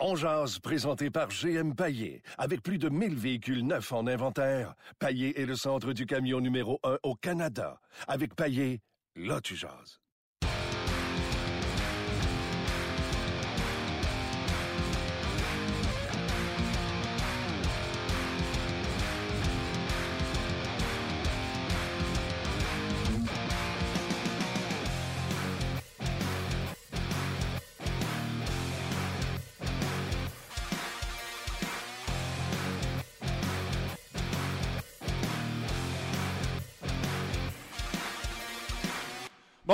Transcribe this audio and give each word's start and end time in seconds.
On 0.00 0.16
jase, 0.16 0.58
présenté 0.58 1.10
par 1.10 1.28
GM 1.28 1.74
Paillé. 1.74 2.22
Avec 2.36 2.62
plus 2.62 2.78
de 2.78 2.88
1000 2.88 3.14
véhicules 3.14 3.64
neufs 3.64 3.92
en 3.92 4.06
inventaire, 4.06 4.74
Paillé 4.98 5.40
est 5.40 5.46
le 5.46 5.56
centre 5.56 5.92
du 5.92 6.04
camion 6.04 6.40
numéro 6.40 6.80
1 6.82 6.98
au 7.04 7.14
Canada. 7.14 7.80
Avec 8.08 8.34
Paillé, 8.34 8.80
là 9.14 9.40
tu. 9.40 9.54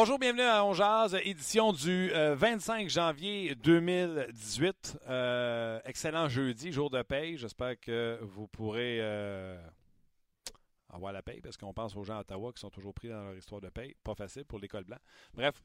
Bonjour, 0.02 0.18
bienvenue 0.18 0.45
à 0.45 0.64
On 0.64 0.72
édition 1.18 1.74
du 1.74 2.08
25 2.08 2.86
euh, 2.86 2.88
janvier 2.88 3.54
2018. 3.54 4.98
Euh, 5.06 5.78
excellent 5.84 6.27
jeudi, 6.27 6.72
jour 6.72 6.88
de 6.88 7.02
paye. 7.02 7.36
J'espère 7.36 7.78
que 7.78 8.18
vous 8.22 8.48
pourrez 8.48 8.96
euh, 9.02 9.60
avoir 10.88 11.12
la 11.12 11.20
paye 11.20 11.42
parce 11.42 11.58
qu'on 11.58 11.74
pense 11.74 11.94
aux 11.96 12.02
gens 12.02 12.16
à 12.16 12.20
Ottawa 12.20 12.50
qui 12.50 12.60
sont 12.60 12.70
toujours 12.70 12.94
pris 12.94 13.10
dans 13.10 13.24
leur 13.24 13.36
histoire 13.36 13.60
de 13.60 13.68
paye. 13.68 13.94
Pas 14.02 14.14
facile 14.14 14.46
pour 14.46 14.58
l'école 14.58 14.84
blanc. 14.84 14.96
Bref, 15.34 15.62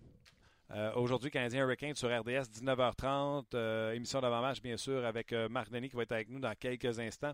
aujourd'hui, 0.96 1.32
Canadien 1.32 1.64
Hurricane 1.64 1.96
sur 1.96 2.10
RDS, 2.10 2.50
19h30. 2.62 3.94
émission 3.96 4.20
d'avant-match, 4.20 4.62
bien 4.62 4.76
sûr, 4.76 5.06
avec 5.06 5.32
Marc 5.50 5.72
Denis 5.72 5.88
qui 5.88 5.96
va 5.96 6.04
être 6.04 6.12
avec 6.12 6.28
nous 6.28 6.42
dans 6.42 6.56
quelques 6.60 7.00
instants. 7.00 7.32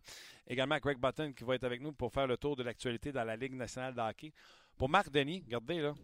Également 0.48 0.78
Greg 0.78 1.00
Button 1.00 1.34
qui 1.34 1.46
va 1.46 1.56
être 1.56 1.64
avec 1.64 1.82
nous 1.82 1.94
pour 1.94 2.14
faire 2.14 2.28
le 2.28 2.38
tour 2.38 2.56
de 2.56 2.62
l'actualité 2.62 3.12
dans 3.12 3.24
la 3.24 3.36
Ligue 3.36 3.56
nationale 3.56 3.96
de 3.96 4.02
hockey. 4.02 4.32
Pour 4.78 4.88
Marc 4.88 5.10
Denis, 5.10 5.42
regardez 5.48 5.80
là, 5.80 5.96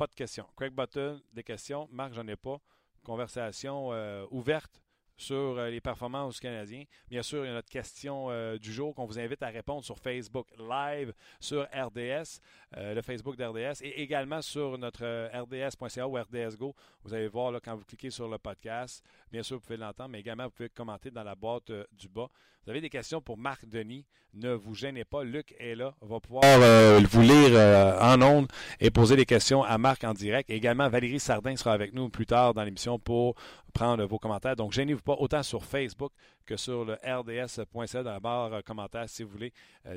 pas 0.00 0.06
de 0.06 0.14
questions. 0.14 0.46
Craig 0.56 0.72
Button, 0.72 1.20
des 1.34 1.42
questions. 1.42 1.86
Marc, 1.92 2.14
j'en 2.14 2.26
ai 2.26 2.34
pas. 2.34 2.58
Conversation 3.04 3.92
euh, 3.92 4.24
ouverte 4.30 4.80
sur 5.18 5.36
euh, 5.36 5.68
les 5.68 5.82
performances 5.82 6.36
du 6.36 6.40
Canadien. 6.40 6.84
Bien 7.10 7.22
sûr, 7.22 7.44
il 7.44 7.48
y 7.48 7.50
a 7.50 7.52
notre 7.52 7.68
question 7.68 8.30
euh, 8.30 8.56
du 8.56 8.72
jour 8.72 8.94
qu'on 8.94 9.04
vous 9.04 9.18
invite 9.18 9.42
à 9.42 9.48
répondre 9.48 9.84
sur 9.84 9.98
Facebook 9.98 10.46
Live, 10.58 11.12
sur 11.38 11.64
RDS, 11.64 12.40
le 12.78 13.02
Facebook 13.02 13.36
d'RDS, 13.36 13.82
et 13.82 14.00
également 14.00 14.40
sur 14.40 14.78
notre 14.78 15.04
RDS.ca 15.38 16.08
ou 16.08 16.14
RDS 16.16 16.56
Go. 16.56 16.74
Vous 17.04 17.12
allez 17.12 17.28
voir 17.28 17.52
là, 17.52 17.60
quand 17.62 17.76
vous 17.76 17.84
cliquez 17.84 18.08
sur 18.08 18.26
le 18.26 18.38
podcast. 18.38 19.04
Bien 19.30 19.42
sûr, 19.42 19.58
vous 19.58 19.62
pouvez 19.62 19.76
l'entendre, 19.76 20.08
mais 20.08 20.20
également, 20.20 20.44
vous 20.44 20.50
pouvez 20.50 20.70
commenter 20.70 21.10
dans 21.10 21.24
la 21.24 21.34
boîte 21.34 21.70
du 21.92 22.08
bas. 22.08 22.30
Vous 22.64 22.70
avez 22.70 22.82
des 22.82 22.90
questions 22.90 23.22
pour 23.22 23.38
Marc 23.38 23.64
Denis, 23.66 24.04
ne 24.34 24.52
vous 24.52 24.74
gênez 24.74 25.04
pas. 25.04 25.24
Luc 25.24 25.54
est 25.58 25.74
là, 25.74 25.94
on 26.02 26.06
va 26.06 26.20
pouvoir 26.20 26.44
euh, 26.44 27.00
vous 27.10 27.22
lire 27.22 27.52
euh, 27.52 27.98
en 27.98 28.20
ondes 28.20 28.48
et 28.80 28.90
poser 28.90 29.16
des 29.16 29.24
questions 29.24 29.62
à 29.62 29.78
Marc 29.78 30.04
en 30.04 30.12
direct. 30.12 30.50
également, 30.50 30.88
Valérie 30.90 31.20
Sardin 31.20 31.56
sera 31.56 31.72
avec 31.72 31.94
nous 31.94 32.10
plus 32.10 32.26
tard 32.26 32.52
dans 32.52 32.62
l'émission 32.62 32.98
pour 32.98 33.34
prendre 33.72 34.04
vos 34.04 34.18
commentaires. 34.18 34.56
Donc, 34.56 34.72
gênez-vous 34.72 35.00
pas 35.00 35.16
autant 35.18 35.42
sur 35.42 35.64
Facebook 35.64 36.12
que 36.44 36.58
sur 36.58 36.84
le 36.84 36.94
rds.ca 37.02 38.02
dans 38.02 38.12
la 38.12 38.20
barre 38.20 38.52
euh, 38.52 38.60
commentaires 38.60 39.08
si 39.08 39.22
vous 39.22 39.30
voulez 39.30 39.52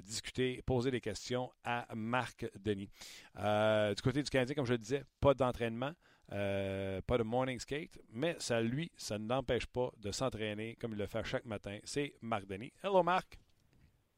discuter, 0.06 0.62
poser 0.66 0.90
des 0.90 1.02
questions 1.02 1.52
à 1.66 1.86
Marc 1.94 2.46
Denis. 2.64 2.90
du 3.36 4.02
côté 4.02 4.24
du 4.24 4.30
Canadien, 4.30 4.56
comme 4.56 4.66
je 4.66 4.72
le 4.72 4.78
disais, 4.78 5.04
pas 5.20 5.34
d'entraînement. 5.34 5.92
Euh, 6.34 7.00
pas 7.06 7.20
de 7.20 7.24
morning 7.24 7.60
skate, 7.60 8.00
mais 8.10 8.36
ça, 8.40 8.60
lui, 8.60 8.92
ça 8.98 9.20
ne 9.20 9.30
l'empêche 9.30 9.68
pas 9.68 9.92
de 9.98 10.12
s'entraîner 10.12 10.76
comme 10.78 10.94
il 10.94 10.98
le 10.98 11.06
fait 11.06 11.24
chaque 11.24 11.46
matin. 11.46 11.78
C'est 11.84 12.16
Marc 12.22 12.48
Denis. 12.48 12.74
Hello, 12.84 13.04
Marc. 13.04 13.38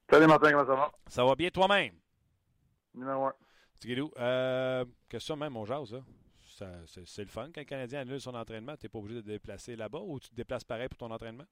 Salut, 0.10 0.28
Martin, 0.28 0.52
comment 0.52 0.66
ça 0.66 0.76
va? 0.76 0.92
Ça 1.08 1.26
va 1.26 1.36
bien 1.36 1.50
toi-même? 1.50 1.96
Numéro 2.94 3.26
un. 3.26 3.34
Euh, 4.18 4.86
question 5.10 5.36
même, 5.36 5.54
mon 5.54 5.66
jase, 5.66 5.96
C'est 6.42 7.24
le 7.24 7.30
fun 7.30 7.50
quand 7.54 7.62
un 7.62 7.66
Canadien 7.66 8.02
annule 8.02 8.22
son 8.22 8.34
entraînement. 8.34 8.78
Tu 8.78 8.86
n'es 8.86 8.90
pas 8.90 9.00
obligé 9.00 9.16
de 9.16 9.22
te 9.22 9.28
déplacer 9.28 9.76
là-bas 9.76 10.00
ou 10.00 10.20
tu 10.20 10.30
te 10.30 10.36
déplaces 10.36 10.64
pareil 10.64 10.88
pour 10.88 10.98
ton 10.98 11.12
entraînement? 11.12 11.46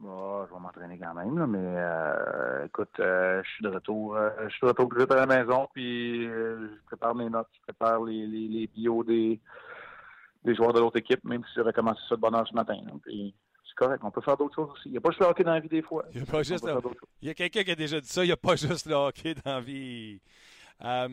Je 0.00 0.54
vais 0.54 0.60
m'entraîner 0.60 0.98
quand 0.98 1.14
même, 1.14 1.38
là, 1.38 1.46
mais 1.46 1.58
euh, 1.60 2.66
écoute, 2.66 2.90
euh, 3.00 3.42
je 3.44 3.50
suis 3.50 3.64
de 3.64 3.68
retour. 3.68 4.16
Euh, 4.16 4.30
je 4.44 4.50
suis 4.50 4.60
de 4.62 4.66
retour 4.68 4.88
plus 4.88 5.04
à 5.08 5.14
la 5.14 5.26
maison, 5.26 5.68
puis 5.72 6.26
je 6.26 6.68
prépare 6.86 7.14
mes 7.14 7.30
notes, 7.30 7.48
je 7.54 7.60
prépare 7.62 8.02
les, 8.04 8.26
les, 8.26 8.48
les 8.48 8.66
bios 8.66 9.04
des, 9.04 9.40
des 10.44 10.54
joueurs 10.54 10.72
de 10.72 10.80
l'autre 10.80 10.98
équipe, 10.98 11.24
même 11.24 11.42
si 11.44 11.50
j'avais 11.56 11.72
commencé 11.72 12.00
ça 12.08 12.16
de 12.16 12.20
bonne 12.20 12.34
heure 12.34 12.46
ce 12.46 12.54
matin. 12.54 12.76
c'est 13.06 13.34
correct, 13.76 14.02
on 14.04 14.10
peut 14.10 14.20
faire 14.20 14.36
d'autres 14.36 14.54
choses 14.54 14.70
aussi. 14.70 14.82
Il 14.86 14.92
n'y 14.92 14.98
a 14.98 15.00
pas 15.00 15.10
juste 15.10 15.20
le 15.20 15.26
hockey 15.26 15.44
dans 15.44 15.54
la 15.54 15.60
vie 15.60 15.68
des 15.68 15.82
fois. 15.82 16.04
Il 16.12 16.20
y 16.20 16.22
a 16.22 16.26
pas 16.26 16.42
juste 16.42 16.66
Il 17.22 17.28
y 17.28 17.30
a 17.30 17.34
quelqu'un 17.34 17.62
qui 17.62 17.70
a 17.70 17.76
déjà 17.76 18.00
dit 18.00 18.08
ça, 18.08 18.24
il 18.24 18.28
n'y 18.28 18.32
a 18.32 18.36
pas 18.36 18.56
juste 18.56 18.86
le 18.86 18.94
hockey 18.94 19.34
dans 19.34 19.54
la 19.54 19.60
vie. 19.60 20.20
Euh, 20.82 21.08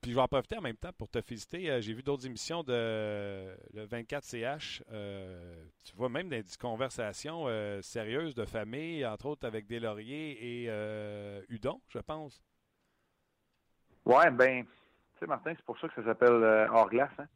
puis 0.00 0.10
je 0.10 0.16
vais 0.16 0.22
en 0.22 0.28
profiter 0.28 0.56
en 0.56 0.62
même 0.62 0.76
temps 0.76 0.92
pour 0.96 1.08
te 1.08 1.20
féliciter. 1.20 1.70
Euh, 1.70 1.80
j'ai 1.80 1.92
vu 1.92 2.02
d'autres 2.02 2.26
émissions 2.26 2.62
de 2.62 3.54
le 3.72 3.86
24CH. 3.86 4.82
Euh, 4.90 5.64
tu 5.84 5.94
vois 5.96 6.08
même 6.08 6.28
des 6.28 6.42
conversations 6.60 7.46
sérieuses 7.82 8.34
de 8.34 8.44
famille, 8.44 9.04
entre 9.06 9.26
autres 9.26 9.46
avec 9.46 9.66
des 9.66 9.80
lauriers 9.80 10.64
et 10.64 11.44
Udon, 11.48 11.80
je 11.88 11.98
pense. 11.98 12.42
Ouais, 14.04 14.30
ben, 14.30 14.64
tu 14.64 15.18
sais, 15.18 15.26
Martin, 15.26 15.52
c'est 15.56 15.64
pour 15.64 15.78
ça 15.78 15.88
que 15.88 15.94
ça 15.94 16.04
s'appelle 16.04 16.68
hors 16.72 16.88
glace, 16.88 17.10
hein. 17.18 17.26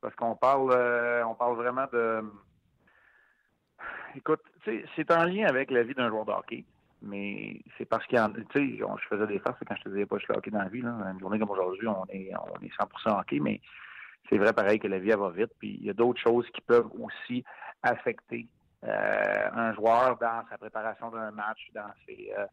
Parce 0.00 0.14
qu'on 0.14 0.36
parle, 0.36 0.72
on 1.26 1.34
parle 1.34 1.56
vraiment 1.56 1.86
de. 1.92 2.22
Écoute, 4.14 4.42
c'est 4.64 5.10
en 5.10 5.24
lien 5.24 5.46
avec 5.46 5.70
la 5.70 5.82
vie 5.82 5.94
d'un 5.94 6.08
joueur 6.08 6.24
de 6.24 6.32
hockey. 6.32 6.64
Mais 7.02 7.60
c'est 7.76 7.84
parce 7.84 8.06
qu'il 8.06 8.18
y 8.18 8.44
Tu 8.50 8.78
sais, 8.78 8.78
je 8.78 9.08
faisais 9.08 9.26
des 9.26 9.38
farces 9.38 9.58
quand 9.66 9.76
je 9.76 9.82
te 9.82 9.88
disais 9.90 10.06
pas 10.06 10.18
je 10.18 10.24
suis 10.24 10.32
hockey 10.32 10.50
dans 10.50 10.62
la 10.62 10.68
vie. 10.68 10.82
Là. 10.82 10.96
Une 11.12 11.20
journée 11.20 11.38
comme 11.38 11.50
aujourd'hui, 11.50 11.86
on 11.86 12.04
est, 12.08 12.32
on 12.34 12.64
est 12.64 12.72
100% 13.08 13.20
hockey, 13.20 13.38
mais 13.40 13.60
c'est 14.28 14.38
vrai 14.38 14.52
pareil 14.52 14.78
que 14.78 14.88
la 14.88 14.98
vie 14.98 15.10
va 15.10 15.30
vite. 15.30 15.52
Puis 15.58 15.76
il 15.80 15.86
y 15.86 15.90
a 15.90 15.92
d'autres 15.92 16.20
choses 16.20 16.48
qui 16.50 16.60
peuvent 16.60 16.90
aussi 16.98 17.44
affecter 17.82 18.48
euh, 18.84 19.48
un 19.52 19.74
joueur 19.74 20.16
dans 20.18 20.42
sa 20.50 20.58
préparation 20.58 21.10
d'un 21.10 21.30
match, 21.30 21.68
dans 21.74 21.92
ses, 22.06 22.32
euh, 22.36 22.46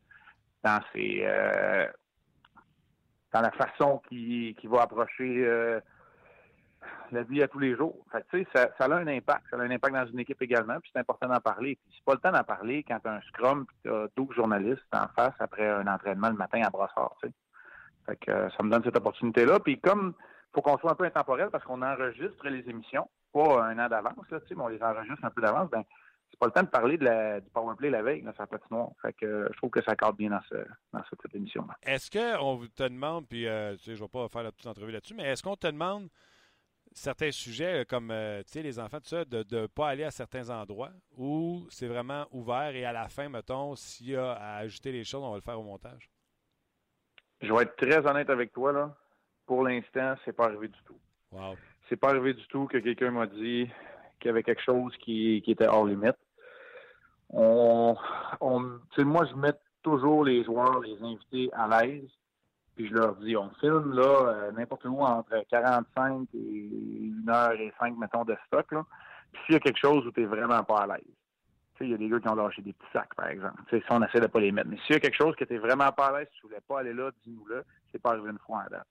dans 0.63 0.79
ses, 0.93 1.21
euh, 1.23 1.87
dans 3.31 3.41
la 3.41 3.51
façon 3.51 4.01
qu'il 4.09 4.55
va 4.69 4.83
approcher 4.83 5.79
la 7.11 7.23
vie 7.23 7.41
à 7.43 7.47
tous 7.47 7.59
les 7.59 7.75
jours. 7.75 8.05
Ça, 8.11 8.69
a 8.79 8.93
un 8.93 9.07
impact. 9.07 9.43
Ça 9.49 9.57
a 9.57 9.59
un 9.59 9.71
impact 9.71 9.95
dans 9.95 10.07
une 10.07 10.19
équipe 10.19 10.41
également, 10.41 10.79
puis 10.79 10.89
c'est 10.93 10.99
important 10.99 11.27
d'en 11.27 11.39
parler. 11.39 11.75
Puis 11.75 11.95
c'est 11.97 12.05
pas 12.05 12.13
le 12.13 12.19
temps 12.19 12.31
d'en 12.31 12.43
parler 12.43 12.83
quand 12.83 12.99
tu 12.99 13.07
as 13.07 13.13
un 13.13 13.21
scrum 13.21 13.65
et 13.69 13.87
tu 13.87 13.93
as 13.93 14.07
12 14.15 14.35
journalistes 14.35 14.81
en 14.93 15.07
face 15.15 15.35
après 15.39 15.67
un 15.67 15.87
entraînement 15.87 16.29
le 16.29 16.35
matin 16.35 16.61
à 16.63 16.69
Brassard, 16.69 17.15
tu 17.21 17.27
sais. 17.27 17.33
Fait 18.05 18.17
que 18.17 18.31
euh, 18.31 18.49
ça 18.49 18.63
me 18.63 18.69
donne 18.69 18.83
cette 18.83 18.97
opportunité-là. 18.97 19.59
Puis 19.59 19.79
comme 19.79 20.13
faut 20.53 20.61
qu'on 20.61 20.77
soit 20.77 20.91
un 20.91 20.95
peu 20.95 21.05
intemporel 21.05 21.49
parce 21.51 21.63
qu'on 21.63 21.81
enregistre 21.81 22.47
les 22.47 22.69
émissions, 22.69 23.09
pas 23.33 23.63
un 23.63 23.79
an 23.79 23.89
d'avance, 23.89 24.29
là, 24.29 24.39
mais 24.49 24.61
on 24.61 24.67
les 24.67 24.83
enregistre 24.83 25.23
un 25.23 25.29
peu 25.29 25.41
d'avance, 25.41 25.69
ben 25.69 25.83
c'est 26.29 26.39
pas 26.39 26.47
le 26.47 26.51
temps 26.51 26.63
de 26.63 26.67
parler 26.67 26.97
du 26.97 27.49
powerplay 27.51 27.91
la 27.91 28.01
veille, 28.01 28.21
là, 28.21 28.33
ça 28.35 28.47
patinoire. 28.47 28.89
Fait 29.01 29.13
que 29.13 29.25
euh, 29.25 29.49
je 29.51 29.57
trouve 29.57 29.69
que 29.69 29.83
ça 29.83 29.95
cadre 29.95 30.13
bien 30.13 30.31
dans, 30.31 30.41
ce, 30.49 30.55
dans 30.91 31.01
cette, 31.09 31.35
émission-là. 31.35 31.75
Est-ce 31.83 32.09
qu'on 32.09 32.65
te 32.75 32.83
demande, 32.83 33.27
puis 33.27 33.47
euh, 33.47 33.75
tu 33.77 33.93
vais 33.93 34.07
pas 34.07 34.27
faire 34.29 34.43
la 34.43 34.51
petite 34.51 34.67
entrevue 34.67 34.91
là-dessus, 34.91 35.13
mais 35.13 35.23
est-ce 35.23 35.43
qu'on 35.43 35.55
te 35.55 35.67
demande 35.67 36.09
certains 36.93 37.31
sujets, 37.31 37.81
euh, 37.81 37.85
comme 37.85 38.11
euh, 38.11 38.41
les 38.55 38.79
enfants, 38.79 38.99
tout 38.99 39.07
ça, 39.07 39.25
de 39.25 39.43
ne 39.51 39.67
pas 39.67 39.89
aller 39.89 40.03
à 40.03 40.11
certains 40.11 40.49
endroits 40.49 40.91
où 41.17 41.65
c'est 41.69 41.87
vraiment 41.87 42.25
ouvert 42.31 42.75
et 42.75 42.85
à 42.85 42.91
la 42.91 43.07
fin, 43.09 43.29
mettons, 43.29 43.75
s'il 43.75 44.09
y 44.09 44.15
a 44.15 44.33
à 44.33 44.57
ajouter 44.57 44.91
les 44.91 45.03
choses, 45.03 45.23
on 45.23 45.31
va 45.31 45.35
le 45.35 45.41
faire 45.41 45.59
au 45.59 45.63
montage? 45.63 46.09
Je 47.41 47.51
vais 47.51 47.63
être 47.63 47.75
très 47.75 48.05
honnête 48.05 48.29
avec 48.29 48.53
toi, 48.53 48.71
là. 48.71 48.95
Pour 49.45 49.63
l'instant, 49.63 50.15
c'est 50.23 50.33
pas 50.33 50.45
arrivé 50.45 50.69
du 50.69 50.79
tout. 50.85 50.97
Wow. 51.31 51.55
C'est 51.89 51.97
pas 51.97 52.09
arrivé 52.09 52.33
du 52.33 52.47
tout 52.47 52.67
que 52.67 52.77
quelqu'un 52.77 53.11
m'a 53.11 53.27
dit 53.27 53.69
qu'il 54.19 54.27
y 54.27 54.29
avait 54.29 54.43
quelque 54.43 54.63
chose 54.63 54.95
qui, 54.97 55.41
qui 55.43 55.51
était 55.51 55.67
hors 55.67 55.85
limite. 55.85 56.15
On, 57.29 57.95
on, 58.39 58.59
moi, 58.99 59.25
je 59.25 59.35
mets 59.35 59.53
toujours 59.81 60.23
les 60.23 60.43
joueurs, 60.45 60.79
les 60.79 61.01
invités 61.03 61.49
à 61.53 61.67
l'aise 61.67 62.09
puis 62.75 62.87
je 62.87 62.93
leur 62.93 63.15
dis, 63.15 63.37
on 63.37 63.49
filme 63.59 63.93
là 63.93 64.27
euh, 64.27 64.51
n'importe 64.51 64.85
où 64.85 65.01
entre 65.01 65.43
45 65.49 66.27
et 66.33 67.11
1 67.27 67.31
heure 67.31 67.51
et 67.53 67.71
5, 67.79 67.95
mettons, 67.97 68.25
de 68.25 68.35
stock. 68.47 68.71
Là. 68.71 68.85
Puis 69.31 69.41
s'il 69.45 69.53
y 69.53 69.55
a 69.57 69.59
quelque 69.59 69.79
chose 69.79 70.05
où 70.07 70.11
tu 70.11 70.21
n'es 70.21 70.25
vraiment 70.25 70.63
pas 70.63 70.81
à 70.81 70.87
l'aise. 70.87 71.03
Tu 71.75 71.79
sais, 71.79 71.85
il 71.85 71.91
y 71.91 71.93
a 71.93 71.97
des 71.97 72.09
gars 72.09 72.19
qui 72.19 72.27
ont 72.29 72.35
lâché 72.35 72.61
des 72.61 72.73
petits 72.73 72.91
sacs, 72.91 73.13
par 73.15 73.27
exemple. 73.27 73.61
Tu 73.69 73.77
sais, 73.77 73.83
si 73.85 73.91
on 73.91 74.01
essaie 74.03 74.19
de 74.19 74.27
pas 74.27 74.39
les 74.39 74.51
mettre. 74.51 74.69
Mais 74.69 74.77
s'il 74.85 74.93
y 74.93 74.97
a 74.97 74.99
quelque 74.99 75.17
chose 75.17 75.35
que 75.35 75.45
tu 75.45 75.53
n'es 75.53 75.59
vraiment 75.59 75.91
pas 75.91 76.07
à 76.07 76.19
l'aise, 76.19 76.27
tu 76.35 76.47
voulais 76.47 76.61
pas 76.67 76.79
aller 76.79 76.93
là, 76.93 77.11
dis-nous-le. 77.23 77.63
C'est 77.91 78.01
pas 78.01 78.11
arrivé 78.11 78.29
une 78.29 78.39
fois 78.39 78.63
en 78.65 78.69
date. 78.71 78.87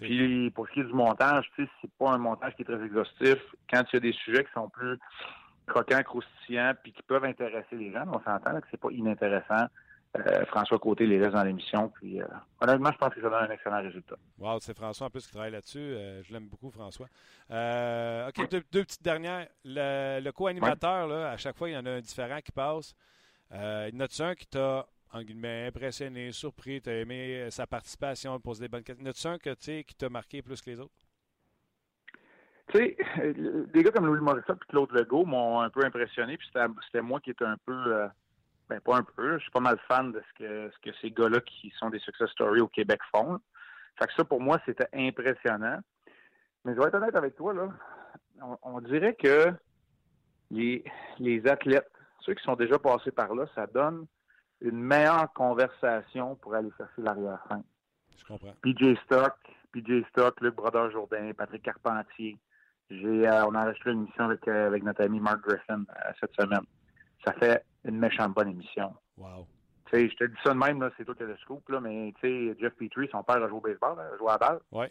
Puis 0.00 0.50
pour 0.50 0.68
ce 0.68 0.72
qui 0.72 0.80
est 0.80 0.84
du 0.84 0.92
montage, 0.92 1.50
tu 1.54 1.64
sais, 1.64 1.70
c'est 1.80 1.90
pas 1.98 2.10
un 2.10 2.18
montage 2.18 2.54
qui 2.54 2.62
est 2.62 2.64
très 2.64 2.82
exhaustif. 2.84 3.38
Quand 3.72 3.82
il 3.92 3.94
y 3.94 3.96
a 3.96 4.00
des 4.00 4.12
sujets 4.12 4.44
qui 4.44 4.52
sont 4.52 4.68
plus 4.68 4.98
croquants, 5.66 6.02
croustillants, 6.02 6.74
puis 6.82 6.92
qui 6.92 7.02
peuvent 7.02 7.24
intéresser 7.24 7.76
les 7.76 7.92
gens, 7.92 8.04
on 8.06 8.20
s'entend 8.20 8.60
que 8.60 8.66
c'est 8.70 8.80
pas 8.80 8.90
inintéressant 8.90 9.66
euh, 10.16 10.44
François 10.46 10.78
Côté 10.78 11.06
les 11.06 11.18
laisse 11.18 11.32
dans 11.32 11.44
l'émission. 11.44 11.90
Puis, 11.90 12.20
euh, 12.20 12.26
honnêtement, 12.60 12.90
je 12.92 12.98
pense 12.98 13.14
que 13.14 13.20
ça 13.20 13.28
donne 13.28 13.44
un 13.44 13.50
excellent 13.50 13.82
résultat. 13.82 14.16
Wow, 14.38 14.58
c'est 14.60 14.76
François 14.76 15.08
en 15.08 15.10
plus 15.10 15.26
qui 15.26 15.32
travaille 15.32 15.52
là-dessus. 15.52 15.78
Euh, 15.78 16.22
je 16.22 16.32
l'aime 16.32 16.48
beaucoup, 16.48 16.70
François. 16.70 17.06
OK, 17.08 18.50
deux, 18.50 18.62
petites 18.84 19.02
dernières. 19.02 19.48
Le, 19.64 20.30
co-animateur, 20.30 21.10
à 21.12 21.36
chaque 21.36 21.56
fois, 21.56 21.68
il 21.68 21.74
y 21.74 21.76
en 21.76 21.84
a 21.84 21.90
un 21.90 22.00
différent 22.00 22.40
qui 22.40 22.52
passe. 22.52 22.94
il 23.52 23.56
y 23.92 23.96
en 23.96 24.06
a 24.06 24.24
un 24.24 24.34
qui 24.34 24.46
t'a 24.46 24.86
impressionné, 25.12 26.32
surpris, 26.32 26.80
tu 26.80 26.90
as 26.90 27.00
aimé 27.00 27.50
sa 27.50 27.66
participation, 27.66 28.38
poser 28.40 28.62
des 28.64 28.68
bonnes 28.68 28.82
questions. 28.82 29.04
Y 29.04 29.28
en 29.28 29.32
a 29.32 29.34
un 29.34 29.38
que, 29.38 29.82
qui 29.82 29.94
t'a 29.94 30.08
marqué 30.08 30.42
plus 30.42 30.60
que 30.60 30.70
les 30.70 30.80
autres? 30.80 30.94
Tu 32.72 32.78
sais, 32.78 32.96
des 33.72 33.82
gars 33.82 33.90
comme 33.90 34.06
Louis 34.06 34.20
Morissette 34.20 34.56
et 34.56 34.70
Claude 34.70 34.92
Legault 34.92 35.24
m'ont 35.24 35.60
un 35.60 35.70
peu 35.70 35.84
impressionné, 35.84 36.36
puis 36.36 36.48
c'était 36.52 37.00
moi 37.02 37.20
qui 37.20 37.30
étais 37.30 37.46
un 37.46 37.56
peu 37.64 38.08
ben 38.68 38.80
pas 38.80 38.96
un 38.96 39.02
peu. 39.02 39.38
Je 39.38 39.42
suis 39.42 39.50
pas 39.50 39.60
mal 39.60 39.78
fan 39.88 40.12
de 40.12 40.20
ce 40.20 40.44
que, 40.44 40.70
ce 40.70 40.90
que 40.90 40.96
ces 41.00 41.10
gars-là 41.10 41.40
qui 41.40 41.72
sont 41.78 41.90
des 41.90 41.98
success 41.98 42.30
stories 42.30 42.60
au 42.60 42.68
Québec 42.68 43.00
font. 43.14 43.38
Fait 43.98 44.06
que 44.06 44.12
ça, 44.14 44.24
pour 44.24 44.40
moi, 44.40 44.60
c'était 44.66 44.88
impressionnant. 44.92 45.80
Mais 46.64 46.74
je 46.74 46.80
vais 46.80 46.86
être 46.86 46.94
honnête 46.94 47.16
avec 47.16 47.34
toi, 47.36 47.52
là. 47.54 47.68
On, 48.62 48.80
dirait 48.80 49.14
que 49.14 49.52
les, 50.50 50.84
les 51.18 51.46
athlètes, 51.48 51.90
ceux 52.20 52.34
qui 52.34 52.44
sont 52.44 52.54
déjà 52.54 52.78
passés 52.78 53.10
par 53.10 53.34
là, 53.34 53.46
ça 53.54 53.66
donne 53.66 54.06
une 54.60 54.80
meilleure 54.80 55.32
conversation 55.32 56.36
pour 56.36 56.54
aller 56.54 56.70
chercher 56.76 57.02
l'arrière-fin. 57.02 57.62
Je 58.16 58.24
comprends. 58.24 58.54
PJ 58.62 58.96
Stock, 59.04 59.34
PJ 59.72 60.04
Stock, 60.10 60.40
Luc 60.40 60.54
Brodeur-Jourdain, 60.54 61.32
Patrick 61.36 61.62
Carpentier. 61.62 62.38
J'ai, 62.90 63.28
euh, 63.28 63.46
on 63.46 63.54
a 63.54 63.64
enregistré 63.64 63.92
une 63.92 64.02
émission 64.02 64.24
avec, 64.24 64.46
euh, 64.48 64.66
avec 64.66 64.82
notre 64.82 65.02
ami 65.02 65.20
Mark 65.20 65.40
Griffin 65.42 65.80
euh, 65.80 66.12
cette 66.20 66.34
semaine. 66.34 66.64
Ça 67.24 67.32
fait 67.32 67.64
une 67.84 67.98
méchante 67.98 68.34
bonne 68.34 68.50
émission. 68.50 68.94
Wow. 69.16 69.46
Tu 69.86 69.96
sais, 69.96 70.08
je 70.08 70.16
te 70.16 70.24
dis 70.24 70.36
ça 70.44 70.52
de 70.52 70.58
même, 70.58 70.88
c'est 70.96 71.04
toi 71.04 71.14
qui 71.14 71.22
as 71.22 71.26
le 71.26 71.36
scoop, 71.38 71.68
là, 71.68 71.80
mais 71.80 72.12
tu 72.20 72.52
sais, 72.52 72.60
Jeff 72.60 72.74
Petrie, 72.74 73.08
son 73.10 73.22
père 73.22 73.42
a 73.42 73.48
joué 73.48 73.58
au 73.58 73.60
baseball, 73.60 73.98
a 73.98 74.16
joué 74.16 74.28
à 74.28 74.32
la 74.32 74.38
balle. 74.38 74.60
Oui. 74.72 74.86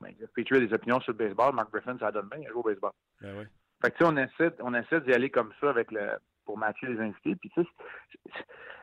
Ben, 0.00 0.14
Jeff 0.18 0.30
Petrie 0.30 0.56
a 0.56 0.60
des 0.60 0.72
opinions 0.72 1.00
sur 1.00 1.12
le 1.12 1.18
baseball. 1.18 1.54
Mark 1.54 1.72
Griffin, 1.72 1.98
ça 1.98 2.10
donne 2.10 2.28
bien, 2.28 2.40
il 2.40 2.46
a 2.46 2.50
joué 2.50 2.60
au 2.60 2.62
baseball. 2.62 2.92
Ben 3.20 3.34
oui. 3.38 3.44
Fait 3.82 3.90
que 3.90 3.96
tu 3.96 4.04
sais, 4.04 4.10
on 4.10 4.16
essaie, 4.16 4.54
on 4.60 4.74
essaie 4.74 5.00
d'y 5.00 5.12
aller 5.12 5.30
comme 5.30 5.52
ça 5.60 5.70
avec 5.70 5.90
le, 5.90 6.18
pour 6.44 6.58
matcher 6.58 6.86
les 6.86 7.00
invités. 7.00 7.34
Puis 7.36 7.50
tu 7.50 7.62
sais, 7.62 7.68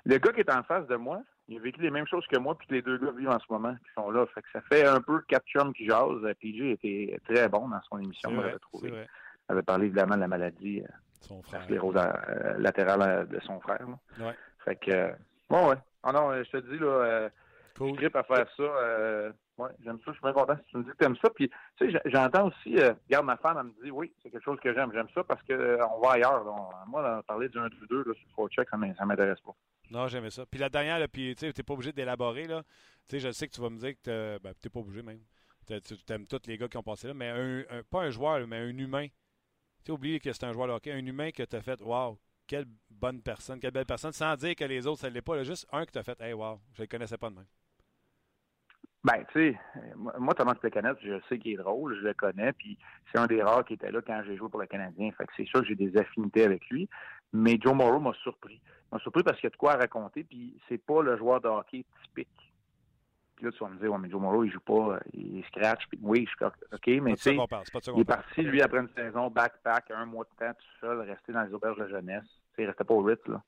le 0.05 0.17
gars 0.17 0.33
qui 0.33 0.39
est 0.39 0.51
en 0.51 0.63
face 0.63 0.87
de 0.87 0.95
moi, 0.95 1.21
il 1.47 1.57
a 1.57 1.61
vécu 1.61 1.81
les 1.81 1.91
mêmes 1.91 2.07
choses 2.07 2.25
que 2.27 2.37
moi, 2.37 2.57
puis 2.57 2.67
les 2.71 2.81
deux 2.81 2.97
gars 2.97 3.11
vivent 3.11 3.29
en 3.29 3.39
ce 3.39 3.45
moment, 3.49 3.73
qui 3.75 3.93
sont 3.95 4.09
là. 4.09 4.25
Fait 4.27 4.41
que 4.41 4.47
ça 4.51 4.61
fait 4.61 4.85
un 4.85 5.01
peu 5.01 5.21
quatre 5.27 5.45
chums 5.47 5.73
qui 5.73 5.85
jasent. 5.85 6.21
PJ 6.41 6.73
était 6.73 7.19
très 7.25 7.47
bon 7.47 7.69
dans 7.69 7.81
son 7.89 7.99
émission, 7.99 8.29
on 8.31 8.41
l'avait 8.41 8.59
trouvé. 8.59 8.89
Il 8.89 9.51
avait 9.51 9.63
parlé 9.63 9.85
évidemment 9.85 10.15
de 10.15 10.21
la 10.21 10.27
maladie. 10.27 10.83
Euh, 11.23 11.27
son 11.27 11.41
frère. 11.41 11.63
Sclérose 11.63 11.95
euh, 11.97 12.57
latérale 12.57 13.27
de 13.27 13.39
son 13.41 13.59
frère. 13.59 13.85
Ouais. 14.19 14.35
Fait 14.63 14.75
que, 14.75 14.91
euh, 14.91 15.11
bon, 15.49 15.69
ouais. 15.69 15.77
Ah 16.03 16.11
non, 16.11 16.31
je 16.43 16.49
te 16.49 16.57
dis, 16.57 16.77
là, 16.77 16.85
euh, 16.87 17.29
cool. 17.77 17.89
je 17.89 17.95
grippe 17.95 18.15
à 18.15 18.23
faire 18.23 18.47
ça. 18.55 18.63
Euh, 18.63 19.31
ouais, 19.57 19.69
j'aime 19.83 19.97
ça, 19.99 20.03
je 20.07 20.11
suis 20.13 20.21
bien 20.21 20.33
content 20.33 20.55
si 20.57 20.71
tu 20.71 20.77
me 20.77 20.83
dis 20.83 20.89
que 20.91 20.97
tu 20.97 21.05
aimes 21.05 21.17
ça. 21.21 21.29
Puis, 21.29 21.49
tu 21.77 21.91
sais, 21.91 21.99
j'entends 22.05 22.47
aussi, 22.47 22.75
regarde, 22.75 23.25
ma 23.25 23.37
femme, 23.37 23.57
elle 23.59 23.67
me 23.67 23.83
dit, 23.83 23.91
oui, 23.91 24.13
c'est 24.21 24.29
quelque 24.29 24.43
chose 24.43 24.59
que 24.61 24.73
j'aime. 24.73 24.91
J'aime 24.93 25.09
ça 25.13 25.23
parce 25.23 25.41
qu'on 25.43 25.99
va 26.01 26.11
ailleurs. 26.11 26.45
Moi, 26.87 27.23
parler 27.27 27.49
du 27.49 27.57
1 27.57 27.69
du 27.69 27.87
2 27.89 28.03
là, 28.05 28.13
sur 28.33 28.47
check, 28.49 28.67
ça 28.69 28.77
ne 28.77 29.05
m'intéresse 29.05 29.39
pas. 29.41 29.55
Non, 29.89 30.07
j'aimais 30.07 30.29
ça. 30.29 30.45
Puis 30.45 30.59
la 30.59 30.69
dernière, 30.69 30.99
là, 30.99 31.07
puis 31.07 31.35
tu 31.35 31.45
n'es 31.45 31.51
pas 31.53 31.73
obligé 31.73 31.91
d'élaborer. 31.93 32.45
là. 32.45 32.63
Tu 33.07 33.19
sais, 33.19 33.27
je 33.27 33.31
sais 33.31 33.47
que 33.47 33.53
tu 33.53 33.61
vas 33.61 33.69
me 33.69 33.77
dire 33.77 33.93
que 34.03 34.37
ben, 34.43 34.53
tu 34.61 34.67
n'es 34.67 34.69
pas 34.69 34.79
obligé 34.79 35.01
même. 35.01 35.21
Tu 35.65 36.13
aimes 36.13 36.27
tous 36.27 36.41
les 36.45 36.57
gars 36.57 36.67
qui 36.67 36.77
ont 36.77 36.83
passé 36.83 37.07
là, 37.07 37.13
mais 37.13 37.29
un, 37.29 37.83
pas 37.89 38.01
un 38.01 38.09
joueur, 38.09 38.45
mais 38.47 38.57
un 38.57 38.77
humain 38.77 39.07
tu 39.83 39.91
oublié 39.91 40.19
que 40.19 40.31
c'est 40.33 40.45
un 40.45 40.53
joueur 40.53 40.67
de 40.67 40.73
hockey, 40.73 40.91
un 40.91 41.05
humain 41.05 41.31
que 41.31 41.43
tu 41.43 41.55
as 41.55 41.61
fait, 41.61 41.81
waouh, 41.81 42.17
quelle 42.47 42.65
bonne 42.89 43.21
personne, 43.21 43.59
quelle 43.59 43.71
belle 43.71 43.85
personne, 43.85 44.11
sans 44.11 44.35
dire 44.35 44.55
que 44.55 44.65
les 44.65 44.87
autres, 44.87 45.01
ça 45.01 45.09
ne 45.09 45.13
l'est 45.13 45.21
pas. 45.21 45.43
juste 45.43 45.67
un 45.71 45.85
que 45.85 45.91
tu 45.91 45.99
as 45.99 46.03
fait, 46.03 46.19
hey, 46.21 46.33
wow, 46.33 46.59
je 46.73 46.81
ne 46.81 46.83
le 46.85 46.87
connaissais 46.87 47.17
pas 47.17 47.29
de 47.29 47.35
même. 47.35 47.45
Ben, 49.03 49.23
tu 49.31 49.53
sais, 49.53 49.59
moi, 49.95 50.33
Thomas 50.33 50.55
Plekanec, 50.55 50.97
je 51.01 51.19
sais 51.29 51.37
qu'il 51.39 51.53
est 51.53 51.57
drôle, 51.57 51.95
je 51.95 52.07
le 52.07 52.13
connais, 52.13 52.51
puis 52.51 52.77
c'est 53.11 53.19
un 53.19 53.27
des 53.27 53.41
rares 53.41 53.63
qui 53.63 53.75
était 53.75 53.91
là 53.91 54.01
quand 54.05 54.21
j'ai 54.25 54.35
joué 54.35 54.49
pour 54.49 54.59
le 54.59 54.65
Canadien. 54.65 55.11
Fait 55.17 55.25
que 55.25 55.31
c'est 55.37 55.45
sûr 55.45 55.61
que 55.61 55.67
j'ai 55.67 55.75
des 55.75 55.95
affinités 55.97 56.43
avec 56.43 56.67
lui. 56.69 56.89
Mais 57.31 57.57
Joe 57.61 57.73
Morrow 57.73 57.99
m'a 57.99 58.13
surpris. 58.23 58.59
m'a 58.91 58.99
surpris 58.99 59.23
parce 59.23 59.37
qu'il 59.37 59.45
y 59.45 59.47
a 59.47 59.51
de 59.51 59.57
quoi 59.57 59.75
raconter, 59.75 60.23
puis 60.23 60.59
c'est 60.67 60.77
pas 60.77 61.01
le 61.03 61.17
joueur 61.17 61.39
de 61.39 61.47
hockey 61.47 61.85
typique. 62.03 62.46
Puis 63.37 63.45
là, 63.45 63.51
tu 63.51 63.59
vas 63.63 63.69
me 63.69 63.77
dire, 63.77 63.91
ouais, 63.91 63.99
mais 63.99 64.09
Joe 64.09 64.19
Morrow, 64.19 64.43
il 64.43 64.51
joue 64.51 64.59
pas, 64.59 64.99
il 65.13 65.43
scratch. 65.45 65.87
Puis 65.89 65.99
oui, 66.01 66.27
je 66.27 66.35
suis 66.35 66.45
OK, 66.73 67.03
mais 67.03 67.15
tu 67.15 67.21
sais, 67.21 67.35
il 67.35 68.01
est 68.01 68.05
parti, 68.05 68.41
lui, 68.41 68.61
après 68.61 68.79
une 68.79 68.89
saison, 68.95 69.29
backpack, 69.29 69.91
un 69.91 70.05
mois 70.05 70.25
de 70.25 70.45
temps, 70.45 70.53
tout 70.53 70.79
seul, 70.81 70.99
rester 71.01 71.31
dans 71.31 71.43
les 71.43 71.53
auberges 71.53 71.77
de 71.77 71.87
jeunesse. 71.87 72.25
Tu 72.25 72.55
sais, 72.55 72.63
il 72.63 72.65
restait 72.65 72.83
pas 72.83 72.95
au 72.95 73.03
Ritz, 73.03 73.25
là. 73.27 73.41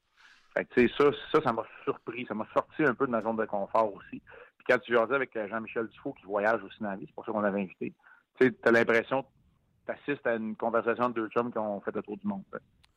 Fait 0.54 0.66
que, 0.66 0.74
tu 0.76 0.88
sais, 0.88 0.94
ça, 0.96 1.12
ça, 1.32 1.42
ça 1.42 1.52
m'a 1.52 1.64
surpris. 1.84 2.26
Ça 2.28 2.36
m'a 2.36 2.48
sorti 2.54 2.84
un 2.84 2.94
peu 2.94 3.08
de 3.08 3.12
ma 3.12 3.22
zone 3.22 3.36
de 3.36 3.46
confort 3.46 3.94
aussi. 3.94 4.22
Puis 4.58 4.66
quand 4.68 4.78
tu 4.80 4.94
jasais 4.94 5.16
avec 5.16 5.36
Jean-Michel 5.36 5.88
Dufault, 5.88 6.14
qui 6.14 6.26
voyage 6.26 6.64
aussi 6.64 6.82
dans 6.82 6.92
la 6.92 6.96
vie, 6.96 7.06
c'est 7.08 7.16
pour 7.16 7.26
ça 7.26 7.32
qu'on 7.32 7.42
l'avait 7.42 7.62
invité, 7.62 7.94
tu 8.40 8.46
sais, 8.46 8.52
t'as 8.52 8.72
l'impression 8.72 9.26
tu 9.90 10.12
assistes 10.12 10.26
à 10.28 10.36
une 10.36 10.56
conversation 10.56 11.10
de 11.10 11.16
deux 11.16 11.28
chums 11.30 11.52
qui 11.52 11.58
ont 11.58 11.82
fait 11.82 11.96
le 11.96 12.02
tour 12.02 12.18
du 12.18 12.28
monde. 12.28 12.44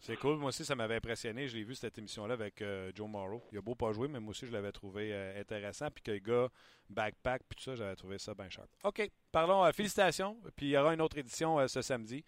C'est 0.03 0.17
cool. 0.17 0.37
Moi 0.37 0.49
aussi, 0.49 0.65
ça 0.65 0.75
m'avait 0.75 0.97
impressionné. 0.97 1.47
Je 1.47 1.57
l'ai 1.57 1.63
vu 1.63 1.77
cette 1.77 1.97
émission-là 1.97 2.35
avec 2.35 2.61
euh, 2.61 2.91
Joe 2.93 3.09
Morrow. 3.09 3.41
Il 3.53 3.59
a 3.59 3.61
beau 3.61 3.77
pas 3.77 3.93
jouer, 3.93 4.09
mais 4.09 4.19
moi 4.19 4.33
aussi, 4.33 4.47
je 4.47 4.51
l'avais 4.51 4.73
trouvé 4.73 5.13
euh, 5.13 5.41
intéressant. 5.41 5.93
Puis 5.93 6.03
que 6.03 6.11
le 6.11 6.19
gars, 6.19 6.49
backpack, 6.91 7.43
puis 7.49 7.57
tout 7.57 7.63
ça, 7.63 7.77
j'avais 7.77 7.95
trouvé 7.95 8.19
ça 8.19 8.35
bien 8.35 8.51
sharp. 8.51 8.69
OK. 8.83 9.09
Parlons, 9.31 9.65
euh, 9.65 9.71
félicitations. 9.71 10.37
Puis 10.57 10.67
il 10.67 10.71
y 10.71 10.77
aura 10.77 10.93
une 10.93 11.01
autre 11.01 11.19
édition 11.19 11.69
ce 11.69 11.83
samedi. 11.83 12.25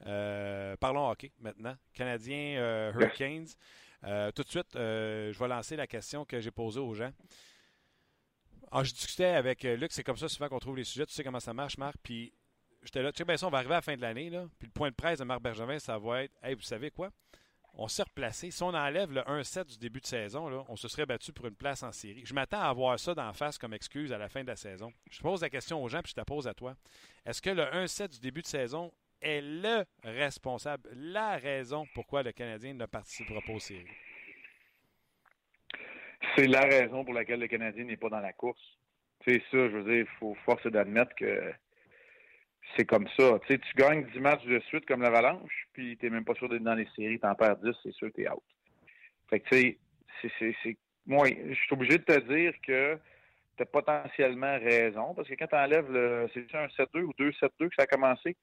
parlons 0.00 1.10
hockey 1.10 1.30
maintenant. 1.38 1.76
Canadiens 1.92 2.92
Hurricanes. 2.94 3.48
tout 4.34 4.42
de 4.42 4.48
suite, 4.48 4.72
je 4.72 5.38
vais 5.38 5.48
lancer 5.48 5.76
la 5.76 5.86
question 5.86 6.24
que 6.24 6.40
j'ai 6.40 6.50
posée 6.50 6.80
aux 6.80 6.94
gens. 6.94 7.12
Ah, 8.70 8.84
je 8.84 8.92
discutais 8.92 9.26
avec 9.26 9.64
Luc, 9.64 9.92
c'est 9.92 10.04
comme 10.04 10.16
ça 10.16 10.30
souvent 10.30 10.48
qu'on 10.48 10.58
trouve 10.60 10.78
les 10.78 10.84
sujets. 10.84 11.04
Tu 11.04 11.12
sais 11.12 11.24
comment 11.24 11.40
ça 11.40 11.52
marche, 11.52 11.76
Marc. 11.76 11.96
Puis 12.02 12.32
j'étais 12.82 13.02
là, 13.02 13.12
tu 13.12 13.18
sais, 13.18 13.24
ben 13.24 13.36
ça, 13.36 13.46
on 13.46 13.50
va 13.50 13.58
arriver 13.58 13.74
à 13.74 13.78
la 13.78 13.82
fin 13.82 13.96
de 13.96 14.00
l'année, 14.00 14.30
là. 14.30 14.46
Puis 14.58 14.68
le 14.68 14.72
point 14.72 14.90
de 14.90 14.94
presse 14.94 15.18
de 15.18 15.24
Marc 15.24 15.42
Bergevin, 15.42 15.78
ça 15.78 15.98
va 15.98 16.24
être, 16.24 16.32
hey, 16.42 16.54
vous 16.54 16.62
savez 16.62 16.90
quoi? 16.90 17.10
On 17.74 17.86
s'est 17.86 18.02
replacé. 18.02 18.50
Si 18.50 18.62
on 18.62 18.74
enlève 18.74 19.12
le 19.12 19.20
1-7 19.20 19.66
du 19.66 19.78
début 19.78 20.00
de 20.00 20.06
saison, 20.06 20.48
là, 20.48 20.64
on 20.68 20.74
se 20.74 20.88
serait 20.88 21.06
battu 21.06 21.32
pour 21.32 21.46
une 21.46 21.54
place 21.54 21.82
en 21.82 21.92
série. 21.92 22.24
Je 22.24 22.34
m'attends 22.34 22.60
à 22.60 22.68
avoir 22.68 22.98
ça 22.98 23.14
d'en 23.14 23.32
face 23.32 23.56
comme 23.56 23.72
excuse 23.72 24.12
à 24.12 24.18
la 24.18 24.28
fin 24.28 24.42
de 24.42 24.48
la 24.48 24.56
saison. 24.56 24.92
Je 25.10 25.20
pose 25.20 25.42
la 25.42 25.50
question 25.50 25.82
aux 25.82 25.88
gens, 25.88 26.02
puis 26.02 26.10
je 26.10 26.20
te 26.20 26.24
pose 26.24 26.48
à 26.48 26.54
toi. 26.54 26.74
Est-ce 27.24 27.40
que 27.40 27.50
le 27.50 27.62
1-7 27.62 28.14
du 28.14 28.20
début 28.20 28.42
de 28.42 28.46
saison 28.46 28.92
est 29.20 29.40
le 29.40 29.84
responsable, 30.02 30.90
la 30.94 31.36
raison 31.36 31.86
pourquoi 31.94 32.22
le 32.22 32.32
Canadien 32.32 32.74
ne 32.74 32.86
participera 32.86 33.40
pas 33.40 33.52
aux 33.52 33.60
séries? 33.60 33.86
C'est 36.36 36.46
la 36.46 36.62
raison 36.62 37.04
pour 37.04 37.14
laquelle 37.14 37.40
le 37.40 37.48
Canadien 37.48 37.84
n'est 37.84 37.96
pas 37.96 38.08
dans 38.08 38.20
la 38.20 38.32
course. 38.32 38.60
C'est 39.24 39.40
ça, 39.50 39.68
je 39.68 39.76
veux 39.76 39.84
dire, 39.84 40.06
il 40.08 40.18
faut 40.18 40.34
force 40.44 40.66
d'admettre 40.66 41.14
que 41.16 41.52
c'est 42.76 42.84
comme 42.84 43.08
ça. 43.16 43.38
Tu 43.46 43.58
gagnes 43.76 44.04
10 44.12 44.20
matchs 44.20 44.44
de 44.44 44.60
suite 44.60 44.86
comme 44.86 45.02
l'Avalanche, 45.02 45.68
puis 45.72 45.96
t'es 45.96 46.10
même 46.10 46.24
pas 46.24 46.34
sûr 46.34 46.48
d'être 46.48 46.62
dans 46.62 46.74
les 46.74 46.88
séries, 46.96 47.18
t'en 47.18 47.34
perds 47.34 47.56
10, 47.58 47.72
c'est 47.82 47.92
sûr 47.92 48.10
t'es 48.14 48.28
out. 48.28 48.42
Fait 49.30 49.40
que 49.40 49.48
tu 49.48 49.78
sais, 50.22 50.54
c'est, 50.62 50.76
moi, 51.06 51.26
je 51.28 51.54
suis 51.54 51.72
obligé 51.72 51.98
de 51.98 52.04
te 52.04 52.18
dire 52.32 52.52
que 52.62 52.98
t'as 53.56 53.64
potentiellement 53.64 54.58
raison, 54.58 55.14
parce 55.14 55.28
que 55.28 55.34
quand 55.34 55.48
t'enlèves 55.48 55.90
le, 55.90 56.28
c'est 56.32 56.54
un 56.54 56.66
7-2 56.66 57.02
ou 57.02 57.12
2-7-2 57.18 57.68
que 57.68 57.74
ça 57.76 57.82
a 57.82 57.86
commencé, 57.86 58.36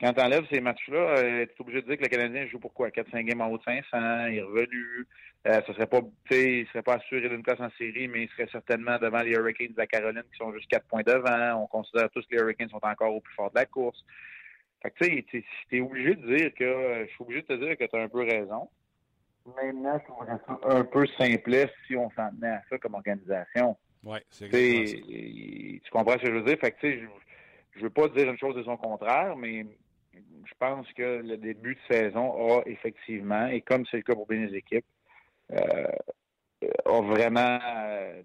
quand 0.00 0.12
tu 0.12 0.20
enlèves 0.20 0.46
ces 0.50 0.60
matchs-là, 0.60 1.18
euh, 1.18 1.46
tu 1.46 1.52
es 1.52 1.60
obligé 1.60 1.82
de 1.82 1.86
dire 1.88 1.96
que 1.96 2.02
le 2.02 2.08
Canadien 2.08 2.46
joue 2.46 2.60
pour 2.60 2.72
quoi? 2.72 2.88
4-5 2.90 3.24
games 3.24 3.40
en 3.40 3.48
haut 3.48 3.58
de 3.58 3.62
500, 3.64 4.26
il 4.26 4.38
est 4.38 4.42
revenu. 4.42 5.06
Euh, 5.46 5.60
ça 5.66 5.74
serait 5.74 5.86
pas, 5.86 6.00
il 6.30 6.66
serait 6.68 6.82
pas 6.82 6.94
assuré 6.94 7.28
d'une 7.28 7.42
place 7.42 7.60
en 7.60 7.70
série, 7.78 8.06
mais 8.06 8.22
il 8.22 8.28
serait 8.30 8.48
certainement 8.52 8.98
devant 8.98 9.22
les 9.22 9.32
Hurricanes 9.32 9.72
de 9.72 9.78
la 9.78 9.86
Caroline 9.86 10.22
qui 10.30 10.38
sont 10.38 10.52
juste 10.52 10.70
4 10.70 10.86
points 10.86 11.02
devant. 11.02 11.62
On 11.62 11.66
considère 11.66 12.10
tous 12.10 12.24
que 12.26 12.36
les 12.36 12.40
Hurricanes 12.40 12.68
sont 12.68 12.80
encore 12.82 13.14
au 13.14 13.20
plus 13.20 13.34
fort 13.34 13.50
de 13.50 13.58
la 13.58 13.66
course. 13.66 14.04
Fait 14.82 14.90
que 14.92 15.04
tu 15.04 15.26
sais, 15.32 15.44
t'es 15.68 15.80
obligé 15.80 16.14
de 16.14 16.36
dire 16.36 16.54
que, 16.54 17.04
je 17.04 17.10
suis 17.10 17.22
obligé 17.22 17.42
de 17.42 17.46
te 17.46 17.52
dire 17.54 17.76
que 17.76 17.84
tu 17.84 17.96
as 17.96 18.02
un 18.02 18.08
peu 18.08 18.22
raison. 18.22 18.68
Maintenant, 19.56 20.00
je 20.06 20.68
un 20.68 20.84
peu 20.84 21.06
simpliste 21.18 21.72
si 21.86 21.96
on 21.96 22.10
s'en 22.10 22.30
tenait 22.30 22.48
à 22.48 22.62
ça 22.68 22.78
comme 22.78 22.94
organisation. 22.94 23.76
Oui, 24.04 24.18
c'est 24.30 24.48
Tu 24.48 25.90
comprends 25.90 26.12
ce 26.12 26.18
que 26.18 26.26
je 26.26 26.32
veux 26.32 26.42
dire? 26.42 26.58
Fait 26.60 26.70
que, 26.70 26.80
tu 26.80 27.00
sais, 27.00 27.08
je 27.74 27.80
veux 27.80 27.90
pas 27.90 28.08
dire 28.08 28.28
une 28.30 28.38
chose 28.38 28.54
de 28.54 28.62
son 28.62 28.76
contraire, 28.76 29.34
mais 29.36 29.66
je 30.44 30.54
pense 30.58 30.90
que 30.92 31.22
le 31.22 31.36
début 31.36 31.74
de 31.74 31.94
saison 31.94 32.58
a 32.58 32.62
effectivement, 32.66 33.46
et 33.46 33.60
comme 33.60 33.84
c'est 33.90 33.98
le 33.98 34.02
cas 34.02 34.14
pour 34.14 34.26
bien 34.26 34.46
les 34.46 34.56
équipes, 34.56 34.86
euh, 35.52 35.86
a 36.84 37.00
vraiment 37.02 37.58
euh, 37.62 38.22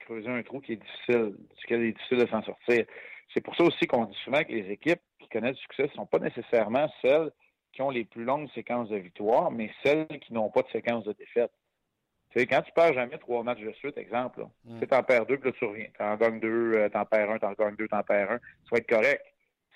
creusé 0.00 0.28
un 0.28 0.42
trou 0.42 0.60
qui 0.60 0.72
est 0.72 0.76
difficile, 0.76 1.34
duquel 1.60 1.82
il 1.82 1.88
est 1.88 1.92
difficile 1.92 2.18
de 2.18 2.26
s'en 2.26 2.42
sortir. 2.42 2.84
C'est 3.32 3.40
pour 3.40 3.54
ça 3.56 3.64
aussi 3.64 3.86
qu'on 3.86 4.04
dit 4.04 4.18
souvent 4.24 4.42
que 4.42 4.52
les 4.52 4.70
équipes 4.70 5.00
qui 5.20 5.28
connaissent 5.28 5.56
du 5.56 5.62
succès 5.62 5.84
ne 5.84 5.88
sont 5.88 6.06
pas 6.06 6.18
nécessairement 6.18 6.90
celles 7.02 7.30
qui 7.72 7.82
ont 7.82 7.90
les 7.90 8.04
plus 8.04 8.24
longues 8.24 8.50
séquences 8.54 8.88
de 8.88 8.96
victoires, 8.96 9.50
mais 9.50 9.70
celles 9.84 10.06
qui 10.20 10.32
n'ont 10.32 10.50
pas 10.50 10.62
de 10.62 10.68
séquence 10.70 11.04
de 11.04 11.12
défaite. 11.12 11.52
Tu 12.30 12.40
sais, 12.40 12.46
quand 12.46 12.62
tu 12.62 12.72
perds 12.72 12.94
jamais 12.94 13.18
trois 13.18 13.42
matchs 13.42 13.60
de 13.60 13.72
suite, 13.72 13.96
exemple, 13.96 14.44
mm. 14.64 14.80
tu 14.80 14.94
en 14.94 15.02
perds 15.02 15.26
deux, 15.26 15.38
puis 15.38 15.50
là, 15.50 15.56
tu 15.58 15.64
reviens. 15.64 15.86
Tu 15.94 16.02
en 16.02 16.16
gagnes 16.16 16.40
deux, 16.40 16.72
euh, 16.74 16.88
tu 16.88 16.96
en 16.96 17.04
perds 17.04 17.30
un, 17.30 17.38
tu 17.38 17.46
en 17.46 17.52
gagnes 17.52 17.76
deux, 17.76 17.88
tu 17.88 17.94
en 17.94 18.02
perds 18.02 18.32
un, 18.32 18.38
ça 18.38 18.70
va 18.72 18.78
être 18.78 18.88
correct 18.88 19.22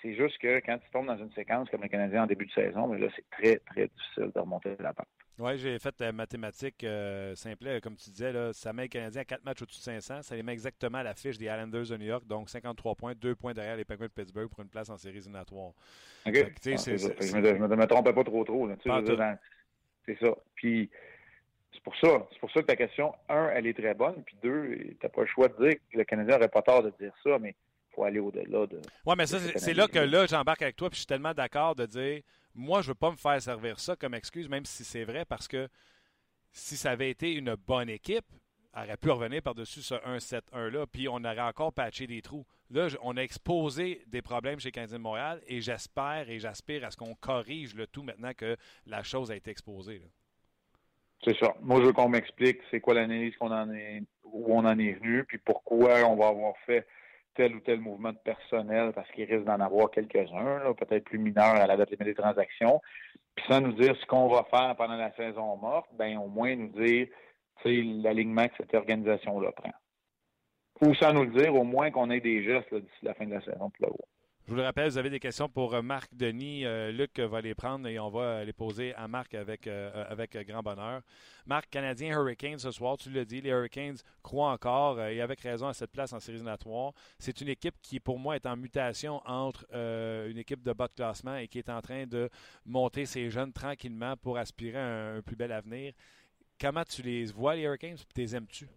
C'est 0.03 0.15
juste 0.15 0.37
que 0.37 0.59
quand 0.59 0.77
tu 0.77 0.89
tombes 0.91 1.07
dans 1.07 1.17
une 1.17 1.31
séquence 1.31 1.69
comme 1.69 1.81
le 1.81 1.87
Canadien 1.87 2.23
en 2.23 2.27
début 2.27 2.45
de 2.45 2.51
saison, 2.51 2.87
mais 2.87 2.99
là, 2.99 3.07
c'est 3.15 3.27
très, 3.31 3.55
très 3.59 3.87
difficile 3.87 4.31
de 4.35 4.39
remonter 4.39 4.75
la 4.79 4.93
pente. 4.93 5.07
Oui, 5.39 5.57
j'ai 5.57 5.79
fait 5.79 5.95
la 5.99 6.11
mathématique 6.11 6.83
euh, 6.83 7.33
simple, 7.35 7.79
comme 7.81 7.95
tu 7.95 8.09
disais. 8.11 8.33
Là, 8.33 8.51
ça 8.53 8.73
met 8.73 8.83
le 8.83 8.87
Canadien 8.89 9.21
à 9.21 9.25
4 9.25 9.45
matchs 9.45 9.61
au-dessus 9.61 9.79
de 9.79 9.83
500. 9.83 10.21
Ça 10.21 10.35
les 10.35 10.43
met 10.43 10.51
exactement 10.51 10.99
à 10.99 11.03
la 11.03 11.13
fiche 11.15 11.37
des 11.37 11.45
Islanders 11.45 11.87
de 11.89 11.97
New 11.97 12.05
York, 12.05 12.27
donc 12.27 12.49
53 12.49 12.95
points, 12.95 13.13
2 13.15 13.33
points 13.33 13.53
derrière 13.53 13.77
les 13.77 13.85
Penguins 13.85 14.05
de 14.05 14.11
Pittsburgh 14.11 14.49
pour 14.49 14.59
une 14.59 14.69
place 14.69 14.89
en 14.89 14.97
séries 14.97 15.17
éliminatoires. 15.17 15.69
OK. 15.69 15.73
Ah, 16.27 16.31
je 16.33 16.37
ne 17.37 17.75
me, 17.75 17.87
trompais 17.87 18.13
pas 18.13 18.23
trop 18.23 18.43
trop. 18.43 18.69
C'est 20.05 20.19
ça. 20.19 20.35
Puis 20.55 20.91
c'est 21.71 21.81
pour 21.81 21.95
ça. 21.95 22.27
C'est 22.31 22.39
pour 22.39 22.51
ça 22.51 22.61
que 22.61 22.67
ta 22.67 22.75
question, 22.75 23.15
un, 23.29 23.49
elle 23.49 23.67
est 23.67 23.73
très 23.73 23.93
bonne, 23.93 24.21
puis 24.23 24.35
deux, 24.43 24.75
tu 24.77 24.97
n'as 25.01 25.09
pas 25.09 25.21
le 25.21 25.27
choix 25.27 25.47
de 25.47 25.69
dire 25.69 25.79
que 25.91 25.97
le 25.97 26.03
Canadien 26.03 26.35
n'aurait 26.35 26.49
pas 26.49 26.61
tort 26.61 26.83
de 26.83 26.93
dire 26.99 27.13
ça, 27.23 27.39
mais 27.39 27.55
faut 27.93 28.03
aller 28.03 28.19
au-delà 28.19 28.65
de. 28.67 28.79
Oui, 29.05 29.15
mais 29.17 29.25
ça, 29.25 29.39
c'est 29.39 29.73
là 29.73 29.87
que 29.87 29.99
là, 29.99 30.25
j'embarque 30.25 30.61
avec 30.61 30.75
toi, 30.75 30.89
puis 30.89 30.95
je 30.95 31.01
suis 31.01 31.07
tellement 31.07 31.33
d'accord 31.33 31.75
de 31.75 31.85
dire 31.85 32.21
moi, 32.55 32.81
je 32.81 32.87
ne 32.87 32.89
veux 32.91 32.95
pas 32.95 33.11
me 33.11 33.17
faire 33.17 33.41
servir 33.41 33.79
ça 33.79 33.95
comme 33.95 34.13
excuse, 34.13 34.47
même 34.47 34.65
si 34.65 34.83
c'est 34.83 35.03
vrai, 35.03 35.25
parce 35.25 35.47
que 35.47 35.67
si 36.51 36.77
ça 36.77 36.91
avait 36.91 37.09
été 37.09 37.33
une 37.33 37.55
bonne 37.55 37.89
équipe, 37.89 38.25
elle 38.75 38.83
aurait 38.85 38.97
pu 38.97 39.09
revenir 39.09 39.41
par-dessus 39.41 39.81
ce 39.81 39.95
1-7-1-là, 39.95 40.85
puis 40.87 41.07
on 41.07 41.17
aurait 41.17 41.39
encore 41.41 41.73
patché 41.73 42.07
des 42.07 42.21
trous. 42.21 42.45
Là, 42.71 42.87
on 43.01 43.17
a 43.17 43.21
exposé 43.21 44.03
des 44.07 44.21
problèmes 44.21 44.59
chez 44.59 44.71
Canadien 44.71 44.97
de 44.97 45.03
Montréal 45.03 45.41
et 45.47 45.61
j'espère 45.61 46.29
et 46.29 46.39
j'aspire 46.39 46.83
à 46.85 46.91
ce 46.91 46.97
qu'on 46.97 47.13
corrige 47.13 47.75
le 47.75 47.85
tout 47.85 48.01
maintenant 48.01 48.33
que 48.35 48.57
la 48.87 49.03
chose 49.03 49.31
a 49.31 49.35
été 49.35 49.51
exposée. 49.51 50.01
C'est 51.23 51.37
ça. 51.37 51.55
Moi, 51.61 51.81
je 51.81 51.85
veux 51.85 51.93
qu'on 51.93 52.09
m'explique 52.09 52.59
c'est 52.71 52.79
quoi 52.79 52.95
l'analyse 52.95 53.35
qu'on 53.37 53.51
en 53.51 53.71
est, 53.71 54.03
où 54.23 54.55
on 54.55 54.65
en 54.65 54.77
est 54.79 54.93
venu, 54.93 55.23
puis 55.23 55.37
pourquoi 55.37 56.03
on 56.05 56.15
va 56.15 56.27
avoir 56.27 56.55
fait 56.65 56.87
tel 57.35 57.55
ou 57.55 57.59
tel 57.59 57.79
mouvement 57.79 58.11
de 58.11 58.17
personnel, 58.17 58.91
parce 58.93 59.09
qu'il 59.11 59.25
risque 59.25 59.45
d'en 59.45 59.59
avoir 59.59 59.89
quelques-uns, 59.91 60.73
peut-être 60.73 61.05
plus 61.05 61.19
mineurs 61.19 61.55
à 61.55 61.67
la 61.67 61.77
date 61.77 61.93
des 61.93 62.13
transactions. 62.13 62.81
Puis 63.35 63.45
sans 63.47 63.61
nous 63.61 63.73
dire 63.73 63.95
ce 63.99 64.05
qu'on 64.05 64.27
va 64.27 64.43
faire 64.43 64.75
pendant 64.75 64.95
la 64.95 65.11
saison 65.13 65.55
morte, 65.57 65.89
ben 65.93 66.17
au 66.17 66.27
moins 66.27 66.55
nous 66.55 66.69
dire 66.69 67.07
l'alignement 67.65 68.47
que 68.47 68.55
cette 68.57 68.73
organisation-là 68.73 69.51
prend. 69.53 69.71
Ou 70.81 70.93
sans 70.95 71.13
nous 71.13 71.23
le 71.23 71.31
dire, 71.31 71.55
au 71.55 71.63
moins 71.63 71.91
qu'on 71.91 72.09
ait 72.09 72.19
des 72.19 72.43
gestes 72.43 72.73
d'ici 72.73 72.97
la 73.03 73.13
fin 73.13 73.25
de 73.25 73.33
la 73.33 73.41
saison 73.41 73.69
pour 73.69 73.87
le 73.87 73.93
je 74.45 74.51
vous 74.51 74.57
le 74.57 74.63
rappelle, 74.63 74.89
vous 74.89 74.97
avez 74.97 75.09
des 75.09 75.21
questions 75.21 75.47
pour 75.47 75.73
euh, 75.73 75.81
Marc 75.81 76.13
Denis. 76.13 76.65
Euh, 76.65 76.91
Luc 76.91 77.17
va 77.17 77.39
les 77.39 77.55
prendre 77.55 77.87
et 77.87 77.97
on 77.97 78.09
va 78.09 78.43
les 78.43 78.51
poser 78.51 78.93
à 78.95 79.07
Marc 79.07 79.35
avec, 79.35 79.67
euh, 79.67 80.03
avec 80.09 80.35
grand 80.45 80.61
bonheur. 80.61 81.01
Marc, 81.45 81.69
Canadien 81.69 82.09
Hurricanes 82.09 82.59
ce 82.59 82.69
soir, 82.69 82.97
tu 82.97 83.09
l'as 83.09 83.23
dit, 83.23 83.39
les 83.39 83.51
Hurricanes 83.51 83.95
croient 84.21 84.51
encore 84.51 84.99
et 85.01 85.21
avec 85.21 85.39
raison 85.39 85.69
à 85.69 85.73
cette 85.73 85.91
place 85.91 86.11
en 86.11 86.19
séries 86.19 86.39
éliminatoires. 86.39 86.91
C'est 87.19 87.39
une 87.39 87.47
équipe 87.47 87.75
qui, 87.81 88.01
pour 88.01 88.19
moi, 88.19 88.35
est 88.35 88.45
en 88.45 88.57
mutation 88.57 89.21
entre 89.25 89.65
une 89.73 90.37
équipe 90.37 90.61
de 90.61 90.73
bas 90.73 90.89
de 90.89 90.93
classement 90.93 91.37
et 91.37 91.47
qui 91.47 91.59
est 91.59 91.69
en 91.69 91.81
train 91.81 92.05
de 92.05 92.29
monter 92.65 93.05
ses 93.05 93.29
jeunes 93.29 93.53
tranquillement 93.53 94.17
pour 94.17 94.37
aspirer 94.37 94.77
à 94.77 95.15
un, 95.15 95.21
plus 95.21 95.37
bel 95.37 95.53
avenir. 95.53 95.93
Comment 96.59 96.83
tu 96.83 97.01
les 97.01 97.25
vois, 97.25 97.55
les 97.55 97.61
Hurricanes, 97.61 97.97
et 98.15 98.19
les 98.19 98.35
aimes-tu? 98.35 98.67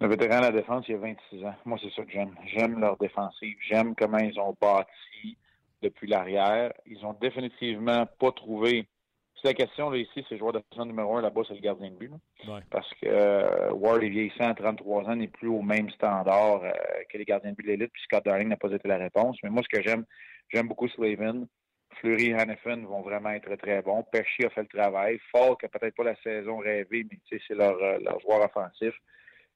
Le 0.00 0.08
vétéran 0.08 0.40
de 0.40 0.46
la 0.46 0.52
défense, 0.52 0.84
il 0.88 0.92
y 0.92 0.94
a 0.94 0.98
26 0.98 1.44
ans. 1.44 1.54
Moi, 1.64 1.78
c'est 1.80 1.92
ça 1.92 2.02
que 2.04 2.10
j'aime. 2.10 2.34
J'aime 2.46 2.80
leur 2.80 2.96
défensive. 2.96 3.56
J'aime 3.68 3.94
comment 3.94 4.18
ils 4.18 4.38
ont 4.40 4.56
bâti 4.60 5.36
depuis 5.80 6.08
l'arrière. 6.08 6.72
Ils 6.86 7.04
ont 7.04 7.12
définitivement 7.20 8.06
pas 8.18 8.32
trouvé. 8.32 8.88
C'est 9.36 9.48
la 9.48 9.54
question 9.54 9.90
là, 9.90 9.98
ici, 9.98 10.24
c'est 10.28 10.32
le 10.32 10.38
joueur 10.38 10.52
de 10.52 10.62
défense 10.70 10.86
numéro 10.86 11.16
un 11.16 11.22
là-bas, 11.22 11.42
c'est 11.48 11.54
le 11.54 11.60
gardien 11.60 11.90
de 11.90 11.96
but. 11.96 12.12
Parce 12.70 12.88
que 12.94 13.06
euh, 13.06 13.72
Ward 13.72 14.02
est 14.02 14.08
vieillissant 14.08 14.48
à 14.48 14.54
33 14.54 15.04
ans, 15.04 15.16
n'est 15.16 15.26
plus 15.26 15.48
au 15.48 15.62
même 15.62 15.90
standard 15.90 16.62
euh, 16.62 16.70
que 17.10 17.18
les 17.18 17.24
gardiens 17.24 17.50
de 17.50 17.56
but 17.56 17.64
de 17.64 17.72
l'élite, 17.72 17.90
puis 17.92 18.02
Scott 18.04 18.24
Darling 18.24 18.48
n'a 18.48 18.56
pas 18.56 18.70
été 18.70 18.86
la 18.86 18.98
réponse. 18.98 19.36
Mais 19.42 19.50
moi, 19.50 19.62
ce 19.62 19.76
que 19.76 19.82
j'aime, 19.82 20.04
j'aime 20.48 20.68
beaucoup 20.68 20.88
Slavin. 20.88 21.44
Fleury 21.96 22.30
et 22.30 22.34
Hannafin 22.34 22.84
vont 22.86 23.02
vraiment 23.02 23.30
être 23.30 23.54
très 23.56 23.82
bons. 23.82 24.04
Pesci 24.10 24.44
a 24.44 24.50
fait 24.50 24.62
le 24.62 24.68
travail. 24.68 25.18
Falk 25.30 25.62
a 25.64 25.68
peut-être 25.68 25.94
pas 25.94 26.04
la 26.04 26.16
saison 26.22 26.58
rêvée, 26.58 27.04
mais 27.10 27.18
c'est 27.28 27.54
leur, 27.54 27.76
euh, 27.82 27.98
leur 27.98 28.20
joueur 28.20 28.44
offensif 28.44 28.94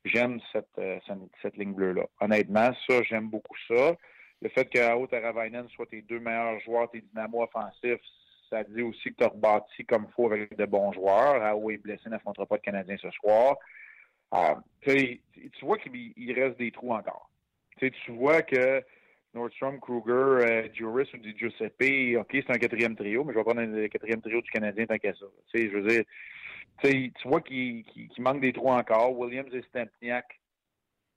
j'aime 0.06 0.38
euh, 0.54 0.98
cette, 1.06 1.18
cette, 1.42 1.56
ligne 1.56 1.74
bleue-là. 1.74 2.06
Honnêtement, 2.20 2.70
ça, 2.88 3.02
j'aime 3.02 3.28
beaucoup 3.28 3.56
ça. 3.68 3.96
Le 4.42 4.48
fait 4.50 4.66
que 4.66 4.78
Ao 4.78 5.06
Ravinen 5.06 5.68
soit 5.70 5.86
tes 5.86 6.02
deux 6.02 6.20
meilleurs 6.20 6.60
joueurs, 6.60 6.90
tes 6.90 7.00
dynamos 7.00 7.42
offensifs, 7.42 8.00
ça 8.50 8.62
dit 8.64 8.82
aussi 8.82 9.10
que 9.10 9.16
tu 9.18 9.24
as 9.24 9.28
rebâti 9.28 9.84
comme 9.86 10.06
faut 10.14 10.30
avec 10.30 10.56
de 10.56 10.66
bons 10.66 10.92
joueurs. 10.92 11.42
Ao 11.42 11.70
est 11.70 11.78
blessé, 11.78 12.08
n'affrontera 12.08 12.46
pas 12.46 12.58
de 12.58 12.62
Canadien 12.62 12.96
ce 13.00 13.10
soir. 13.10 13.56
Euh, 14.34 14.54
tu 14.82 15.20
vois 15.62 15.78
qu'il 15.78 16.32
reste 16.32 16.58
des 16.58 16.70
trous 16.70 16.92
encore. 16.92 17.30
tu 17.78 17.92
vois 18.12 18.42
que 18.42 18.82
Nordstrom, 19.34 19.78
Kruger, 19.80 20.46
euh, 20.46 20.68
Juris 20.72 21.08
ou 21.14 21.18
Giuseppe, 21.22 22.16
OK, 22.18 22.30
c'est 22.32 22.50
un 22.50 22.58
quatrième 22.58 22.96
trio, 22.96 23.22
mais 23.22 23.32
je 23.32 23.38
vais 23.38 23.44
prendre 23.44 23.60
le 23.60 23.88
quatrième 23.88 24.22
trio 24.22 24.40
du 24.40 24.50
Canadien 24.50 24.86
tant 24.86 24.96
qu'à 24.96 25.12
ça. 25.12 25.26
je 25.54 25.68
veux 25.68 25.88
dire, 25.88 26.04
tu 26.82 27.12
vois 27.24 27.40
qu'il 27.40 27.84
manque 28.18 28.40
des 28.40 28.52
trous 28.52 28.70
encore. 28.70 29.16
Williams 29.18 29.52
et 29.54 29.62
Stempniak, 29.62 30.40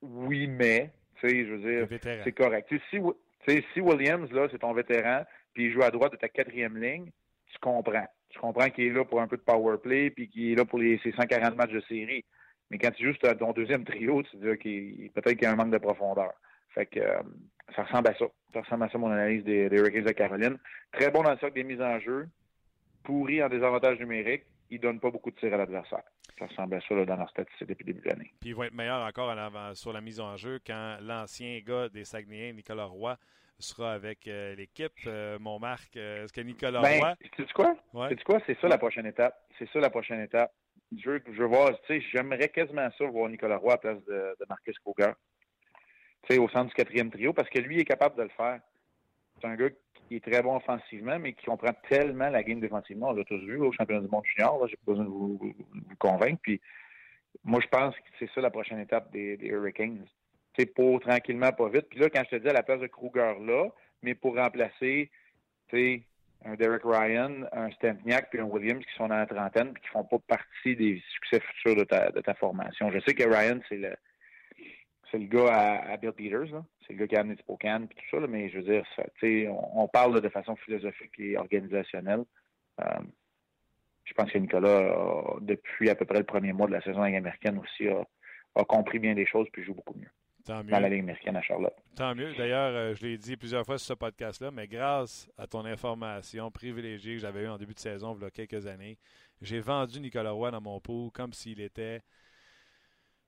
oui, 0.01 0.47
mais, 0.47 0.91
je 1.21 1.27
veux 1.27 1.87
dire, 1.87 1.99
c'est 2.23 2.31
correct. 2.31 2.71
Si, 2.89 3.63
si 3.73 3.81
Williams, 3.81 4.31
là, 4.31 4.47
c'est 4.51 4.59
ton 4.59 4.73
vétéran, 4.73 5.23
puis 5.53 5.65
il 5.65 5.71
joue 5.71 5.83
à 5.83 5.91
droite 5.91 6.13
de 6.13 6.17
ta 6.17 6.29
quatrième 6.29 6.77
ligne, 6.77 7.11
tu 7.47 7.59
comprends. 7.59 8.07
Tu 8.29 8.39
comprends 8.39 8.69
qu'il 8.69 8.85
est 8.85 8.91
là 8.91 9.03
pour 9.03 9.21
un 9.21 9.27
peu 9.27 9.37
de 9.37 9.41
power 9.41 9.77
play, 9.77 10.09
puis 10.11 10.29
qu'il 10.29 10.51
est 10.51 10.55
là 10.55 10.65
pour 10.65 10.79
les, 10.79 10.99
ses 10.99 11.11
140 11.11 11.55
matchs 11.55 11.71
de 11.71 11.81
série. 11.81 12.23
Mais 12.69 12.77
quand 12.77 12.91
tu 12.91 13.11
joues 13.11 13.17
ton 13.17 13.51
deuxième 13.53 13.83
trio, 13.83 14.21
tu 14.23 14.37
dis 14.37 14.57
qu'il 14.59 15.09
peut-être 15.11 15.33
qu'il 15.33 15.43
y 15.43 15.45
a 15.45 15.51
un 15.51 15.55
manque 15.55 15.71
de 15.71 15.79
profondeur. 15.79 16.33
Fait 16.75 16.85
que 16.85 16.99
euh, 16.99 17.21
ça 17.75 17.83
ressemble 17.83 18.09
à 18.09 18.13
ça. 18.13 18.25
Ça 18.53 18.61
ressemble 18.61 18.83
à 18.83 18.89
ça, 18.89 18.97
mon 18.99 19.09
analyse 19.09 19.43
des, 19.43 19.69
des 19.69 19.77
Hurricanes 19.77 20.03
de 20.03 20.11
Caroline. 20.11 20.57
Très 20.91 21.09
bon 21.09 21.23
dans 21.23 21.31
le 21.31 21.37
cercle 21.37 21.55
des 21.55 21.63
mises 21.63 21.81
en 21.81 21.99
jeu, 21.99 22.27
pourri 23.03 23.41
en 23.41 23.49
désavantage 23.49 23.99
numérique, 23.99 24.43
ils 24.69 24.77
ne 24.77 24.81
donnent 24.81 24.99
pas 24.99 25.11
beaucoup 25.11 25.31
de 25.31 25.35
tirs 25.35 25.53
à 25.53 25.57
l'adversaire. 25.57 26.03
Ça 26.37 26.45
ressemble 26.45 26.75
à 26.75 26.81
ça 26.81 27.05
dans 27.05 27.15
leur 27.15 27.29
statistique 27.29 27.67
depuis 27.67 27.85
le 27.85 27.93
début 27.93 28.05
de 28.05 28.09
l'année. 28.09 28.33
Puis 28.39 28.49
ils 28.51 28.55
vont 28.55 28.63
être 28.63 28.73
meilleurs 28.73 29.05
encore 29.05 29.35
sur 29.75 29.91
la 29.91 30.01
mise 30.01 30.19
en 30.19 30.37
jeu 30.37 30.59
quand 30.65 30.97
l'ancien 31.01 31.59
gars 31.59 31.89
des 31.89 32.05
Saguenayens, 32.05 32.53
Nicolas 32.53 32.85
Roy, 32.85 33.17
sera 33.59 33.93
avec 33.93 34.27
euh, 34.27 34.55
l'équipe. 34.55 34.93
Euh, 35.05 35.37
mon 35.39 35.59
Marc, 35.59 35.95
euh, 35.97 36.23
est-ce 36.23 36.33
que 36.33 36.41
Nicolas 36.41 36.81
ben, 36.81 36.99
Roy? 36.99 37.15
Tu 37.33 37.43
sais 37.43 37.53
quoi? 37.53 37.75
quoi? 37.91 38.39
C'est 38.45 38.57
ça 38.59 38.67
la 38.67 38.77
prochaine 38.77 39.05
étape. 39.05 39.35
C'est 39.57 39.69
ça 39.71 39.79
la 39.79 39.89
prochaine 39.89 40.21
étape. 40.21 40.53
Je 40.97 41.17
tu 41.17 41.31
sais, 41.87 42.01
j'aimerais 42.11 42.49
quasiment 42.49 42.89
ça 42.97 43.05
voir 43.05 43.29
Nicolas 43.29 43.57
Roy 43.57 43.73
à 43.73 43.75
la 43.75 43.77
place 43.77 44.05
de, 44.05 44.35
de 44.39 44.45
Marcus 44.47 44.77
Cougar. 44.79 45.15
Tu 46.23 46.33
sais, 46.33 46.39
au 46.39 46.49
centre 46.49 46.69
du 46.69 46.73
quatrième 46.73 47.11
trio, 47.11 47.31
parce 47.33 47.49
que 47.49 47.59
lui 47.59 47.79
est 47.79 47.85
capable 47.85 48.15
de 48.17 48.23
le 48.23 48.29
faire. 48.29 48.59
C'est 49.39 49.47
un 49.47 49.55
gars 49.55 49.69
qui 50.09 50.15
est 50.15 50.25
très 50.25 50.41
bon 50.41 50.55
offensivement, 50.55 51.19
mais 51.19 51.33
qui 51.33 51.45
comprend 51.45 51.71
tellement 51.87 52.29
la 52.29 52.41
game 52.41 52.59
défensivement. 52.59 53.09
On 53.09 53.13
l'a 53.13 53.23
tous 53.23 53.37
vu 53.37 53.57
au 53.57 53.71
championnat 53.71 54.01
du 54.01 54.09
monde 54.09 54.25
junior. 54.25 54.67
J'ai 54.67 54.75
pas 54.77 54.91
besoin 54.93 55.05
de 55.05 55.09
vous, 55.09 55.55
convaincre. 55.99 56.39
Puis 56.41 56.59
moi, 57.43 57.59
je 57.61 57.67
pense 57.67 57.95
que 57.95 58.01
c'est 58.17 58.29
ça 58.33 58.41
la 58.41 58.49
prochaine 58.49 58.79
étape 58.79 59.11
des, 59.11 59.37
Hurricanes. 59.43 60.03
C'est 60.57 60.65
pour 60.65 60.99
tranquillement, 60.99 61.51
pas 61.51 61.69
vite. 61.69 61.85
Puis 61.89 61.99
là, 61.99 62.09
quand 62.09 62.23
je 62.25 62.37
te 62.37 62.41
dis 62.41 62.49
à 62.49 62.53
la 62.53 62.63
place 62.63 62.79
de 62.79 62.87
Kruger 62.87 63.35
là, 63.45 63.69
mais 64.01 64.15
pour 64.15 64.35
remplacer, 64.35 65.11
un 65.71 66.55
Derek 66.55 66.81
Ryan, 66.83 67.43
un 67.51 67.69
Stempniak 67.71 68.31
puis 68.31 68.39
un 68.39 68.45
Williams 68.45 68.83
qui 68.83 68.95
sont 68.95 69.09
dans 69.09 69.17
la 69.17 69.27
trentaine 69.27 69.73
puis 69.73 69.83
qui 69.83 69.89
font 69.89 70.03
pas 70.03 70.17
partie 70.27 70.75
des 70.75 70.99
succès 71.13 71.39
futurs 71.39 71.75
de 71.75 71.83
ta, 71.83 72.33
formation. 72.33 72.91
Je 72.91 72.99
sais 73.01 73.13
que 73.13 73.23
Ryan, 73.23 73.59
c'est 73.69 73.77
le 73.77 73.93
c'est 75.11 75.19
le 75.19 75.25
gars 75.25 75.81
à, 75.91 75.97
Bill 75.97 76.11
Peters, 76.11 76.63
c'est 76.89 76.95
le 76.95 76.99
gars 76.99 77.07
qui 77.07 77.15
a 77.15 77.19
amené 77.19 77.37
Spokane 77.37 77.83
et 77.83 77.87
tout 77.87 78.19
ça, 78.19 78.27
mais 78.27 78.49
je 78.49 78.57
veux 78.57 78.63
dire, 78.63 78.83
ça, 78.95 79.03
on, 79.21 79.83
on 79.83 79.87
parle 79.87 80.19
de 80.19 80.29
façon 80.29 80.55
philosophique 80.55 81.11
et 81.19 81.37
organisationnelle. 81.37 82.23
Euh, 82.81 82.99
je 84.05 84.13
pense 84.15 84.31
que 84.31 84.39
Nicolas, 84.39 85.37
depuis 85.41 85.89
à 85.89 85.95
peu 85.95 86.05
près 86.05 86.17
le 86.17 86.23
premier 86.23 86.51
mois 86.51 86.65
de 86.65 86.71
la 86.71 86.81
saison 86.81 87.03
américaine 87.03 87.59
aussi, 87.59 87.87
a, 87.87 88.05
compris 88.65 88.97
bien 88.97 89.13
des 89.13 89.27
choses 89.27 89.47
puis 89.53 89.63
joue 89.63 89.75
beaucoup 89.75 89.93
mieux. 89.93 90.09
Tant 90.45 90.63
mieux. 90.63 90.71
Dans 90.71 90.79
la 90.79 90.89
Ligue 90.89 91.01
américaine 91.01 91.35
à 91.35 91.41
Charlotte. 91.43 91.75
Tant 91.95 92.15
mieux. 92.15 92.33
D'ailleurs, 92.33 92.73
euh, 92.73 92.95
je 92.95 93.05
l'ai 93.05 93.17
dit 93.17 93.37
plusieurs 93.37 93.65
fois 93.65 93.77
sur 93.77 93.89
ce 93.89 93.93
podcast-là, 93.93 94.49
mais 94.49 94.67
grâce 94.67 95.29
à 95.37 95.45
ton 95.45 95.63
information 95.63 96.49
privilégiée 96.49 97.15
que 97.15 97.21
j'avais 97.21 97.43
eue 97.43 97.49
en 97.49 97.57
début 97.57 97.75
de 97.75 97.79
saison, 97.79 98.17
il 98.17 98.23
y 98.23 98.25
a 98.25 98.31
quelques 98.31 98.65
années, 98.65 98.97
j'ai 99.41 99.59
vendu 99.59 100.01
Nicolas 100.01 100.31
Roy 100.31 100.49
dans 100.49 100.61
mon 100.61 100.79
pot 100.79 101.11
comme 101.13 101.33
s'il 101.33 101.61
était 101.61 102.01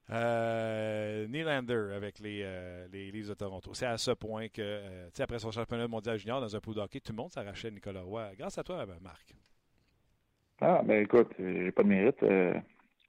euh, 0.10 1.28
Nylander 1.28 1.94
avec 1.96 2.20
les, 2.20 2.42
euh, 2.44 2.88
les 2.92 3.12
Leafs 3.12 3.30
de 3.30 3.34
Toronto. 3.34 3.74
C'est 3.74 3.86
à 3.86 3.98
ce 3.98 4.12
point 4.12 4.48
que, 4.50 4.62
euh, 4.62 5.10
sais, 5.14 5.24
après 5.24 5.40
son 5.40 5.52
championnat 5.52 5.88
mondial 5.88 6.18
junior 6.18 6.42
dans 6.42 6.56
un 6.56 6.60
pot 6.60 6.74
d'hockey, 6.74 7.00
tout 7.00 7.14
le 7.14 7.18
monde 7.18 7.32
s'arrachait 7.32 7.72
Nicolas 7.72 8.02
Roy. 8.02 8.32
Grâce 8.38 8.58
à 8.58 8.64
toi, 8.64 8.86
Marc. 9.02 9.34
Ah, 10.60 10.82
ben 10.84 11.04
écoute, 11.04 11.32
j'ai 11.40 11.72
pas 11.72 11.84
de 11.84 11.88
mérite. 11.88 12.24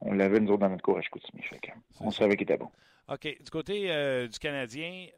on 0.00 0.12
l'avait, 0.12 0.40
nous 0.40 0.50
autres, 0.52 0.60
dans 0.60 0.70
notre 0.70 0.82
cours 0.82 0.98
à 0.98 1.02
Chicoutimi. 1.02 1.42
On 2.00 2.10
savait 2.10 2.36
qu'il 2.36 2.44
était 2.44 2.56
bon. 2.56 2.70
OK. 3.08 3.22
Du 3.24 3.50
côté 3.50 4.26
du 4.28 4.38
Canadien, 4.38 5.08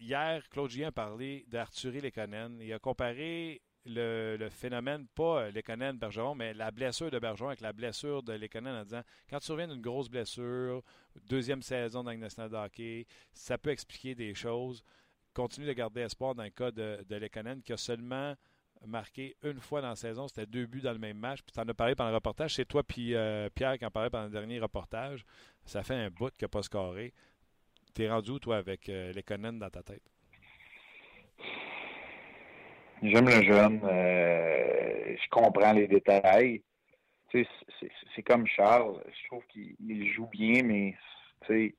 hier, 0.00 0.48
Claude 0.50 0.70
Gien 0.70 0.88
a 0.88 0.92
parlé 0.92 1.44
d'Arthurie 1.48 2.00
Lekonen. 2.00 2.58
Il 2.60 2.72
a 2.72 2.80
comparé 2.80 3.62
le, 3.84 4.48
phénomène, 4.50 5.06
pas 5.14 5.50
Lekonen 5.50 5.98
Bergeron, 5.98 6.34
mais 6.34 6.54
la 6.54 6.70
blessure 6.70 7.10
de 7.10 7.18
Bergeron 7.18 7.48
avec 7.48 7.60
la 7.60 7.72
blessure 7.72 8.22
de 8.22 8.32
Lekonen 8.32 8.76
en 8.76 8.84
disant 8.84 9.02
quand 9.28 9.40
tu 9.40 9.52
reviens 9.52 9.68
d'une 9.68 9.80
grosse 9.80 10.08
blessure, 10.08 10.82
deuxième 11.28 11.62
saison 11.62 12.04
dans 12.04 12.12
le 12.12 12.18
national 12.18 12.54
hockey, 12.54 13.06
ça 13.32 13.58
peut 13.58 13.70
expliquer 13.70 14.14
des 14.14 14.34
choses. 14.34 14.82
continue 15.34 15.66
de 15.66 15.72
garder 15.72 16.02
espoir 16.02 16.34
dans 16.34 16.44
le 16.44 16.50
cas 16.50 16.70
de, 16.70 17.04
de 17.08 17.16
Lekonen, 17.16 17.62
qui 17.62 17.72
a 17.72 17.76
seulement 17.76 18.36
marqué 18.86 19.36
une 19.42 19.60
fois 19.60 19.80
dans 19.80 19.88
la 19.88 19.96
saison. 19.96 20.28
C'était 20.28 20.46
deux 20.46 20.66
buts 20.66 20.80
dans 20.80 20.92
le 20.92 20.98
même 20.98 21.18
match. 21.18 21.42
Puis 21.42 21.52
tu 21.52 21.60
en 21.60 21.68
as 21.68 21.74
parlé 21.74 21.94
pendant 21.94 22.10
le 22.10 22.16
reportage. 22.16 22.54
C'est 22.54 22.64
toi 22.64 22.82
puis 22.82 23.14
euh, 23.14 23.48
Pierre 23.54 23.78
qui 23.78 23.86
en 23.86 23.90
parlait 23.90 24.10
pendant 24.10 24.24
le 24.24 24.30
dernier 24.30 24.58
reportage. 24.60 25.24
Ça 25.64 25.82
fait 25.82 25.94
un 25.94 26.10
bout 26.10 26.30
qu'il 26.30 26.44
n'a 26.44 26.48
pas 26.48 26.62
scoré. 26.62 27.12
T'es 27.94 28.10
rendu 28.10 28.30
où, 28.30 28.38
toi, 28.38 28.56
avec 28.56 28.88
euh, 28.88 29.12
Lekonen 29.12 29.58
dans 29.58 29.70
ta 29.70 29.82
tête? 29.82 30.02
J'aime 33.02 33.26
le 33.26 33.42
jeune. 33.42 33.80
Euh, 33.84 35.16
je 35.16 35.28
comprends 35.30 35.72
les 35.72 35.88
détails. 35.88 36.62
C'est 37.32 38.22
comme 38.22 38.46
Charles. 38.46 39.02
Je 39.06 39.26
trouve 39.26 39.42
qu'il 39.46 40.12
joue 40.12 40.26
bien, 40.26 40.62
mais 40.62 40.94
il 41.50 41.72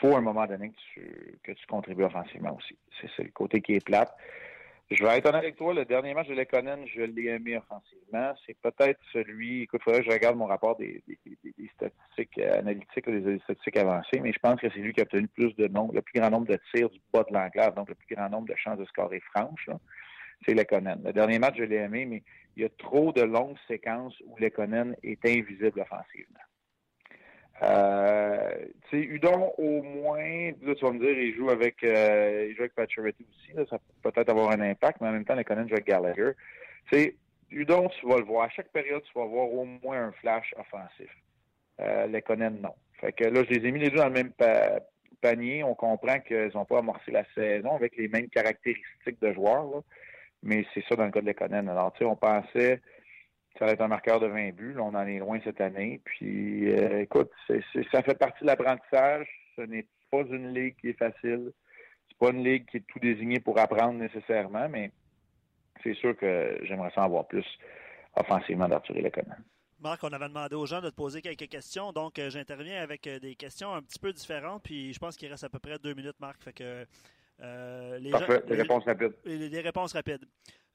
faut 0.00 0.14
à 0.14 0.18
un 0.18 0.20
moment 0.20 0.46
donné 0.46 0.70
que 0.94 1.52
tu, 1.52 1.66
contribues 1.66 2.04
offensivement 2.04 2.56
aussi. 2.56 2.76
C'est 3.16 3.24
le 3.24 3.30
côté 3.30 3.60
qui 3.60 3.74
est 3.74 3.84
plate. 3.84 4.14
Je 4.88 5.02
vais 5.02 5.18
être 5.18 5.26
honnête 5.26 5.42
avec 5.42 5.56
toi, 5.56 5.74
le 5.74 5.84
dernier 5.84 6.14
match 6.14 6.28
de 6.28 6.34
Lekonen, 6.34 6.86
je 6.86 7.02
l'ai 7.02 7.24
aimé 7.30 7.56
offensivement. 7.56 8.32
C'est 8.46 8.56
peut-être 8.60 9.00
celui, 9.12 9.62
écoute, 9.62 9.80
il 9.80 9.84
faudrait 9.84 10.00
que 10.00 10.06
je 10.06 10.12
regarde 10.12 10.36
mon 10.36 10.46
rapport 10.46 10.76
des, 10.76 11.02
statistiques 11.74 12.38
analytiques, 12.38 13.10
des 13.10 13.40
statistiques 13.40 13.78
avancées, 13.78 14.20
mais 14.20 14.32
je 14.32 14.38
pense 14.38 14.60
que 14.60 14.68
c'est 14.72 14.78
lui 14.78 14.92
qui 14.92 15.00
a 15.00 15.02
obtenu 15.02 15.26
plus 15.26 15.56
de 15.56 15.66
nombre, 15.66 15.92
le 15.92 16.02
plus 16.02 16.20
grand 16.20 16.30
nombre 16.30 16.46
de 16.46 16.56
tirs 16.72 16.88
du 16.88 17.00
bas 17.12 17.24
de 17.28 17.34
l'enclave, 17.34 17.74
donc 17.74 17.88
le 17.88 17.96
plus 17.96 18.14
grand 18.14 18.28
nombre 18.28 18.46
de 18.46 18.54
chances 18.54 18.78
de 18.78 18.84
scorer 18.84 19.18
franches. 19.34 19.68
C'est 20.44 20.54
Lekonen. 20.54 21.02
Le 21.04 21.12
dernier 21.12 21.38
match, 21.38 21.56
je 21.56 21.64
l'ai 21.64 21.76
aimé, 21.76 22.04
mais 22.06 22.22
il 22.56 22.62
y 22.62 22.66
a 22.66 22.68
trop 22.78 23.12
de 23.12 23.22
longues 23.22 23.56
séquences 23.68 24.14
où 24.26 24.36
Lekonen 24.38 24.96
est 25.02 25.24
invisible 25.24 25.80
offensivement. 25.80 26.40
Euh, 27.62 28.66
tu 28.90 29.02
sais, 29.02 29.06
Udon, 29.06 29.52
au 29.56 29.82
moins, 29.82 30.50
là, 30.62 30.74
tu 30.74 30.84
vas 30.84 30.92
me 30.92 30.98
dire, 30.98 31.18
il 31.18 31.34
joue 31.34 31.48
avec, 31.48 31.82
euh, 31.84 32.50
il 32.50 32.62
aussi, 32.62 33.68
ça 33.70 33.78
peut 34.02 34.10
peut-être 34.10 34.28
avoir 34.28 34.50
un 34.50 34.60
impact, 34.60 35.00
mais 35.00 35.08
en 35.08 35.12
même 35.12 35.24
temps, 35.24 35.34
les 35.34 35.44
joue 35.44 35.74
avec 35.74 35.86
Gallagher. 35.86 36.32
Tu 36.90 36.98
sais, 36.98 37.16
Udon, 37.50 37.88
tu 37.88 38.06
vas 38.06 38.18
le 38.18 38.24
voir. 38.24 38.44
À 38.44 38.48
chaque 38.50 38.68
période, 38.68 39.02
tu 39.04 39.18
vas 39.18 39.24
voir 39.24 39.50
au 39.50 39.64
moins 39.64 40.08
un 40.08 40.12
flash 40.12 40.52
offensif. 40.58 41.10
Euh, 41.80 42.06
les 42.06 42.22
non. 42.36 42.74
Fait 43.00 43.12
que 43.12 43.24
là, 43.24 43.42
je 43.44 43.54
les 43.54 43.68
ai 43.68 43.72
mis 43.72 43.80
les 43.80 43.90
deux 43.90 43.98
dans 43.98 44.08
le 44.08 44.12
même 44.12 44.32
panier. 45.20 45.62
On 45.62 45.74
comprend 45.74 46.20
qu'ils 46.20 46.50
n'ont 46.54 46.64
pas 46.64 46.78
amorcé 46.78 47.10
la 47.10 47.24
saison 47.34 47.74
avec 47.74 47.96
les 47.96 48.08
mêmes 48.08 48.28
caractéristiques 48.28 49.20
de 49.20 49.32
joueurs, 49.32 49.64
là. 49.64 49.80
Mais 50.46 50.64
c'est 50.72 50.84
ça 50.88 50.96
dans 50.96 51.04
le 51.04 51.10
cas 51.10 51.20
de 51.20 51.26
Lekonen. 51.26 51.68
Alors, 51.68 51.92
tu 51.92 51.98
sais, 51.98 52.04
on 52.04 52.16
pensait 52.16 52.80
ça 53.58 53.66
va 53.66 53.72
être 53.72 53.80
un 53.80 53.88
marqueur 53.88 54.20
de 54.20 54.26
20 54.26 54.54
buts. 54.54 54.76
on 54.78 54.94
en 54.94 55.06
est 55.06 55.18
loin 55.18 55.38
cette 55.44 55.60
année. 55.60 56.00
Puis, 56.04 56.70
euh, 56.70 57.02
écoute, 57.02 57.30
ça 57.92 58.02
fait 58.02 58.18
partie 58.18 58.42
de 58.42 58.46
l'apprentissage. 58.46 59.28
Ce 59.56 59.62
n'est 59.62 59.86
pas 60.10 60.22
une 60.22 60.52
ligue 60.52 60.76
qui 60.80 60.90
est 60.90 60.98
facile. 60.98 61.52
C'est 62.08 62.18
pas 62.18 62.30
une 62.30 62.44
ligue 62.44 62.66
qui 62.66 62.78
est 62.78 62.86
tout 62.86 62.98
désignée 62.98 63.40
pour 63.40 63.58
apprendre 63.58 63.98
nécessairement, 63.98 64.68
mais 64.68 64.90
c'est 65.82 65.94
sûr 65.94 66.16
que 66.16 66.58
j'aimerais 66.62 66.90
ça 66.94 67.02
en 67.02 67.08
voir 67.08 67.26
plus 67.26 67.46
offensivement 68.14 68.68
d'Arthur 68.68 68.94
Leconan. 68.96 69.36
Marc, 69.78 70.02
on 70.04 70.08
avait 70.08 70.28
demandé 70.28 70.54
aux 70.54 70.64
gens 70.64 70.80
de 70.80 70.88
te 70.88 70.94
poser 70.94 71.20
quelques 71.20 71.48
questions, 71.48 71.92
donc 71.92 72.18
euh, 72.18 72.30
j'interviens 72.30 72.82
avec 72.82 73.06
euh, 73.06 73.18
des 73.18 73.34
questions 73.34 73.74
un 73.74 73.82
petit 73.82 73.98
peu 73.98 74.10
différentes, 74.10 74.62
puis 74.62 74.94
je 74.94 74.98
pense 74.98 75.16
qu'il 75.16 75.28
reste 75.28 75.44
à 75.44 75.50
peu 75.50 75.58
près 75.58 75.78
deux 75.78 75.92
minutes, 75.92 76.18
Marc. 76.18 76.42
Fait 76.42 76.54
que, 76.54 76.86
les 77.38 78.10
Parfait, 78.10 78.42
des 78.46 78.54
réponses 78.56 78.84
rapides. 78.84 79.14
Des 79.24 79.60
réponses 79.60 79.92
rapides. 79.92 80.26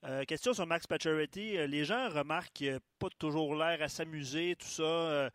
Euh, 0.04 0.24
question 0.24 0.52
sur 0.52 0.66
Max 0.66 0.86
Pacioretty. 0.86 1.56
Euh, 1.56 1.66
les 1.68 1.84
gens 1.84 2.08
remarquent 2.08 2.52
qu'il 2.52 2.72
n'a 2.72 2.80
pas 2.98 3.08
toujours 3.18 3.54
l'air 3.54 3.80
à 3.80 3.88
s'amuser, 3.88 4.56
tout 4.58 4.66
ça, 4.66 4.82
euh, 4.82 5.30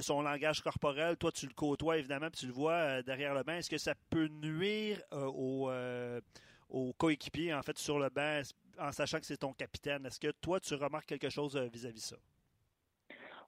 son 0.00 0.22
langage 0.22 0.60
corporel. 0.60 1.16
Toi, 1.16 1.32
tu 1.32 1.46
le 1.46 1.54
côtoies 1.54 1.98
évidemment, 1.98 2.30
puis 2.30 2.40
tu 2.40 2.46
le 2.46 2.52
vois 2.52 3.02
derrière 3.02 3.34
le 3.34 3.42
banc. 3.42 3.54
Est-ce 3.54 3.70
que 3.70 3.78
ça 3.78 3.94
peut 4.10 4.28
nuire 4.28 5.02
aux, 5.10 5.70
aux 6.68 6.92
coéquipiers, 6.92 7.52
en 7.52 7.62
fait, 7.62 7.78
sur 7.78 7.98
le 7.98 8.10
banc, 8.10 8.42
en 8.78 8.92
sachant 8.92 9.18
que 9.18 9.26
c'est 9.26 9.38
ton 9.38 9.52
capitaine? 9.52 10.06
Est-ce 10.06 10.20
que 10.20 10.30
toi, 10.40 10.60
tu 10.60 10.74
remarques 10.74 11.06
quelque 11.06 11.30
chose 11.30 11.56
vis-à-vis 11.56 11.98
-vis 11.98 12.10
ça? 12.10 12.16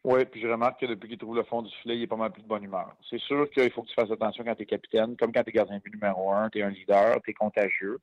Oui, 0.05 0.25
puis 0.27 0.41
je 0.41 0.49
remarque 0.49 0.81
que 0.81 0.87
depuis 0.87 1.09
qu'il 1.09 1.19
trouve 1.19 1.37
le 1.37 1.45
fond 1.45 1.63
du 1.63 1.75
filet, 1.83 1.97
il 1.97 2.03
est 2.03 2.07
pas 2.07 2.17
mal 2.17 2.31
plus 2.31 2.43
de 2.43 2.47
bonne 2.47 2.63
humeur. 2.63 2.95
C'est 3.09 3.21
sûr 3.21 3.49
qu'il 3.51 3.71
faut 3.73 3.83
que 3.83 3.89
tu 3.89 3.95
fasses 3.95 4.11
attention 4.11 4.45
quand 4.45 4.55
tu 4.55 4.63
es 4.63 4.67
capitaine, 4.67 5.17
comme 5.17 5.33
quand 5.33 5.43
tu 5.43 5.51
es 5.51 5.53
gardien 5.53 5.79
de 5.79 5.83
but 5.83 5.95
numéro 5.95 6.31
un, 6.31 6.51
tu 6.51 6.59
es 6.59 6.63
un 6.63 6.71
leader, 6.71 7.21
tu 7.23 7.31
es 7.31 7.35
contagieux 7.35 7.99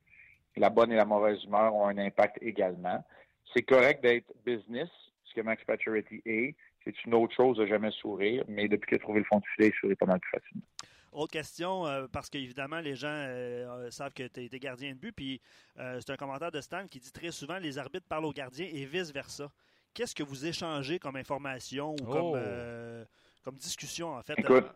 la 0.60 0.70
bonne 0.70 0.92
et 0.92 0.96
la 0.96 1.06
mauvaise 1.06 1.44
humeur 1.44 1.74
ont 1.74 1.88
un 1.88 1.98
impact 1.98 2.38
également. 2.42 3.04
C'est 3.54 3.64
correct 3.64 4.04
d'être 4.04 4.32
business, 4.46 4.90
ce 5.26 5.34
que 5.34 5.42
Max 5.42 5.64
Pacioretty 5.64 6.22
est. 6.26 6.56
C'est 6.84 7.04
une 7.06 7.14
autre 7.14 7.34
chose 7.36 7.58
de 7.58 7.66
jamais 7.66 7.92
sourire, 7.92 8.44
mais 8.48 8.68
depuis 8.68 8.88
qu'il 8.88 8.96
a 8.96 9.00
trouvé 9.00 9.20
le 9.20 9.26
fond 9.26 9.40
du 9.40 9.48
filet, 9.56 9.68
il 9.68 9.80
sourit 9.80 9.96
pas 9.96 10.08
mal 10.08 10.20
plus 10.20 10.32
facilement. 10.32 10.64
Autre 11.12 11.34
question, 11.34 11.86
euh, 11.86 12.08
parce 12.12 12.30
qu'évidemment, 12.30 12.80
les 12.80 12.96
gens 12.96 13.10
euh, 13.10 13.92
savent 13.92 14.14
que 14.14 14.26
tu 14.28 14.40
es, 14.42 14.60
gardien 14.60 14.94
de 14.94 14.98
but, 14.98 15.12
puis 15.12 15.42
euh, 15.78 16.00
c'est 16.00 16.14
un 16.14 16.16
commentaire 16.16 16.52
de 16.52 16.62
Stan 16.62 16.88
qui 16.88 17.00
dit 17.00 17.12
très 17.12 17.32
souvent 17.32 17.60
les 17.60 17.78
arbitres 17.78 18.08
parlent 18.08 18.26
aux 18.26 18.32
gardiens 18.32 18.68
et 18.72 18.86
vice-versa. 18.86 19.52
Qu'est-ce 19.94 20.16
que 20.16 20.24
vous 20.24 20.46
échangez 20.46 21.00
comme 21.00 21.16
information 21.16 21.92
ou 21.94 22.06
comme, 22.06 22.36
oh! 22.36 23.06
comme 23.44 23.56
discussion, 23.56 24.14
en 24.14 24.22
fait? 24.22 24.34
Écoute, 24.38 24.68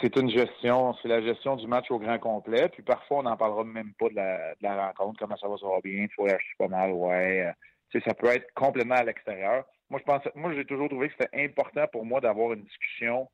c'est 0.00 0.16
une 0.16 0.30
gestion, 0.30 0.94
c'est 1.02 1.08
la 1.08 1.22
gestion 1.22 1.56
du 1.56 1.66
match 1.66 1.90
au 1.90 1.98
grand 1.98 2.18
complet. 2.18 2.68
Puis 2.68 2.82
parfois, 2.82 3.18
on 3.18 3.22
n'en 3.24 3.36
parlera 3.36 3.64
même 3.64 3.92
pas 3.94 4.08
de 4.08 4.62
la, 4.62 4.86
rencontre, 4.86 5.18
comment 5.18 5.36
ça 5.36 5.48
va, 5.48 5.56
ça 5.56 5.66
va 5.66 5.80
bien, 5.82 6.04
il 6.04 6.12
faut 6.14 6.26
acheter 6.26 6.54
pas 6.58 6.68
mal, 6.68 6.92
ouais. 6.92 7.46
Euh, 7.46 7.52
tu 7.90 7.98
sais, 7.98 8.04
ça 8.08 8.14
peut 8.14 8.28
être 8.28 8.52
complètement 8.54 8.96
à 8.96 9.04
l'extérieur. 9.04 9.64
Moi, 9.90 10.00
je 10.00 10.04
pense, 10.04 10.22
moi, 10.34 10.52
j'ai 10.54 10.64
toujours 10.64 10.88
trouvé 10.88 11.08
que 11.08 11.14
c'était 11.18 11.44
important 11.44 11.86
pour 11.88 12.04
moi 12.04 12.20
d'avoir 12.20 12.54
une 12.54 12.62
discussion 12.62 13.28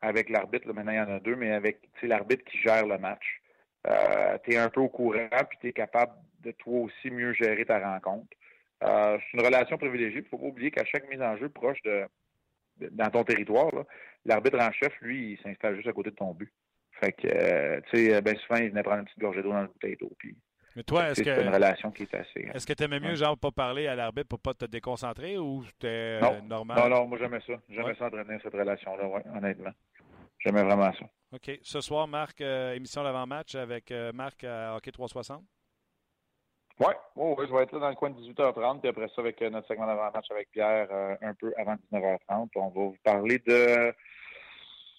avec 0.00 0.30
l'arbitre. 0.30 0.72
Maintenant, 0.72 0.92
il 0.92 0.98
y 0.98 1.00
en 1.00 1.14
a 1.16 1.20
deux, 1.20 1.36
mais 1.36 1.52
avec 1.52 1.80
l'arbitre 2.02 2.44
qui 2.44 2.58
gère 2.58 2.86
le 2.86 2.98
match. 2.98 3.40
Euh, 3.86 4.38
tu 4.44 4.54
es 4.54 4.56
un 4.56 4.70
peu 4.70 4.80
au 4.80 4.88
courant, 4.88 5.28
puis 5.48 5.58
tu 5.60 5.68
es 5.68 5.72
capable 5.72 6.12
de 6.40 6.52
toi 6.52 6.80
aussi 6.80 7.10
mieux 7.10 7.34
gérer 7.34 7.66
ta 7.66 7.78
rencontre. 7.78 8.28
Euh, 8.82 9.18
c'est 9.18 9.38
une 9.38 9.44
relation 9.44 9.78
privilégiée. 9.78 10.20
Il 10.20 10.24
ne 10.24 10.28
faut 10.28 10.38
pas 10.38 10.46
oublier 10.46 10.70
qu'à 10.70 10.84
chaque 10.84 11.08
mise 11.08 11.22
en 11.22 11.36
jeu 11.36 11.48
proche 11.48 11.80
de, 11.82 12.06
dans 12.90 13.10
ton 13.10 13.24
territoire, 13.24 13.70
l'arbitre 14.24 14.58
en 14.58 14.72
chef, 14.72 14.92
lui, 15.00 15.32
il 15.32 15.38
s'installe 15.42 15.76
juste 15.76 15.88
à 15.88 15.92
côté 15.92 16.10
de 16.10 16.16
ton 16.16 16.32
but. 16.32 16.52
Fait 17.00 17.12
que, 17.12 17.26
euh, 17.26 17.80
tu 17.90 18.06
sais, 18.06 18.22
ben 18.22 18.36
souvent, 18.36 18.60
il 18.60 18.70
venait 18.70 18.82
prendre 18.82 19.00
une 19.00 19.04
petite 19.04 19.18
gorgée 19.18 19.42
d'eau 19.42 19.50
dans 19.50 19.62
le 19.62 19.68
bouteille 19.68 19.96
d'eau. 19.96 20.12
Puis, 20.18 20.36
mais 20.76 20.82
toi, 20.82 21.10
est-ce 21.10 21.22
que. 21.22 21.34
C'est 21.34 21.42
une 21.42 21.54
relation 21.54 21.90
qui 21.90 22.02
est 22.02 22.14
assez. 22.14 22.50
Est-ce 22.52 22.66
que 22.66 22.72
tu 22.72 22.84
aimais 22.84 23.00
mieux, 23.00 23.14
genre, 23.14 23.38
pas 23.38 23.50
parler 23.50 23.86
à 23.86 23.94
l'arbitre 23.94 24.28
pour 24.28 24.40
pas 24.40 24.54
te 24.54 24.64
déconcentrer 24.64 25.38
ou 25.38 25.64
c'était 25.64 26.20
euh, 26.22 26.40
normal? 26.42 26.78
Non, 26.78 26.88
non, 26.88 27.06
moi, 27.06 27.18
j'aimais 27.18 27.40
ça. 27.46 27.54
J'aimais 27.68 27.94
ça 27.96 28.06
entraîner 28.06 28.38
cette 28.42 28.52
relation-là, 28.54 29.06
ouais, 29.06 29.22
honnêtement. 29.36 29.72
J'aimais 30.38 30.62
vraiment 30.62 30.92
ça. 30.92 31.06
OK. 31.32 31.58
Ce 31.62 31.80
soir, 31.80 32.06
Marc, 32.06 32.40
euh, 32.40 32.74
émission 32.74 33.02
d'avant-match 33.02 33.54
avec 33.54 33.92
Marc 34.12 34.44
à 34.44 34.76
Hockey 34.76 34.92
360? 34.92 35.42
Oui, 36.80 36.92
oh, 37.14 37.36
je 37.38 37.52
vais 37.52 37.62
être 37.62 37.72
là 37.72 37.78
dans 37.78 37.88
le 37.88 37.94
coin 37.94 38.10
de 38.10 38.20
18h30, 38.20 38.80
puis 38.80 38.88
après 38.88 39.08
ça, 39.14 39.20
avec 39.20 39.40
euh, 39.42 39.50
notre 39.50 39.68
segment 39.68 39.86
d'avant-match 39.86 40.28
avec 40.30 40.50
Pierre, 40.50 40.88
euh, 40.90 41.14
un 41.22 41.34
peu 41.34 41.52
avant 41.56 41.76
19h30. 41.92 42.48
On 42.56 42.68
va 42.68 42.70
vous 42.70 42.96
parler 43.04 43.38
de 43.46 43.94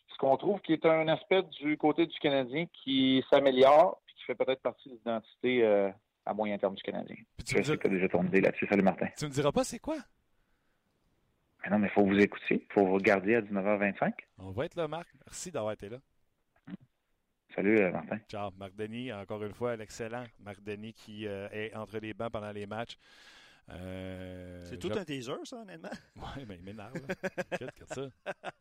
ce 0.07 0.17
qu'on 0.17 0.37
trouve 0.37 0.61
qui 0.61 0.71
est 0.71 0.85
un 0.85 1.09
aspect 1.09 1.43
du 1.59 1.77
côté 1.77 2.05
du 2.05 2.17
Canadien 2.19 2.65
qui 2.71 3.23
s'améliore, 3.29 4.01
puis 4.05 4.15
qui 4.15 4.23
fait 4.23 4.35
peut-être 4.35 4.61
partie 4.61 4.87
de 4.87 4.95
l'identité 4.95 5.63
euh, 5.63 5.91
à 6.25 6.33
moyen 6.33 6.57
terme 6.57 6.75
du 6.75 6.83
Canadien. 6.83 7.17
je 7.45 7.61
sais 7.61 7.77
que 7.77 7.81
tu 7.81 7.87
as 7.87 7.89
déjà 7.89 8.07
ton 8.07 8.23
idée 8.23 8.39
là-dessus. 8.39 8.67
Salut, 8.69 8.83
Martin. 8.83 9.07
Tu 9.17 9.25
me 9.25 9.31
diras 9.31 9.51
pas 9.51 9.65
c'est 9.65 9.79
quoi? 9.79 9.97
Mais 11.63 11.71
non, 11.71 11.79
mais 11.79 11.87
il 11.87 11.91
faut 11.91 12.05
vous 12.05 12.17
écouter. 12.17 12.65
Il 12.69 12.73
faut 12.73 12.85
vous 12.85 12.93
regarder 12.93 13.35
à 13.35 13.41
19h25. 13.41 14.13
On 14.37 14.51
va 14.51 14.65
être 14.65 14.75
là, 14.75 14.87
Marc. 14.87 15.09
Merci 15.25 15.51
d'avoir 15.51 15.73
été 15.73 15.89
là. 15.89 15.97
Salut, 17.55 17.79
euh, 17.79 17.89
Martin. 17.89 18.19
Ciao. 18.27 18.51
Marc 18.57 18.75
Denis, 18.75 19.13
encore 19.13 19.41
une 19.41 19.53
fois, 19.53 19.77
l'excellent 19.77 20.25
Marc 20.39 20.61
Denis 20.61 20.93
qui 20.93 21.25
euh, 21.25 21.47
est 21.51 21.73
entre 21.73 21.99
les 21.99 22.13
bancs 22.13 22.29
pendant 22.29 22.51
les 22.51 22.65
matchs. 22.65 22.97
Euh, 23.69 24.61
c'est 24.65 24.77
tout 24.77 24.91
un 24.93 25.05
teaser, 25.05 25.37
ça, 25.45 25.61
honnêtement? 25.61 25.89
Oui, 26.17 26.45
mais 26.45 26.55
il 26.57 26.63
m'énerve. 26.63 26.99
Qu'est-ce 27.57 27.93
ça? 27.93 28.09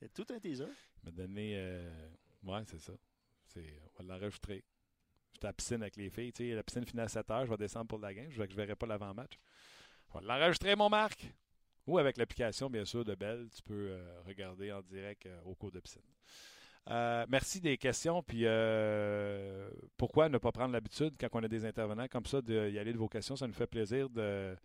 C'est 0.00 0.12
tout 0.12 0.26
un 0.30 0.38
teaser? 0.38 0.68
Il 1.02 1.06
m'a 1.06 1.10
donné. 1.10 1.80
Ouais, 2.44 2.62
c'est 2.66 2.78
ça. 2.78 2.92
On 3.56 4.04
va 4.04 4.14
l'enregistrer. 4.14 4.62
J'étais 5.32 5.46
à 5.46 5.48
la 5.48 5.52
piscine 5.54 5.82
avec 5.82 5.96
les 5.96 6.08
filles. 6.08 6.32
Tu 6.32 6.50
sais, 6.50 6.54
la 6.54 6.62
piscine 6.62 6.84
finit 6.86 7.02
à 7.02 7.08
7 7.08 7.28
heures. 7.32 7.46
Je 7.46 7.50
vais 7.50 7.56
descendre 7.56 7.88
pour 7.88 7.98
la 7.98 8.14
game. 8.14 8.30
Je 8.30 8.40
ne 8.40 8.46
verrai 8.46 8.76
pas 8.76 8.86
l'avant-match. 8.86 9.32
On 10.12 10.20
va 10.20 10.38
l'enregistrer, 10.38 10.76
mon 10.76 10.88
Marc. 10.88 11.26
Ou 11.88 11.98
avec 11.98 12.16
l'application, 12.16 12.70
bien 12.70 12.84
sûr, 12.84 13.04
de 13.04 13.16
Belle. 13.16 13.48
Tu 13.52 13.60
peux 13.62 13.98
regarder 14.24 14.70
en 14.70 14.82
direct 14.82 15.28
au 15.44 15.56
cours 15.56 15.72
de 15.72 15.80
piscine. 15.80 16.02
Euh, 16.90 17.26
merci 17.28 17.60
des 17.60 17.76
questions. 17.76 18.22
Puis 18.22 18.42
euh, 18.44 19.68
pourquoi 19.96 20.28
ne 20.28 20.38
pas 20.38 20.52
prendre 20.52 20.72
l'habitude 20.72 21.14
quand 21.20 21.28
on 21.32 21.42
a 21.42 21.48
des 21.48 21.64
intervenants 21.64 22.08
comme 22.08 22.26
ça 22.26 22.40
d'y 22.40 22.78
aller 22.78 22.92
de 22.92 22.98
vos 22.98 23.08
questions? 23.08 23.36
Ça 23.36 23.46
nous 23.46 23.52
fait 23.52 23.66
plaisir 23.66 24.08
de. 24.08 24.56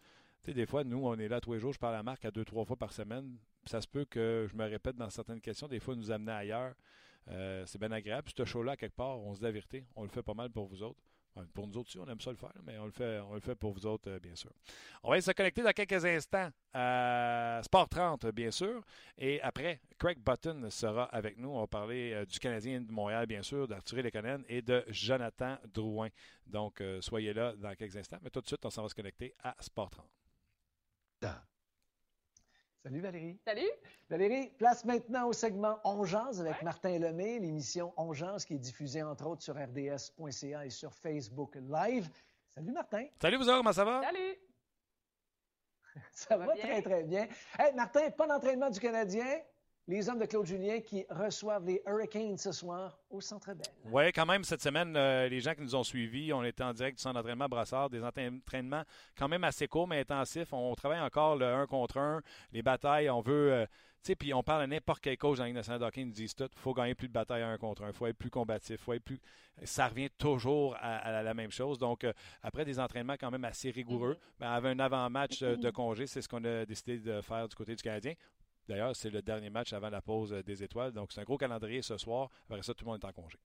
Tu 0.44 0.52
sais, 0.52 0.54
des 0.54 0.66
fois, 0.66 0.84
nous, 0.84 1.06
on 1.06 1.18
est 1.18 1.28
là 1.30 1.40
tous 1.40 1.54
les 1.54 1.60
jours, 1.60 1.72
je 1.72 1.80
parle 1.80 1.96
à 1.96 2.04
Marc 2.04 2.26
à 2.26 2.32
deux, 2.32 2.44
trois 2.44 2.66
fois 2.66 2.76
par 2.76 2.92
semaine. 2.92 3.38
Ça 3.66 3.80
se 3.80 3.88
peut 3.88 4.04
que 4.06 4.46
je 4.50 4.58
me 4.58 4.66
répète 4.66 4.98
dans 4.98 5.10
certaines 5.10 5.40
questions, 5.40 5.68
des 5.70 5.80
fois, 5.80 5.96
nous 5.96 6.12
amener 6.12 6.34
ailleurs. 6.34 6.74
Euh, 7.30 7.66
c'est 7.66 7.80
bien 7.80 7.92
agréable. 7.92 8.30
Ce 8.36 8.44
show-là, 8.44 8.76
quelque 8.76 8.96
part, 8.96 9.20
on 9.20 9.34
se 9.34 9.40
dit 9.40 9.46
la. 9.46 9.86
On 9.96 10.04
le 10.04 10.10
fait 10.10 10.24
pas 10.24 10.34
mal 10.34 10.50
pour 10.50 10.68
vous 10.68 10.84
autres. 10.84 11.00
Pour 11.54 11.68
nous 11.68 11.78
autres 11.78 11.90
aussi, 11.90 12.00
on 12.00 12.08
aime 12.08 12.22
ça 12.22 12.30
le 12.30 12.38
faire, 12.38 12.54
mais 12.64 12.78
on 12.78 12.86
le 12.86 12.92
fait, 12.92 13.20
on 13.20 13.34
le 13.34 13.40
fait 13.40 13.56
pour 13.56 13.74
vous 13.74 13.86
autres, 13.86 14.10
euh, 14.10 14.20
bien 14.20 14.36
sûr. 14.36 14.52
On 15.02 15.10
va 15.10 15.20
se 15.20 15.32
connecter 15.32 15.64
dans 15.64 15.72
quelques 15.72 16.06
instants 16.06 16.50
à 16.74 17.60
Sport 17.64 17.90
30, 17.90 18.28
bien 18.28 18.52
sûr. 18.52 18.84
Et 19.18 19.42
après, 19.42 19.82
Craig 19.98 20.20
Button 20.20 20.70
sera 20.70 21.06
avec 21.06 21.38
nous. 21.38 21.50
On 21.50 21.62
va 21.62 21.68
parler 21.68 22.14
euh, 22.14 22.26
du 22.26 22.38
Canadien 22.38 22.82
de 22.82 22.92
Montréal, 22.92 23.26
bien 23.26 23.42
sûr, 23.42 23.68
d'Arthur 23.68 24.04
Lekonen 24.04 24.44
et 24.48 24.62
de 24.62 24.86
Jonathan 24.90 25.58
Drouin. 25.74 26.10
Donc, 26.46 26.82
euh, 26.82 27.02
soyez 27.02 27.34
là 27.34 27.54
dans 27.56 27.74
quelques 27.74 27.98
instants. 27.98 28.20
Mais 28.22 28.30
tout 28.30 28.42
de 28.42 28.48
suite, 28.48 28.64
on 28.66 28.70
s'en 28.70 28.84
va 28.84 28.90
se 28.90 28.96
connecter 28.96 29.34
à 29.44 29.56
Sport 29.60 29.90
30. 29.90 30.06
Salut 32.84 33.00
Valérie. 33.00 33.40
Salut. 33.46 33.70
Valérie, 34.10 34.50
place 34.58 34.84
maintenant 34.84 35.28
au 35.28 35.34
segment 35.34 35.80
Ongeance 35.86 36.42
avec 36.42 36.62
Martin 36.64 37.00
Lemay, 37.00 37.40
l'émission 37.40 37.94
Ongeance 37.96 38.44
qui 38.44 38.56
est 38.56 38.60
diffusée 38.60 39.02
entre 39.02 39.26
autres 39.26 39.42
sur 39.42 39.56
rds.ca 39.56 40.66
et 40.66 40.70
sur 40.70 40.94
Facebook 40.94 41.56
Live. 41.56 42.10
Salut 42.50 42.74
Martin. 42.74 43.06
Salut 43.22 43.38
vous 43.38 43.48
autres, 43.48 43.60
comment 43.60 43.72
ça 43.72 43.86
va? 43.86 44.02
Salut. 44.02 44.36
ça, 46.12 46.36
va, 46.36 46.48
très 46.58 46.82
très 46.82 47.04
bien. 47.04 47.26
Hey, 47.58 47.74
Martin, 47.74 48.12
pas 48.12 48.28
d'entraînement 48.28 48.70
du 48.70 48.82
Canadien? 48.82 49.40
Les 49.88 50.08
hommes 50.10 50.20
de 50.20 50.26
Claude 50.26 50.46
Julien 50.46 50.80
qui 50.80 51.06
reçoivent 51.10 51.66
les 51.66 51.82
Hurricanes 51.86 52.38
ce 52.38 52.52
soir 52.52 52.98
au 53.10 53.20
Centre 53.20 53.54
Bell. 53.54 53.68
Oui, 53.92 54.12
quand 54.14 54.26
même, 54.26 54.44
cette 54.44 54.62
semaine, 54.62 54.96
euh, 54.96 55.28
les 55.28 55.42
gens 55.42 55.54
qui 55.54 55.62
nous 55.62 55.76
ont 55.76 55.84
suivis, 55.84 56.32
on 56.32 56.44
était 56.44 56.64
en 56.64 56.74
direct 56.74 56.98
du 56.98 57.02
centre 57.02 57.16
d'entraînement 57.16 57.48
Brassard, 57.48 57.90
des 57.90 58.02
entraînements 58.02 58.84
quand 59.18 59.28
même 59.28 59.44
assez 59.44 59.68
courts 59.68 59.88
mais 59.88 60.00
intensifs. 60.00 60.54
On 60.54 60.74
travaille 60.76 61.02
encore 61.02 61.36
le 61.36 61.46
1 61.46 61.68
contre 61.68 61.98
1, 61.98 62.22
les 62.52 62.62
batailles, 62.62 63.10
on 63.10 63.22
veut... 63.22 63.52
Euh, 63.52 63.66
tu 63.66 64.08
sais, 64.08 64.16
puis 64.18 64.34
on 64.34 64.44
parle 64.44 64.64
à 64.64 64.68
n'importe 64.68 65.02
quel 65.02 65.18
coach 65.18 65.38
dans 65.38 65.44
la 65.44 65.48
Ligue 65.48 65.56
nationale 65.56 65.80
de 65.80 65.86
hockey, 65.86 66.02
ils 66.02 66.08
nous 66.08 66.12
disent 66.12 66.36
tout, 66.36 66.50
il 66.52 66.60
faut 66.60 66.74
gagner 66.74 66.94
plus 66.94 67.08
de 67.08 67.14
batailles 67.14 67.42
un 67.42 67.58
contre 67.58 67.84
un, 67.84 67.88
il 67.88 67.94
faut 67.94 68.06
être 68.06 68.18
plus 68.18 68.30
combatif, 68.30 68.82
faut 68.82 68.92
être 68.92 69.04
plus... 69.04 69.22
Ça 69.64 69.88
revient 69.88 70.10
toujours 70.18 70.76
à, 70.82 71.22
la 71.22 71.34
même 71.34 71.52
chose. 71.52 71.78
Donc, 71.78 72.04
euh, 72.04 72.12
après 72.42 72.66
des 72.66 72.82
entraînements 72.82 73.16
quand 73.18 73.32
même 73.32 73.46
assez 73.46 73.70
rigoureux, 73.72 74.16
mm-hmm. 74.16 74.40
ben, 74.40 74.52
avec 74.52 74.76
un 74.76 74.80
avant-match 74.80 75.40
de 75.42 75.70
congé, 75.70 76.06
c'est 76.06 76.22
ce 76.22 76.28
qu'on 76.28 76.44
a 76.44 76.66
décidé 76.66 76.98
de 76.98 77.22
faire 77.22 77.48
du 77.48 77.56
côté 77.56 77.76
du 77.76 77.82
Canadien. 77.82 78.14
D'ailleurs, 78.68 78.96
c'est 78.96 79.10
le 79.10 79.22
dernier 79.22 79.50
match 79.50 79.74
avant 79.74 79.90
la 79.90 80.02
pause 80.02 80.32
des 80.46 80.64
étoiles. 80.64 80.92
Donc, 80.92 81.12
c'est 81.12 81.22
un 81.22 81.26
gros 81.26 81.38
calendrier 81.38 81.82
ce 81.82 81.98
soir. 81.98 82.30
Après 82.50 82.64
ça, 82.64 82.74
tout 82.74 82.86
le 82.86 82.92
monde 82.92 83.00
est 83.04 83.08
en 83.08 83.12
congé. 83.12 83.38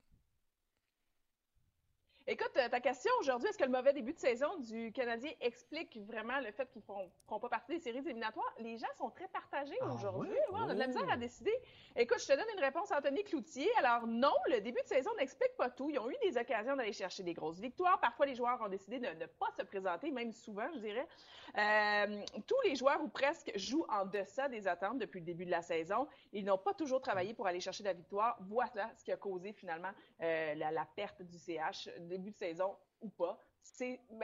Écoute, 2.30 2.52
euh, 2.58 2.68
ta 2.68 2.80
question 2.80 3.10
aujourd'hui, 3.20 3.48
est-ce 3.48 3.56
que 3.56 3.64
le 3.64 3.70
mauvais 3.70 3.94
début 3.94 4.12
de 4.12 4.18
saison 4.18 4.58
du 4.58 4.92
Canadien 4.92 5.30
explique 5.40 5.98
vraiment 6.06 6.38
le 6.40 6.52
fait 6.52 6.70
qu'ils 6.70 6.82
ne 6.82 7.08
feront 7.26 7.40
pas 7.40 7.48
partie 7.48 7.72
des 7.72 7.78
séries 7.78 8.00
éliminatoires? 8.00 8.54
Les 8.58 8.76
gens 8.76 8.86
sont 8.98 9.08
très 9.08 9.28
partagés 9.28 9.78
ah 9.80 9.94
aujourd'hui. 9.94 10.36
on 10.50 10.68
a 10.68 10.74
de 10.74 10.78
la 10.78 10.88
misère 10.88 11.08
à 11.08 11.14
oh. 11.14 11.18
décider. 11.18 11.54
Écoute, 11.96 12.18
je 12.20 12.26
te 12.26 12.32
donne 12.34 12.44
une 12.52 12.62
réponse 12.62 12.92
à 12.92 12.98
Anthony 12.98 13.24
Cloutier. 13.24 13.70
Alors 13.78 14.06
non, 14.06 14.34
le 14.50 14.60
début 14.60 14.82
de 14.82 14.88
saison 14.88 15.08
n'explique 15.18 15.56
pas 15.56 15.70
tout. 15.70 15.88
Ils 15.88 15.98
ont 15.98 16.10
eu 16.10 16.16
des 16.22 16.36
occasions 16.36 16.76
d'aller 16.76 16.92
chercher 16.92 17.22
des 17.22 17.32
grosses 17.32 17.60
victoires. 17.60 17.98
Parfois, 17.98 18.26
les 18.26 18.34
joueurs 18.34 18.60
ont 18.60 18.68
décidé 18.68 18.98
de 18.98 19.06
ne 19.06 19.24
pas 19.24 19.50
se 19.56 19.62
présenter, 19.62 20.10
même 20.10 20.32
souvent, 20.32 20.68
je 20.74 20.80
dirais. 20.80 21.08
Euh, 21.56 22.22
tous 22.46 22.60
les 22.66 22.76
joueurs 22.76 23.02
ou 23.02 23.08
presque 23.08 23.50
jouent 23.56 23.86
en 23.88 24.04
deçà 24.04 24.50
des 24.50 24.68
attentes 24.68 24.98
depuis 24.98 25.20
le 25.20 25.24
début 25.24 25.46
de 25.46 25.50
la 25.50 25.62
saison. 25.62 26.06
Ils 26.34 26.44
n'ont 26.44 26.58
pas 26.58 26.74
toujours 26.74 27.00
travaillé 27.00 27.32
pour 27.32 27.46
aller 27.46 27.60
chercher 27.60 27.84
la 27.84 27.94
victoire. 27.94 28.36
Voilà 28.42 28.90
ce 28.98 29.02
qui 29.02 29.12
a 29.12 29.16
causé 29.16 29.54
finalement 29.54 29.92
euh, 30.20 30.54
la, 30.56 30.70
la, 30.70 30.84
perte 30.94 31.22
du 31.22 31.38
CH 31.38 31.88
début 32.18 32.30
de 32.30 32.36
saison 32.36 32.76
ou 33.00 33.08
pas. 33.08 33.42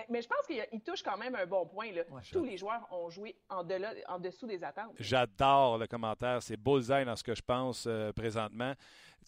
Mais, 0.08 0.22
je 0.22 0.28
pense 0.28 0.46
qu'il 0.46 0.80
touche 0.82 1.02
quand 1.02 1.16
même 1.16 1.34
un 1.34 1.46
bon 1.46 1.66
point. 1.66 1.92
Là. 1.92 2.02
Tous 2.32 2.44
les 2.44 2.56
joueurs 2.56 2.86
ont 2.90 3.08
joué 3.10 3.36
en, 3.48 3.66
en 4.08 4.18
dessous 4.18 4.46
des 4.46 4.62
attentes. 4.64 4.94
J'adore 4.98 5.78
le 5.78 5.86
commentaire. 5.86 6.42
C'est 6.42 6.56
bullseye 6.56 7.04
dans 7.04 7.16
ce 7.16 7.22
que 7.22 7.34
je 7.34 7.42
pense 7.42 7.84
euh, 7.86 8.12
présentement 8.12 8.74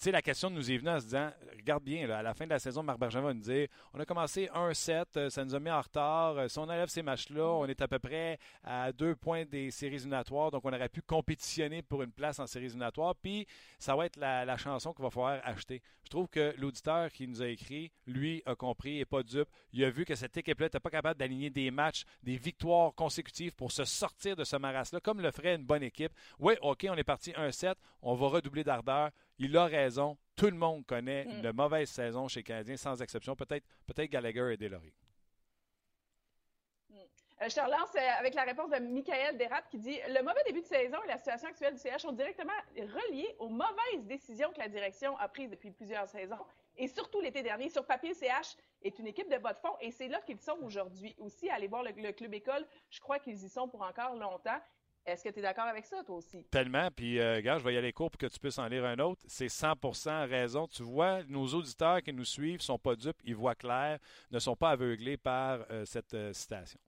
sais, 0.02 0.10
la 0.10 0.22
question 0.22 0.50
nous 0.50 0.70
est 0.70 0.76
venue 0.76 0.90
en 0.90 1.00
se 1.00 1.04
disant, 1.04 1.30
regarde 1.56 1.82
bien, 1.82 2.08
à 2.10 2.22
la 2.22 2.34
fin 2.34 2.44
de 2.44 2.50
la 2.50 2.58
saison, 2.58 2.82
Marc 2.82 2.98
Bergevin 2.98 3.28
va 3.28 3.34
nous 3.34 3.40
dire, 3.40 3.68
on 3.94 4.00
a 4.00 4.04
commencé 4.04 4.46
1-7, 4.54 5.04
euh, 5.16 5.30
ça 5.30 5.44
nous 5.44 5.54
a 5.54 5.60
mis 5.60 5.70
en 5.70 5.80
retard. 5.80 6.36
Euh, 6.36 6.48
si 6.48 6.58
on 6.58 6.64
enlève 6.64 6.88
ces 6.88 7.02
matchs-là, 7.02 7.44
on 7.44 7.66
est 7.66 7.80
à 7.80 7.88
peu 7.88 7.98
près 7.98 8.38
à 8.62 8.92
deux 8.92 9.14
points 9.16 9.44
des 9.44 9.70
séries 9.70 9.96
éliminatoires, 9.96 10.50
donc 10.50 10.64
on 10.64 10.72
aurait 10.72 10.88
pu 10.88 11.02
compétitionner 11.02 11.82
pour 11.82 12.02
une 12.02 12.12
place 12.12 12.38
en 12.38 12.46
séries 12.46 12.66
éliminatoires. 12.66 13.14
Puis, 13.16 13.46
ça 13.78 13.96
va 13.96 14.06
être 14.06 14.16
la, 14.16 14.56
chanson 14.56 14.92
qu'il 14.92 15.02
va 15.02 15.10
falloir 15.10 15.40
acheter. 15.44 15.82
Je 16.04 16.10
trouve 16.10 16.28
que 16.28 16.54
l'auditeur 16.58 17.10
qui 17.10 17.26
nous 17.26 17.42
a 17.42 17.48
écrit, 17.48 17.90
lui, 18.06 18.42
a 18.46 18.54
compris 18.54 19.00
et 19.00 19.04
pas 19.04 19.22
dupe. 19.22 19.48
Il 19.72 19.84
a 19.84 19.90
vu 19.90 20.04
que 20.04 20.14
cette 20.14 20.36
équipe-là 20.36 20.66
n'était 20.66 20.80
pas 20.80 20.90
capable 20.90 21.18
d'aligner 21.18 21.50
des 21.50 21.70
matchs, 21.70 22.04
des 22.22 22.36
victoires 22.36 22.94
consécutives 22.94 23.54
pour 23.54 23.72
se 23.72 23.84
sortir 23.84 24.36
de 24.36 24.44
ce 24.44 24.56
maras-là, 24.56 25.00
comme 25.00 25.20
le 25.20 25.30
ferait 25.30 25.56
une 25.56 25.64
bonne 25.64 25.82
équipe. 25.82 26.12
Oui, 26.38 26.54
OK, 26.62 26.86
on 26.88 26.94
est 26.94 27.04
parti 27.04 27.32
1-7, 27.32 27.74
on 28.02 28.14
va 28.14 28.28
redoubler 28.28 28.64
d'ardeur 28.64 29.10
il 29.38 29.56
a 29.56 29.66
raison. 29.66 30.16
Tout 30.34 30.46
le 30.46 30.56
monde 30.56 30.84
connaît 30.86 31.24
mm. 31.24 31.30
une 31.30 31.52
mauvaise 31.52 31.88
saison 31.88 32.28
chez 32.28 32.40
les 32.40 32.44
Canadiens, 32.44 32.76
sans 32.76 33.00
exception. 33.00 33.34
Peut-être 33.36 33.64
peut 33.86 34.04
Gallagher 34.04 34.52
et 34.52 34.56
Delory. 34.56 34.92
Mm. 36.90 36.94
Euh, 36.94 37.48
je 37.48 37.54
te 37.54 37.60
relance 37.60 37.94
euh, 37.96 38.18
avec 38.18 38.34
la 38.34 38.44
réponse 38.44 38.70
de 38.70 38.78
Michael 38.78 39.38
Derat 39.38 39.62
qui 39.70 39.78
dit 39.78 39.98
Le 40.08 40.22
mauvais 40.22 40.42
début 40.46 40.62
de 40.62 40.66
saison 40.66 40.98
et 41.04 41.08
la 41.08 41.18
situation 41.18 41.48
actuelle 41.48 41.74
du 41.74 41.80
CH 41.80 42.02
sont 42.02 42.12
directement 42.12 42.52
reliés 42.76 43.34
aux 43.38 43.48
mauvaises 43.48 44.04
décisions 44.04 44.52
que 44.52 44.58
la 44.58 44.68
direction 44.68 45.16
a 45.18 45.28
prises 45.28 45.50
depuis 45.50 45.70
plusieurs 45.70 46.08
saisons. 46.08 46.44
Et 46.78 46.88
surtout 46.88 47.20
l'été 47.20 47.42
dernier, 47.42 47.70
sur 47.70 47.86
papier, 47.86 48.12
CH 48.14 48.56
est 48.82 48.98
une 48.98 49.06
équipe 49.06 49.30
de 49.30 49.38
bas 49.38 49.54
de 49.54 49.58
fond 49.58 49.74
et 49.80 49.90
c'est 49.90 50.08
là 50.08 50.20
qu'ils 50.20 50.40
sont 50.40 50.58
aujourd'hui. 50.62 51.14
Aussi, 51.18 51.48
aller 51.48 51.68
voir 51.68 51.82
le, 51.82 52.12
club 52.12 52.34
école, 52.34 52.66
je 52.90 53.00
crois 53.00 53.18
qu'ils 53.18 53.42
y 53.42 53.48
sont 53.48 53.68
pour 53.68 53.82
encore 53.82 54.14
longtemps. 54.14 54.60
Est-ce 55.06 55.22
que 55.22 55.28
tu 55.28 55.38
es 55.38 55.42
d'accord 55.42 55.66
avec 55.66 55.86
ça, 55.86 56.02
toi 56.02 56.16
aussi? 56.16 56.42
Tellement. 56.50 56.88
Puis, 56.90 57.20
euh, 57.20 57.40
gars, 57.40 57.58
je 57.58 57.64
vais 57.64 57.74
y 57.74 57.76
aller 57.76 57.92
court 57.92 58.10
pour 58.10 58.18
que 58.18 58.26
tu 58.26 58.40
puisses 58.40 58.58
en 58.58 58.66
lire 58.66 58.84
un 58.84 58.98
autre. 58.98 59.22
C'est 59.28 59.48
100 59.48 59.74
raison. 60.28 60.66
Tu 60.66 60.82
vois, 60.82 61.22
nos 61.28 61.46
auditeurs 61.46 62.02
qui 62.02 62.12
nous 62.12 62.24
suivent 62.24 62.58
ne 62.58 62.62
sont 62.62 62.78
pas 62.78 62.96
dupes, 62.96 63.20
ils 63.24 63.36
voient 63.36 63.54
clair, 63.54 63.98
ne 64.32 64.38
sont 64.40 64.56
pas 64.56 64.70
aveuglés 64.70 65.16
par 65.16 65.64
euh, 65.70 65.84
cette 65.84 66.12
euh, 66.14 66.32
citation. 66.32 66.80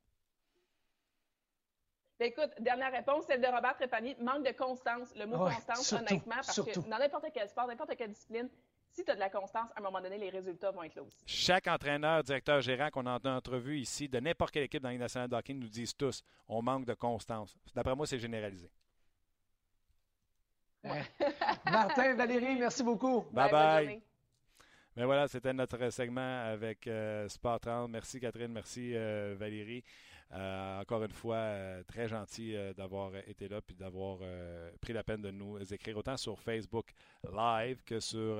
Ben, 2.18 2.26
écoute, 2.26 2.50
dernière 2.58 2.90
réponse, 2.90 3.24
celle 3.26 3.40
de 3.40 3.46
Robert 3.46 3.76
Trépanier. 3.76 4.16
Manque 4.20 4.44
de 4.44 4.52
constance. 4.52 5.14
Le 5.14 5.26
mot 5.26 5.38
constance, 5.38 5.92
honnêtement, 5.92 6.34
parce 6.34 6.60
que 6.60 6.80
dans 6.90 6.98
n'importe 6.98 7.26
quel 7.32 7.48
sport, 7.48 7.68
n'importe 7.68 7.94
quelle 7.94 8.10
discipline, 8.10 8.48
si 8.98 9.04
tu 9.04 9.12
as 9.12 9.14
de 9.14 9.20
la 9.20 9.30
constance, 9.30 9.70
à 9.76 9.78
un 9.78 9.82
moment 9.82 10.00
donné, 10.00 10.18
les 10.18 10.28
résultats 10.30 10.72
vont 10.72 10.82
être 10.82 10.96
là 10.96 11.02
aussi. 11.02 11.22
Chaque 11.24 11.68
entraîneur, 11.68 12.24
directeur, 12.24 12.60
gérant 12.60 12.90
qu'on 12.90 13.06
a 13.06 13.12
en 13.12 13.36
entrevue 13.36 13.78
ici, 13.78 14.08
de 14.08 14.18
n'importe 14.18 14.50
quelle 14.50 14.64
équipe 14.64 14.82
dans 14.82 14.88
les 14.88 14.98
nationale 14.98 15.28
de 15.28 15.52
nous 15.52 15.68
disent 15.68 15.96
tous 15.96 16.24
on 16.48 16.62
manque 16.62 16.84
de 16.84 16.94
constance. 16.94 17.56
D'après 17.76 17.94
moi, 17.94 18.08
c'est 18.08 18.18
généralisé. 18.18 18.68
Martin, 21.64 22.14
Valérie, 22.14 22.56
merci 22.56 22.82
beaucoup. 22.82 23.20
Bye 23.30 23.50
bye. 23.52 23.86
bye. 23.86 24.02
Mais 24.96 25.04
voilà, 25.04 25.28
c'était 25.28 25.52
notre 25.52 25.90
segment 25.90 26.42
avec 26.46 26.88
euh, 26.88 27.28
Sport 27.28 27.60
30. 27.60 27.90
Merci 27.90 28.18
Catherine, 28.18 28.50
merci 28.50 28.96
euh, 28.96 29.36
Valérie. 29.38 29.84
Euh, 30.32 30.80
encore 30.80 31.02
une 31.02 31.12
fois, 31.12 31.36
euh, 31.36 31.82
très 31.84 32.06
gentil 32.06 32.54
euh, 32.54 32.74
d'avoir 32.74 33.16
été 33.16 33.48
là 33.48 33.62
puis 33.62 33.74
d'avoir 33.74 34.18
pris 34.80 34.92
la 34.92 35.02
peine 35.02 35.22
de 35.22 35.30
nous 35.30 35.58
écrire 35.72 35.96
autant 35.96 36.16
sur 36.16 36.38
Facebook 36.38 36.92
Live 37.32 37.82
que 37.84 37.98
sur. 37.98 38.36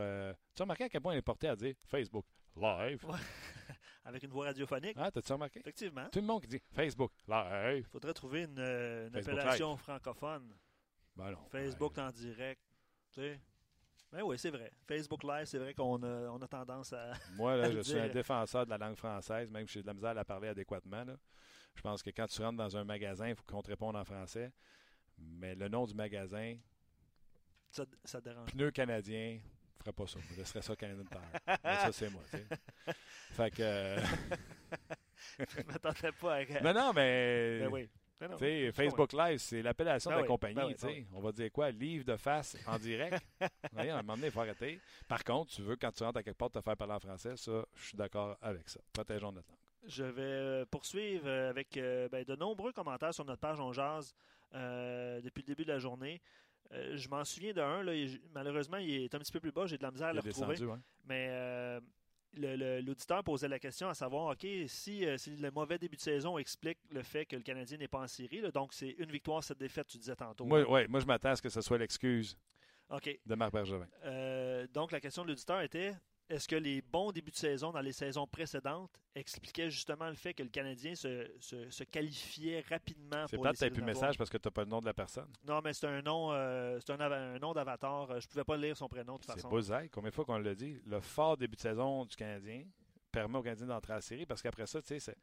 tu 0.55 0.63
as 0.63 0.65
remarqué 0.65 0.85
à 0.85 0.89
quel 0.89 1.01
point 1.01 1.15
il 1.15 1.19
est 1.19 1.23
porté 1.23 1.49
à 1.49 1.57
dire 1.57 1.75
Facebook 1.87 2.27
Live? 2.57 3.05
Avec 4.05 4.23
une 4.23 4.31
voix 4.31 4.47
radiophonique. 4.47 4.97
Ah, 4.97 5.11
t'as-tu 5.11 5.33
remarqué? 5.33 5.61
Effectivement. 5.61 6.09
Tout 6.11 6.21
le 6.21 6.27
monde 6.27 6.41
qui 6.43 6.49
dit 6.49 6.61
Facebook 6.73 7.13
Live. 7.27 7.79
Il 7.79 7.85
faudrait 7.85 8.15
trouver 8.15 8.45
une, 8.45 8.59
appellation 9.15 9.77
francophone. 9.77 10.55
Ben 11.17 11.35
Facebook 11.51 11.99
en 11.99 12.11
direct. 12.11 12.63
Tu 13.13 13.21
sais. 13.21 13.41
Ben 14.11 14.23
oui, 14.23 14.39
c'est 14.39 14.51
vrai. 14.51 14.73
Facebook 14.87 15.23
Live, 15.25 15.45
c'est 15.45 15.59
vrai 15.59 15.75
qu'on 15.75 16.03
a, 16.03 16.31
on 16.31 16.41
a 16.41 16.49
tendance 16.49 16.93
à. 16.93 17.13
Moi, 17.35 17.57
là, 17.57 17.71
je 17.73 17.81
suis 17.81 17.99
un 17.99 18.09
défenseur 18.09 18.65
de 18.65 18.71
la 18.71 18.79
langue 18.79 18.97
française, 18.97 19.51
même 19.51 19.67
si 19.67 19.75
j'ai 19.75 19.83
de 19.83 19.87
la 19.87 19.95
misère 19.95 20.11
à 20.11 20.15
la 20.15 20.25
parler 20.25 20.49
adéquatement. 20.49 21.05
Là. 21.05 21.17
Je 21.79 21.83
pense 21.83 22.03
que 22.03 22.11
quand 22.11 22.27
tu 22.27 22.43
rentres 22.43 22.57
dans 22.57 22.77
un 22.77 22.83
magasin, 22.83 23.29
il 23.29 23.37
faut 23.37 23.45
qu'on 23.47 23.63
te 23.63 23.69
réponde 23.69 23.95
en 23.95 24.05
français. 24.05 24.51
Mais 25.17 25.55
le 25.55 25.69
nom 25.69 25.87
du 25.87 25.95
magasin, 25.95 26.57
ça, 27.71 27.85
ça 28.05 28.21
dérange. 28.21 28.51
Pneu 28.51 28.73
canadien, 28.73 29.39
je 29.77 29.83
ferais 29.85 29.93
pas 29.93 30.07
ça. 30.09 30.19
Je 30.29 30.39
laisserais 30.39 30.61
ça 30.61 30.75
Canada 30.75 31.05
Tire. 31.09 31.41
Mais 31.47 31.77
ça, 31.77 31.93
c'est 31.93 32.11
moi. 32.11 32.21
sais. 32.33 32.45
Fait 33.31 33.51
que. 33.53 33.63
Euh, 33.63 34.01
je 35.39 35.63
m'attendais 35.69 36.11
pas 36.21 36.39
à. 36.39 36.45
Mais 36.65 36.73
non, 36.73 36.93
mais. 36.93 37.61
Ben 37.61 37.69
oui. 37.73 37.89
Ben 38.19 38.73
Facebook 38.73 39.13
Live, 39.13 39.39
c'est 39.39 39.63
l'appellation 39.63 40.11
de 40.11 40.17
la 40.17 40.23
ben 40.23 40.27
compagnie. 40.27 40.75
Ben 40.83 41.07
On 41.15 41.21
va 41.21 41.31
dire 41.31 41.53
quoi? 41.53 41.71
Livre 41.71 42.05
de 42.05 42.17
face 42.17 42.57
en 42.67 42.77
direct? 42.77 43.25
à 43.41 43.83
un 43.83 44.03
moment 44.03 44.15
donné, 44.15 44.27
il 44.27 44.33
faut 44.33 44.41
arrêter. 44.41 44.81
Par 45.07 45.23
contre, 45.23 45.53
tu 45.53 45.63
veux, 45.63 45.77
quand 45.77 45.93
tu 45.93 46.03
rentres 46.03 46.19
à 46.19 46.23
quelque 46.25 46.39
part, 46.39 46.51
te 46.51 46.61
faire 46.61 46.77
parler 46.77 46.95
en 46.95 46.99
français, 46.99 47.37
ça, 47.37 47.65
je 47.77 47.87
suis 47.87 47.97
d'accord 47.97 48.37
avec 48.43 48.69
ça. 48.69 48.81
Protégeons 48.93 49.31
notre 49.31 49.49
langue. 49.49 49.68
Je 49.89 50.05
vais 50.05 50.23
euh, 50.23 50.67
poursuivre 50.67 51.27
euh, 51.27 51.49
avec 51.49 51.77
euh, 51.79 52.09
ben, 52.11 52.23
de 52.23 52.37
nombreux 52.37 52.73
commentaires 52.73 53.15
sur 53.15 53.25
notre 53.25 53.41
page 53.41 53.59
On 53.59 53.73
Jazz 53.73 54.15
depuis 54.53 55.43
le 55.43 55.47
début 55.47 55.65
de 55.65 55.73
la 55.73 55.79
journée. 55.79 56.21
je 56.71 57.09
m'en 57.09 57.25
souviens 57.25 57.53
d'un, 57.53 57.83
malheureusement, 58.33 58.79
il 58.79 59.05
est 59.05 59.15
un 59.15 59.19
petit 59.19 59.33
peu 59.33 59.41
plus 59.41 59.53
bas, 59.53 59.67
j'ai 59.67 59.77
de 59.77 59.83
la 59.83 59.91
misère 59.91 60.09
à 60.09 60.13
le 60.15 60.21
retrouver. 60.21 60.57
Mais 61.05 61.81
l'auditeur 62.35 63.23
posait 63.25 63.49
la 63.49 63.59
question 63.59 63.91
à 63.91 63.95
savoir, 63.95 64.33
OK, 64.33 64.47
si, 64.67 65.05
le 65.05 65.51
mauvais 65.51 65.79
début 65.79 65.97
de 65.97 66.01
saison 66.01 66.39
explique 66.39 66.79
le 66.91 67.03
fait 67.03 67.27
que 67.27 67.37
le 67.37 67.43
Canadien 67.43 67.77
n'est 67.77 67.89
pas 67.89 68.01
en 68.01 68.07
série, 68.07 68.41
donc 68.53 68.73
c'est 68.73 68.95
une 68.99 69.11
victoire, 69.11 69.45
cette 69.45 69.59
défaite, 69.59 69.87
tu 69.87 69.99
disais 69.99 70.17
tantôt. 70.17 70.47
Moi, 70.47 70.67
ouais, 70.67 70.89
moi 70.89 71.01
je 71.01 71.07
m'attends 71.07 71.31
à 71.31 71.37
ce 71.37 71.43
que 71.43 71.51
ce 71.51 71.61
soit 71.61 71.77
l'excuse 71.77 72.39
de 73.27 73.35
Marc 73.35 73.53
Bergevin. 73.53 73.87
donc 74.73 74.93
la 74.93 75.01
question 75.01 75.25
de 75.25 75.29
l'auditeur 75.29 75.61
était, 75.61 75.95
est-ce 76.31 76.47
que 76.47 76.57
les 76.57 76.83
bons 76.83 77.11
débuts 77.11 77.31
de 77.31 77.37
saison 77.37 77.73
dans 77.73 77.81
les 77.81 77.93
saisons 77.93 78.27
précédentes 78.27 78.91
expliquaient 79.15 79.71
justement 79.71 80.09
le 80.09 80.15
fait 80.15 80.35
que 80.35 80.43
le 80.43 80.49
Canadien 80.51 80.95
se, 80.95 81.31
se, 81.41 81.71
se 81.71 81.85
qualifiait 81.85 82.61
rapidement 82.69 83.27
C'est 83.29 83.37
pour 83.37 83.45
peut-être 83.45 83.53
les 83.53 83.53
que 83.53 83.55
tu 83.55 83.57
séries 83.59 83.71
plus 83.71 83.77
de 83.77 83.85
éliminatoires? 83.85 84.09
message 84.09 84.19
parce 84.19 84.31
que 84.31 84.37
tu 84.37 84.47
n'as 84.47 84.53
pas 84.53 84.63
le 84.65 84.69
nom 84.71 84.81
de 84.81 84.87
la 84.87 84.95
personne. 84.95 85.29
Non, 85.47 85.61
mais 85.65 85.73
c'est 85.73 85.87
un 85.87 86.03
nom, 86.03 86.33
euh, 86.33 86.79
c'est 86.85 86.93
un, 86.93 87.39
nom 87.39 87.53
d'avatar. 87.55 88.11
Euh, 88.11 88.21
Je 88.21 88.29
pouvais 88.29 88.45
pas 88.45 88.57
lire 88.57 88.77
son 88.77 88.89
prénom 88.89 89.15
de 89.15 89.19
toute 89.21 89.31
C'est 89.31 89.37
façon. 89.37 89.49
Bullseye. 89.49 89.89
Combien 89.91 90.11
de 90.11 90.15
fois 90.15 90.25
qu'on 90.25 90.39
l'a 90.39 90.55
dit? 90.55 90.81
Le 90.87 91.01
fort 91.01 91.37
début 91.37 91.57
de 91.57 91.61
saison 91.61 92.05
du 92.05 92.15
Canadien 92.15 92.65
permet 93.11 93.39
au 93.39 93.43
Canadien 93.43 93.67
d'entrer 93.67 93.95
à 93.95 93.97
la 93.97 94.03
série 94.03 94.27
parce 94.27 94.43
qu'après 94.43 94.67
ça, 94.67 94.83
tu 94.83 94.89
sais, 94.89 95.01
c'est. 95.01 95.17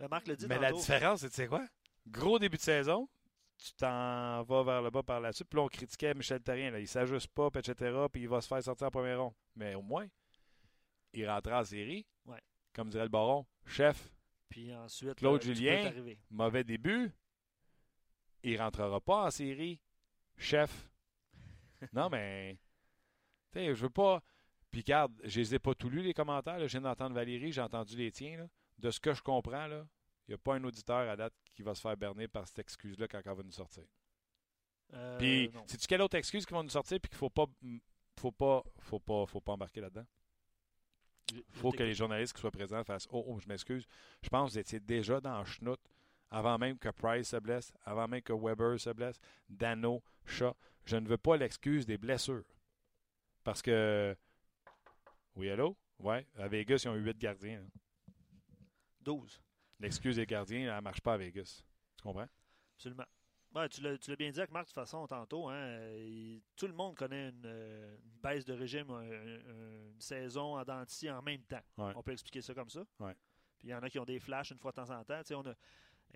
Euh, 0.00 0.08
Marc 0.08 0.26
le 0.26 0.36
dit 0.36 0.46
Mais 0.48 0.58
la 0.58 0.72
différence, 0.72 1.26
c'est, 1.28 1.46
quoi? 1.46 1.64
Gros 2.06 2.38
début 2.38 2.56
de 2.56 2.62
saison, 2.62 3.08
tu 3.56 3.72
t'en 3.74 4.42
vas 4.42 4.62
vers 4.62 4.82
le 4.82 4.90
bas 4.90 5.02
par 5.02 5.20
la 5.20 5.32
suite. 5.32 5.48
Puis 5.48 5.56
là, 5.56 5.64
on 5.64 5.68
critiquait 5.68 6.14
Michel 6.14 6.42
Terrien. 6.42 6.70
Là, 6.70 6.80
il 6.80 6.88
s'ajuste 6.88 7.28
pas, 7.28 7.50
puis 7.50 7.60
etc. 7.60 8.06
Puis 8.12 8.22
il 8.22 8.28
va 8.28 8.40
se 8.40 8.48
faire 8.48 8.62
sortir 8.62 8.86
en 8.88 8.90
premier 8.90 9.14
rond. 9.14 9.34
Mais 9.56 9.74
au 9.74 9.82
moins, 9.82 10.06
il 11.12 11.28
rentre 11.28 11.52
en 11.52 11.64
série. 11.64 12.06
Ouais. 12.26 12.40
Comme 12.72 12.90
dirait 12.90 13.04
le 13.04 13.08
baron, 13.10 13.46
chef, 13.66 14.12
Puis 14.48 14.74
ensuite, 14.74 15.14
Claude 15.14 15.40
euh, 15.42 15.44
Julien. 15.44 15.92
mauvais 16.30 16.64
début, 16.64 17.12
il 18.42 18.60
rentrera 18.60 19.00
pas 19.00 19.26
en 19.26 19.30
série. 19.30 19.80
Chef. 20.36 20.90
non, 21.92 22.08
mais. 22.10 22.58
Tu 23.52 23.60
sais, 23.60 23.74
je 23.74 23.82
veux 23.82 23.90
pas. 23.90 24.22
Puis, 24.70 24.80
regarde, 24.80 25.12
je 25.22 25.38
les 25.38 25.54
ai 25.54 25.58
pas 25.60 25.74
tous 25.74 25.88
lus, 25.88 26.02
les 26.02 26.14
commentaires. 26.14 26.58
là. 26.58 26.66
Je 26.66 26.72
viens 26.72 26.80
d'entendre 26.80 27.14
Valérie, 27.14 27.52
j'ai 27.52 27.60
entendu 27.60 27.96
les 27.96 28.10
tiens. 28.10 28.38
là. 28.38 28.48
De 28.78 28.90
ce 28.90 28.98
que 28.98 29.14
je 29.14 29.22
comprends, 29.22 29.66
il 29.68 29.84
n'y 30.28 30.34
a 30.34 30.38
pas 30.38 30.56
un 30.56 30.64
auditeur 30.64 31.08
à 31.08 31.14
date 31.14 31.32
qui 31.54 31.62
va 31.62 31.74
se 31.74 31.80
faire 31.80 31.96
berner 31.96 32.28
par 32.28 32.46
cette 32.46 32.58
excuse-là 32.58 33.08
quand 33.08 33.20
elle 33.24 33.34
va 33.36 33.42
nous 33.42 33.52
sortir. 33.52 33.84
Euh, 34.92 35.18
Puis, 35.18 35.50
sais-tu 35.66 35.86
quelle 35.86 36.02
autre 36.02 36.16
excuse 36.16 36.44
qui 36.44 36.52
va 36.52 36.62
nous 36.62 36.68
sortir 36.70 37.00
puis 37.00 37.08
qu'il 37.08 37.18
faut 37.18 37.30
pas. 37.30 37.46
Faut 38.20 38.30
pas, 38.32 38.62
faut 38.78 39.00
pas, 39.00 39.26
faut 39.26 39.40
pas 39.40 39.52
embarquer 39.52 39.80
là-dedans? 39.80 40.06
Il 41.32 41.42
faut 41.52 41.72
que 41.72 41.82
les 41.82 41.94
journalistes 41.94 42.32
qui 42.34 42.40
soient 42.40 42.50
présents 42.50 42.84
fassent 42.84 43.08
Oh, 43.10 43.24
oh, 43.26 43.40
je 43.40 43.48
m'excuse. 43.48 43.86
Je 44.22 44.28
pense 44.28 44.50
que 44.50 44.52
vous 44.52 44.58
étiez 44.58 44.78
déjà 44.78 45.20
dans 45.20 45.38
le 45.38 45.44
schnout 45.44 45.80
avant 46.30 46.58
même 46.58 46.78
que 46.78 46.88
Price 46.90 47.28
se 47.28 47.36
blesse, 47.36 47.72
avant 47.84 48.06
même 48.08 48.22
que 48.22 48.32
Weber 48.32 48.78
se 48.78 48.90
blesse, 48.90 49.18
Dano, 49.48 50.02
Shaw. 50.26 50.54
Je 50.84 50.96
ne 50.96 51.08
veux 51.08 51.18
pas 51.18 51.36
l'excuse 51.36 51.86
des 51.86 51.98
blessures. 51.98 52.44
Parce 53.42 53.62
que. 53.62 54.16
Oui, 55.34 55.50
allô? 55.50 55.76
Ouais, 55.98 56.26
à 56.36 56.46
Vegas, 56.48 56.82
ils 56.84 56.88
ont 56.88 56.96
eu 56.96 57.04
8 57.04 57.18
gardiens. 57.18 57.60
hein. 57.60 58.12
12. 59.00 59.40
L'excuse 59.80 60.16
des 60.16 60.26
gardiens, 60.26 60.70
elle 60.70 60.76
ne 60.76 60.80
marche 60.80 61.00
pas 61.00 61.14
à 61.14 61.16
Vegas. 61.16 61.62
Tu 61.96 62.02
comprends? 62.02 62.28
Absolument. 62.76 63.04
Ouais, 63.54 63.68
tu 63.68 63.82
l'as 63.82 64.16
bien 64.16 64.30
dit 64.32 64.40
avec 64.40 64.50
Marc 64.50 64.64
de 64.64 64.68
toute 64.70 64.74
façon 64.74 65.06
tantôt. 65.06 65.48
Hein, 65.48 65.78
il- 65.96 66.42
tout 66.56 66.66
le 66.66 66.72
monde 66.72 66.96
connaît 66.96 67.28
une, 67.30 67.42
euh, 67.46 67.96
une 68.02 68.20
baisse 68.20 68.44
de 68.44 68.52
régime, 68.52 68.90
un- 68.90 69.02
un- 69.02 69.90
une 69.92 70.00
saison 70.00 70.56
en 70.58 70.64
denti 70.64 71.08
en 71.08 71.22
même 71.22 71.42
temps. 71.44 71.62
Ouais. 71.78 71.92
On 71.94 72.02
peut 72.02 72.12
expliquer 72.12 72.42
ça 72.42 72.52
comme 72.52 72.68
ça. 72.70 72.84
Ouais. 72.98 73.14
Puis 73.58 73.68
il 73.68 73.70
y 73.70 73.74
en 73.74 73.82
a 73.82 73.88
qui 73.88 73.98
ont 74.00 74.04
des 74.04 74.18
flashs 74.18 74.50
une 74.50 74.58
fois 74.58 74.72
de 74.72 74.76
temps 74.76 74.90
en 74.90 75.04
temps. 75.04 75.20
On, 75.30 75.46
a, 75.46 75.54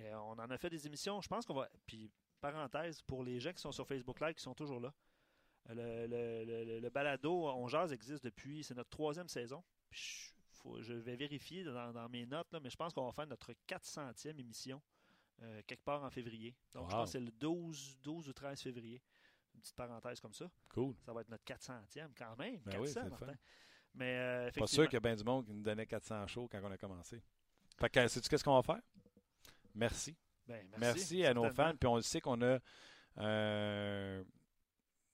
euh, 0.00 0.14
on 0.14 0.32
en 0.32 0.50
a 0.50 0.58
fait 0.58 0.70
des 0.70 0.84
émissions. 0.86 1.20
Je 1.20 1.28
pense 1.28 1.46
qu'on 1.46 1.54
va. 1.54 1.68
Puis, 1.86 2.10
parenthèse, 2.40 3.02
pour 3.02 3.22
les 3.22 3.38
gens 3.38 3.52
qui 3.52 3.60
sont 3.60 3.72
sur 3.72 3.86
Facebook 3.86 4.20
Live, 4.20 4.34
qui 4.34 4.42
sont 4.42 4.54
toujours 4.54 4.80
là, 4.80 4.92
le, 5.68 6.06
le- 6.08 6.44
le- 6.64 6.80
le- 6.80 6.90
balado 6.90 7.46
On 7.50 7.68
Jazz 7.68 7.92
existe 7.92 8.24
depuis. 8.24 8.64
C'est 8.64 8.74
notre 8.74 8.90
troisième 8.90 9.28
saison. 9.28 9.62
Puis 9.90 10.00
je, 10.00 10.27
faut- 10.62 10.80
je 10.82 10.92
vais 10.92 11.16
vérifier 11.16 11.64
dans, 11.64 11.92
dans 11.92 12.08
mes 12.08 12.26
notes, 12.26 12.52
là, 12.52 12.60
mais 12.60 12.70
je 12.70 12.76
pense 12.76 12.92
qu'on 12.92 13.06
va 13.06 13.12
faire 13.12 13.26
notre 13.26 13.52
400e 13.66 14.38
émission 14.38 14.80
euh, 15.42 15.62
quelque 15.66 15.84
part 15.84 16.02
en 16.02 16.10
février. 16.10 16.54
Donc, 16.74 16.90
je 16.90 16.94
pense 16.96 17.08
que 17.08 17.12
c'est 17.12 17.20
le 17.24 17.30
12, 17.30 17.98
12 18.02 18.28
ou 18.28 18.32
13 18.32 18.60
février. 18.60 19.00
Une 19.54 19.60
petite 19.60 19.76
parenthèse 19.76 20.20
comme 20.20 20.34
ça. 20.34 20.50
Cool. 20.68 20.94
Ça 21.04 21.12
va 21.12 21.20
être 21.20 21.28
notre 21.30 21.44
400e 21.44 22.10
quand 22.16 22.36
même. 22.36 22.60
Ben 22.64 22.72
400, 22.72 23.00
oui, 23.04 23.10
Martin. 23.10 23.34
Mais 23.94 24.16
euh, 24.18 24.50
Pas 24.52 24.66
sûr 24.66 24.84
qu'il 24.84 24.94
y 24.94 24.96
a 24.96 25.00
bien 25.00 25.16
du 25.16 25.24
monde 25.24 25.46
qui 25.46 25.52
nous 25.52 25.62
donnait 25.62 25.86
400 25.86 26.26
shows 26.26 26.48
quand 26.50 26.60
on 26.62 26.70
a 26.70 26.76
commencé. 26.78 27.22
Fait 27.78 27.88
que, 27.88 28.06
sais-tu 28.08 28.28
qu'est-ce 28.28 28.44
qu'on 28.44 28.60
va 28.60 28.62
faire? 28.62 28.82
Merci. 29.74 30.16
ben, 30.46 30.66
Merci, 30.78 31.24
à 31.24 31.32
nos 31.34 31.50
fans. 31.50 31.74
Puis 31.78 31.86
on 31.88 31.96
le 31.96 32.02
sait 32.02 32.20
qu'on 32.20 32.40
a 32.42 32.58
euh, 33.18 34.24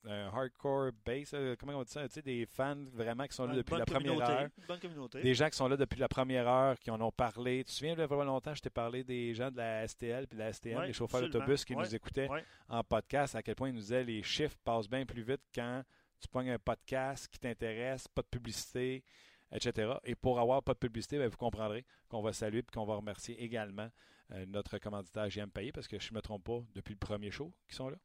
un 0.07 0.27
hardcore 0.29 0.91
base, 1.05 1.31
euh, 1.35 1.57
comment 1.59 1.73
on 1.73 1.83
dit 1.83 1.91
ça? 1.91 2.07
Tu 2.09 2.15
sais, 2.15 2.23
des 2.23 2.47
fans 2.47 2.77
vraiment 2.93 3.27
qui 3.27 3.35
sont 3.35 3.47
là 3.47 3.55
depuis 3.55 3.77
la 3.77 3.87
première 3.87 4.21
heure. 4.21 4.49
bonne 4.69 4.81
communauté. 4.81 5.23
Des 5.23 5.35
gens 5.35 5.49
qui 5.49 5.57
sont 5.57 5.69
là 5.69 5.77
depuis 5.77 5.99
la 5.99 6.09
première 6.09 6.47
heure, 6.47 6.79
qui 6.79 6.91
en 6.91 7.01
ont 7.01 7.13
parlé. 7.13 7.59
Tu 7.59 7.65
te 7.65 7.71
souviens, 7.73 7.95
il 7.95 7.99
y 7.99 8.03
a 8.03 8.07
vraiment 8.07 8.25
longtemps, 8.25 8.55
je 8.55 8.63
t'ai 8.63 8.71
parlé 8.71 9.05
des 9.05 9.35
gens 9.35 9.51
de 9.51 9.57
la 9.57 9.87
STL 9.87 10.27
puis 10.27 10.37
de 10.37 10.43
la 10.43 10.53
STM, 10.53 10.79
Ouais, 10.79 10.87
les 10.89 10.93
chauffeurs 10.93 11.23
d'autobus 11.23 11.65
qui 11.65 11.75
Ouais, 11.75 11.83
nous 11.83 11.95
écoutaient 11.95 12.29
ouais. 12.29 12.45
en 12.69 12.83
podcast, 12.85 13.35
à 13.35 13.43
quel 13.43 13.55
point 13.55 13.69
ils 13.69 13.75
nous 13.75 13.81
disaient 13.81 14.05
les 14.05 14.23
chiffres 14.23 14.57
passent 14.65 14.89
bien 14.89 15.07
plus 15.07 15.23
vite 15.23 15.43
quand 15.55 15.83
tu 16.21 16.29
pognes 16.29 16.51
un 16.51 16.59
podcast 16.59 17.29
qui 17.29 17.39
t'intéresse, 17.39 18.09
pas 18.09 18.23
de 18.23 18.29
publicité, 18.29 19.05
etc. 19.53 19.95
Et 20.05 20.15
pour 20.15 20.39
avoir 20.41 20.63
pas 20.63 20.73
de 20.75 20.79
publicité, 20.79 21.19
ben, 21.19 21.29
vous 21.29 21.37
comprendrez 21.37 21.85
qu'on 22.09 22.23
va 22.23 22.33
saluer 22.33 22.61
et 22.61 22.63
qu'on 22.63 22.85
va 22.85 22.97
remercier 22.97 23.43
également 23.43 23.89
euh, 24.33 24.47
notre 24.47 24.79
commanditaire 24.79 25.29
JM 25.29 25.51
Payé, 25.51 25.71
parce 25.73 25.87
que 25.87 25.99
je 25.99 26.11
ne 26.13 26.17
me 26.17 26.23
trompe 26.23 26.45
pas, 26.45 26.61
depuis 26.75 26.93
le 26.95 26.99
premier 26.99 27.31
show 27.31 27.53
qui 27.69 27.77
sont 27.77 27.89
là. 27.91 27.97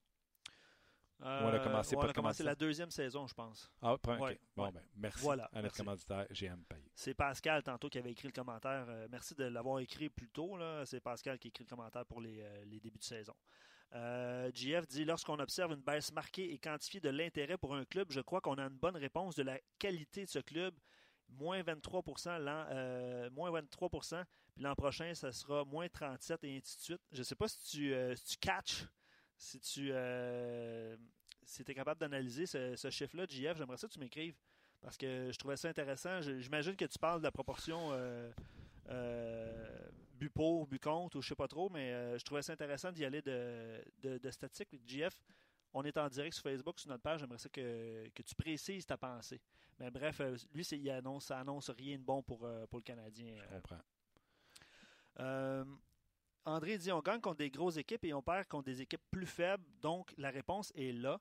Euh, 1.22 1.42
on 1.44 1.48
a 1.54 1.60
commencé 1.60 1.96
on 1.96 2.00
pas 2.00 2.06
a 2.06 2.08
de 2.10 2.14
commencé 2.14 2.44
commanditaire. 2.44 2.46
la 2.46 2.56
deuxième 2.56 2.92
saison, 2.92 3.28
je 3.28 3.34
pense. 3.34 3.70
Ah, 3.82 3.98
premier, 3.98 4.22
Ouais, 4.22 4.32
ok. 4.34 4.40
Bon, 4.56 4.64
ouais. 4.66 4.72
ben, 4.72 4.84
merci 4.96 5.22
Voilà, 5.24 5.50
à 5.54 5.62
notre 5.62 5.76
commanditaire 5.76 6.28
GM. 6.32 6.64
C'est 6.96 7.14
Pascal 7.14 7.62
tantôt 7.64 7.90
qui 7.90 7.98
avait 7.98 8.12
écrit 8.12 8.28
le 8.28 8.34
commentaire. 8.34 8.86
Euh, 8.88 9.08
merci 9.12 9.36
de 9.36 9.44
l'avoir 9.44 9.80
écrit 9.80 10.10
plus 10.10 10.30
tôt. 10.30 10.58
C'est 10.86 11.02
Pascal 11.02 11.38
qui 11.38 11.48
a 11.48 11.50
écrit 11.50 11.66
le 11.66 11.70
commentaire 11.70 12.06
pour 12.06 12.22
les, 12.22 12.42
euh, 12.42 12.64
les 12.66 12.80
débuts 12.80 13.00
de 13.00 13.04
saison. 13.04 13.34
Euh, 13.96 14.52
JF 14.54 14.88
dit 14.88 15.04
Lorsqu'on 15.04 15.40
observe 15.40 15.72
une 15.72 15.82
baisse 15.82 16.12
marquée 16.14 16.54
et 16.54 16.60
quantifiée 16.60 17.00
de 17.00 17.10
l'intérêt 17.10 17.58
pour 17.58 17.76
un 17.76 17.86
club, 17.86 18.12
je 18.12 18.22
crois 18.22 18.40
qu'on 18.40 18.58
a 18.58 18.64
une 18.64 18.78
bonne 18.78 18.96
réponse 18.98 19.36
de 19.36 19.44
la 19.44 19.60
qualité 19.80 20.26
de 20.26 20.30
ce 20.30 20.40
club. 20.40 20.76
Moins 21.28 21.62
23 21.62 22.02
l'an, 22.40 22.66
euh, 22.72 23.30
moins 23.32 23.52
23% 23.52 24.24
puis 24.52 24.64
l'an 24.64 24.76
prochain, 24.76 25.14
ça 25.14 25.32
sera 25.32 25.64
moins 25.64 25.88
37 25.88 26.44
et 26.44 26.58
ainsi 26.58 26.78
de 26.78 26.82
suite. 26.82 27.02
Je 27.12 27.20
ne 27.20 27.24
sais 27.24 27.36
pas 27.36 27.48
si 27.48 27.64
tu, 27.70 27.94
euh, 27.94 28.16
si 28.16 28.26
tu 28.26 28.38
catches, 28.38 28.86
si 29.40 29.60
tu 29.60 29.90
euh, 29.92 30.96
si 31.44 31.64
es 31.68 31.74
capable 31.74 32.00
d'analyser 32.00 32.46
ce, 32.46 32.76
ce 32.76 32.90
chiffre-là, 32.90 33.26
JF, 33.28 33.58
j'aimerais 33.58 33.78
ça 33.78 33.88
que 33.88 33.94
tu 33.94 34.00
m'écrives. 34.00 34.36
Parce 34.82 34.98
que 34.98 35.32
je 35.32 35.38
trouvais 35.40 35.58
ça 35.58 35.70
intéressant. 35.70 36.22
J'imagine 36.22 36.76
que 36.76 36.86
tu 36.86 37.00
parles 37.00 37.20
de 37.20 37.24
la 37.24 37.32
proportion 37.32 37.90
euh, 37.92 38.32
euh, 38.90 39.90
but 40.14 40.30
pour, 40.30 40.68
but 40.68 40.82
contre, 40.82 41.18
ou 41.18 41.22
je 41.22 41.30
sais 41.30 41.36
pas 41.36 41.48
trop, 41.48 41.70
mais 41.70 41.92
euh, 41.92 42.18
je 42.18 42.24
trouvais 42.24 42.42
ça 42.42 42.54
intéressant 42.54 42.92
d'y 42.92 43.04
aller 43.04 43.22
de, 43.22 43.84
de, 44.04 44.18
de 44.18 44.32
statistiques. 44.32 44.82
JF, 44.86 45.22
on 45.74 45.84
est 45.84 45.98
en 45.98 46.08
direct 46.08 46.34
sur 46.34 46.44
Facebook, 46.44 46.80
sur 46.80 46.90
notre 46.90 47.04
page. 47.04 47.22
J'aimerais 47.22 47.40
ça 47.40 47.50
que, 47.50 48.10
que 48.10 48.22
tu 48.22 48.36
précises 48.36 48.86
ta 48.86 48.98
pensée. 48.98 49.42
Mais 49.80 49.90
bref, 49.90 50.20
euh, 50.22 50.38
lui, 50.54 50.64
il 50.64 50.90
annonce, 50.92 51.26
ça 51.26 51.40
annonce 51.40 51.70
rien 51.70 51.98
de 51.98 52.04
bon 52.04 52.22
pour, 52.22 52.48
pour 52.70 52.80
le 52.80 52.84
Canadien. 52.84 53.36
Je 53.36 53.56
comprends. 53.56 53.82
Euh, 55.20 55.66
André 56.46 56.78
dit 56.78 56.92
on 56.92 57.00
gagne 57.02 57.22
contre 57.22 57.38
des 57.38 57.50
grosses 57.50 57.78
équipes 57.78 58.04
et 58.06 58.14
on 58.14 58.22
perd 58.22 58.48
contre 58.48 58.66
des 58.66 58.82
équipes 58.82 59.02
plus 59.12 59.26
faibles. 59.28 59.64
Donc, 59.82 60.14
la 60.18 60.30
réponse 60.30 60.72
est 60.76 60.92
là. 60.94 61.20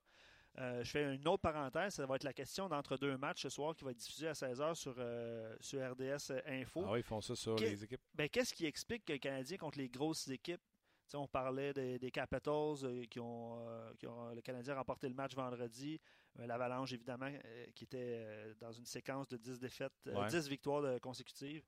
Euh, 0.58 0.82
je 0.82 0.90
fais 0.90 1.14
une 1.14 1.28
autre 1.28 1.42
parenthèse. 1.42 1.94
Ça 1.94 2.06
va 2.06 2.16
être 2.16 2.24
la 2.24 2.32
question 2.32 2.68
d'entre 2.68 2.96
deux 2.96 3.16
matchs 3.16 3.42
ce 3.42 3.48
soir 3.48 3.76
qui 3.76 3.84
va 3.84 3.90
être 3.92 3.98
diffusé 3.98 4.28
à 4.28 4.32
16h 4.32 4.74
sur, 4.74 4.94
euh, 4.98 5.54
sur 5.60 5.80
RDS 5.92 6.32
Info. 6.46 6.82
Ah 6.86 6.92
oui, 6.92 7.00
ils 7.00 7.02
font 7.04 7.20
ça 7.20 7.36
sur 7.36 7.56
les 7.56 7.84
équipes. 7.84 8.00
Ben, 8.14 8.28
Qu'est-ce 8.28 8.54
qui 8.54 8.66
explique 8.66 9.04
que 9.04 9.12
le 9.12 9.18
Canadien 9.18 9.56
contre 9.56 9.78
les 9.78 9.88
grosses 9.88 10.26
équipes? 10.28 10.62
On 11.14 11.26
parlait 11.26 11.72
des, 11.72 11.98
des 11.98 12.10
Capitals 12.10 12.84
euh, 12.84 13.04
qui, 13.08 13.18
ont, 13.18 13.66
euh, 13.66 13.92
qui 13.98 14.06
ont 14.06 14.28
le 14.34 14.42
Canadien 14.42 14.74
a 14.74 14.78
remporté 14.78 15.08
le 15.08 15.14
match 15.14 15.34
vendredi. 15.34 15.98
Euh, 16.38 16.46
L'Avalanche, 16.46 16.92
évidemment, 16.92 17.30
euh, 17.32 17.66
qui 17.74 17.84
était 17.84 18.16
euh, 18.18 18.54
dans 18.60 18.72
une 18.72 18.84
séquence 18.84 19.26
de 19.28 19.38
10 19.38 19.58
défaites, 19.58 19.92
euh, 20.08 20.20
Ouais. 20.20 20.26
10 20.28 20.48
victoires 20.48 20.82
de- 20.82 20.98
consécutives. 20.98 21.62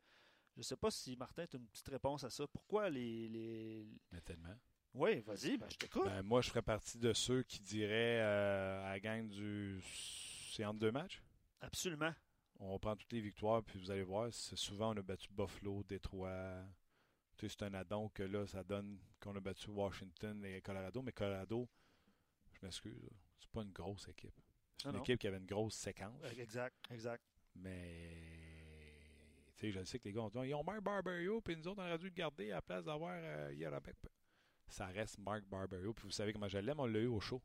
Je 0.55 0.61
ne 0.61 0.63
sais 0.63 0.77
pas 0.77 0.91
si 0.91 1.17
Martin 1.17 1.45
a 1.45 1.57
une 1.57 1.67
petite 1.69 1.89
réponse 1.89 2.25
à 2.25 2.31
ça. 2.31 2.47
Pourquoi 2.49 2.91
les. 2.91 3.29
les... 3.29 3.87
Mais 4.13 4.21
tellement. 4.21 4.55
Oui, 4.95 5.21
vas-y, 5.21 5.57
ben, 5.57 5.69
je 5.71 5.77
t'écoute. 5.77 6.05
Ben, 6.05 6.23
moi, 6.23 6.41
je 6.43 6.51
ferais 6.51 6.63
partie 6.63 6.99
de 6.99 7.13
ceux 7.13 7.43
qui 7.45 7.61
diraient 7.61 8.21
euh, 8.21 8.85
à 8.85 8.91
la 8.91 9.01
gang 9.01 9.29
du. 9.29 9.81
C'est 10.53 10.65
entre 10.65 10.81
deux 10.81 10.91
matchs? 10.93 11.23
Absolument. 11.61 12.13
On 12.59 12.79
prend 12.79 12.97
toutes 12.97 13.13
les 13.13 13.21
victoires, 13.21 13.63
puis 13.63 13.79
vous 13.79 13.91
allez 13.91 14.03
voir, 14.03 14.33
c'est 14.33 14.57
souvent 14.57 14.93
on 14.93 14.97
a 14.99 15.03
battu 15.03 15.29
Buffalo, 15.33 15.83
Détroit. 15.85 16.63
Tu 17.37 17.49
sais, 17.49 17.57
c'est 17.59 17.65
un 17.65 17.73
addon 17.75 18.09
que 18.11 18.23
là, 18.23 18.47
ça 18.47 18.63
donne 18.65 18.99
qu'on 19.21 19.35
a 19.37 19.41
battu 19.41 19.71
Washington 19.71 20.45
et 20.45 20.61
Colorado. 20.61 21.01
Mais 21.01 21.13
Colorado, 21.13 21.69
je 22.53 22.59
m'excuse, 22.63 23.09
c'est 23.39 23.49
pas 23.51 23.63
une 23.63 23.73
grosse 23.73 24.09
équipe. 24.09 24.35
C'est 24.77 24.87
Non, 24.87 24.91
une 24.91 24.97
non. 24.99 25.03
équipe 25.05 25.21
qui 25.21 25.27
avait 25.29 25.39
une 25.39 25.47
grosse 25.47 25.75
séquence. 25.77 26.21
Exact, 26.37 26.77
exact. 26.91 27.25
Mais 27.55 28.40
je 29.63 29.85
sais 29.85 29.99
que 29.99 30.05
les 30.05 30.13
gars 30.13 30.23
ont 30.23 30.29
dit 30.29 30.39
ils 30.49 30.55
ont 30.55 30.65
Mark 30.65 30.81
Barberio, 30.83 31.41
puis 31.41 31.57
nous 31.57 31.69
autres, 31.69 31.83
on 31.83 31.87
aurait 31.87 31.99
dû 31.99 32.07
le 32.07 32.15
garder 32.15 32.51
à 32.53 32.57
la 32.57 32.63
place 32.63 32.85
d'avoir 32.85 33.13
euh. 33.15 33.81
Ça 34.69 34.87
reste 34.87 35.19
Mark 35.19 35.45
Barberio, 35.45 35.93
puis 35.93 36.05
vous 36.07 36.13
savez 36.13 36.33
comment 36.33 36.49
je 36.49 36.59
l'aime, 36.59 36.81
on 36.81 36.87
l'a 36.87 37.01
eu 37.01 37.07
au 37.07 37.21
show. 37.21 37.43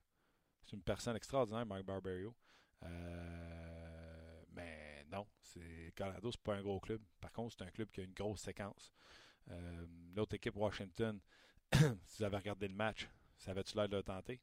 C'est 0.63 0.75
une 0.75 0.84
personne 0.84 1.15
extraordinaire, 1.15 1.65
Mark 1.65 1.84
Barberio. 1.84 2.36
Euh, 2.84 4.43
mais 4.51 5.06
non, 5.12 5.28
c'est 5.41 5.93
Colorado, 5.95 6.32
c'est 6.32 6.41
pas 6.41 6.56
un 6.56 6.62
gros 6.62 6.80
club. 6.80 7.01
Par 7.19 7.32
contre, 7.32 7.56
c'est 7.58 7.65
un 7.65 7.71
club 7.71 7.89
qui 7.91 8.01
a 8.01 8.04
une 8.04 8.13
grosse 8.13 8.41
séquence. 8.41 8.93
Euh, 9.49 9.86
L'autre 10.15 10.36
équipe, 10.36 10.56
Washington, 10.56 11.19
si 11.73 12.17
vous 12.17 12.23
avez 12.23 12.38
regardé 12.38 12.67
le 12.67 12.75
match, 12.75 13.08
ça 13.38 13.51
avait-tu 13.51 13.75
l'air 13.75 13.89
de 13.89 13.97
le 13.97 14.04
tenter? 14.04 14.41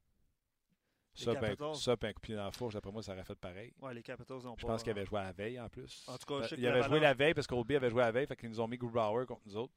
Ça, 1.15 1.35
ben, 1.35 1.41
Capitals. 1.41 1.75
ça, 1.77 1.97
puis 1.97 2.09
un 2.09 2.13
coup 2.13 2.21
de 2.21 2.27
pied 2.27 2.35
dans 2.37 2.45
la 2.45 2.51
fourche, 2.53 2.75
d'après 2.75 2.91
moi, 2.91 3.03
ça 3.03 3.13
aurait 3.13 3.25
fait 3.25 3.35
pareil. 3.35 3.73
Ouais, 3.81 3.93
les 3.93 4.03
Capitals 4.03 4.39
n'ont 4.39 4.55
pas. 4.55 4.61
Je 4.63 4.67
pense 4.67 4.83
qu'il 4.83 4.91
avait 4.93 5.05
joué 5.05 5.19
à 5.21 5.25
la 5.25 5.33
veille 5.33 5.61
en 5.61 5.69
plus. 5.69 6.05
En 6.09 6.17
tout 6.17 6.27
cas, 6.27 6.43
je 6.43 6.49
sais 6.49 6.57
que 6.57 6.61
il 6.61 6.65
la 6.65 6.71
avait 6.75 6.83
joué 6.85 7.01
la 7.01 7.13
veille 7.15 7.35
parce 7.35 7.47
qu'Oldby 7.47 7.77
avait 7.77 7.91
joué 7.91 8.03
à 8.03 8.07
la 8.07 8.13
veille, 8.13 8.27
fait 8.27 8.37
qu'ils 8.37 8.49
nous 8.49 8.61
ont 8.61 8.69
mis 8.69 8.79
Grubauer 8.79 9.27
contre 9.27 9.43
nous 9.47 9.57
autres. 9.57 9.75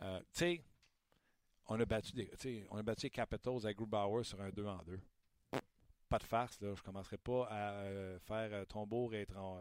Euh, 0.00 0.18
tu 0.20 0.24
sais, 0.32 0.64
on 1.68 1.78
a 1.80 1.84
battu 1.84 2.12
des, 2.12 2.30
sais, 2.38 2.66
on 2.70 2.78
a 2.78 2.82
battu 2.82 3.06
les 3.06 3.10
Capitals 3.10 3.58
avec 3.64 3.76
Grubauer 3.76 4.24
sur 4.24 4.40
un 4.40 4.50
2 4.50 4.66
en 4.66 4.82
2. 4.82 4.98
Pas 6.08 6.18
de 6.18 6.24
farce, 6.24 6.60
là. 6.60 6.72
Je 6.76 6.82
commencerai 6.82 7.16
pas 7.16 7.46
à 7.50 7.70
euh, 7.82 8.18
faire 8.20 8.48
euh, 8.52 8.64
tambour 8.64 9.12
et 9.12 9.24
trom- 9.26 9.60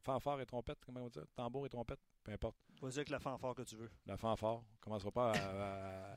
fanfare 0.00 0.40
et 0.40 0.46
trompette, 0.46 0.78
comment 0.84 1.02
on 1.02 1.06
dit 1.08 1.14
ça? 1.14 1.20
Tambour 1.36 1.64
et 1.66 1.68
trompette, 1.68 2.00
peu 2.24 2.32
importe. 2.32 2.56
Vas-y 2.82 2.96
avec 2.96 3.08
la 3.10 3.20
fanfare 3.20 3.54
que 3.54 3.62
tu 3.62 3.76
veux. 3.76 3.88
La 4.04 4.16
fanfare. 4.16 4.56
On 4.56 4.64
commencera 4.80 5.12
pas 5.12 5.30
à, 5.30 6.14
à- 6.14 6.16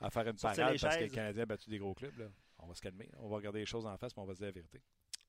à 0.00 0.10
faire 0.10 0.26
une 0.26 0.36
parade 0.36 0.78
parce 0.80 0.96
que 0.96 1.02
les. 1.02 1.10
Canadiens 1.10 1.42
ont 1.42 1.46
battu 1.46 1.68
des 1.68 1.78
gros 1.78 1.92
clubs. 1.92 2.16
Là. 2.18 2.26
On 2.62 2.66
va 2.66 2.74
se 2.74 2.80
calmer. 2.80 3.10
On 3.18 3.28
va 3.28 3.36
regarder 3.36 3.60
les 3.60 3.66
choses 3.66 3.86
en 3.86 3.96
face, 3.96 4.16
mais 4.16 4.22
on 4.22 4.26
va 4.26 4.34
dire 4.34 4.46
la 4.46 4.52
vérité. 4.52 4.80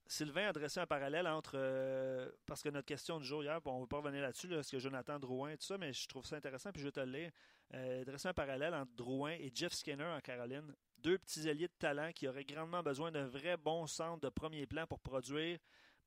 Sylvain 0.06 0.48
a 0.48 0.52
dressé 0.52 0.80
un 0.80 0.86
parallèle 0.86 1.26
entre. 1.26 1.52
euh, 1.54 2.30
parce 2.46 2.62
que 2.62 2.68
notre 2.68 2.86
question 2.86 3.18
du 3.18 3.24
jour 3.24 3.42
hier, 3.42 3.60
on 3.64 3.76
ne 3.76 3.80
va 3.82 3.86
pas 3.86 3.96
revenir 3.98 4.20
là-dessus, 4.20 4.48
là, 4.48 4.62
ce 4.62 4.72
que 4.72 4.78
Jonathan 4.78 5.18
Drouin, 5.18 5.56
tout 5.56 5.64
ça, 5.64 5.78
mais 5.78 5.92
je 5.92 6.06
trouve 6.06 6.26
ça 6.26 6.36
intéressant, 6.36 6.70
puis 6.70 6.82
je 6.82 6.88
vais 6.88 6.92
te 6.92 7.00
le 7.00 7.12
lire. 7.12 7.30
Euh, 7.74 8.04
dresser 8.04 8.28
un 8.28 8.34
parallèle 8.34 8.74
entre 8.74 8.92
Drouin 8.94 9.32
et 9.32 9.50
Jeff 9.54 9.72
Skinner 9.72 10.04
en 10.04 10.20
Caroline. 10.20 10.74
Deux 10.98 11.18
petits 11.18 11.48
alliés 11.48 11.68
de 11.68 11.72
talent 11.78 12.10
qui 12.12 12.28
auraient 12.28 12.44
grandement 12.44 12.82
besoin 12.82 13.10
d'un 13.10 13.26
vrai 13.26 13.56
bon 13.56 13.86
centre 13.86 14.20
de 14.20 14.28
premier 14.28 14.66
plan 14.66 14.86
pour 14.86 15.00
produire, 15.00 15.58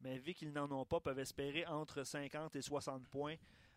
mais 0.01 0.19
vu 0.19 0.33
qu'ils 0.33 0.53
n'en 0.53 0.71
ont 0.71 0.85
pas, 0.85 0.99
peuvent 0.99 1.19
espérer 1.19 1.65
entre 1.65 2.03
50 2.03 2.55
et 2.55 2.61
60 2.61 3.07
points 3.07 3.35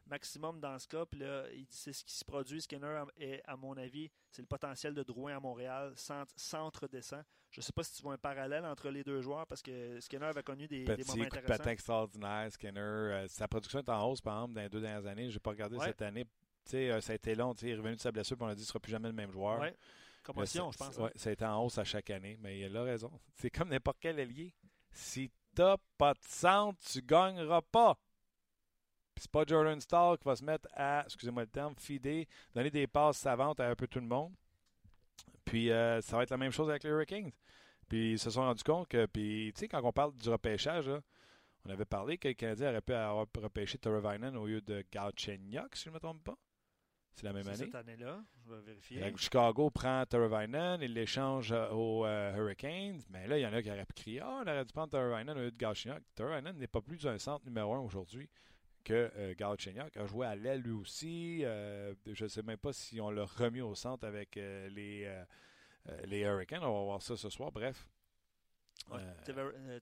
maximum 0.08 0.60
dans 0.60 0.78
ce 0.78 0.86
cas. 0.88 1.04
Puis 1.06 1.20
là, 1.20 1.44
il 1.52 1.64
dit 1.66 1.76
c'est 1.76 1.92
ce 1.92 2.04
qui 2.04 2.14
se 2.14 2.24
produit. 2.24 2.60
Skinner, 2.60 3.04
est, 3.16 3.42
à 3.46 3.56
mon 3.56 3.76
avis, 3.76 4.10
c'est 4.30 4.42
le 4.42 4.48
potentiel 4.48 4.94
de 4.94 5.02
Drouin 5.02 5.36
à 5.36 5.40
Montréal, 5.40 5.92
centre, 5.96 6.32
centre 6.36 6.88
descend. 6.88 7.22
Je 7.50 7.60
ne 7.60 7.62
sais 7.62 7.72
pas 7.72 7.82
si 7.82 7.94
tu 7.94 8.02
vois 8.02 8.14
un 8.14 8.18
parallèle 8.18 8.64
entre 8.66 8.90
les 8.90 9.02
deux 9.02 9.20
joueurs 9.22 9.46
parce 9.46 9.62
que 9.62 9.98
Skinner 10.00 10.26
avait 10.26 10.42
connu 10.42 10.66
des, 10.68 10.84
moments 10.84 11.24
intéressants. 11.24 11.64
extraordinaire, 11.70 12.52
Skinner. 12.52 12.80
Euh, 12.80 13.28
sa 13.28 13.48
production 13.48 13.78
est 13.78 13.88
en 13.88 14.10
hausse, 14.10 14.20
par 14.20 14.36
exemple, 14.36 14.54
dans 14.54 14.60
les 14.62 14.68
deux 14.68 14.80
dernières 14.80 15.06
années. 15.06 15.30
Je 15.30 15.36
n'ai 15.36 15.40
pas 15.40 15.50
regardé 15.50 15.76
Ouais. 15.76 15.86
cette 15.86 16.02
année. 16.02 16.26
Euh, 16.74 17.00
ça 17.00 17.12
a 17.12 17.16
été 17.16 17.34
long. 17.34 17.54
Il 17.62 17.68
est 17.68 17.74
revenu 17.76 17.96
de 17.96 18.00
sa 18.00 18.12
blessure, 18.12 18.36
puis 18.36 18.44
on 18.44 18.48
a 18.48 18.54
dit 18.54 18.60
qu'il 18.60 18.64
ne 18.64 18.68
sera 18.68 18.80
plus 18.80 18.90
jamais 18.92 19.08
le 19.08 19.14
même 19.14 19.32
joueur. 19.32 19.60
Ouais. 19.60 19.74
Commotion, 20.22 20.66
Là, 20.66 20.70
je 20.72 20.78
pense. 20.78 20.96
ouais, 20.98 21.12
ça 21.16 21.30
a 21.30 21.32
été 21.32 21.44
en 21.46 21.64
hausse 21.64 21.78
à 21.78 21.84
chaque 21.84 22.10
année, 22.10 22.36
mais 22.40 22.60
il 22.60 22.76
a 22.76 22.82
raison. 22.82 23.10
C'est 23.36 23.50
comme 23.50 23.70
n'importe 23.70 23.96
quel 24.00 24.20
allié. 24.20 24.54
Si 24.92 25.30
tu 25.56 25.62
n'as 25.62 25.76
pas 25.96 26.12
de 26.12 26.18
centre, 26.22 26.78
tu 26.84 26.98
ne 26.98 27.02
gagneras 27.06 27.62
pas. 27.62 27.98
Puis 29.18 29.24
c'est 29.24 29.32
pas 29.32 29.42
Jordan 29.44 29.80
Stahl 29.80 30.16
qui 30.16 30.24
va 30.26 30.36
se 30.36 30.44
mettre 30.44 30.68
à, 30.74 31.02
excusez-moi 31.04 31.42
le 31.42 31.48
terme, 31.48 31.74
fider, 31.76 32.28
donner 32.54 32.70
des 32.70 32.86
passes 32.86 33.16
savantes 33.16 33.58
à 33.58 33.68
un 33.68 33.74
peu 33.74 33.88
tout 33.88 33.98
le 33.98 34.06
monde. 34.06 34.32
Puis 35.44 35.72
euh, 35.72 36.00
ça 36.00 36.16
va 36.16 36.22
être 36.22 36.30
la 36.30 36.36
même 36.36 36.52
chose 36.52 36.70
avec 36.70 36.84
les 36.84 36.90
Hurricanes. 36.90 37.32
Puis 37.88 38.12
ils 38.12 38.18
se 38.20 38.30
sont 38.30 38.42
rendus 38.42 38.62
compte 38.62 38.86
que, 38.86 39.06
puis 39.06 39.50
tu 39.56 39.60
sais, 39.62 39.68
quand 39.68 39.82
on 39.82 39.90
parle 39.90 40.16
du 40.16 40.28
repêchage, 40.28 40.88
là, 40.88 41.00
on 41.64 41.70
avait 41.70 41.84
parlé 41.84 42.16
que 42.16 42.28
le 42.28 42.34
Canadien 42.34 42.70
aurait 42.70 42.80
pu 42.80 42.92
avoir 42.92 43.26
repêché 43.42 43.76
Torrevainen 43.76 44.36
au 44.36 44.46
lieu 44.46 44.60
de 44.60 44.84
Galchenyuk, 44.92 45.74
si 45.74 45.86
je 45.86 45.88
ne 45.88 45.94
me 45.94 45.98
trompe 45.98 46.22
pas. 46.22 46.38
C'est 47.10 47.24
la 47.24 47.32
même 47.32 47.48
année. 47.48 47.56
cette 47.56 47.74
année-là. 47.74 48.22
Je 48.46 48.54
vais 48.54 48.60
vérifier. 48.60 49.12
Chicago 49.16 49.68
prend 49.70 50.06
Torrevainen, 50.06 50.80
il 50.80 50.94
l'échange 50.94 51.50
euh, 51.50 51.70
aux 51.70 52.06
euh, 52.06 52.36
Hurricanes. 52.36 53.00
Mais 53.10 53.26
là, 53.26 53.36
il 53.36 53.42
y 53.42 53.46
en 53.46 53.52
a 53.52 53.60
qui 53.62 53.68
auraient 53.68 53.84
pu 53.84 53.94
crier 53.94 54.20
Ah, 54.20 54.42
on 54.44 54.48
aurait 54.48 54.64
dû 54.64 54.72
prendre 54.72 54.90
Torrevainen 54.90 55.36
au 55.36 55.40
lieu 55.40 55.50
de 55.50 55.56
Galchenyuk. 55.56 56.04
Torrevainen 56.14 56.56
n'est 56.56 56.68
pas 56.68 56.80
plus 56.80 57.04
un 57.04 57.18
centre 57.18 57.44
numéro 57.44 57.74
un 57.74 57.80
aujourd'hui 57.80 58.30
que 58.88 59.10
euh, 59.16 59.34
Galchenyuk. 59.36 59.96
A 59.96 60.06
joué 60.06 60.26
à 60.26 60.34
l'aile 60.34 60.62
lui 60.62 60.72
aussi. 60.72 61.40
Euh, 61.44 61.94
je 62.06 62.24
ne 62.24 62.28
sais 62.28 62.42
même 62.42 62.56
pas 62.58 62.72
si 62.72 63.00
on 63.00 63.10
l'a 63.10 63.24
remis 63.24 63.60
au 63.60 63.74
centre 63.74 64.06
avec 64.06 64.36
euh, 64.36 64.68
les, 64.70 65.04
euh, 65.04 65.24
les 66.06 66.20
Hurricanes. 66.20 66.62
On 66.64 66.78
va 66.78 66.84
voir 66.84 67.02
ça 67.02 67.16
ce 67.16 67.28
soir. 67.28 67.52
Bref. 67.52 67.86
Ouais, 68.90 69.00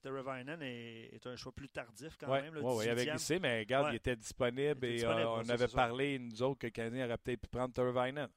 Teravainen 0.03 0.61
est, 0.63 1.15
est 1.15 1.27
un 1.27 1.37
choix 1.37 1.53
plus 1.53 1.69
tardif 1.69 2.17
quand 2.19 2.29
Ouais, 2.31 2.43
même. 2.43 2.57
avec 2.57 3.09
18e. 3.09 3.13
lycée, 3.13 3.39
mais 3.39 3.61
regarde, 3.61 3.87
Ouais. 3.87 3.93
il 3.93 3.97
était 3.97 4.17
disponible 4.17 4.61
Il 4.61 4.69
était 4.71 4.89
et 4.89 4.95
disponible, 4.97 5.27
on 5.29 5.49
avait 5.49 5.69
parlé, 5.69 6.19
nous 6.19 6.43
autres, 6.43 6.59
que 6.61 6.67
Canadien 6.69 7.07
aurait 7.07 7.19
peut-être 7.19 7.43
pu 7.43 7.49
prendre 7.49 7.73
Torrevainen 7.75 8.29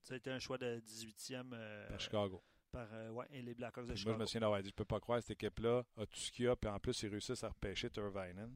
Ça 0.00 0.14
a 0.14 0.16
été 0.16 0.30
un 0.30 0.38
choix 0.40 0.58
de 0.58 0.80
18e 0.80 1.50
euh, 1.52 1.88
par 1.88 2.00
Chicago. 2.00 2.42
par, 2.72 2.88
ouais, 3.12 3.26
et 3.30 3.42
les 3.42 3.54
Blackhawks 3.54 3.86
de 3.86 3.92
Puis 3.92 3.92
Moi, 3.92 3.94
je 3.94 4.00
Chicago. 4.00 4.18
me 4.18 4.26
souviens 4.26 4.40
d'avoir 4.40 4.62
dit, 4.62 4.70
je 4.70 4.74
peux 4.74 4.84
pas 4.86 4.98
croire 4.98 5.22
cette 5.22 5.32
équipe-là 5.42 5.84
a 5.96 6.06
tout 6.06 6.18
ce 6.18 6.32
qu'il 6.32 6.46
y 6.46 6.48
a, 6.48 6.56
puis 6.56 6.68
en 6.70 6.80
plus, 6.80 7.00
ils 7.02 7.08
réussissent 7.10 7.44
à 7.44 7.48
repêcher 7.50 7.90
Turvainen. 7.90 8.50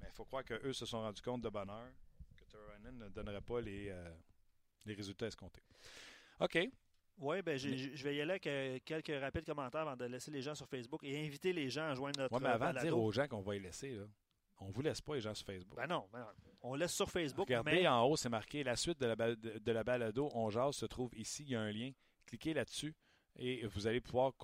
Mais 0.00 0.08
il 0.08 0.14
faut 0.14 0.24
croire 0.24 0.44
qu'eux 0.44 0.72
se 0.72 0.86
sont 0.86 1.00
rendus 1.00 1.22
compte 1.22 1.42
de 1.42 1.48
bonheur 1.48 1.88
que 2.36 2.44
Turvainen 2.44 2.98
ne 2.98 3.08
donnerait 3.08 3.40
pas 3.40 3.60
les, 3.60 3.88
euh, 3.88 4.10
les 4.86 4.94
résultats 4.94 5.26
escomptés. 5.26 5.62
OK. 6.40 6.58
Oui, 7.20 7.42
ben, 7.42 7.58
je 7.58 8.04
vais 8.04 8.14
y 8.14 8.20
aller 8.20 8.30
avec 8.30 8.46
euh, 8.46 8.78
quelques 8.84 9.20
rapides 9.20 9.44
commentaires 9.44 9.80
avant 9.80 9.96
de 9.96 10.04
laisser 10.04 10.30
les 10.30 10.40
gens 10.40 10.54
sur 10.54 10.68
Facebook 10.68 11.02
et 11.02 11.26
inviter 11.26 11.52
les 11.52 11.68
gens 11.68 11.88
à 11.90 11.94
joindre 11.94 12.20
notre 12.20 12.32
Ouais, 12.32 12.40
mais 12.40 12.48
avant 12.48 12.72
de 12.72 12.78
dire 12.78 12.96
aux 12.96 13.10
gens 13.10 13.26
qu'on 13.26 13.40
va 13.40 13.56
y 13.56 13.60
laisser, 13.60 13.90
là, 13.96 14.04
on 14.60 14.70
vous 14.70 14.82
laisse 14.82 15.00
pas 15.00 15.16
les 15.16 15.20
gens 15.20 15.34
sur 15.34 15.46
Facebook. 15.46 15.76
Ben 15.76 15.88
non, 15.88 16.06
ben 16.12 16.20
non. 16.20 16.26
on 16.62 16.74
laisse 16.76 16.94
sur 16.94 17.10
Facebook, 17.10 17.48
Regardez 17.48 17.72
mais 17.72 17.88
en 17.88 18.04
haut, 18.04 18.16
c'est 18.16 18.28
marqué 18.28 18.62
la 18.62 18.76
suite 18.76 19.00
de 19.00 19.06
la, 19.06 19.16
de, 19.16 19.58
de 19.58 19.72
la 19.72 19.82
balado 19.82 20.30
On 20.32 20.48
jase 20.48 20.76
se 20.76 20.86
trouve 20.86 21.10
ici. 21.16 21.42
Il 21.42 21.50
y 21.50 21.56
a 21.56 21.60
un 21.60 21.72
lien. 21.72 21.90
Cliquez 22.24 22.54
là-dessus 22.54 22.94
et 23.38 23.66
vous 23.66 23.86
allez 23.86 24.00
pouvoir 24.00 24.34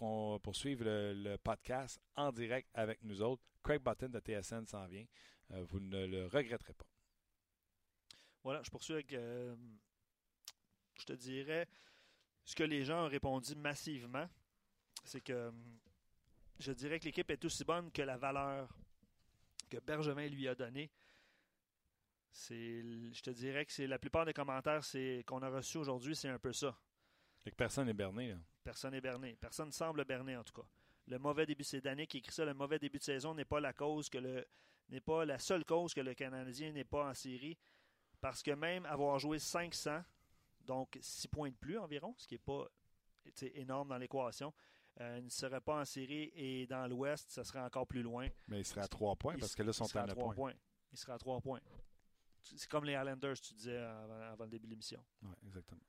poursuivre 0.41 0.85
le, 0.85 1.13
le 1.13 1.39
podcast 1.39 2.01
en 2.17 2.33
direct 2.33 2.69
avec 2.75 3.03
nous 3.03 3.21
autres. 3.23 3.43
Craig 3.63 3.83
Button 3.83 4.09
de 4.09 4.21
TSN 4.21 4.67
s'en 4.67 4.87
vient. 4.87 5.07
Euh, 5.53 5.65
vous 5.65 5.81
ne 5.81 6.07
le 6.07 6.27
regretterez 6.27 6.75
pas. 6.75 6.87
voilà, 8.43 8.63
je 8.63 8.71
poursuis 8.71 8.95
avec, 8.95 9.13
euh, 9.13 9.57
je 10.99 11.05
te 11.05 11.13
dirais, 11.13 11.67
ce 12.45 12.55
que 12.55 12.63
les 12.63 12.85
gens 12.85 13.07
ont 13.07 13.09
répondu 13.09 13.55
massivement, 13.57 14.29
c'est 15.05 15.21
que 15.21 15.53
je 16.59 16.73
dirais 16.73 17.01
que 17.01 17.07
l'équipe 17.07 17.31
est 17.31 17.45
aussi 17.45 17.65
bonne 17.65 17.91
que 17.91 18.03
la 18.03 18.17
valeur 18.17 18.69
que 19.69 19.79
Bergevin 19.79 20.29
lui 20.29 20.47
a 20.47 20.55
donnée. 20.55 20.91
C'est, 22.31 22.83
je 23.13 23.23
te 23.23 23.31
dirais 23.31 23.65
que 23.65 23.73
c'est 23.73 23.87
la 23.87 23.99
plupart 23.99 24.25
des 24.25 24.33
commentaires 24.33 24.85
c'est, 24.85 25.25
qu'on 25.27 25.43
a 25.43 25.49
reçus 25.49 25.79
aujourd'hui, 25.79 26.17
c'est 26.17 26.29
un 26.29 26.39
peu 26.39 26.53
ça. 26.53 26.77
Fait 27.43 27.51
que 27.51 27.57
personne 27.57 27.87
n'est 27.87 27.93
berné. 27.93 28.33
là. 28.33 28.39
Personne 28.65 28.93
n'est 28.93 29.01
berné. 29.01 29.37
Personne 29.39 29.69
ne 29.69 29.73
semble 29.73 30.05
berné, 30.05 30.37
en 30.37 30.43
tout 30.43 30.55
cas. 30.55 30.67
Le 31.07 31.19
mauvais 31.19 31.45
début, 31.45 31.65
c'est 31.65 31.83
Danny 31.83 32.07
qui 32.07 32.19
écrit 32.19 32.33
ça. 32.33 32.45
Le 32.47 32.55
mauvais 32.55 32.79
début 32.79 32.99
de 32.99 33.05
saison 33.05 33.35
n'est 33.35 33.45
pas 33.45 33.61
la 33.61 33.73
cause 33.73 34.09
que 34.09 34.19
le 34.19 34.47
n'est 34.89 35.01
pas 35.01 35.25
la 35.25 35.39
seule 35.39 35.65
cause 35.65 35.95
que 35.95 36.01
le 36.01 36.15
Canadien 36.15 36.73
n'est 36.73 36.85
pas 36.85 37.09
en 37.09 37.15
série. 37.15 37.57
Parce 38.21 38.43
que 38.43 38.51
même 38.53 38.87
avoir 38.87 39.19
joué 39.19 39.39
500, 39.39 40.03
donc 40.63 40.99
6 41.01 41.29
points 41.29 41.51
de 41.51 41.55
plus 41.57 41.79
environ, 41.79 42.15
ce 42.17 42.27
qui 42.27 42.35
n'est 42.35 42.39
pas 42.39 42.67
énorme 43.55 43.89
dans 43.89 43.99
l'équation, 43.99 44.53
euh, 45.01 45.21
ne 45.21 45.29
serait 45.29 45.61
pas 45.61 45.81
en 45.81 45.85
série 45.85 46.33
et 46.35 46.67
dans 46.67 46.87
l'Ouest, 46.87 47.31
ça 47.31 47.45
serait 47.45 47.61
encore 47.61 47.87
plus 47.87 48.03
loin. 48.03 48.29
Mais 48.49 48.61
il 48.61 48.65
serait 48.65 48.83
à 48.83 48.89
trois 48.89 49.17
points 49.17 49.35
Il 49.35 49.41
parce 49.41 49.55
que 49.55 49.63
là, 49.63 49.69
ils 49.69 49.71
il 49.71 49.75
sont 49.75 49.85
serait 49.87 50.01
à 50.01 50.05
à 50.05 50.07
9 50.07 50.17
trois 50.17 50.35
points. 50.35 50.55
Il 50.93 50.99
serait 50.99 51.13
à 51.13 51.19
3 51.19 51.41
points. 51.41 51.61
C'est 52.41 52.69
comme 52.69 52.85
les 52.85 52.93
Islanders, 52.93 53.41
tu 53.41 53.55
disais 53.55 53.79
avant, 53.79 54.21
avant 54.21 54.45
le 54.45 54.51
début 54.51 54.67
de 54.67 54.71
l'émission. 54.71 55.03
Ouais, 55.23 55.35
exactement. 55.47 55.81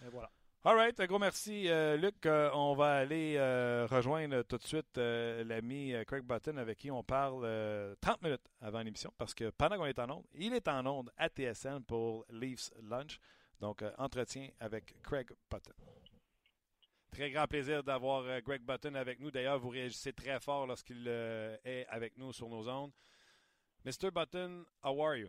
Mais 0.00 0.08
voilà. 0.08 0.30
All 0.64 0.74
right, 0.74 0.98
un 0.98 1.06
gros 1.06 1.20
merci, 1.20 1.68
euh, 1.68 1.96
Luc. 1.96 2.26
Euh, 2.26 2.50
on 2.52 2.74
va 2.74 2.96
aller 2.96 3.36
euh, 3.36 3.86
rejoindre 3.88 4.42
tout 4.42 4.58
de 4.58 4.64
suite 4.64 4.96
l'ami 4.96 5.94
Craig 6.04 6.24
Button 6.24 6.56
avec 6.56 6.78
qui 6.78 6.90
on 6.90 7.04
parle 7.04 7.42
euh, 7.44 7.94
30 8.00 8.22
minutes 8.22 8.50
avant 8.60 8.82
l'émission 8.82 9.12
parce 9.16 9.34
que 9.34 9.50
pendant 9.50 9.76
qu'on 9.76 9.86
est 9.86 9.98
en 10.00 10.10
onde, 10.10 10.24
il 10.34 10.52
est 10.52 10.66
en 10.66 10.84
onde 10.84 11.12
à 11.16 11.28
TSN 11.28 11.84
pour 11.86 12.26
Leafs 12.30 12.72
Lunch. 12.82 13.20
Donc, 13.60 13.84
entretien 13.98 14.48
avec 14.58 15.00
Craig 15.00 15.28
Button. 15.48 15.72
Très 17.12 17.30
grand 17.30 17.46
plaisir 17.46 17.84
d'avoir 17.84 18.40
Greg 18.42 18.62
Button 18.62 18.96
avec 18.96 19.20
nous. 19.20 19.30
D'ailleurs, 19.30 19.60
vous 19.60 19.70
réagissez 19.70 20.12
très 20.12 20.40
fort 20.40 20.66
lorsqu'il 20.66 21.06
est 21.06 21.86
avec 21.88 22.18
nous 22.18 22.32
sur 22.32 22.48
nos 22.48 22.68
ondes. 22.68 22.92
Mr. 23.84 24.10
Button, 24.10 24.64
how 24.82 25.00
are 25.04 25.16
you? 25.16 25.28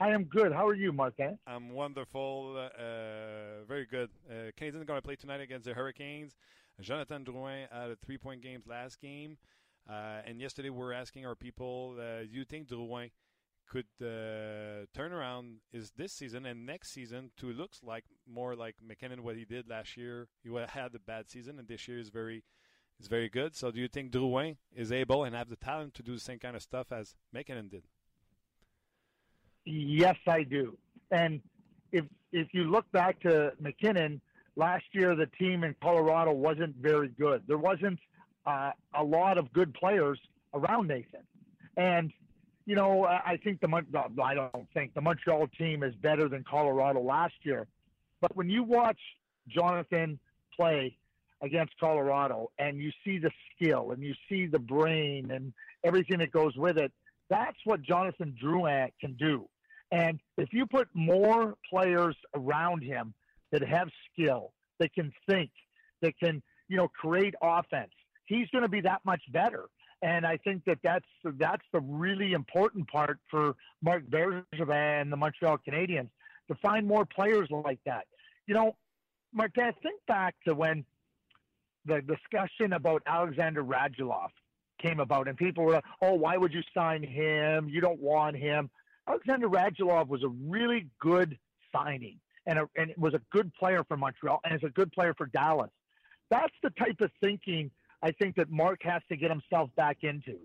I 0.00 0.10
am 0.10 0.24
good. 0.24 0.52
How 0.52 0.66
are 0.66 0.74
you, 0.74 0.92
Martin? 0.92 1.38
I'm 1.46 1.70
wonderful. 1.70 2.56
Uh, 2.58 3.64
very 3.68 3.86
good. 3.86 4.10
Uh, 4.28 4.50
are 4.60 4.70
going 4.84 4.98
to 4.98 5.02
play 5.02 5.14
tonight 5.14 5.40
against 5.40 5.66
the 5.66 5.74
Hurricanes. 5.74 6.36
Jonathan 6.80 7.24
Drouin 7.24 7.66
had 7.70 7.90
a 7.90 7.96
three 8.04 8.18
point 8.18 8.42
game 8.42 8.62
last 8.66 9.00
game. 9.00 9.38
Uh, 9.88 10.22
and 10.26 10.40
yesterday 10.40 10.70
we 10.70 10.78
were 10.78 10.92
asking 10.92 11.26
our 11.26 11.36
people, 11.36 11.96
uh, 11.98 12.22
do 12.22 12.28
you 12.30 12.44
think 12.44 12.68
Drouin 12.68 13.10
could 13.68 13.86
uh, 14.00 14.86
turn 14.94 15.12
around 15.12 15.58
is 15.72 15.92
this 15.96 16.12
season 16.12 16.44
and 16.46 16.66
next 16.66 16.90
season 16.90 17.30
to 17.36 17.52
looks 17.52 17.80
like 17.82 18.04
more 18.26 18.56
like 18.56 18.76
McKinnon 18.84 19.20
what 19.20 19.36
he 19.36 19.44
did 19.44 19.68
last 19.68 19.96
year? 19.96 20.26
He 20.42 20.50
had 20.70 20.94
a 20.94 20.98
bad 20.98 21.30
season 21.30 21.58
and 21.58 21.68
this 21.68 21.86
year 21.86 21.98
is 21.98 22.08
very 22.08 22.42
is 22.98 23.06
very 23.06 23.28
good. 23.28 23.54
So 23.54 23.70
do 23.70 23.80
you 23.80 23.88
think 23.88 24.10
Drouin 24.10 24.56
is 24.74 24.90
able 24.90 25.22
and 25.22 25.36
have 25.36 25.50
the 25.50 25.56
talent 25.56 25.94
to 25.94 26.02
do 26.02 26.14
the 26.14 26.20
same 26.20 26.40
kind 26.40 26.56
of 26.56 26.62
stuff 26.62 26.90
as 26.90 27.14
McKinnon 27.34 27.70
did? 27.70 27.84
Yes, 29.64 30.16
I 30.26 30.42
do. 30.42 30.76
And 31.10 31.40
if 31.92 32.04
if 32.32 32.48
you 32.52 32.64
look 32.64 32.90
back 32.92 33.20
to 33.20 33.52
McKinnon 33.62 34.20
last 34.56 34.84
year, 34.92 35.14
the 35.14 35.26
team 35.38 35.64
in 35.64 35.74
Colorado 35.82 36.32
wasn't 36.32 36.76
very 36.76 37.08
good. 37.08 37.42
There 37.46 37.58
wasn't 37.58 37.98
uh, 38.46 38.72
a 38.94 39.02
lot 39.02 39.38
of 39.38 39.52
good 39.52 39.72
players 39.74 40.18
around 40.52 40.88
Nathan, 40.88 41.22
and 41.76 42.12
you 42.66 42.74
know 42.74 43.04
I 43.04 43.38
think 43.42 43.60
the 43.60 43.68
I 44.22 44.34
don't 44.34 44.66
think 44.74 44.94
the 44.94 45.00
Montreal 45.00 45.48
team 45.58 45.82
is 45.82 45.94
better 45.96 46.28
than 46.28 46.44
Colorado 46.48 47.00
last 47.00 47.34
year. 47.42 47.66
But 48.20 48.36
when 48.36 48.48
you 48.48 48.64
watch 48.64 48.98
Jonathan 49.48 50.18
play 50.56 50.96
against 51.42 51.74
Colorado 51.78 52.50
and 52.58 52.80
you 52.80 52.90
see 53.04 53.18
the 53.18 53.30
skill 53.54 53.90
and 53.90 54.02
you 54.02 54.14
see 54.28 54.46
the 54.46 54.58
brain 54.58 55.30
and 55.30 55.52
everything 55.84 56.18
that 56.18 56.32
goes 56.32 56.56
with 56.56 56.78
it, 56.78 56.90
that's 57.28 57.58
what 57.64 57.82
Jonathan 57.82 58.34
Drouin 58.42 58.90
can 59.00 59.14
do. 59.14 59.46
And 59.94 60.18
if 60.36 60.48
you 60.52 60.66
put 60.66 60.88
more 60.92 61.54
players 61.70 62.16
around 62.34 62.82
him 62.82 63.14
that 63.52 63.62
have 63.62 63.88
skill, 64.10 64.52
that 64.80 64.92
can 64.92 65.12
think, 65.28 65.52
that 66.02 66.18
can, 66.18 66.42
you 66.68 66.76
know, 66.76 66.88
create 66.88 67.34
offense, 67.40 67.92
he's 68.26 68.48
going 68.48 68.62
to 68.62 68.68
be 68.68 68.80
that 68.80 69.02
much 69.04 69.22
better. 69.32 69.66
And 70.02 70.26
I 70.26 70.36
think 70.38 70.64
that 70.64 70.78
that's 70.82 71.06
that's 71.38 71.62
the 71.72 71.80
really 71.80 72.32
important 72.32 72.88
part 72.88 73.20
for 73.30 73.54
Mark 73.82 74.02
Bergevin 74.10 74.72
and 75.00 75.12
the 75.12 75.16
Montreal 75.16 75.58
Canadiens 75.66 76.10
to 76.48 76.56
find 76.56 76.86
more 76.86 77.06
players 77.06 77.48
like 77.50 77.78
that. 77.86 78.06
You 78.48 78.54
know, 78.54 78.76
Martin, 79.32 79.72
think 79.80 80.00
back 80.08 80.34
to 80.46 80.54
when 80.54 80.84
the 81.86 82.02
discussion 82.02 82.72
about 82.72 83.02
Alexander 83.06 83.62
Radulov 83.62 84.30
came 84.82 84.98
about, 84.98 85.28
and 85.28 85.38
people 85.38 85.64
were, 85.64 85.80
"Oh, 86.02 86.14
why 86.14 86.36
would 86.36 86.52
you 86.52 86.62
sign 86.76 87.02
him? 87.04 87.68
You 87.68 87.80
don't 87.80 88.00
want 88.00 88.36
him." 88.36 88.70
Alexander 89.08 89.48
Radulov 89.48 90.08
was 90.08 90.22
a 90.22 90.28
really 90.28 90.86
good 91.00 91.38
signing, 91.72 92.18
and 92.46 92.58
a, 92.58 92.68
and 92.76 92.92
was 92.96 93.14
a 93.14 93.20
good 93.30 93.52
player 93.54 93.84
for 93.84 93.96
Montreal, 93.96 94.40
and 94.44 94.54
is 94.54 94.64
a 94.64 94.70
good 94.70 94.92
player 94.92 95.14
for 95.14 95.26
Dallas. 95.26 95.70
That's 96.30 96.54
the 96.62 96.70
type 96.70 97.00
of 97.00 97.10
thinking 97.22 97.70
I 98.02 98.12
think 98.12 98.36
that 98.36 98.50
Mark 98.50 98.82
has 98.82 99.02
to 99.08 99.16
get 99.16 99.30
himself 99.30 99.70
back 99.76 99.98
into. 100.02 100.38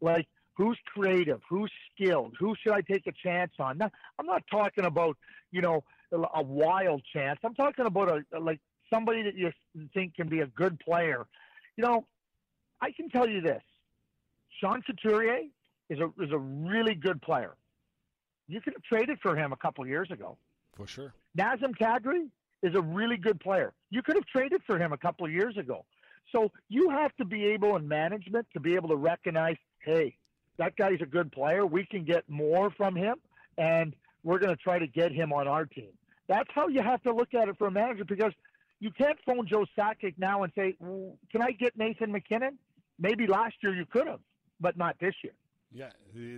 Like, 0.00 0.26
who's 0.56 0.78
creative? 0.94 1.40
Who's 1.48 1.70
skilled? 1.92 2.34
Who 2.38 2.54
should 2.60 2.72
I 2.72 2.80
take 2.80 3.06
a 3.06 3.12
chance 3.12 3.52
on? 3.58 3.78
Now, 3.78 3.90
I'm 4.18 4.26
not 4.26 4.44
talking 4.50 4.84
about 4.84 5.16
you 5.50 5.60
know 5.60 5.84
a 6.12 6.42
wild 6.42 7.02
chance. 7.12 7.40
I'm 7.44 7.54
talking 7.54 7.86
about 7.86 8.08
a 8.08 8.38
like 8.38 8.60
somebody 8.92 9.22
that 9.22 9.34
you 9.34 9.52
think 9.92 10.14
can 10.14 10.28
be 10.28 10.40
a 10.40 10.46
good 10.46 10.78
player. 10.78 11.26
You 11.76 11.84
know, 11.84 12.06
I 12.80 12.92
can 12.92 13.08
tell 13.08 13.28
you 13.28 13.40
this: 13.40 13.62
Sean 14.60 14.82
Couturier 14.82 15.42
is 15.90 15.98
a 15.98 16.06
is 16.22 16.30
a 16.30 16.38
really 16.38 16.94
good 16.94 17.20
player. 17.20 17.54
You 18.48 18.60
could 18.60 18.74
have 18.74 18.82
traded 18.82 19.18
for 19.20 19.36
him 19.36 19.52
a 19.52 19.56
couple 19.56 19.86
years 19.86 20.10
ago. 20.10 20.36
For 20.76 20.86
sure. 20.86 21.14
Nazem 21.38 21.76
Kadri 21.76 22.28
is 22.62 22.74
a 22.74 22.80
really 22.80 23.16
good 23.16 23.40
player. 23.40 23.72
You 23.90 24.02
could 24.02 24.16
have 24.16 24.26
traded 24.26 24.62
for 24.66 24.78
him 24.78 24.92
a 24.92 24.98
couple 24.98 25.28
years 25.28 25.56
ago. 25.56 25.84
So 26.32 26.50
you 26.68 26.90
have 26.90 27.14
to 27.16 27.24
be 27.24 27.46
able 27.46 27.76
in 27.76 27.86
management 27.86 28.46
to 28.54 28.60
be 28.60 28.74
able 28.74 28.88
to 28.88 28.96
recognize, 28.96 29.56
hey, 29.80 30.16
that 30.58 30.76
guy's 30.76 31.00
a 31.00 31.06
good 31.06 31.30
player. 31.32 31.66
We 31.66 31.84
can 31.84 32.04
get 32.04 32.28
more 32.28 32.70
from 32.70 32.96
him, 32.96 33.16
and 33.58 33.94
we're 34.22 34.38
going 34.38 34.54
to 34.54 34.62
try 34.62 34.78
to 34.78 34.86
get 34.86 35.12
him 35.12 35.32
on 35.32 35.46
our 35.46 35.66
team. 35.66 35.90
That's 36.28 36.48
how 36.54 36.68
you 36.68 36.82
have 36.82 37.02
to 37.02 37.12
look 37.12 37.34
at 37.34 37.48
it 37.48 37.58
for 37.58 37.66
a 37.66 37.70
manager 37.70 38.04
because 38.04 38.32
you 38.80 38.90
can't 38.90 39.18
phone 39.26 39.46
Joe 39.46 39.66
Sakic 39.78 40.14
now 40.18 40.42
and 40.42 40.52
say, 40.56 40.74
well, 40.78 41.16
"Can 41.30 41.42
I 41.42 41.52
get 41.52 41.76
Nathan 41.76 42.12
McKinnon? 42.12 42.56
Maybe 42.98 43.26
last 43.26 43.56
year 43.62 43.74
you 43.74 43.84
could 43.86 44.06
have, 44.06 44.20
but 44.60 44.76
not 44.76 44.96
this 45.00 45.14
year. 45.22 45.34
Yeah, 45.74 45.90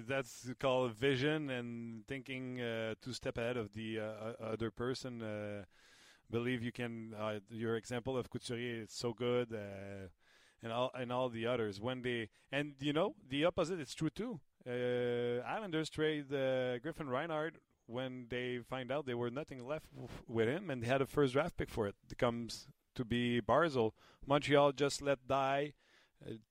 that's 0.08 0.48
called 0.58 0.94
vision 0.94 1.50
and 1.50 2.06
thinking 2.06 2.58
uh, 2.58 2.94
two 3.02 3.12
step 3.12 3.36
ahead 3.36 3.58
of 3.58 3.74
the 3.74 4.00
uh, 4.00 4.42
other 4.42 4.70
person. 4.70 5.20
Uh, 5.22 5.64
believe 6.30 6.62
you 6.62 6.72
can. 6.72 7.12
Uh, 7.12 7.40
your 7.50 7.76
example 7.76 8.16
of 8.16 8.30
Couturier 8.30 8.84
is 8.84 8.92
so 8.92 9.12
good, 9.12 9.52
uh, 9.52 10.08
and 10.62 10.72
all 10.72 10.90
and 10.94 11.12
all 11.12 11.28
the 11.28 11.46
others. 11.46 11.82
When 11.82 12.00
they 12.00 12.30
and 12.50 12.76
you 12.80 12.94
know 12.94 13.14
the 13.28 13.44
opposite, 13.44 13.78
is 13.78 13.94
true 13.94 14.08
too. 14.08 14.40
Uh, 14.66 15.46
Islanders 15.46 15.90
trade 15.90 16.30
Griffin 16.30 17.10
Reinhardt 17.10 17.56
when 17.84 18.28
they 18.30 18.60
find 18.66 18.90
out 18.90 19.04
there 19.04 19.18
were 19.18 19.30
nothing 19.30 19.66
left 19.68 19.86
with 20.26 20.48
him, 20.48 20.70
and 20.70 20.82
they 20.82 20.86
had 20.86 21.02
a 21.02 21.06
first 21.06 21.34
draft 21.34 21.58
pick 21.58 21.68
for 21.68 21.86
it. 21.86 21.94
It 22.10 22.16
comes 22.16 22.68
to 22.94 23.04
be 23.04 23.42
Barzal. 23.42 23.92
Montreal 24.26 24.72
just 24.72 25.02
let 25.02 25.28
die 25.28 25.74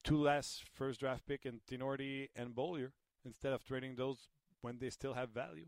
two 0.04 0.22
last 0.22 0.64
first 0.74 1.00
draft 1.00 1.26
pick 1.28 1.46
in 1.46 1.62
Tinordi 1.70 2.30
and 2.36 2.56
Beaulieu 2.56 2.90
instead 3.26 3.54
of 3.54 3.64
trading 3.64 3.96
those 3.96 4.30
when 4.62 4.78
they 4.80 4.90
still 4.90 5.14
have 5.14 5.30
value. 5.30 5.66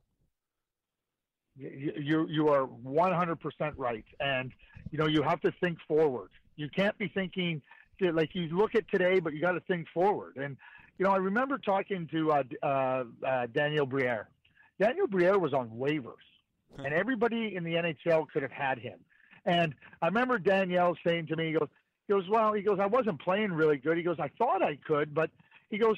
You 1.55 2.27
you 2.29 2.49
are 2.49 2.67
100% 2.67 3.73
right, 3.77 4.05
and 4.19 4.51
you 4.91 4.99
know 4.99 5.07
you 5.07 5.23
have 5.23 5.41
to 5.41 5.51
think 5.59 5.79
forward. 5.87 6.29
You 6.55 6.69
can't 6.69 6.97
be 6.97 7.07
thinking 7.07 7.61
like 7.99 8.35
you 8.35 8.47
look 8.55 8.75
at 8.75 8.87
today, 8.89 9.19
but 9.19 9.33
you 9.33 9.41
got 9.41 9.53
to 9.53 9.59
think 9.61 9.87
forward. 9.91 10.37
And 10.37 10.55
you 10.99 11.05
know 11.05 11.11
I 11.11 11.17
remember 11.17 11.57
talking 11.57 12.07
to 12.11 12.31
uh, 12.31 12.43
uh, 12.61 13.03
uh, 13.25 13.47
Daniel 13.47 13.87
Briere 13.87 14.29
Daniel 14.79 15.07
Briere 15.07 15.39
was 15.39 15.53
on 15.53 15.69
waivers, 15.69 16.25
and 16.77 16.93
everybody 16.93 17.55
in 17.55 17.63
the 17.63 17.73
NHL 17.73 18.27
could 18.29 18.43
have 18.43 18.51
had 18.51 18.79
him. 18.79 18.99
And 19.45 19.73
I 20.01 20.07
remember 20.07 20.37
Danielle 20.39 20.95
saying 21.05 21.27
to 21.27 21.35
me, 21.35 21.47
he 21.47 21.53
goes, 21.53 21.69
he 22.07 22.13
goes, 22.13 22.23
well, 22.29 22.53
he 22.53 22.61
goes, 22.61 22.79
I 22.81 22.85
wasn't 22.85 23.21
playing 23.21 23.51
really 23.51 23.77
good. 23.77 23.97
He 23.97 24.03
goes, 24.03 24.17
I 24.19 24.29
thought 24.37 24.61
I 24.61 24.77
could, 24.87 25.13
but 25.13 25.29
he 25.69 25.77
goes, 25.77 25.97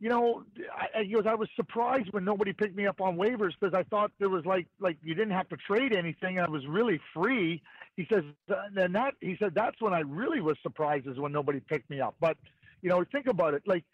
you 0.00 0.08
know, 0.08 0.44
I, 0.74 1.02
he 1.02 1.12
goes, 1.12 1.24
I 1.26 1.34
was 1.34 1.48
surprised 1.54 2.10
when 2.12 2.24
nobody 2.24 2.54
picked 2.54 2.74
me 2.74 2.86
up 2.86 3.02
on 3.02 3.16
waivers 3.16 3.52
because 3.60 3.74
I 3.74 3.82
thought 3.82 4.10
there 4.18 4.30
was 4.30 4.46
like, 4.46 4.66
like 4.80 4.96
you 5.02 5.14
didn't 5.14 5.34
have 5.34 5.48
to 5.50 5.56
trade 5.56 5.92
anything. 5.92 6.38
I 6.38 6.48
was 6.48 6.66
really 6.66 6.98
free. 7.12 7.62
He 7.96 8.06
says, 8.10 8.24
and 8.48 8.94
that 8.94 9.14
he 9.20 9.36
said 9.38 9.54
that's 9.54 9.78
when 9.80 9.92
I 9.92 10.00
really 10.00 10.40
was 10.40 10.56
surprised 10.62 11.06
is 11.06 11.18
when 11.18 11.32
nobody 11.32 11.60
picked 11.60 11.90
me 11.90 12.00
up. 12.00 12.14
But 12.18 12.38
you 12.80 12.88
know, 12.88 13.04
think 13.12 13.26
about 13.26 13.52
it, 13.52 13.62
like 13.66 13.84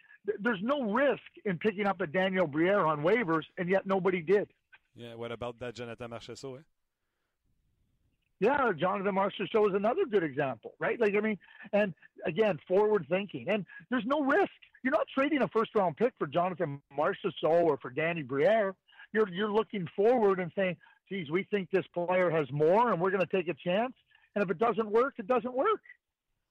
there's 0.41 0.61
no 0.63 0.93
risk 0.93 1.23
in 1.45 1.59
picking 1.59 1.87
up 1.87 2.01
a 2.01 2.07
Daniel 2.07 2.47
Briere 2.47 2.87
on 2.87 3.03
waivers, 3.03 3.43
and 3.59 3.69
yet 3.69 3.85
nobody 3.85 4.21
did. 4.21 4.49
Yeah, 4.95 5.15
what 5.15 5.33
about 5.33 5.59
that 5.59 5.75
Jonathan 5.75 6.11
Marchessault? 6.11 6.59
Eh? 6.59 6.63
Yeah, 8.39 8.71
Jonathan 8.79 9.15
Marchessault 9.15 9.71
is 9.71 9.75
another 9.75 10.05
good 10.05 10.23
example, 10.23 10.75
right? 10.79 11.01
Like, 11.01 11.15
I 11.17 11.21
mean, 11.21 11.39
and 11.73 11.95
again, 12.27 12.59
forward 12.69 13.07
thinking. 13.09 13.49
And 13.49 13.65
there's 13.91 14.05
no 14.05 14.23
risk. 14.23 14.51
You're 14.83 14.93
not 14.93 15.07
trading 15.15 15.43
a 15.43 15.49
first 15.49 15.75
round 15.75 15.97
pick 15.97 16.13
for 16.19 16.27
Jonathan 16.27 16.81
Marchessault 16.97 17.65
or 17.65 17.79
for 17.79 17.91
Danny 17.91 18.23
Briere. 18.23 18.75
You're, 19.13 19.29
you're 19.29 19.51
looking 19.51 19.89
forward 19.97 20.39
and 20.39 20.53
saying, 20.55 20.77
geez, 21.09 21.31
we 21.31 21.45
think 21.45 21.71
this 21.71 21.87
player 21.95 22.31
has 22.31 22.47
more 22.53 22.93
and 22.93 23.01
we're 23.01 23.11
going 23.11 23.27
to 23.27 23.37
take 23.37 23.49
a 23.49 23.55
chance. 23.55 23.95
And 24.35 24.45
if 24.45 24.51
it 24.51 24.59
doesn't 24.59 24.91
work, 24.91 25.15
it 25.19 25.27
doesn't 25.27 25.55
work. 25.55 25.81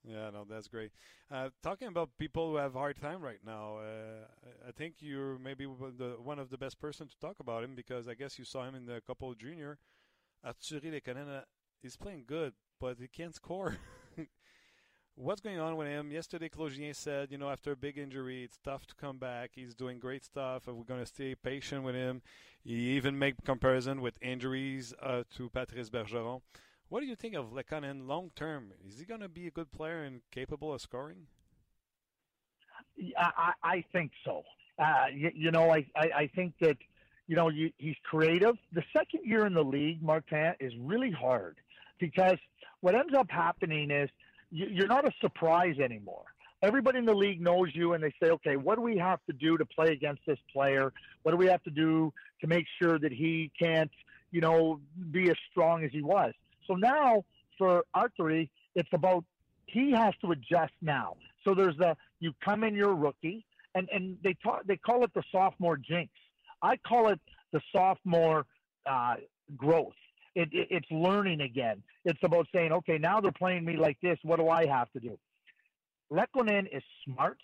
Yeah, 0.08 0.30
no, 0.32 0.46
that's 0.48 0.68
great. 0.68 0.92
Uh, 1.32 1.50
talking 1.64 1.88
about 1.88 2.10
people 2.20 2.52
who 2.52 2.58
have 2.58 2.76
a 2.76 2.80
hard 2.80 3.00
time 3.00 3.22
right 3.22 3.40
now, 3.46 3.78
uh, 3.78 4.48
I 4.68 4.72
think 4.72 4.96
you're 5.00 5.38
maybe 5.40 5.66
the, 5.66 6.16
one 6.22 6.40
of 6.40 6.50
the 6.50 6.58
best 6.58 6.80
person 6.80 7.08
to 7.08 7.20
talk 7.20 7.40
about 7.40 7.64
him 7.64 7.76
because 7.76 8.08
I 8.08 8.14
guess 8.14 8.40
you 8.40 8.46
saw 8.46 8.64
him 8.64 8.76
in 8.76 8.86
the 8.86 9.02
couple 9.06 9.34
junior. 9.36 9.78
Artturi 10.46 10.92
Lehkonen, 10.92 11.44
he's 11.86 11.96
playing 11.96 12.24
good, 12.26 12.52
but 12.82 12.98
he 13.00 13.08
can't 13.08 13.36
score. 13.36 13.78
What's 15.16 15.40
going 15.40 15.60
on 15.60 15.78
with 15.78 15.88
him? 15.88 16.12
Yesterday, 16.12 16.50
Claude 16.50 16.74
said, 16.94 17.32
you 17.32 17.38
know, 17.38 17.50
after 17.50 17.72
a 17.72 17.76
big 17.76 18.00
injury, 18.00 18.44
it's 18.44 18.58
tough 18.64 18.88
to 18.88 18.96
come 18.96 19.20
back. 19.20 19.52
He's 19.54 19.76
doing 19.76 20.00
great 20.00 20.26
stuff. 20.26 20.64
We're 20.66 20.84
going 20.84 21.00
to 21.00 21.06
stay 21.06 21.36
patient 21.36 21.84
with 21.84 21.94
him. 21.94 22.24
He 22.64 22.96
even 22.98 23.20
made 23.20 23.36
comparison 23.46 24.02
with 24.02 24.18
injuries 24.20 24.96
uh, 25.02 25.24
to 25.38 25.50
Patrice 25.50 25.92
Bergeron. 25.92 26.42
What 26.90 27.02
do 27.02 27.06
you 27.06 27.16
think 27.16 27.36
of 27.36 27.52
Lehkonen 27.52 28.08
long 28.08 28.32
term? 28.36 28.72
Is 28.88 28.98
he 28.98 29.06
going 29.06 29.22
to 29.22 29.30
be 29.30 29.46
a 29.46 29.52
good 29.52 29.72
player 29.72 30.04
and 30.04 30.22
capable 30.32 30.74
of 30.74 30.82
scoring? 30.82 31.28
I, 33.16 33.52
I 33.64 33.86
think 33.94 34.12
so. 34.26 34.42
Uh, 34.80 35.06
you, 35.14 35.32
you, 35.36 35.52
know, 35.52 35.70
I, 35.70 35.86
I, 35.96 36.10
I, 36.18 36.30
think 36.36 36.56
that, 36.62 36.78
you 37.28 37.36
know, 37.36 37.50
you, 37.50 37.72
he's 37.78 37.96
creative. 38.04 38.56
The 38.74 38.84
second 38.92 39.22
year 39.24 39.46
in 39.46 39.54
the 39.54 39.64
league, 39.64 40.02
Martin, 40.02 40.54
is 40.60 40.74
really 40.80 41.12
hard 41.12 41.58
because 42.00 42.38
what 42.82 42.96
ends 42.96 43.14
up 43.14 43.28
happening 43.30 43.92
is 43.92 44.10
you, 44.52 44.68
you're 44.70 44.88
not 44.88 45.06
a 45.06 45.12
surprise 45.22 45.78
anymore. 45.80 46.26
Everybody 46.62 47.00
in 47.00 47.06
the 47.06 47.14
league 47.14 47.42
knows 47.42 47.70
you 47.74 47.94
and 47.94 48.04
they 48.04 48.14
say, 48.22 48.30
okay, 48.32 48.56
what 48.56 48.76
do 48.76 48.82
we 48.82 48.98
have 48.98 49.20
to 49.28 49.34
do 49.34 49.58
to 49.58 49.66
play 49.66 49.88
against 49.88 50.22
this 50.26 50.40
player? 50.52 50.94
What 51.24 51.32
do 51.32 51.38
we 51.38 51.48
have 51.48 51.62
to 51.64 51.70
do 51.70 52.14
to 52.42 52.48
make 52.48 52.66
sure 52.82 52.98
that 52.98 53.12
he 53.12 53.52
can't, 53.60 53.92
you 54.32 54.42
know, 54.42 54.80
be 55.12 55.30
as 55.30 55.38
strong 55.52 55.84
as 55.84 55.92
he 55.92 56.02
was? 56.02 56.34
So 56.68 56.74
now 56.74 57.24
for 57.58 57.84
Artturi, 57.96 58.50
it's 58.74 58.90
about 58.94 59.24
he 59.66 59.92
has 59.92 60.14
to 60.22 60.32
adjust 60.32 60.74
now. 60.82 61.18
So 61.44 61.54
there's 61.54 61.78
the 61.78 61.96
you 62.20 62.34
come 62.44 62.64
in, 62.64 62.76
you're 62.76 62.92
a 62.92 62.96
rookie, 62.96 63.46
and 63.74 63.88
and 63.92 64.18
they 64.24 64.36
talk 64.44 64.64
they 64.66 64.78
call 64.78 65.04
it 65.04 65.14
the 65.14 65.24
sophomore 65.32 65.78
jinx. 65.78 66.12
I 66.62 66.78
call 66.78 67.10
it 67.10 67.20
the 67.52 67.62
sophomore 67.72 68.46
uh, 68.86 69.16
growth. 69.56 69.94
It, 70.36 70.50
it, 70.52 70.68
it's 70.70 70.92
learning 70.92 71.42
again. 71.42 71.82
It's 72.04 72.20
about 72.24 72.48
saying, 72.54 72.72
okay, 72.72 72.98
now 72.98 73.22
they're 73.22 73.32
playing 73.32 73.66
me 73.66 73.78
like 73.78 73.98
this. 74.02 74.20
What 74.24 74.38
do 74.40 74.50
I 74.50 74.66
have 74.68 74.92
to 74.92 75.00
do? 75.00 75.18
Lehkonen 76.12 76.68
is 76.72 76.84
smart. 77.06 77.38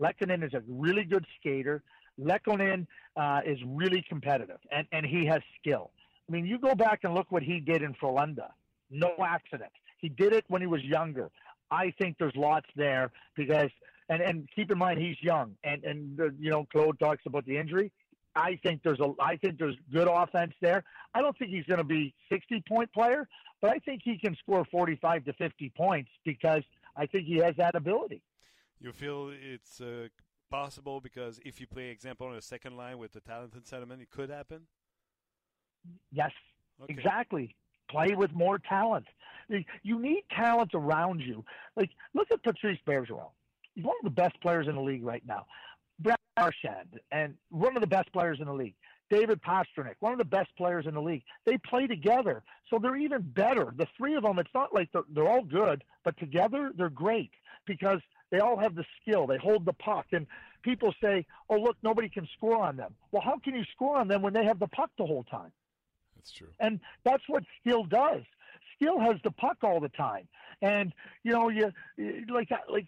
Lehkonen 0.00 0.44
is 0.44 0.54
a 0.54 0.62
really 0.68 1.04
good 1.04 1.26
skater. 1.40 1.82
Lehkonen 2.20 2.86
uh, 3.16 3.40
is 3.46 3.58
really 3.66 4.04
competitive, 4.08 4.58
and, 4.70 4.86
and 4.92 5.06
he 5.06 5.26
has 5.26 5.40
skill. 5.60 5.90
I 6.28 6.32
mean, 6.32 6.46
you 6.46 6.58
go 6.58 6.74
back 6.74 7.00
and 7.04 7.14
look 7.14 7.30
what 7.30 7.42
he 7.42 7.60
did 7.60 7.82
in 7.82 7.94
Frölunda. 7.94 8.50
No 8.90 9.14
accident. 9.24 9.72
He 9.98 10.08
did 10.08 10.32
it 10.32 10.44
when 10.48 10.60
he 10.60 10.66
was 10.66 10.82
younger. 10.82 11.30
I 11.70 11.92
think 11.98 12.16
there's 12.18 12.36
lots 12.36 12.66
there 12.76 13.10
because, 13.36 13.70
and, 14.08 14.22
and 14.22 14.48
keep 14.54 14.70
in 14.70 14.78
mind 14.78 15.00
he's 15.00 15.20
young, 15.20 15.54
and 15.64 15.84
and 15.84 16.16
the, 16.16 16.34
you 16.38 16.50
know 16.50 16.66
Claude 16.72 16.98
talks 16.98 17.22
about 17.26 17.44
the 17.44 17.58
injury. 17.58 17.92
I 18.38 18.58
think 18.62 18.82
there's 18.84 19.00
a 19.00 19.12
I 19.20 19.36
think 19.36 19.58
there's 19.58 19.76
good 19.92 20.08
offense 20.08 20.52
there. 20.60 20.84
I 21.14 21.20
don't 21.22 21.36
think 21.38 21.50
he's 21.50 21.64
going 21.64 21.78
to 21.78 21.84
be 21.84 22.14
60 22.30 22.62
point 22.68 22.92
player, 22.92 23.28
but 23.60 23.70
I 23.70 23.78
think 23.78 24.02
he 24.04 24.16
can 24.18 24.36
score 24.36 24.64
45 24.70 25.24
to 25.24 25.32
50 25.32 25.72
points 25.76 26.10
because 26.24 26.62
I 26.96 27.06
think 27.06 27.26
he 27.26 27.36
has 27.38 27.54
that 27.56 27.74
ability. 27.74 28.22
You 28.80 28.92
feel 28.92 29.32
it's 29.32 29.80
uh, 29.80 30.08
possible 30.50 31.00
because 31.00 31.40
if 31.44 31.60
you 31.60 31.66
play, 31.66 31.88
example, 31.88 32.28
on 32.28 32.34
a 32.36 32.40
second 32.40 32.76
line 32.76 32.98
with 32.98 33.12
the 33.12 33.20
talented 33.20 33.66
Sentiment, 33.66 34.00
it 34.02 34.10
could 34.10 34.30
happen. 34.30 34.62
Yes, 36.12 36.30
Okay. 36.82 36.92
exactly. 36.92 37.56
Play 37.90 38.14
with 38.14 38.32
more 38.32 38.58
talent. 38.58 39.06
You 39.82 39.98
need 39.98 40.22
talent 40.30 40.72
around 40.74 41.20
you. 41.20 41.44
Like 41.74 41.90
look 42.14 42.28
at 42.30 42.42
Patrice 42.42 42.78
Bergeron. 42.86 43.30
He's 43.74 43.84
one 43.84 43.96
of 44.00 44.04
the 44.04 44.10
best 44.22 44.40
players 44.42 44.68
in 44.68 44.74
the 44.74 44.80
league 44.82 45.04
right 45.04 45.22
now. 45.26 45.46
Brad 45.98 46.18
Marchand, 46.38 47.00
and 47.10 47.34
one 47.50 47.76
of 47.76 47.80
the 47.80 47.86
best 47.86 48.12
players 48.12 48.38
in 48.40 48.46
the 48.46 48.52
league. 48.52 48.74
David 49.10 49.40
Pasternak, 49.42 49.94
one 50.00 50.12
of 50.12 50.18
the 50.18 50.24
best 50.24 50.50
players 50.56 50.86
in 50.86 50.94
the 50.94 51.00
league. 51.00 51.22
They 51.46 51.56
play 51.58 51.86
together, 51.86 52.42
so 52.68 52.78
they're 52.78 52.96
even 52.96 53.22
better. 53.22 53.72
The 53.76 53.86
three 53.96 54.14
of 54.16 54.22
them, 54.22 54.38
it's 54.38 54.50
not 54.54 54.74
like 54.74 54.90
they're, 54.92 55.02
they're 55.10 55.28
all 55.28 55.44
good, 55.44 55.82
but 56.04 56.18
together 56.18 56.72
they're 56.76 56.90
great 56.90 57.30
because 57.66 58.00
they 58.30 58.40
all 58.40 58.58
have 58.58 58.74
the 58.74 58.84
skill. 59.00 59.26
They 59.26 59.38
hold 59.38 59.64
the 59.64 59.72
puck, 59.72 60.06
and 60.12 60.26
people 60.62 60.94
say, 61.02 61.24
"Oh, 61.48 61.56
look, 61.56 61.76
nobody 61.82 62.10
can 62.10 62.28
score 62.36 62.62
on 62.62 62.76
them." 62.76 62.94
Well, 63.10 63.22
how 63.22 63.38
can 63.38 63.54
you 63.54 63.64
score 63.72 63.96
on 63.96 64.08
them 64.08 64.20
when 64.20 64.34
they 64.34 64.44
have 64.44 64.58
the 64.58 64.66
puck 64.68 64.90
the 64.98 65.06
whole 65.06 65.24
time? 65.24 65.52
That's 66.16 66.32
true. 66.32 66.48
And 66.60 66.80
that's 67.04 67.22
what 67.28 67.44
skill 67.60 67.84
does. 67.84 68.22
Skill 68.80 69.00
has 69.00 69.16
the 69.24 69.30
puck 69.30 69.58
all 69.62 69.80
the 69.80 69.88
time. 69.90 70.28
And 70.62 70.92
you 71.22 71.32
know, 71.32 71.48
you 71.48 71.72
like 72.28 72.50
like 72.68 72.86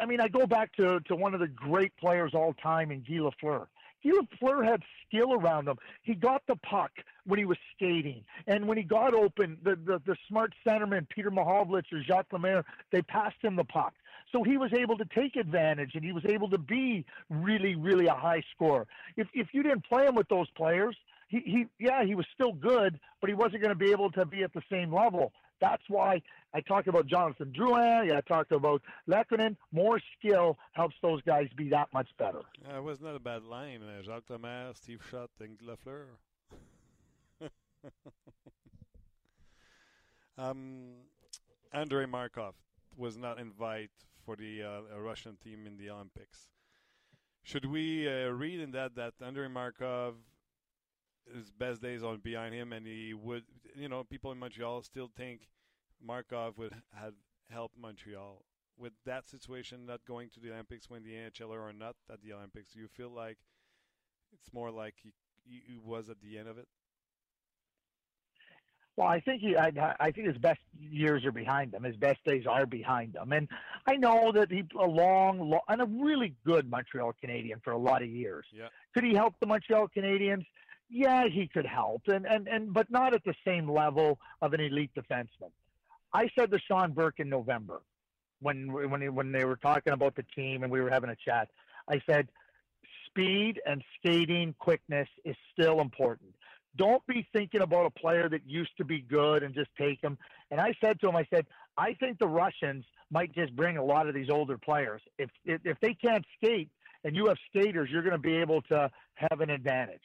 I 0.00 0.06
mean, 0.06 0.20
I 0.20 0.28
go 0.28 0.46
back 0.46 0.72
to 0.76 1.00
to 1.00 1.16
one 1.16 1.34
of 1.34 1.40
the 1.40 1.48
great 1.48 1.96
players 1.96 2.32
all 2.34 2.54
time 2.54 2.90
in 2.90 3.00
Guy 3.00 3.16
Lafleur. 3.16 3.66
Guy 4.02 4.10
Lafleur 4.10 4.64
had 4.64 4.82
skill 5.06 5.34
around 5.34 5.68
him. 5.68 5.76
He 6.02 6.14
got 6.14 6.42
the 6.46 6.56
puck 6.56 6.92
when 7.26 7.38
he 7.38 7.44
was 7.44 7.58
skating, 7.74 8.24
and 8.46 8.66
when 8.66 8.78
he 8.78 8.84
got 8.84 9.12
open, 9.12 9.58
the 9.62 9.76
the, 9.76 10.00
the 10.06 10.16
smart 10.28 10.54
centerman 10.66 11.08
Peter 11.08 11.30
Mahovlich 11.30 11.92
or 11.92 12.02
Jacques 12.02 12.32
Lemaire, 12.32 12.64
they 12.90 13.02
passed 13.02 13.36
him 13.42 13.56
the 13.56 13.64
puck. 13.64 13.94
So 14.32 14.42
he 14.42 14.56
was 14.56 14.72
able 14.72 14.96
to 14.96 15.04
take 15.04 15.36
advantage, 15.36 15.94
and 15.94 16.04
he 16.04 16.12
was 16.12 16.24
able 16.24 16.48
to 16.50 16.58
be 16.58 17.04
really, 17.28 17.74
really 17.74 18.06
a 18.06 18.14
high 18.14 18.42
scorer. 18.54 18.86
If 19.16 19.28
if 19.34 19.48
you 19.52 19.62
didn't 19.62 19.84
play 19.84 20.06
him 20.06 20.14
with 20.14 20.28
those 20.28 20.48
players, 20.50 20.96
he, 21.30 21.40
he 21.44 21.66
yeah, 21.78 22.04
he 22.04 22.14
was 22.14 22.26
still 22.34 22.52
good, 22.52 22.98
but 23.20 23.30
he 23.30 23.34
wasn't 23.34 23.62
going 23.62 23.70
to 23.70 23.78
be 23.78 23.92
able 23.92 24.10
to 24.10 24.26
be 24.26 24.42
at 24.42 24.52
the 24.52 24.62
same 24.70 24.92
level. 24.92 25.32
That's 25.60 25.82
why 25.88 26.22
I 26.52 26.60
talk 26.60 26.88
about 26.88 27.06
Jonathan 27.06 27.52
Drouin. 27.56 28.08
Yeah, 28.08 28.18
I 28.18 28.20
talked 28.22 28.50
about 28.50 28.82
Lehkonen. 29.08 29.56
More 29.72 30.00
skill 30.18 30.58
helps 30.72 30.96
those 31.02 31.22
guys 31.22 31.48
be 31.56 31.68
that 31.68 31.88
much 31.92 32.08
better. 32.18 32.40
Uh, 32.68 32.78
it 32.78 32.82
was 32.82 33.00
not 33.00 33.14
a 33.14 33.20
bad 33.20 33.44
line. 33.44 33.80
Uh, 33.82 34.02
Jacques 34.02 34.28
Lemaire, 34.28 34.72
Steve 34.74 35.00
Schott, 35.08 35.30
and 35.38 35.58
Lafleur. 35.60 36.06
um, 40.38 40.94
Andrei 41.72 42.06
Markov 42.06 42.54
was 42.96 43.16
not 43.16 43.38
invited 43.38 43.90
for 44.24 44.34
the 44.34 44.62
uh, 44.62 44.98
Russian 44.98 45.36
team 45.36 45.66
in 45.66 45.76
the 45.76 45.90
Olympics. 45.90 46.48
Should 47.44 47.66
we 47.66 48.08
uh, 48.08 48.30
read 48.30 48.60
in 48.60 48.72
that 48.72 48.96
that 48.96 49.14
Andrei 49.24 49.48
Markov 49.48 50.14
his 51.34 51.50
best 51.50 51.82
days 51.82 52.02
are 52.02 52.16
behind 52.16 52.54
him, 52.54 52.72
and 52.72 52.86
he 52.86 53.14
would, 53.14 53.44
you 53.74 53.88
know, 53.88 54.04
people 54.04 54.32
in 54.32 54.38
Montreal 54.38 54.82
still 54.82 55.10
think 55.16 55.48
Markov 56.02 56.58
would 56.58 56.74
have 56.94 57.14
helped 57.50 57.78
Montreal 57.78 58.44
with 58.78 58.92
that 59.04 59.28
situation, 59.28 59.86
not 59.86 60.00
going 60.06 60.30
to 60.30 60.40
the 60.40 60.52
Olympics 60.52 60.88
when 60.88 61.02
the 61.02 61.12
NHL 61.12 61.50
are 61.50 61.72
not 61.72 61.96
at 62.10 62.22
the 62.22 62.32
Olympics. 62.32 62.72
Do 62.72 62.80
you 62.80 62.88
feel 62.88 63.10
like 63.10 63.38
it's 64.32 64.52
more 64.52 64.70
like 64.70 64.94
he, 65.02 65.12
he 65.44 65.78
was 65.78 66.08
at 66.08 66.20
the 66.20 66.38
end 66.38 66.48
of 66.48 66.58
it? 66.58 66.66
Well, 68.96 69.08
I 69.08 69.20
think 69.20 69.40
he, 69.40 69.56
I, 69.56 69.72
I 69.98 70.10
think 70.10 70.26
his 70.26 70.36
best 70.36 70.60
years 70.78 71.24
are 71.24 71.32
behind 71.32 71.72
him. 71.72 71.84
His 71.84 71.96
best 71.96 72.18
days 72.26 72.44
are 72.46 72.66
behind 72.66 73.16
him, 73.16 73.32
and 73.32 73.48
I 73.86 73.96
know 73.96 74.30
that 74.32 74.50
he 74.50 74.62
a 74.78 74.86
long, 74.86 75.38
long 75.38 75.60
and 75.68 75.80
a 75.80 75.86
really 75.86 76.34
good 76.44 76.68
Montreal 76.68 77.14
Canadian 77.18 77.60
for 77.64 77.72
a 77.72 77.78
lot 77.78 78.02
of 78.02 78.08
years. 78.08 78.44
Yeah. 78.52 78.68
Could 78.92 79.04
he 79.04 79.14
help 79.14 79.36
the 79.40 79.46
Montreal 79.46 79.88
Canadiens? 79.96 80.44
Yeah, 80.90 81.28
he 81.28 81.46
could 81.46 81.66
help, 81.66 82.02
and, 82.08 82.26
and, 82.26 82.48
and 82.48 82.74
but 82.74 82.90
not 82.90 83.14
at 83.14 83.24
the 83.24 83.34
same 83.46 83.70
level 83.70 84.18
of 84.42 84.52
an 84.52 84.60
elite 84.60 84.90
defenseman. 84.94 85.50
I 86.12 86.28
said 86.36 86.50
to 86.50 86.58
Sean 86.58 86.92
Burke 86.92 87.20
in 87.20 87.28
November 87.28 87.80
when 88.40 88.72
when 88.72 89.14
when 89.14 89.32
they 89.32 89.44
were 89.44 89.56
talking 89.56 89.92
about 89.92 90.16
the 90.16 90.24
team 90.34 90.62
and 90.62 90.72
we 90.72 90.80
were 90.80 90.90
having 90.90 91.10
a 91.10 91.16
chat. 91.16 91.48
I 91.88 92.00
said, 92.08 92.28
speed 93.06 93.60
and 93.64 93.82
skating 93.98 94.54
quickness 94.58 95.08
is 95.24 95.36
still 95.52 95.80
important. 95.80 96.34
Don't 96.76 97.04
be 97.06 97.26
thinking 97.32 97.62
about 97.62 97.86
a 97.86 97.90
player 97.90 98.28
that 98.28 98.42
used 98.46 98.76
to 98.78 98.84
be 98.84 99.00
good 99.00 99.42
and 99.42 99.54
just 99.54 99.70
take 99.76 100.00
him. 100.02 100.16
And 100.50 100.60
I 100.60 100.72
said 100.80 101.00
to 101.00 101.08
him, 101.08 101.16
I 101.16 101.26
said, 101.32 101.46
I 101.76 101.94
think 101.94 102.18
the 102.18 102.28
Russians 102.28 102.84
might 103.10 103.34
just 103.34 103.54
bring 103.56 103.76
a 103.76 103.84
lot 103.84 104.08
of 104.08 104.14
these 104.14 104.30
older 104.30 104.58
players. 104.58 105.02
If 105.18 105.30
if, 105.44 105.60
if 105.64 105.78
they 105.80 105.94
can't 105.94 106.24
skate 106.36 106.70
and 107.04 107.16
you 107.16 107.26
have 107.26 107.38
skaters, 107.48 107.88
you're 107.90 108.02
going 108.02 108.12
to 108.12 108.18
be 108.18 108.36
able 108.36 108.62
to 108.62 108.90
have 109.14 109.40
an 109.40 109.50
advantage. 109.50 110.02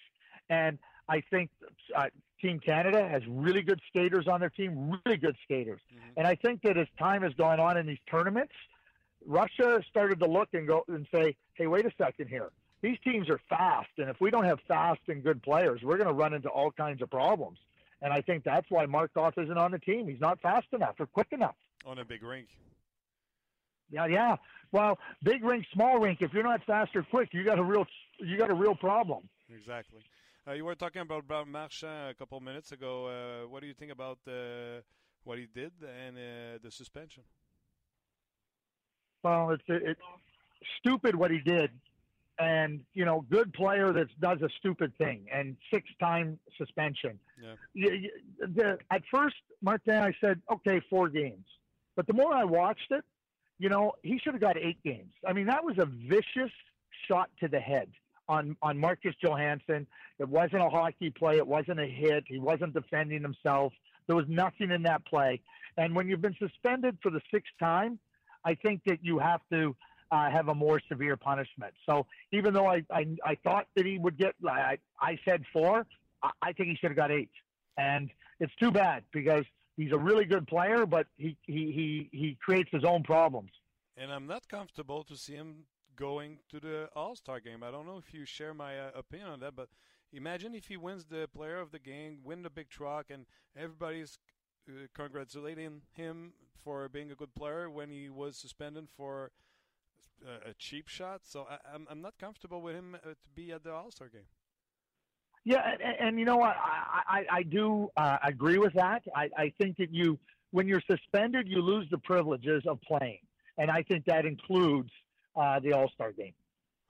And 0.50 0.78
I 1.08 1.22
think 1.30 1.50
uh, 1.96 2.06
Team 2.42 2.60
Canada 2.60 3.08
has 3.08 3.22
really 3.28 3.62
good 3.62 3.80
skaters 3.90 4.28
on 4.28 4.40
their 4.40 4.50
team, 4.50 5.00
really 5.06 5.18
good 5.18 5.36
skaters. 5.44 5.82
Mm-hmm. 5.94 6.20
And 6.20 6.28
I 6.28 6.36
think 6.36 6.62
that 6.64 6.78
as 6.78 6.88
time 7.00 7.22
has 7.24 7.34
gone 7.34 7.60
on 7.60 7.78
in 7.78 7.86
these 7.86 8.00
tournaments, 8.10 8.54
Russia 9.26 9.82
started 9.90 10.20
to 10.20 10.28
look 10.28 10.50
and 10.54 10.68
go 10.68 10.84
and 10.88 11.08
say, 11.14 11.36
"Hey, 11.54 11.68
wait 11.68 11.86
a 11.86 11.92
second 11.98 12.28
here. 12.28 12.50
These 12.82 12.98
teams 13.04 13.30
are 13.30 13.40
fast, 13.50 13.90
and 13.98 14.10
if 14.10 14.18
we 14.22 14.30
don't 14.30 14.44
have 14.44 14.60
fast 14.68 15.00
and 15.08 15.24
good 15.24 15.42
players, 15.42 15.82
we're 15.82 15.98
going 15.98 16.08
to 16.08 16.14
run 16.14 16.34
into 16.34 16.50
all 16.50 16.72
kinds 16.72 17.02
of 17.02 17.10
problems." 17.10 17.58
And 18.02 18.14
I 18.14 18.22
think 18.22 18.44
that's 18.44 18.70
why 18.70 18.86
Markov 18.86 19.34
isn't 19.38 19.58
on 19.58 19.72
the 19.72 19.80
team. 19.80 20.08
He's 20.08 20.20
not 20.20 20.40
fast 20.42 20.68
enough 20.74 20.96
or 21.00 21.08
quick 21.08 21.28
enough. 21.32 21.56
On 21.86 21.98
a 21.98 22.06
big 22.06 22.22
rink. 22.22 22.48
Yeah, 23.90 24.06
yeah. 24.06 24.36
Well, 24.72 25.00
big 25.24 25.44
rink, 25.44 25.66
small 25.74 26.00
rink. 26.00 26.22
If 26.22 26.34
you're 26.34 26.44
not 26.44 26.64
fast 26.66 26.96
or 26.96 27.04
quick, 27.04 27.30
you 27.34 27.44
got 27.44 27.60
a 27.60 27.64
real 27.64 27.86
you 28.20 28.38
got 28.38 28.52
a 28.52 28.54
real 28.54 28.76
problem. 28.76 29.28
Exactly. 29.50 30.02
Uh, 30.48 30.54
you 30.54 30.64
were 30.64 30.76
talking 30.76 31.02
about 31.02 31.28
Brad 31.28 31.48
Marchand 31.48 32.12
a 32.12 32.14
couple 32.14 32.40
minutes 32.40 32.72
ago. 32.72 33.08
Uh, 33.08 33.48
what 33.48 33.62
do 33.62 33.68
you 33.68 33.74
think 33.74 33.92
about 33.92 34.20
uh, 34.28 34.82
what 35.24 35.40
he 35.40 35.48
did 35.54 35.72
and 35.82 36.18
uh, 36.18 36.60
the 36.62 36.70
suspension? 36.70 37.24
Well, 39.24 39.50
it's 39.52 39.64
it's 39.68 40.00
stupid 40.80 41.16
what 41.16 41.32
he 41.32 41.40
did, 41.40 41.72
and 42.38 42.82
you 42.94 43.06
know, 43.06 43.26
good 43.32 43.54
player 43.54 43.92
that 43.92 44.08
does 44.22 44.40
a 44.44 44.50
stupid 44.60 44.96
thing 45.00 45.26
and 45.34 45.58
six 45.74 45.90
time 46.00 46.38
suspension. 46.60 47.18
Yeah. 47.42 47.56
You, 47.74 47.92
you, 47.94 48.12
the, 48.40 48.78
at 48.92 49.02
first, 49.12 49.38
Martin, 49.64 49.96
I 49.96 50.14
said, 50.22 50.42
okay, 50.54 50.80
four 50.92 51.10
games, 51.10 51.48
but 51.96 52.06
the 52.06 52.14
more 52.14 52.32
I 52.32 52.44
watched 52.44 52.92
it, 52.92 53.04
you 53.58 53.70
know, 53.70 53.94
he 54.04 54.20
should 54.20 54.36
have 54.36 54.42
got 54.42 54.58
eight 54.58 54.78
games. 54.84 55.12
I 55.28 55.34
mean, 55.34 55.48
that 55.48 55.64
was 55.66 55.80
a 55.80 55.86
vicious 55.86 56.52
shot 57.08 57.32
to 57.40 57.48
the 57.48 57.60
head 57.60 57.90
on 58.28 58.56
on 58.62 58.78
Marcus 58.78 59.16
Johansson. 59.24 59.88
It 60.20 60.30
wasn't 60.30 60.62
a 60.62 60.70
hockey 60.70 61.10
play. 61.10 61.38
It 61.38 61.48
wasn't 61.48 61.80
a 61.80 61.86
hit. 61.86 62.26
He 62.28 62.40
wasn't 62.40 62.74
defending 62.74 63.22
himself. 63.22 63.74
There 64.08 64.16
was 64.16 64.26
nothing 64.28 64.72
in 64.72 64.84
that 64.84 65.06
play. 65.06 65.42
And 65.78 65.96
when 65.96 66.08
you've 66.08 66.22
been 66.22 66.38
suspended 66.40 66.98
for 67.02 67.10
the 67.10 67.22
sixth 67.32 67.52
time, 67.60 68.00
I 68.46 68.56
think 68.56 68.82
that 68.86 69.00
you 69.02 69.20
have 69.20 69.42
to 69.52 69.76
uh, 70.12 70.30
have 70.30 70.48
a 70.48 70.56
more 70.56 70.80
severe 70.88 71.18
punishment. 71.18 71.74
So 71.86 72.06
even 72.32 72.54
though 72.54 72.68
I, 72.68 72.84
I, 72.92 73.08
I 73.26 73.36
thought 73.44 73.68
that 73.76 73.86
he 73.86 73.98
would 73.98 74.18
get, 74.18 74.36
I, 74.48 74.78
I 75.02 75.18
said 75.26 75.44
four, 75.52 75.86
I, 76.24 76.30
I 76.42 76.54
think 76.54 76.70
he 76.70 76.76
should 76.76 76.92
have 76.92 76.96
got 76.96 77.12
eight. 77.12 77.32
And 77.78 78.10
it's 78.40 78.56
too 78.56 78.72
bad 78.72 79.04
because 79.12 79.44
he's 79.76 79.92
a 79.92 79.98
really 79.98 80.26
good 80.26 80.48
player, 80.48 80.86
but 80.86 81.08
he, 81.18 81.36
he, 81.42 81.54
he, 82.12 82.18
he 82.18 82.38
creates 82.40 82.70
his 82.72 82.84
own 82.84 83.04
problems. 83.04 83.52
And 83.98 84.12
I'm 84.12 84.28
not 84.28 84.48
comfortable 84.48 85.04
to 85.06 85.18
see 85.18 85.34
him 85.34 85.66
going 85.96 86.40
to 86.50 86.60
the 86.60 86.90
All 86.96 87.16
Star 87.16 87.40
game. 87.40 87.64
I 87.64 87.72
don't 87.72 87.86
know 87.86 87.98
if 87.98 88.14
you 88.14 88.26
share 88.26 88.54
my 88.54 88.80
uh, 88.80 88.92
opinion 88.96 89.30
on 89.30 89.40
that, 89.42 89.56
but 89.56 89.70
imagine 90.14 90.54
if 90.54 90.68
he 90.68 90.78
wins 90.78 91.06
the 91.06 91.28
Player 91.34 91.60
of 91.60 91.72
the 91.72 91.80
Game, 91.80 92.20
win 92.24 92.44
the 92.44 92.50
big 92.50 92.70
truck, 92.70 93.08
and 93.10 93.26
everybody's 93.56 94.20
uh, 94.68 94.88
congratulating 94.94 95.82
him 95.94 96.34
for 96.64 96.90
being 96.90 97.12
a 97.12 97.16
good 97.16 97.34
player 97.36 97.70
when 97.70 97.90
he 97.90 98.10
was 98.10 98.38
suspended 98.38 98.88
for 98.98 99.32
a, 100.26 100.50
a 100.50 100.54
cheap 100.58 100.88
shot. 100.88 101.22
So 101.24 101.48
I, 101.50 101.54
am 101.54 101.60
I'm, 101.74 101.88
I'm 101.92 102.02
not 102.02 102.18
comfortable 102.20 102.62
with 102.62 102.76
him 102.76 102.96
uh, 102.96 103.10
to 103.10 103.30
be 103.36 103.52
at 103.52 103.64
the 103.64 103.72
All 103.72 103.92
Star 103.92 104.10
game. 104.10 104.28
Yeah, 105.44 105.62
and, 105.74 105.96
and, 106.00 106.20
you 106.20 106.26
know 106.26 106.38
what? 106.38 106.56
I, 106.58 107.02
I, 107.08 107.38
I 107.38 107.44
do 107.44 107.88
uh, 107.96 108.18
agree 108.24 108.58
with 108.58 108.74
that. 108.74 109.04
I, 109.16 109.30
I 109.38 109.54
think 109.60 109.78
that 109.78 109.94
you, 109.94 110.18
when 110.50 110.68
you're 110.68 110.82
suspended, 110.90 111.48
you 111.48 111.62
lose 111.62 111.88
the 111.92 112.00
privileges 112.00 112.64
of 112.68 112.80
playing. 112.82 113.20
And 113.60 113.70
I 113.70 113.84
think 113.84 114.06
that 114.06 114.26
includes 114.26 114.90
uh, 115.36 115.60
the 115.60 115.74
All 115.74 115.90
Star 115.90 116.12
game. 116.12 116.34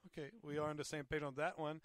Okay, 0.08 0.30
we 0.43 0.58
are 0.58 0.70
on 0.70 0.78
the 0.78 0.84
same 0.84 1.04
page 1.04 1.24
on 1.24 1.36
that 1.36 1.60
one. 1.60 1.82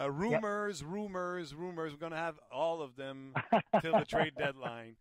Uh, 0.00 0.10
rumors, 0.10 0.80
yep. 0.80 0.90
rumors, 0.90 1.54
rumors. 1.54 1.92
We're 1.92 1.98
going 1.98 2.12
to 2.12 2.18
have 2.18 2.38
all 2.52 2.82
of 2.82 2.96
them 2.96 3.34
till 3.82 3.92
the 3.92 4.04
trade 4.04 4.34
deadline. 4.38 4.96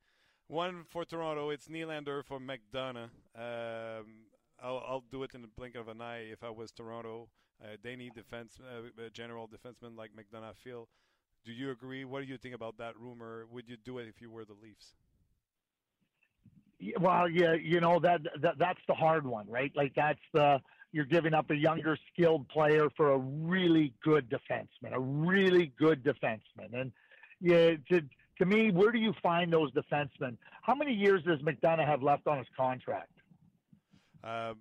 One 0.47 0.85
for 0.89 1.05
Toronto, 1.05 1.49
it's 1.49 1.67
Nylander 1.67 2.23
for 2.23 2.39
McDonough. 2.39 3.09
Um, 3.35 4.05
I'll, 4.63 4.83
I'll, 4.87 5.03
do 5.11 5.23
it 5.23 5.35
in 5.35 5.41
the 5.41 5.47
blink 5.47 5.75
of 5.75 5.87
an 5.87 6.01
eye 6.01 6.25
if 6.31 6.43
I 6.43 6.49
was 6.49 6.71
Toronto. 6.71 7.29
Uh, 7.61 7.75
they 7.83 7.95
need 7.95 8.13
defense, 8.15 8.59
uh, 8.61 9.09
general 9.13 9.47
defenseman 9.47 9.97
like 9.97 10.11
McDonough. 10.11 10.55
Phil, 10.55 10.87
do 11.45 11.51
you 11.51 11.69
agree? 11.69 12.05
What 12.05 12.23
do 12.23 12.27
you 12.27 12.37
think 12.37 12.55
about 12.55 12.77
that 12.77 12.97
rumor? 12.97 13.45
Would 13.51 13.67
you 13.67 13.77
do 13.77 13.97
it 13.97 14.07
if 14.07 14.21
you 14.21 14.31
were 14.31 14.45
the 14.45 14.53
Leafs? 14.53 14.93
Well, 16.99 17.29
yeah, 17.29 17.53
you 17.53 17.79
know 17.79 17.99
that, 17.99 18.21
that 18.41 18.57
that's 18.59 18.79
the 18.87 18.93
hard 18.93 19.25
one, 19.25 19.47
right? 19.49 19.71
Like 19.75 19.93
that's 19.95 20.19
the 20.33 20.61
you're 20.91 21.05
giving 21.05 21.33
up 21.33 21.49
a 21.49 21.55
younger, 21.55 21.97
skilled 22.13 22.47
player 22.49 22.89
for 22.95 23.11
a 23.11 23.17
really 23.17 23.93
good 24.03 24.29
defenseman, 24.29 24.93
a 24.93 24.99
really 24.99 25.73
good 25.77 26.03
defenseman, 26.03 26.73
and 26.73 26.91
yeah, 27.41 27.71
to 27.89 28.01
to 28.37 28.45
me, 28.45 28.71
where 28.71 28.91
do 28.91 28.99
you 28.99 29.13
find 29.21 29.51
those 29.51 29.71
defensemen? 29.71 30.37
How 30.61 30.75
many 30.75 30.93
years 30.93 31.23
does 31.23 31.39
McDonough 31.39 31.85
have 31.85 32.03
left 32.03 32.27
on 32.27 32.37
his 32.37 32.47
contract? 32.55 33.11
Uh, 34.23 34.53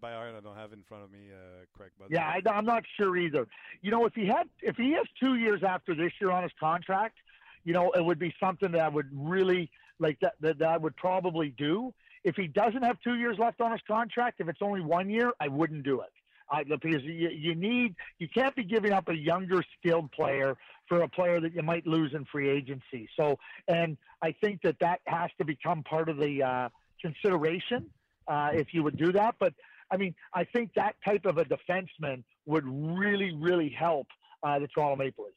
by 0.00 0.12
heart, 0.12 0.34
I 0.36 0.40
don't 0.40 0.56
have 0.56 0.72
in 0.72 0.82
front 0.88 1.04
of 1.04 1.10
me, 1.10 1.18
uh, 1.32 1.64
Craig. 1.76 1.90
But 1.98 2.10
yeah, 2.10 2.26
I, 2.26 2.40
I'm 2.48 2.64
not 2.64 2.84
sure 2.98 3.16
either. 3.16 3.46
You 3.82 3.90
know, 3.90 4.06
if 4.06 4.14
he 4.14 4.26
had, 4.26 4.48
if 4.62 4.76
he 4.76 4.92
has 4.92 5.06
two 5.20 5.36
years 5.36 5.62
after 5.66 5.94
this 5.94 6.12
year 6.20 6.30
on 6.30 6.42
his 6.42 6.52
contract, 6.58 7.16
you 7.64 7.72
know, 7.72 7.90
it 7.92 8.04
would 8.04 8.18
be 8.18 8.34
something 8.38 8.72
that 8.72 8.92
would 8.92 9.08
really 9.12 9.70
like 9.98 10.18
that, 10.20 10.34
that, 10.40 10.58
that 10.58 10.68
I 10.68 10.76
would 10.76 10.96
probably 10.96 11.50
do. 11.50 11.92
If 12.24 12.36
he 12.36 12.48
doesn't 12.48 12.82
have 12.82 12.98
two 13.02 13.14
years 13.14 13.38
left 13.38 13.60
on 13.60 13.72
his 13.72 13.80
contract, 13.86 14.40
if 14.40 14.48
it's 14.48 14.62
only 14.62 14.80
one 14.80 15.08
year, 15.08 15.32
I 15.40 15.48
wouldn't 15.48 15.84
do 15.84 16.00
it. 16.00 16.12
I, 16.50 16.62
because 16.62 17.02
you, 17.02 17.28
you 17.28 17.54
need, 17.54 17.96
you 18.18 18.28
can't 18.28 18.54
be 18.54 18.64
giving 18.64 18.92
up 18.92 19.08
a 19.08 19.16
younger, 19.16 19.64
skilled 19.78 20.12
player 20.12 20.56
for 20.88 21.02
a 21.02 21.08
player 21.08 21.40
that 21.40 21.54
you 21.54 21.62
might 21.62 21.86
lose 21.86 22.14
in 22.14 22.24
free 22.24 22.48
agency. 22.48 23.08
So, 23.18 23.36
and 23.66 23.96
I 24.22 24.32
think 24.32 24.62
that 24.62 24.76
that 24.80 25.00
has 25.06 25.30
to 25.38 25.44
become 25.44 25.82
part 25.82 26.08
of 26.08 26.18
the 26.18 26.42
uh, 26.42 26.68
consideration 27.00 27.86
uh, 28.28 28.50
if 28.52 28.72
you 28.72 28.82
would 28.82 28.96
do 28.96 29.12
that. 29.12 29.36
But 29.38 29.54
I 29.90 29.96
mean, 29.96 30.14
I 30.34 30.44
think 30.44 30.72
that 30.74 30.96
type 31.04 31.26
of 31.26 31.38
a 31.38 31.44
defenseman 31.44 32.24
would 32.44 32.64
really, 32.66 33.32
really 33.34 33.68
help 33.68 34.06
uh, 34.42 34.58
the 34.58 34.68
Toronto 34.68 34.96
Maple 34.96 35.24
Leafs. 35.24 35.36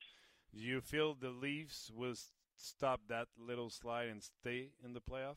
Do 0.56 0.62
you 0.62 0.82
feel 0.82 1.16
the 1.20 1.30
Leafs 1.30 1.92
will 1.96 2.16
stop 2.60 3.02
that 3.10 3.28
little 3.38 3.70
slide 3.70 4.10
and 4.10 4.22
stay 4.22 4.70
in 4.84 4.94
the 4.94 5.02
playoff? 5.02 5.36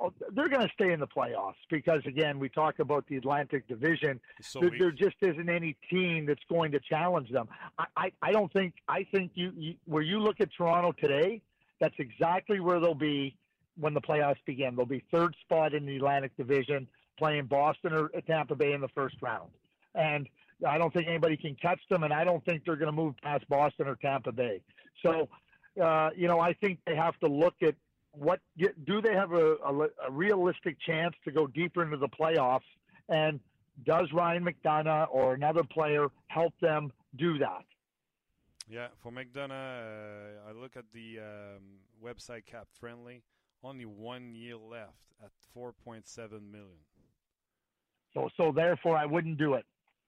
Oh, 0.00 0.12
they're 0.32 0.48
going 0.48 0.66
to 0.66 0.72
stay 0.72 0.92
in 0.92 0.98
the 0.98 1.06
playoffs 1.06 1.54
because, 1.70 2.00
again, 2.04 2.40
we 2.40 2.48
talk 2.48 2.80
about 2.80 3.06
the 3.06 3.16
Atlantic 3.16 3.68
Division. 3.68 4.20
So 4.42 4.58
there, 4.60 4.70
there, 4.76 4.90
just 4.90 5.14
isn't 5.20 5.48
any 5.48 5.76
team 5.88 6.26
that's 6.26 6.42
going 6.48 6.72
to 6.72 6.80
challenge 6.80 7.30
them. 7.30 7.48
I, 7.78 7.84
I, 7.96 8.12
I 8.20 8.32
don't 8.32 8.52
think. 8.52 8.74
I 8.88 9.06
think 9.12 9.32
you, 9.34 9.52
you 9.56 9.74
where 9.84 10.02
you 10.02 10.18
look 10.18 10.40
at 10.40 10.48
Toronto 10.56 10.92
today, 10.92 11.42
that's 11.80 11.94
exactly 11.98 12.58
where 12.58 12.80
they'll 12.80 12.94
be 12.94 13.36
when 13.78 13.94
the 13.94 14.00
playoffs 14.00 14.44
begin. 14.46 14.74
They'll 14.74 14.84
be 14.84 15.04
third 15.12 15.36
spot 15.42 15.74
in 15.74 15.86
the 15.86 15.96
Atlantic 15.96 16.36
Division, 16.36 16.88
playing 17.16 17.46
Boston 17.46 17.92
or 17.92 18.08
Tampa 18.26 18.56
Bay 18.56 18.72
in 18.72 18.80
the 18.80 18.88
first 18.88 19.16
round, 19.22 19.50
and 19.94 20.28
I 20.66 20.78
don't 20.78 20.92
think 20.92 21.08
anybody 21.08 21.36
can 21.36 21.54
catch 21.54 21.80
them, 21.88 22.02
and 22.02 22.12
I 22.12 22.24
don't 22.24 22.44
think 22.44 22.64
they're 22.64 22.76
going 22.76 22.90
to 22.90 22.92
move 22.92 23.14
past 23.22 23.48
Boston 23.48 23.86
or 23.86 23.96
Tampa 23.96 24.32
Bay. 24.32 24.60
So, 25.02 25.28
uh, 25.82 26.10
you 26.16 26.28
know, 26.28 26.40
I 26.40 26.52
think 26.54 26.78
they 26.86 26.96
have 26.96 27.18
to 27.20 27.26
look 27.26 27.54
at 27.62 27.74
what 28.12 28.40
do 28.56 29.00
they 29.02 29.14
have 29.14 29.32
a, 29.32 29.56
a, 29.56 29.88
a, 30.06 30.10
realistic 30.10 30.76
chance 30.86 31.14
to 31.24 31.32
go 31.32 31.46
deeper 31.48 31.82
into 31.82 31.96
the 31.96 32.08
playoffs? 32.08 32.60
And 33.08 33.40
does 33.84 34.08
Ryan 34.12 34.46
McDonough 34.46 35.08
or 35.10 35.34
another 35.34 35.64
player 35.64 36.06
help 36.28 36.54
them 36.60 36.92
do 37.16 37.38
that? 37.38 37.64
Yeah, 38.68 38.88
for 39.02 39.10
McDonough, 39.10 39.50
uh, 39.50 40.48
I 40.48 40.52
look 40.52 40.76
at 40.76 40.84
the 40.94 41.18
um, 41.18 41.62
website 42.02 42.46
Cap 42.46 42.68
Friendly. 42.78 43.22
Only 43.62 43.84
one 43.84 44.34
year 44.34 44.56
left 44.56 44.92
at 45.22 45.30
4.7 45.56 46.30
million. 46.50 46.68
So, 48.12 48.28
so 48.36 48.52
therefore, 48.52 48.96
I 48.96 49.06
wouldn't 49.06 49.38
do 49.38 49.54
it 49.54 49.64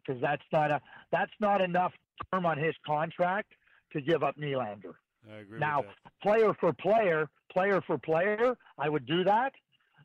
because 0.06 0.20
that's 0.22 0.42
not 0.52 0.70
a 0.70 0.80
that's 1.10 1.32
not 1.40 1.60
enough 1.60 1.92
term 2.32 2.46
on 2.46 2.56
his 2.58 2.74
contract 2.86 3.52
to 3.92 4.00
give 4.00 4.22
up 4.22 4.36
Nylander. 4.36 4.94
I 5.32 5.38
agree 5.38 5.58
now, 5.58 5.84
player 6.22 6.54
for 6.54 6.72
player, 6.72 7.28
player 7.52 7.80
for 7.86 7.98
player, 7.98 8.56
I 8.78 8.88
would 8.88 9.06
do 9.06 9.24
that, 9.24 9.52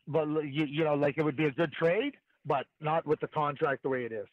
but 0.06 0.26
you, 0.26 0.64
you 0.64 0.84
know, 0.84 0.94
like 0.94 1.18
it 1.18 1.24
would 1.24 1.36
be 1.36 1.46
a 1.46 1.50
good 1.50 1.72
trade, 1.72 2.14
but 2.44 2.66
not 2.80 3.06
with 3.06 3.20
the 3.20 3.28
contract 3.28 3.82
the 3.82 3.88
way 3.88 4.04
it 4.04 4.12
is. 4.12 4.26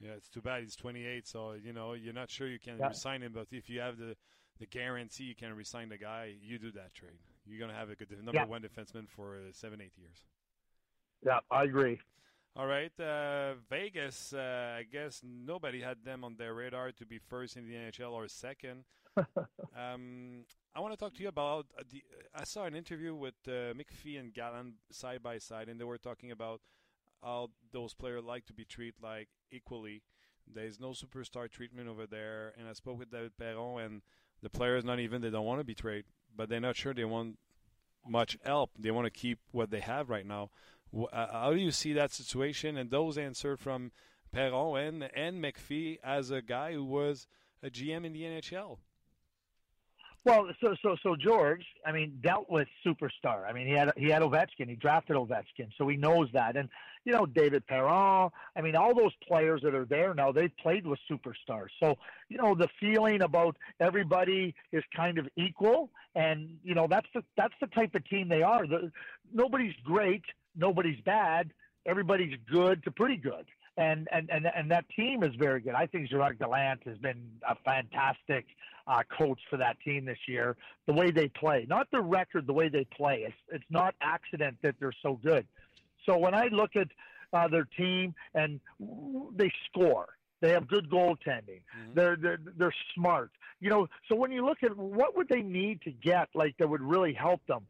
Yeah, 0.00 0.10
it's 0.16 0.28
too 0.28 0.42
bad 0.42 0.62
he's 0.62 0.76
28, 0.76 1.26
so 1.26 1.54
you 1.54 1.72
know 1.72 1.94
you're 1.94 2.12
not 2.12 2.30
sure 2.30 2.48
you 2.48 2.58
can 2.58 2.78
yeah. 2.78 2.88
resign 2.88 3.22
him. 3.22 3.32
But 3.34 3.46
if 3.50 3.70
you 3.70 3.80
have 3.80 3.96
the 3.96 4.14
the 4.58 4.66
guarantee 4.66 5.24
you 5.24 5.34
can 5.34 5.54
resign 5.54 5.88
the 5.88 5.96
guy, 5.96 6.34
you 6.40 6.58
do 6.58 6.70
that 6.72 6.94
trade. 6.94 7.18
You're 7.46 7.60
gonna 7.60 7.78
have 7.78 7.90
a 7.90 7.94
good 7.94 8.10
number 8.10 8.32
yeah. 8.34 8.44
one 8.44 8.62
defenseman 8.62 9.08
for 9.08 9.36
uh, 9.36 9.52
seven, 9.52 9.80
eight 9.80 9.92
years. 9.96 10.24
Yeah, 11.24 11.38
I 11.50 11.64
agree. 11.64 11.98
All 12.54 12.66
right, 12.66 12.92
uh, 13.00 13.54
Vegas. 13.70 14.32
Uh, 14.32 14.76
I 14.78 14.82
guess 14.90 15.22
nobody 15.22 15.80
had 15.80 16.04
them 16.04 16.24
on 16.24 16.36
their 16.36 16.54
radar 16.54 16.92
to 16.92 17.06
be 17.06 17.18
first 17.18 17.56
in 17.56 17.66
the 17.66 17.74
NHL 17.74 18.12
or 18.12 18.28
second. 18.28 18.84
um, 19.76 20.44
I 20.74 20.80
want 20.80 20.92
to 20.92 20.96
talk 20.98 21.14
to 21.14 21.22
you 21.22 21.28
about 21.28 21.66
uh, 21.78 21.82
the. 21.90 22.02
I 22.34 22.44
saw 22.44 22.64
an 22.64 22.74
interview 22.74 23.14
with 23.14 23.34
uh, 23.46 23.72
McPhee 23.74 24.20
and 24.20 24.32
Gallant 24.32 24.74
side 24.90 25.22
by 25.22 25.38
side, 25.38 25.68
and 25.68 25.80
they 25.80 25.84
were 25.84 25.98
talking 25.98 26.30
about 26.30 26.60
how 27.22 27.50
those 27.72 27.94
players 27.94 28.24
like 28.24 28.46
to 28.46 28.52
be 28.52 28.64
treated 28.64 28.94
like 29.02 29.28
equally. 29.50 30.02
There's 30.52 30.78
no 30.78 30.90
superstar 30.90 31.50
treatment 31.50 31.88
over 31.88 32.06
there, 32.06 32.52
and 32.58 32.68
I 32.68 32.72
spoke 32.74 32.98
with 32.98 33.10
David 33.10 33.36
Perron, 33.38 33.80
and 33.80 34.02
the 34.42 34.50
players 34.50 34.84
not 34.84 35.00
even 35.00 35.22
they 35.22 35.30
don't 35.30 35.46
want 35.46 35.60
to 35.60 35.64
be 35.64 35.74
traded, 35.74 36.04
but 36.36 36.48
they're 36.48 36.60
not 36.60 36.76
sure 36.76 36.94
they 36.94 37.04
want 37.04 37.38
much 38.06 38.38
help. 38.44 38.70
They 38.78 38.90
want 38.90 39.06
to 39.06 39.10
keep 39.10 39.40
what 39.50 39.70
they 39.70 39.80
have 39.80 40.08
right 40.10 40.26
now. 40.26 40.50
Uh, 40.94 41.26
how 41.32 41.52
do 41.52 41.58
you 41.58 41.72
see 41.72 41.92
that 41.94 42.12
situation? 42.12 42.76
And 42.76 42.90
those 42.90 43.18
answered 43.18 43.58
from 43.58 43.90
Perron 44.30 44.76
and 44.76 45.10
and 45.14 45.42
McPhee 45.42 45.98
as 46.04 46.30
a 46.30 46.42
guy 46.42 46.74
who 46.74 46.84
was 46.84 47.26
a 47.62 47.70
GM 47.70 48.04
in 48.04 48.12
the 48.12 48.22
NHL. 48.22 48.78
Well, 50.26 50.48
so 50.60 50.74
so 50.82 50.96
so 51.04 51.14
George, 51.14 51.64
I 51.86 51.92
mean, 51.92 52.18
dealt 52.20 52.50
with 52.50 52.66
superstar. 52.84 53.48
I 53.48 53.52
mean, 53.52 53.68
he 53.68 53.74
had 53.74 53.92
he 53.96 54.08
had 54.08 54.22
Ovechkin. 54.22 54.68
He 54.68 54.74
drafted 54.74 55.14
Ovechkin, 55.14 55.70
so 55.78 55.86
he 55.86 55.96
knows 55.96 56.26
that. 56.32 56.56
And 56.56 56.68
you 57.04 57.12
know, 57.12 57.26
David 57.26 57.64
Perron. 57.68 58.30
I 58.56 58.60
mean, 58.60 58.74
all 58.74 58.92
those 58.92 59.12
players 59.28 59.60
that 59.62 59.72
are 59.72 59.84
there 59.84 60.14
now, 60.14 60.32
they've 60.32 60.50
played 60.60 60.84
with 60.84 60.98
superstars. 61.08 61.68
So 61.80 61.94
you 62.28 62.38
know, 62.38 62.56
the 62.56 62.66
feeling 62.80 63.22
about 63.22 63.56
everybody 63.78 64.52
is 64.72 64.82
kind 64.96 65.18
of 65.18 65.28
equal, 65.36 65.90
and 66.16 66.58
you 66.64 66.74
know, 66.74 66.88
that's 66.90 67.08
the 67.14 67.22
that's 67.36 67.54
the 67.60 67.68
type 67.68 67.94
of 67.94 68.04
team 68.08 68.28
they 68.28 68.42
are. 68.42 68.66
The, 68.66 68.90
nobody's 69.32 69.76
great, 69.84 70.24
nobody's 70.56 71.00
bad. 71.02 71.52
Everybody's 71.86 72.36
good 72.50 72.82
to 72.82 72.90
pretty 72.90 73.16
good 73.16 73.46
and 73.76 74.08
and 74.10 74.30
and 74.30 74.46
and 74.54 74.70
that 74.70 74.84
team 74.94 75.22
is 75.22 75.34
very 75.38 75.60
good. 75.60 75.74
I 75.74 75.86
think 75.86 76.08
Gerard 76.08 76.38
Gallant 76.38 76.82
has 76.84 76.98
been 76.98 77.22
a 77.48 77.54
fantastic 77.64 78.46
uh, 78.86 79.02
coach 79.18 79.40
for 79.50 79.56
that 79.58 79.76
team 79.84 80.04
this 80.04 80.18
year. 80.26 80.56
The 80.86 80.92
way 80.92 81.10
they 81.10 81.28
play, 81.28 81.66
not 81.68 81.88
the 81.90 82.00
record, 82.00 82.46
the 82.46 82.52
way 82.52 82.68
they 82.68 82.86
play. 82.96 83.24
It's 83.26 83.36
it's 83.50 83.70
not 83.70 83.94
accident 84.00 84.58
that 84.62 84.76
they're 84.80 84.92
so 85.02 85.18
good. 85.22 85.46
So 86.06 86.16
when 86.16 86.34
I 86.34 86.46
look 86.50 86.76
at 86.76 86.88
uh, 87.32 87.48
their 87.48 87.66
team 87.76 88.14
and 88.34 88.60
they 89.36 89.52
score, 89.68 90.06
they 90.40 90.50
have 90.50 90.68
good 90.68 90.88
goaltending. 90.90 91.62
Mm-hmm. 91.76 91.94
They're, 91.94 92.16
they're 92.16 92.38
they're 92.56 92.74
smart. 92.94 93.30
You 93.60 93.70
know, 93.70 93.88
so 94.08 94.16
when 94.16 94.32
you 94.32 94.44
look 94.44 94.62
at 94.62 94.76
what 94.76 95.16
would 95.16 95.28
they 95.28 95.42
need 95.42 95.82
to 95.82 95.90
get 95.90 96.28
like 96.34 96.56
that 96.58 96.68
would 96.68 96.82
really 96.82 97.12
help 97.12 97.44
them. 97.46 97.66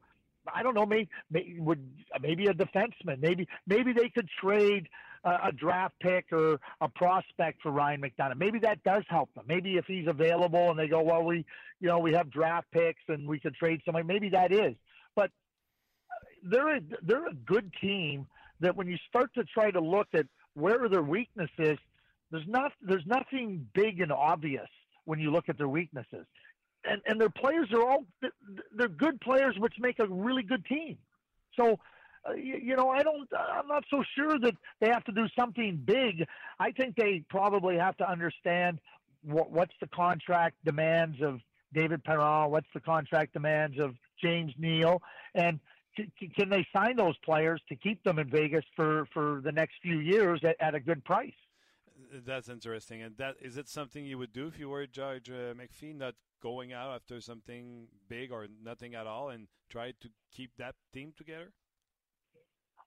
I 0.54 0.62
don't 0.62 0.74
know. 0.74 0.86
Maybe, 0.86 1.08
maybe 1.28 1.58
would 1.58 1.84
maybe 2.20 2.46
a 2.46 2.54
defenseman. 2.54 3.20
Maybe 3.20 3.48
maybe 3.66 3.92
they 3.92 4.08
could 4.08 4.28
trade 4.40 4.88
a, 5.26 5.48
a 5.48 5.52
draft 5.52 5.94
pick 6.00 6.32
or 6.32 6.58
a 6.80 6.88
prospect 6.88 7.60
for 7.62 7.72
Ryan 7.72 8.00
McDonough. 8.00 8.38
Maybe 8.38 8.58
that 8.60 8.82
does 8.84 9.02
help 9.08 9.34
them. 9.34 9.44
Maybe 9.48 9.76
if 9.76 9.84
he's 9.86 10.06
available 10.06 10.70
and 10.70 10.78
they 10.78 10.88
go, 10.88 11.02
well, 11.02 11.22
we, 11.24 11.44
you 11.80 11.88
know, 11.88 11.98
we 11.98 12.12
have 12.12 12.30
draft 12.30 12.70
picks 12.70 13.02
and 13.08 13.28
we 13.28 13.38
could 13.40 13.54
trade 13.54 13.80
somebody. 13.84 14.06
Maybe 14.06 14.30
that 14.30 14.52
is. 14.52 14.74
But 15.14 15.30
they're 16.42 16.76
a, 16.76 16.80
they're 17.02 17.26
a 17.26 17.34
good 17.34 17.70
team 17.80 18.26
that 18.60 18.76
when 18.76 18.86
you 18.86 18.96
start 19.08 19.34
to 19.34 19.44
try 19.44 19.70
to 19.70 19.80
look 19.80 20.08
at 20.14 20.26
where 20.54 20.84
are 20.84 20.88
their 20.88 21.02
weaknesses, 21.02 21.78
there's 22.30 22.46
not 22.46 22.72
there's 22.80 23.06
nothing 23.06 23.68
big 23.74 24.00
and 24.00 24.10
obvious 24.10 24.68
when 25.04 25.20
you 25.20 25.30
look 25.30 25.48
at 25.48 25.58
their 25.58 25.68
weaknesses. 25.68 26.26
And 26.84 27.02
and 27.06 27.20
their 27.20 27.30
players 27.30 27.68
are 27.72 27.82
all 27.82 28.04
they're 28.76 28.88
good 28.88 29.20
players, 29.20 29.56
which 29.58 29.74
make 29.78 29.98
a 29.98 30.06
really 30.06 30.42
good 30.42 30.64
team. 30.66 30.96
So 31.56 31.78
you, 32.34 32.58
you 32.62 32.76
know, 32.76 32.90
I 32.90 33.02
don't. 33.02 33.28
I'm 33.32 33.68
not 33.68 33.84
so 33.90 34.02
sure 34.16 34.38
that 34.38 34.54
they 34.80 34.88
have 34.88 35.04
to 35.04 35.12
do 35.12 35.26
something 35.38 35.80
big. 35.84 36.26
I 36.58 36.72
think 36.72 36.96
they 36.96 37.22
probably 37.28 37.76
have 37.76 37.96
to 37.98 38.10
understand 38.10 38.80
what, 39.22 39.50
what's 39.50 39.74
the 39.80 39.88
contract 39.88 40.56
demands 40.64 41.20
of 41.22 41.40
David 41.72 42.04
Perron, 42.04 42.50
what's 42.50 42.68
the 42.74 42.80
contract 42.80 43.32
demands 43.32 43.78
of 43.78 43.94
James 44.22 44.52
Neal, 44.58 45.02
and 45.34 45.60
can 46.36 46.50
they 46.50 46.66
sign 46.74 46.96
those 46.96 47.16
players 47.24 47.60
to 47.68 47.76
keep 47.76 48.02
them 48.04 48.18
in 48.18 48.28
Vegas 48.28 48.64
for, 48.74 49.06
for 49.14 49.40
the 49.42 49.52
next 49.52 49.74
few 49.82 49.98
years 49.98 50.40
at, 50.44 50.56
at 50.60 50.74
a 50.74 50.80
good 50.80 51.04
price? 51.04 51.32
That's 52.26 52.48
interesting. 52.48 53.02
And 53.02 53.16
that 53.16 53.36
is 53.40 53.56
it 53.56 53.68
something 53.68 54.04
you 54.04 54.18
would 54.18 54.32
do 54.32 54.46
if 54.46 54.58
you 54.58 54.68
were 54.68 54.86
Judge 54.86 55.30
uh, 55.30 55.54
McPhee, 55.54 55.96
not 55.96 56.14
going 56.42 56.72
out 56.72 56.94
after 56.94 57.20
something 57.20 57.88
big 58.08 58.30
or 58.30 58.46
nothing 58.62 58.94
at 58.94 59.06
all, 59.06 59.30
and 59.30 59.48
try 59.70 59.92
to 60.00 60.08
keep 60.30 60.50
that 60.58 60.74
team 60.92 61.14
together? 61.16 61.52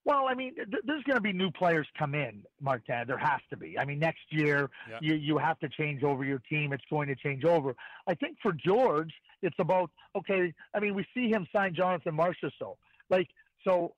Well, 0.05 0.25
I 0.27 0.33
mean, 0.33 0.55
th- 0.55 0.83
there's 0.85 1.03
going 1.03 1.17
to 1.17 1.21
be 1.21 1.33
new 1.33 1.51
players 1.51 1.87
come 1.97 2.15
in, 2.15 2.43
Martin. 2.61 3.03
There 3.05 3.17
has 3.17 3.41
to 3.49 3.57
be. 3.57 3.77
I 3.77 3.85
mean, 3.85 3.99
next 3.99 4.21
year 4.29 4.69
yeah. 4.89 4.97
you 5.01 5.15
you 5.15 5.37
have 5.37 5.59
to 5.59 5.69
change 5.69 6.03
over 6.03 6.23
your 6.23 6.39
team. 6.49 6.73
It's 6.73 6.83
going 6.89 7.07
to 7.09 7.15
change 7.15 7.43
over. 7.45 7.75
I 8.07 8.15
think 8.15 8.37
for 8.41 8.53
George, 8.53 9.13
it's 9.41 9.57
about 9.59 9.91
okay. 10.15 10.53
I 10.73 10.79
mean, 10.79 10.95
we 10.95 11.05
see 11.13 11.29
him 11.29 11.47
sign 11.53 11.75
Jonathan 11.75 12.17
Marchessault. 12.17 12.77
Like 13.09 13.27
So 13.63 13.93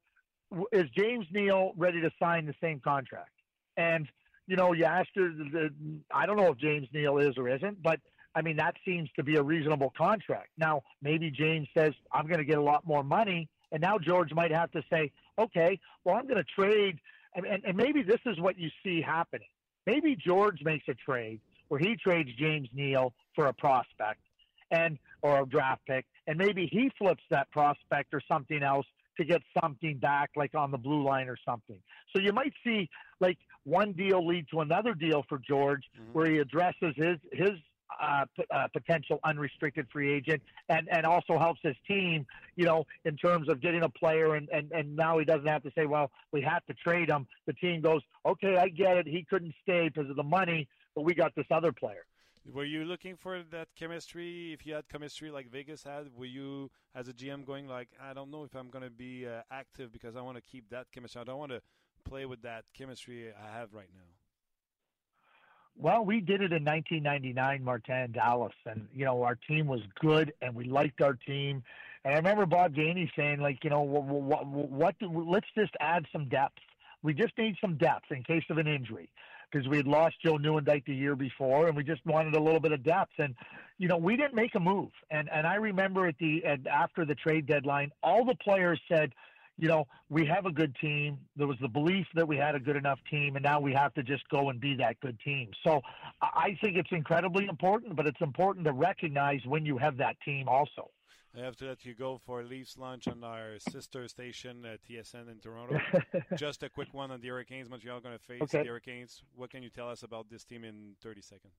is 0.71 0.85
James 0.97 1.25
Neal 1.31 1.73
ready 1.77 2.01
to 2.01 2.11
sign 2.21 2.45
the 2.45 2.55
same 2.61 2.79
contract? 2.79 3.31
And 3.77 4.07
you 4.47 4.55
know, 4.55 4.73
you 4.73 4.85
asked 4.85 5.11
her. 5.15 5.29
The, 5.29 5.69
I 6.13 6.25
don't 6.25 6.37
know 6.37 6.51
if 6.51 6.57
James 6.57 6.87
Neal 6.93 7.19
is 7.19 7.37
or 7.37 7.47
isn't, 7.47 7.81
but 7.81 7.99
I 8.35 8.41
mean 8.41 8.57
that 8.57 8.75
seems 8.83 9.09
to 9.15 9.23
be 9.23 9.35
a 9.35 9.43
reasonable 9.43 9.93
contract. 9.97 10.49
Now, 10.57 10.81
maybe 11.01 11.31
James 11.31 11.67
says 11.77 11.93
I'm 12.11 12.27
going 12.27 12.39
to 12.39 12.45
get 12.45 12.57
a 12.57 12.63
lot 12.63 12.85
more 12.85 13.03
money, 13.03 13.47
and 13.71 13.81
now 13.81 13.97
George 13.97 14.33
might 14.33 14.51
have 14.51 14.71
to 14.71 14.83
say, 14.91 15.11
okay, 15.39 15.79
well 16.03 16.15
I'm 16.15 16.27
going 16.27 16.43
to 16.43 16.43
trade, 16.43 16.99
and, 17.35 17.45
and, 17.45 17.63
and 17.65 17.77
maybe 17.77 18.03
this 18.03 18.19
is 18.25 18.39
what 18.39 18.57
you 18.57 18.69
see 18.83 19.01
happening. 19.01 19.47
Maybe 19.85 20.15
George 20.15 20.59
makes 20.63 20.87
a 20.87 20.93
trade 20.93 21.39
where 21.69 21.79
he 21.79 21.95
trades 21.95 22.29
James 22.37 22.69
Neal 22.73 23.13
for 23.35 23.47
a 23.47 23.53
prospect 23.53 24.19
and 24.69 24.97
or 25.21 25.41
a 25.41 25.45
draft 25.45 25.81
pick, 25.87 26.05
and 26.27 26.37
maybe 26.37 26.67
he 26.71 26.91
flips 26.97 27.23
that 27.29 27.49
prospect 27.51 28.13
or 28.13 28.21
something 28.27 28.63
else 28.63 28.85
to 29.17 29.25
get 29.25 29.41
something 29.61 29.97
back, 29.97 30.31
like 30.35 30.55
on 30.55 30.71
the 30.71 30.77
blue 30.77 31.03
line 31.03 31.27
or 31.27 31.37
something. 31.45 31.77
So 32.15 32.21
you 32.21 32.31
might 32.31 32.53
see 32.63 32.89
like 33.19 33.37
one 33.63 33.91
deal 33.93 34.25
lead 34.25 34.47
to 34.51 34.61
another 34.61 34.93
deal 34.93 35.23
for 35.29 35.39
George, 35.39 35.83
mm-hmm. 35.95 36.13
where 36.13 36.29
he 36.31 36.37
addresses 36.37 36.93
his 36.95 37.17
his 37.31 37.51
uh, 37.99 38.25
p- 38.35 38.45
uh, 38.51 38.67
potential 38.73 39.19
unrestricted 39.23 39.87
free 39.91 40.11
agent 40.13 40.41
and, 40.69 40.87
and 40.91 41.05
also 41.05 41.37
helps 41.37 41.59
his 41.63 41.75
team, 41.87 42.25
you 42.55 42.65
know, 42.65 42.85
in 43.05 43.17
terms 43.17 43.49
of 43.49 43.61
getting 43.61 43.83
a 43.83 43.89
player. 43.89 44.35
And, 44.35 44.49
and, 44.49 44.71
and 44.71 44.95
now 44.95 45.17
he 45.17 45.25
doesn't 45.25 45.47
have 45.47 45.63
to 45.63 45.71
say, 45.75 45.85
well, 45.85 46.11
we 46.31 46.41
have 46.41 46.65
to 46.67 46.73
trade 46.73 47.09
him. 47.09 47.27
The 47.45 47.53
team 47.53 47.81
goes, 47.81 48.01
okay, 48.25 48.57
I 48.57 48.69
get 48.69 48.97
it. 48.97 49.07
He 49.07 49.25
couldn't 49.29 49.53
stay 49.61 49.89
because 49.89 50.09
of 50.09 50.15
the 50.15 50.23
money, 50.23 50.67
but 50.95 51.03
we 51.03 51.13
got 51.13 51.35
this 51.35 51.47
other 51.51 51.71
player. 51.71 52.05
Were 52.51 52.65
you 52.65 52.85
looking 52.85 53.17
for 53.17 53.43
that 53.51 53.67
chemistry? 53.77 54.51
If 54.51 54.65
you 54.65 54.73
had 54.73 54.89
chemistry 54.89 55.29
like 55.29 55.51
Vegas 55.51 55.83
had, 55.83 56.07
were 56.15 56.25
you, 56.25 56.71
as 56.95 57.07
a 57.07 57.13
GM, 57.13 57.45
going 57.45 57.67
like, 57.67 57.89
I 58.01 58.13
don't 58.13 58.31
know 58.31 58.43
if 58.43 58.55
I'm 58.55 58.69
going 58.69 58.83
to 58.83 58.89
be 58.89 59.27
uh, 59.27 59.41
active 59.51 59.93
because 59.93 60.15
I 60.15 60.21
want 60.21 60.37
to 60.37 60.41
keep 60.41 60.69
that 60.71 60.87
chemistry. 60.91 61.21
I 61.21 61.23
don't 61.23 61.37
want 61.37 61.51
to 61.51 61.61
play 62.03 62.25
with 62.25 62.41
that 62.41 62.65
chemistry 62.73 63.29
I 63.31 63.57
have 63.57 63.73
right 63.73 63.89
now. 63.93 64.20
Well, 65.77 66.05
we 66.05 66.19
did 66.19 66.41
it 66.41 66.53
in 66.53 66.63
1999, 66.63 67.63
Martin 67.63 68.11
Dallas, 68.11 68.53
and 68.65 68.87
you 68.93 69.05
know 69.05 69.23
our 69.23 69.35
team 69.35 69.67
was 69.67 69.81
good, 69.99 70.33
and 70.41 70.55
we 70.55 70.65
liked 70.65 71.01
our 71.01 71.13
team. 71.13 71.63
And 72.03 72.13
I 72.13 72.17
remember 72.17 72.45
Bob 72.45 72.73
Gainey 72.73 73.09
saying, 73.15 73.39
like, 73.39 73.63
you 73.63 73.69
know, 73.69 73.81
what, 73.81 74.03
what, 74.03 74.45
what 74.47 74.99
do, 74.99 75.07
let's 75.29 75.47
just 75.55 75.73
add 75.79 76.05
some 76.11 76.27
depth. 76.29 76.57
We 77.03 77.13
just 77.13 77.37
need 77.37 77.55
some 77.61 77.77
depth 77.77 78.11
in 78.11 78.23
case 78.23 78.43
of 78.49 78.57
an 78.57 78.67
injury 78.67 79.09
because 79.51 79.67
we 79.67 79.77
had 79.77 79.87
lost 79.87 80.15
Joe 80.23 80.37
Nieuwendyk 80.37 80.85
the 80.85 80.95
year 80.95 81.15
before, 81.15 81.67
and 81.67 81.75
we 81.75 81.83
just 81.83 82.05
wanted 82.05 82.35
a 82.35 82.39
little 82.39 82.59
bit 82.59 82.71
of 82.71 82.83
depth. 82.83 83.13
And 83.17 83.35
you 83.77 83.87
know, 83.87 83.97
we 83.97 84.15
didn't 84.15 84.35
make 84.35 84.55
a 84.55 84.59
move. 84.59 84.91
And 85.09 85.29
and 85.31 85.45
I 85.45 85.55
remember 85.55 86.07
at 86.07 86.17
the 86.19 86.43
at, 86.45 86.65
after 86.67 87.05
the 87.05 87.15
trade 87.15 87.47
deadline, 87.47 87.91
all 88.03 88.25
the 88.25 88.35
players 88.35 88.79
said, 88.87 89.13
you 89.61 89.67
know, 89.67 89.85
we 90.09 90.25
have 90.25 90.47
a 90.47 90.51
good 90.51 90.75
team. 90.81 91.19
There 91.37 91.45
was 91.45 91.57
the 91.61 91.67
belief 91.67 92.07
that 92.15 92.27
we 92.27 92.35
had 92.35 92.55
a 92.55 92.59
good 92.59 92.75
enough 92.75 92.99
team, 93.11 93.35
and 93.35 93.43
now 93.43 93.59
we 93.59 93.71
have 93.73 93.93
to 93.93 94.01
just 94.01 94.27
go 94.29 94.49
and 94.49 94.59
be 94.59 94.75
that 94.77 94.99
good 95.01 95.19
team. 95.23 95.51
So 95.63 95.81
I 96.19 96.57
think 96.61 96.77
it's 96.77 96.91
incredibly 96.91 97.45
important, 97.45 97.95
but 97.95 98.07
it's 98.07 98.19
important 98.21 98.65
to 98.65 98.73
recognize 98.73 99.39
when 99.45 99.63
you 99.63 99.77
have 99.77 99.97
that 99.97 100.15
team 100.25 100.49
also. 100.49 100.89
I 101.37 101.41
have 101.41 101.55
to 101.57 101.65
let 101.65 101.85
you 101.85 101.93
go 101.93 102.19
for 102.25 102.43
Leafs 102.43 102.75
lunch 102.75 103.07
on 103.07 103.23
our 103.23 103.59
sister 103.59 104.07
station, 104.07 104.65
uh, 104.65 104.77
TSN 104.89 105.31
in 105.31 105.39
Toronto. 105.39 105.79
Just 106.35 106.63
a 106.63 106.69
quick 106.69 106.89
one 106.91 107.11
on 107.11 107.21
the 107.21 107.27
Hurricanes. 107.29 107.69
Montreal 107.69 108.01
going 108.01 108.17
to 108.17 108.23
face 108.23 108.41
okay. 108.41 108.63
the 108.63 108.67
Hurricanes. 108.67 109.21
What 109.35 109.51
can 109.51 109.61
you 109.61 109.69
tell 109.69 109.89
us 109.89 110.01
about 110.01 110.27
this 110.29 110.43
team 110.43 110.63
in 110.63 110.95
30 111.03 111.21
seconds? 111.21 111.53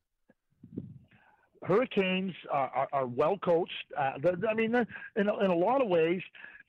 Hurricanes 1.62 2.34
are, 2.50 2.70
are, 2.74 2.88
are 2.92 3.06
well 3.06 3.38
coached. 3.38 3.72
Uh, 3.96 4.12
I 4.48 4.54
mean, 4.54 4.74
in, 4.74 4.86
in 5.16 5.26
a 5.28 5.54
lot 5.54 5.80
of 5.80 5.88
ways, 5.88 6.20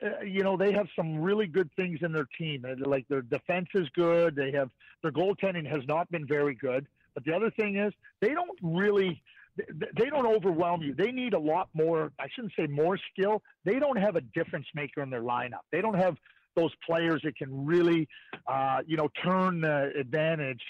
uh, 0.02 0.22
you 0.24 0.42
know, 0.42 0.56
they 0.56 0.72
have 0.72 0.86
some 0.96 1.18
really 1.18 1.46
good 1.46 1.70
things 1.76 2.00
in 2.02 2.12
their 2.12 2.28
team. 2.38 2.64
Like 2.84 3.06
their 3.08 3.22
defense 3.22 3.68
is 3.74 3.88
good. 3.94 4.36
They 4.36 4.52
have 4.52 4.70
their 5.02 5.12
goaltending 5.12 5.66
has 5.68 5.82
not 5.86 6.10
been 6.10 6.26
very 6.26 6.54
good. 6.54 6.86
But 7.14 7.24
the 7.24 7.34
other 7.34 7.50
thing 7.50 7.76
is, 7.76 7.92
they 8.20 8.30
don't 8.30 8.58
really 8.62 9.22
they 9.56 10.10
don't 10.10 10.26
overwhelm 10.26 10.82
you. 10.82 10.94
They 10.94 11.12
need 11.12 11.32
a 11.32 11.38
lot 11.38 11.68
more. 11.74 12.10
I 12.18 12.26
shouldn't 12.34 12.54
say 12.58 12.66
more 12.66 12.98
skill. 13.12 13.40
They 13.64 13.78
don't 13.78 13.98
have 13.98 14.16
a 14.16 14.20
difference 14.20 14.66
maker 14.74 15.00
in 15.00 15.10
their 15.10 15.22
lineup. 15.22 15.62
They 15.70 15.80
don't 15.80 15.94
have 15.94 16.16
those 16.56 16.72
players 16.84 17.20
that 17.24 17.36
can 17.36 17.64
really, 17.64 18.08
uh, 18.46 18.78
you 18.86 18.96
know, 18.96 19.08
turn 19.22 19.60
the 19.60 19.92
advantage 19.98 20.60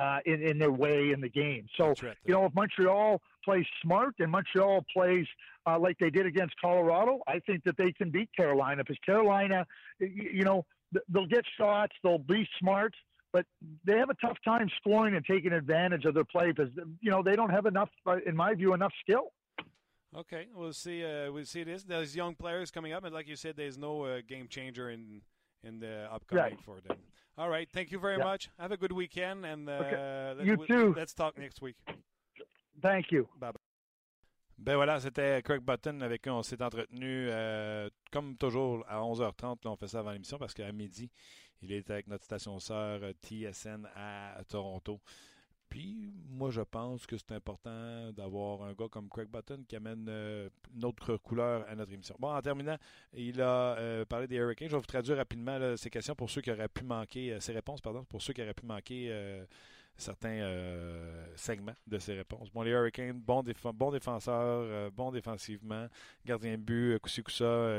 uh, 0.00 0.18
in, 0.24 0.42
in 0.42 0.58
their 0.58 0.70
way 0.70 1.10
in 1.10 1.20
the 1.20 1.28
game. 1.28 1.66
So, 1.76 1.94
right, 2.02 2.16
you 2.24 2.32
know, 2.32 2.46
if 2.46 2.54
Montreal 2.54 3.20
plays 3.44 3.66
smart 3.82 4.14
and 4.18 4.30
Montreal 4.30 4.84
plays 4.92 5.26
uh, 5.66 5.78
like 5.78 5.98
they 5.98 6.10
did 6.10 6.26
against 6.26 6.54
Colorado, 6.60 7.20
I 7.26 7.38
think 7.40 7.64
that 7.64 7.76
they 7.76 7.92
can 7.92 8.10
beat 8.10 8.30
Carolina 8.36 8.82
because 8.82 8.98
Carolina, 9.04 9.66
you, 9.98 10.44
know, 10.44 10.64
they'll 11.08 11.26
get 11.26 11.44
shots, 11.58 11.92
they'll 12.02 12.18
be 12.18 12.48
smart, 12.58 12.94
but 13.32 13.46
they 13.84 13.96
have 13.96 14.10
a 14.10 14.14
tough 14.14 14.38
time 14.44 14.68
scoring 14.78 15.14
and 15.14 15.24
taking 15.24 15.52
advantage 15.52 16.04
of 16.04 16.14
their 16.14 16.24
play 16.24 16.52
because 16.52 16.72
you 17.00 17.10
know 17.10 17.22
they 17.22 17.36
don't 17.36 17.50
have 17.50 17.66
enough, 17.66 17.90
uh, 18.06 18.16
in 18.26 18.34
my 18.34 18.54
view, 18.54 18.74
enough 18.74 18.92
skill. 19.00 19.32
Okay, 20.16 20.48
we'll 20.52 20.72
see. 20.72 21.04
Uh, 21.04 21.30
we'll 21.30 21.44
see 21.44 21.62
this. 21.62 21.84
There's 21.84 22.16
young 22.16 22.34
players 22.34 22.72
coming 22.72 22.92
up, 22.92 23.04
and 23.04 23.14
like 23.14 23.28
you 23.28 23.36
said, 23.36 23.54
there's 23.56 23.78
no 23.78 24.04
uh, 24.04 24.20
game 24.26 24.48
changer 24.48 24.90
in 24.90 25.20
in 25.62 25.78
the 25.78 26.08
upcoming 26.12 26.58
for 26.64 26.80
them. 26.80 26.96
All 27.38 27.48
right, 27.48 27.68
thank 27.72 27.92
you 27.92 27.98
very 27.98 28.18
yeah. 28.18 28.24
much. 28.24 28.50
Have 28.58 28.72
a 28.72 28.76
good 28.76 28.92
weekend, 28.92 29.46
and 29.46 29.68
uh, 29.68 29.72
okay. 29.72 30.44
you 30.44 30.56
too. 30.66 30.94
Let's 30.96 31.14
talk 31.14 31.38
next 31.38 31.62
week. 31.62 31.76
Thank 32.80 33.12
you. 33.12 33.28
Bye. 33.36 33.52
Ben 34.58 34.76
voilà, 34.76 35.00
c'était 35.00 35.40
Craig 35.42 35.62
Button 35.62 36.02
avec 36.02 36.20
qui 36.20 36.28
on 36.28 36.42
s'est 36.42 36.62
entretenu 36.62 37.28
euh, 37.30 37.88
comme 38.12 38.36
toujours 38.36 38.84
à 38.88 38.98
11h30. 39.00 39.64
Là, 39.64 39.70
on 39.70 39.76
fait 39.76 39.88
ça 39.88 40.00
avant 40.00 40.12
l'émission 40.12 40.36
parce 40.36 40.52
qu'à 40.52 40.70
midi, 40.70 41.10
il 41.62 41.72
est 41.72 41.90
avec 41.90 42.08
notre 42.08 42.24
station 42.24 42.58
sœur 42.58 43.00
euh, 43.02 43.12
TSN 43.22 43.88
à 43.94 44.42
Toronto. 44.46 45.00
Puis, 45.70 46.12
moi, 46.28 46.50
je 46.50 46.60
pense 46.60 47.06
que 47.06 47.16
c'est 47.16 47.32
important 47.32 48.12
d'avoir 48.12 48.64
un 48.64 48.74
gars 48.74 48.88
comme 48.90 49.08
Craig 49.08 49.28
Button 49.28 49.62
qui 49.66 49.76
amène 49.76 50.06
euh, 50.10 50.50
une 50.74 50.84
autre 50.84 51.16
couleur 51.16 51.64
à 51.66 51.74
notre 51.74 51.92
émission. 51.92 52.16
Bon, 52.18 52.34
en 52.34 52.42
terminant, 52.42 52.76
il 53.14 53.40
a 53.40 53.78
euh, 53.78 54.04
parlé 54.04 54.26
des 54.26 54.36
Hurricanes. 54.36 54.68
Je 54.68 54.74
vais 54.74 54.80
vous 54.80 54.86
traduire 54.86 55.16
rapidement 55.16 55.76
ces 55.76 55.88
questions 55.88 56.14
pour 56.14 56.28
ceux 56.28 56.42
qui 56.42 56.50
auraient 56.50 56.68
pu 56.68 56.84
manquer, 56.84 57.38
ces 57.40 57.52
réponses, 57.52 57.80
pardon, 57.80 58.04
pour 58.04 58.20
ceux 58.20 58.32
qui 58.32 58.42
auraient 58.42 58.52
pu 58.52 58.66
manquer 58.66 59.46
certains 59.96 60.50
segments 61.36 61.74
de 61.86 61.98
ces 61.98 62.14
réponses. 62.14 62.50
Bon, 62.50 62.62
les 62.62 62.70
Hurricanes, 62.70 63.20
bon, 63.20 63.44
bon 63.74 63.90
défenseur, 63.90 64.90
bon 64.92 65.10
défensivement, 65.10 65.86
gardien 66.24 66.52
de 66.52 66.62
but, 66.62 66.98
coup 67.00 67.10
coup 67.22 67.30
ça, 67.30 67.74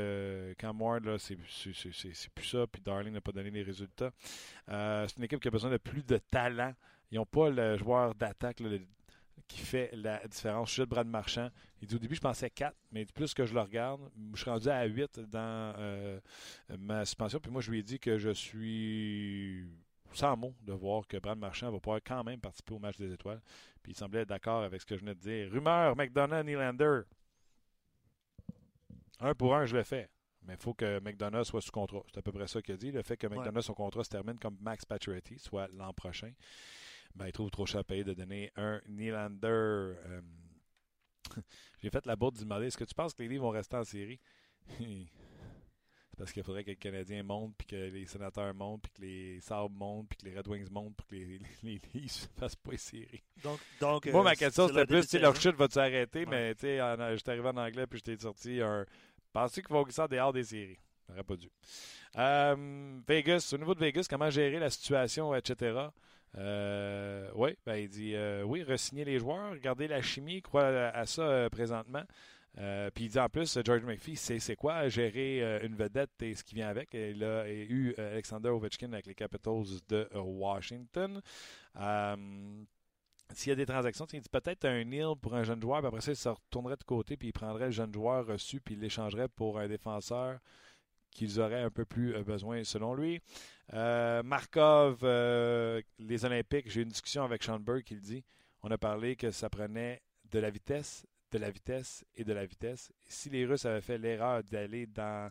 Cam 0.58 0.80
Ward, 0.80 1.18
c'est, 1.18 1.36
plus 1.36 2.44
ça, 2.44 2.66
puis 2.66 2.80
Darling 2.80 3.12
n'a 3.12 3.20
pas 3.20 3.32
donné 3.32 3.50
les 3.50 3.62
résultats. 3.62 4.12
c'est 4.68 5.16
une 5.18 5.24
équipe 5.24 5.40
qui 5.40 5.48
a 5.48 5.50
besoin 5.50 5.70
de 5.70 5.78
plus 5.78 6.04
de 6.04 6.18
talent 6.18 6.74
ils 7.12 7.16
n'ont 7.16 7.26
pas 7.26 7.50
le 7.50 7.76
joueur 7.76 8.14
d'attaque 8.14 8.62
qui 9.46 9.58
fait 9.58 9.90
la 9.92 10.26
différence. 10.26 10.70
Je 10.70 10.72
suis 10.72 10.82
de 10.82 10.86
Brad 10.86 11.06
Marchand. 11.06 11.50
Il 11.82 11.88
dit 11.88 11.94
au 11.94 11.98
début, 11.98 12.14
je 12.14 12.20
pensais 12.20 12.48
4, 12.48 12.74
mais 12.90 13.04
plus 13.04 13.34
que 13.34 13.44
je 13.44 13.52
le 13.52 13.60
regarde, 13.60 14.00
je 14.32 14.40
suis 14.40 14.50
rendu 14.50 14.68
à 14.68 14.82
8 14.84 15.20
dans 15.20 15.74
euh, 15.76 16.18
ma 16.78 17.04
suspension. 17.04 17.38
Puis 17.38 17.52
moi, 17.52 17.60
je 17.60 17.70
lui 17.70 17.80
ai 17.80 17.82
dit 17.82 17.98
que 17.98 18.16
je 18.16 18.30
suis 18.30 19.66
sans 20.14 20.36
mots 20.36 20.54
de 20.62 20.72
voir 20.72 21.06
que 21.06 21.16
Brad 21.16 21.38
Marchand 21.38 21.70
va 21.70 21.78
pouvoir 21.78 22.00
quand 22.04 22.24
même 22.24 22.40
participer 22.40 22.74
au 22.74 22.78
match 22.78 22.96
des 22.96 23.12
étoiles. 23.12 23.40
Puis 23.82 23.92
il 23.92 23.96
semblait 23.96 24.20
être 24.20 24.28
d'accord 24.28 24.62
avec 24.62 24.80
ce 24.80 24.86
que 24.86 24.96
je 24.96 25.00
venais 25.00 25.14
de 25.14 25.20
dire. 25.20 25.50
Rumeur, 25.50 25.96
McDonough, 25.96 26.44
Nylander. 26.44 27.02
Un 29.20 29.34
pour 29.34 29.54
un, 29.54 29.66
je 29.66 29.76
le 29.76 29.82
fais. 29.82 30.08
Mais 30.44 30.54
il 30.54 30.58
faut 30.58 30.74
que 30.74 30.98
McDonough 31.00 31.44
soit 31.44 31.60
sous 31.60 31.70
contrat. 31.70 32.02
C'est 32.12 32.18
à 32.18 32.22
peu 32.22 32.32
près 32.32 32.46
ça 32.48 32.60
qu'il 32.60 32.74
a 32.74 32.76
dit. 32.76 32.90
Le 32.90 33.02
fait 33.02 33.16
que 33.16 33.26
McDonough, 33.26 33.62
son 33.62 33.74
contrat 33.74 34.04
se 34.04 34.10
termine 34.10 34.38
comme 34.38 34.56
Max 34.60 34.84
Pacioretty, 34.84 35.38
soit 35.38 35.68
l'an 35.72 35.92
prochain 35.92 36.32
ben, 37.14 37.26
il 37.26 37.32
trouve 37.32 37.50
trop 37.50 37.66
cher 37.66 37.80
à 37.80 37.84
payer 37.84 38.04
de 38.04 38.14
donner 38.14 38.50
un 38.56 38.80
Nylander. 38.88 39.46
Euh, 39.46 40.20
j'ai 41.82 41.90
fait 41.90 42.04
la 42.06 42.16
bourde 42.16 42.36
du 42.36 42.44
demander 42.44 42.66
est-ce 42.66 42.78
que 42.78 42.84
tu 42.84 42.94
penses 42.94 43.14
que 43.14 43.22
les 43.22 43.28
livres 43.28 43.44
vont 43.44 43.50
rester 43.50 43.76
en 43.76 43.84
série? 43.84 44.20
parce 46.22 46.30
qu'il 46.30 46.44
faudrait 46.44 46.62
que 46.62 46.70
les 46.70 46.76
Canadiens 46.76 47.24
montent, 47.24 47.52
puis 47.58 47.66
que 47.66 47.74
les 47.74 48.06
sénateurs 48.06 48.54
montent, 48.54 48.82
puis 48.82 48.92
que 48.92 49.02
les 49.02 49.40
Sabres 49.40 49.74
montent, 49.74 50.08
puis 50.08 50.18
que 50.18 50.24
les 50.26 50.38
Red 50.38 50.46
Wings 50.46 50.70
montent 50.70 50.94
pour 50.94 51.04
que 51.08 51.16
les, 51.16 51.40
les, 51.64 51.80
ne 51.94 52.08
fassent 52.38 52.54
pas 52.54 52.70
les 52.70 52.76
séries. 52.76 53.24
Donc, 53.42 53.58
donc, 53.80 54.06
Moi, 54.06 54.22
ma 54.22 54.30
euh, 54.30 54.34
question, 54.34 54.68
c'était 54.68 54.86
plus 54.86 55.02
si 55.02 55.18
leur 55.18 55.34
chute 55.34 55.56
va-tu 55.56 55.80
arrêter, 55.80 56.24
mais 56.24 56.54
tu 56.54 56.60
sais, 56.60 56.78
j'étais 57.16 57.30
arrivé 57.32 57.48
en 57.48 57.56
anglais, 57.56 57.88
puis 57.88 57.98
je 57.98 58.04
t'ai 58.04 58.16
sorti 58.16 58.60
un. 58.60 58.86
Pensez 59.32 59.62
qu'ils 59.62 59.72
vont 59.72 59.82
glisser 59.82 60.06
dehors 60.08 60.32
des 60.32 60.44
séries. 60.44 60.78
J'aurais 61.08 61.24
pas 61.24 61.34
dû. 61.34 61.50
Euh, 62.16 63.00
Vegas, 63.08 63.50
au 63.52 63.58
niveau 63.58 63.74
de 63.74 63.80
Vegas, 63.80 64.06
comment 64.08 64.30
gérer 64.30 64.60
la 64.60 64.70
situation, 64.70 65.34
etc. 65.34 65.88
Euh, 66.38 67.28
oui, 67.34 67.56
ben, 67.66 67.74
il 67.74 67.88
dit 67.88 68.14
euh, 68.14 68.44
oui, 68.44 68.62
resigner 68.62 69.04
les 69.04 69.18
joueurs, 69.18 69.56
garder 69.56 69.88
la 69.88 70.00
chimie, 70.00 70.40
croit 70.40 70.66
à, 70.66 71.04
ça 71.04 71.48
euh, 72.58 72.90
puis 72.90 73.04
il 73.04 73.10
dit 73.10 73.18
en 73.18 73.28
plus, 73.28 73.58
George 73.64 73.82
McPhee, 73.84 74.16
c'est 74.16 74.56
quoi 74.56 74.88
gérer 74.88 75.64
une 75.64 75.74
vedette 75.74 76.10
et 76.22 76.34
ce 76.34 76.44
qui 76.44 76.54
vient 76.54 76.68
avec? 76.68 76.90
Il 76.92 77.24
a 77.24 77.50
eu 77.50 77.94
Alexander 77.96 78.50
Ovechkin 78.50 78.92
avec 78.92 79.06
les 79.06 79.14
Capitals 79.14 79.80
de 79.88 80.08
Washington. 80.14 81.20
S'il 83.34 83.48
y 83.48 83.52
a 83.52 83.56
des 83.56 83.64
transactions, 83.64 84.04
il 84.12 84.20
dit 84.20 84.28
peut-être 84.28 84.66
un 84.66 84.84
nil 84.84 85.14
pour 85.20 85.34
un 85.34 85.42
jeune 85.42 85.62
joueur, 85.62 85.78
puis 85.78 85.86
après 85.86 86.02
ça, 86.02 86.12
il 86.12 86.16
se 86.16 86.28
retournerait 86.28 86.76
de 86.76 86.84
côté, 86.84 87.16
puis 87.16 87.28
il 87.28 87.32
prendrait 87.32 87.66
le 87.66 87.70
jeune 87.70 87.92
joueur 87.94 88.26
reçu, 88.26 88.60
puis 88.60 88.74
il 88.74 88.80
l'échangerait 88.80 89.28
pour 89.28 89.58
un 89.58 89.68
défenseur 89.68 90.38
qu'ils 91.10 91.40
auraient 91.40 91.62
un 91.62 91.70
peu 91.70 91.86
plus 91.86 92.12
besoin, 92.24 92.64
selon 92.64 92.94
lui. 92.94 93.20
Markov, 93.72 94.98
les 95.02 96.24
Olympiques, 96.26 96.70
j'ai 96.70 96.80
eu 96.80 96.82
une 96.82 96.90
discussion 96.90 97.24
avec 97.24 97.42
Sean 97.42 97.58
Burke 97.58 97.90
le 97.90 98.00
dit. 98.00 98.24
On 98.62 98.70
a 98.70 98.76
parlé 98.78 99.16
que 99.16 99.30
ça 99.30 99.48
prenait 99.48 100.02
de 100.30 100.38
la 100.38 100.50
vitesse, 100.50 101.06
de 101.32 101.38
la 101.38 101.50
vitesse 101.50 102.04
et 102.14 102.24
de 102.24 102.32
la 102.32 102.46
vitesse. 102.46 102.92
Si 103.08 103.30
les 103.30 103.44
Russes 103.46 103.64
avaient 103.64 103.80
fait 103.80 103.98
l'erreur 103.98 104.44
d'aller 104.44 104.86
dans 104.86 105.30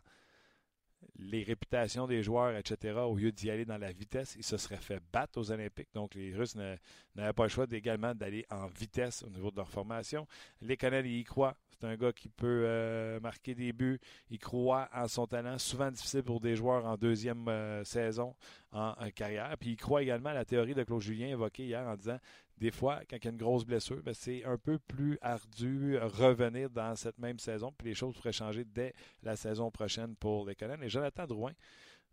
les 1.18 1.43
réputations 1.43 2.08
des 2.08 2.24
joueurs, 2.24 2.56
etc., 2.56 2.99
au 2.99 3.16
lieu 3.16 3.32
d'y 3.32 3.49
aller 3.49 3.66
dans 3.66 3.78
la 3.78 3.91
vitesse, 3.91 4.36
ils 4.38 4.43
se 4.43 4.58
seraient 4.58 4.78
fait 4.78 5.02
battre 5.12 5.39
aux 5.39 5.52
Olympiques. 5.52 5.89
Donc, 5.93 6.16
les 6.16 6.34
Russes 6.34 6.56
n'avaient 6.56 7.34
pas 7.34 7.43
le 7.43 7.49
choix 7.49 7.66
également 7.72 8.14
d'aller 8.16 8.45
en 8.49 8.68
vitesse 8.68 9.24
au 9.24 9.30
niveau 9.30 9.52
de 9.52 9.58
leur 9.58 9.70
formation. 9.70 10.28
Les 10.62 10.78
Canadiens, 10.78 11.12
y 11.12 11.24
croient. 11.24 11.56
C'est 11.72 11.88
un 11.88 11.95
gars 11.95 12.14
qui 12.14 12.30
peut 12.30 12.64
euh, 12.66 13.20
marquer 13.20 13.56
des 13.56 13.74
buts. 13.74 13.99
Il 14.30 14.38
croit 14.38 14.88
en 14.93 15.08
son 15.08 15.26
talent. 15.26 15.58
Souvent 15.58 15.89
difficile 15.89 16.22
pour 16.22 16.39
des 16.39 16.56
joueurs 16.56 16.86
en 16.86 16.95
deuxième 16.95 17.47
euh, 17.47 17.84
saison 17.84 18.36
en, 18.72 18.93
en, 18.99 19.10
carrière. 19.10 19.56
Puis 19.60 19.72
il 19.72 19.78
croit 19.78 20.04
également 20.04 20.30
à 20.30 20.36
la 20.36 20.45
théorie 20.45 20.76
de 20.76 20.84
Claude 20.84 21.02
Julien 21.02 21.30
évoquée 21.30 21.66
hier 21.66 21.82
en 21.88 21.95
disant 21.95 22.20
des 22.62 22.70
fois, 22.70 22.99
quand 23.09 23.18
il 23.18 23.26
y 23.26 23.28
a 23.28 23.32
une 23.32 23.38
grosse 23.38 23.66
blessure, 23.66 24.03
ben, 24.03 24.14
c'est 24.14 24.45
un 24.45 24.55
peu 24.55 24.78
plus 24.78 25.18
ardu 25.22 25.97
revenir 25.97 26.70
dans 26.70 26.95
cette 26.95 27.18
même 27.18 27.39
saison. 27.39 27.74
Puis 27.76 27.88
les 27.88 27.95
choses 27.95 28.14
pourraient 28.14 28.32
changer 28.32 28.64
dès 28.64 28.93
la 29.24 29.36
saison 29.36 29.72
prochaine 29.72 30.16
pour 30.16 30.45
les 30.45 30.53
Canadiens. 30.53 30.86
Et 30.86 30.89
Jonathan 30.89 31.26
Drouin, 31.26 31.53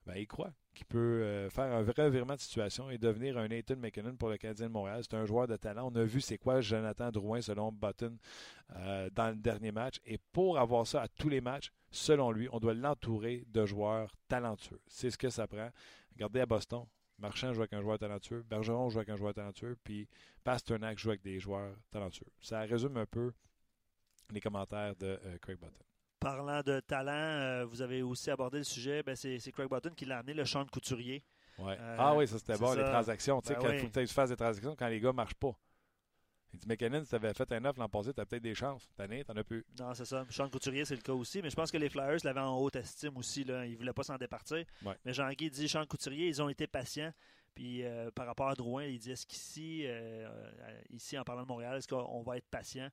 ben, 0.07 0.17
il 0.17 0.27
croit 0.27 0.55
qu'il 0.75 0.87
peut 0.87 0.99
euh, 0.99 1.51
faire 1.51 1.71
un 1.71 1.83
vrai 1.83 2.09
virement 2.09 2.35
de 2.35 2.41
situation 2.41 2.89
et 2.89 2.97
devenir 2.97 3.37
un 3.37 3.47
Nathan 3.47 3.77
McKinnon 3.77 4.17
pour 4.17 4.31
le 4.31 4.39
Canadien 4.39 4.69
de 4.69 4.73
Montréal. 4.73 5.03
C'est 5.03 5.19
un 5.19 5.27
joueur 5.27 5.49
de 5.49 5.57
talent. 5.57 5.91
On 5.93 5.97
a 5.97 6.05
vu 6.05 6.23
c'est 6.23 6.39
quoi 6.39 6.63
Jonathan 6.63 7.11
Drouin 7.11 7.43
selon 7.43 7.71
Button 7.71 8.17
euh, 8.75 9.11
dans 9.13 9.29
le 9.29 9.37
dernier 9.37 9.71
match. 9.71 9.97
Et 10.07 10.17
pour 10.33 10.59
avoir 10.59 10.87
ça 10.87 11.03
à 11.03 11.09
tous 11.09 11.29
les 11.29 11.43
matchs, 11.43 11.71
selon 11.91 12.31
lui, 12.33 12.49
on 12.53 12.59
doit 12.59 12.73
l'entourer 12.73 13.45
de 13.49 13.67
joueurs 13.67 14.11
talentueux. 14.29 14.81
C'est 14.87 15.11
ce 15.11 15.19
que 15.19 15.29
ça 15.29 15.47
prend. 15.47 15.69
Regardez 16.15 16.41
à 16.41 16.47
Boston, 16.47 16.87
Marchand 17.19 17.53
joue 17.53 17.61
avec 17.61 17.73
un 17.73 17.81
joueur 17.81 17.99
talentueux, 17.99 18.45
Bergeron 18.49 18.91
joue 18.91 18.99
avec 18.99 19.09
un 19.09 19.17
joueur 19.17 19.35
talentueux, 19.35 19.77
puis 19.83 20.09
Pasternak 20.45 20.99
joue 20.99 21.11
avec 21.11 21.23
des 21.23 21.41
joueurs 21.41 21.75
talentueux. 21.91 22.27
Ça 22.41 22.61
résume 22.61 22.97
un 22.97 23.07
peu 23.07 23.33
les 24.31 24.41
commentaires 24.41 24.95
de 24.97 25.19
euh, 25.25 25.39
Craig 25.39 25.59
Button. 25.59 25.85
Parlant 26.21 26.63
de 26.63 26.81
talent, 26.81 27.13
euh, 27.13 27.65
vous 27.65 27.83
avez 27.83 28.03
aussi 28.03 28.31
abordé 28.31 28.59
le 28.59 28.65
sujet, 28.65 29.03
ben 29.03 29.17
c'est 29.17 29.39
Craig 29.53 29.69
Button 29.69 29.91
qui 29.91 30.05
l'a 30.05 30.19
amené, 30.19 30.35
le 30.35 30.45
champ 30.45 30.65
de 30.65 30.71
couturier. 30.71 31.25
Ouais. 31.59 31.77
Euh, 31.79 31.97
ah 31.99 32.15
oui, 32.15 32.27
ça 32.29 32.39
c'était 32.39 32.57
bon, 32.57 32.73
les 32.75 32.85
transactions. 32.85 33.41
tu 33.41 33.49
sais, 33.49 33.55
ben 33.55 33.61
quand 33.61 33.73
il 33.73 33.81
faut 33.81 33.89
que 33.89 34.01
tu 34.01 34.07
fasses 34.15 34.31
des 34.31 34.37
transactions 34.37 34.77
quand 34.77 34.89
les 34.89 35.01
gars 35.01 35.09
ne 35.09 35.15
marchent 35.15 35.35
pas. 35.35 35.57
Il 36.55 36.59
dit 36.61 36.67
McKinnon, 36.67 37.03
si 37.03 37.11
tu 37.11 37.15
avais 37.15 37.35
fait 37.35 37.51
un 37.53 37.65
offre 37.67 37.79
l'an 37.79 37.89
passé, 37.89 38.13
tu 38.15 38.21
as 38.21 38.27
peut-être 38.27 38.43
des 38.43 38.55
chances. 38.55 38.83
Cette 38.91 39.01
année, 39.01 39.25
tu 39.25 39.39
as 39.39 39.45
plus. 39.45 39.65
Non, 39.79 39.93
c'est 39.95 40.07
ça. 40.07 40.25
Sean 40.31 40.49
Couturier, 40.49 40.85
c'est 40.85 40.97
le 40.97 41.03
cas 41.03 41.13
aussi. 41.13 41.43
Mais 41.43 41.51
je 41.51 41.57
pense 41.57 41.71
que 41.71 41.77
les 41.77 41.89
Flyers 41.89 42.19
l'avaient 42.25 42.41
en 42.41 42.57
haute 42.57 42.77
estime 42.77 43.17
aussi. 43.17 43.45
Là. 43.45 43.67
Ils 43.67 43.73
ne 43.73 43.77
voulaient 43.77 43.93
pas 43.93 44.03
s'en 44.03 44.17
départir. 44.17 44.65
Mais 45.05 45.13
Jean-Guy 45.13 45.51
dit 45.51 45.69
Sean 45.69 45.85
Couturier, 45.87 46.29
ils 46.29 46.41
ont 46.41 46.49
été 46.49 46.67
patients. 46.67 47.13
Puis 47.55 47.85
euh, 47.85 48.11
par 48.13 48.27
rapport 48.27 48.49
à 48.49 48.55
Drouin, 48.55 48.85
il 48.85 48.99
dit 48.99 49.11
est-ce 49.11 49.27
qu'ici, 49.27 49.83
euh, 49.85 50.29
ici, 50.91 51.19
en 51.19 51.25
parlant 51.25 51.43
de 51.43 51.49
Montréal, 51.49 51.77
est-ce 51.77 51.89
qu'on 51.89 52.23
va 52.23 52.37
être 52.37 52.49
patient? 52.49 52.89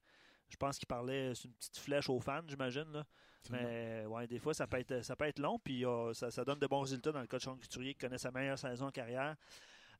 Je 0.49 0.57
pense 0.57 0.77
qu'il 0.77 0.87
parlait, 0.87 1.33
c'est 1.35 1.45
une 1.45 1.53
petite 1.53 1.77
flèche 1.77 2.09
aux 2.09 2.19
fans, 2.19 2.41
j'imagine. 2.47 3.03
Mais 3.51 4.05
ouais, 4.07 4.25
des 4.25 4.39
fois, 4.39 4.55
ça 4.55 4.65
peut 4.65 4.79
être, 4.79 5.03
ça 5.03 5.15
peut 5.15 5.25
être 5.25 5.39
long. 5.39 5.59
Puis 5.59 5.85
ça, 6.13 6.31
ça, 6.31 6.43
donne 6.43 6.59
de 6.59 6.67
bons 6.67 6.81
résultats 6.81 7.11
dans 7.11 7.21
le 7.21 7.27
cas 7.27 7.37
de 7.37 7.43
Sean 7.43 7.55
Couturier 7.55 7.93
qui 7.93 7.99
connaît 7.99 8.17
sa 8.17 8.31
meilleure 8.31 8.57
saison 8.57 8.87
en 8.87 8.91
carrière. 8.91 9.35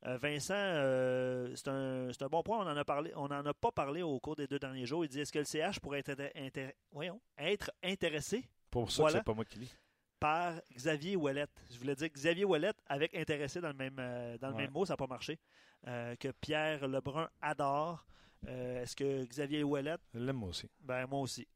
Euh, 0.04 0.18
Vincent, 0.18 0.54
euh, 0.54 1.52
c'est 1.54 1.68
un, 1.68 2.08
un, 2.08 2.28
bon 2.28 2.42
point. 2.42 2.58
On 2.58 2.70
en 2.70 2.76
a 2.76 2.84
parlé, 2.84 3.12
on 3.16 3.28
n'en 3.28 3.44
a 3.44 3.54
pas 3.54 3.72
parlé 3.72 4.02
au 4.02 4.18
cours 4.20 4.36
des 4.36 4.46
deux 4.46 4.58
derniers 4.58 4.86
jours. 4.86 5.04
Il 5.04 5.08
dit 5.08 5.20
est-ce 5.20 5.32
que 5.32 5.38
le 5.38 5.44
CH 5.44 5.80
pourrait 5.80 6.02
être, 6.06 6.74
voyons, 6.92 7.20
être 7.38 7.70
intéressé? 7.82 8.48
Pour 8.70 8.90
ça, 8.90 9.08
c'est 9.10 9.24
pas 9.24 9.34
moi 9.34 9.44
qui 9.44 9.60
lis. 9.60 9.74
Par 10.20 10.54
Xavier 10.74 11.16
Ouellet. 11.16 11.46
Je 11.70 11.78
voulais 11.78 11.94
dire 11.94 12.08
Xavier 12.08 12.44
Ouellet 12.44 12.72
avec 12.86 13.14
intéressé 13.14 13.60
dans 13.60 13.68
le 13.68 13.74
même, 13.74 13.96
euh, 13.98 14.38
dans 14.38 14.50
le 14.50 14.56
même 14.56 14.70
mot, 14.70 14.84
ça 14.86 14.94
n'a 14.94 14.96
pas 14.96 15.06
marché. 15.06 15.38
que 15.84 16.30
Pierre 16.40 16.86
Lebrun 16.88 17.28
adore. 17.40 18.06
est-ce 18.46 18.96
que 18.96 19.24
Xavier 19.24 19.62
Ouellet. 19.62 19.96
Je 20.14 20.20
l'aime 20.20 20.36
moi 20.36 20.50
aussi. 20.50 20.68
Ben, 20.80 21.06
moi 21.06 21.20
aussi. 21.20 21.46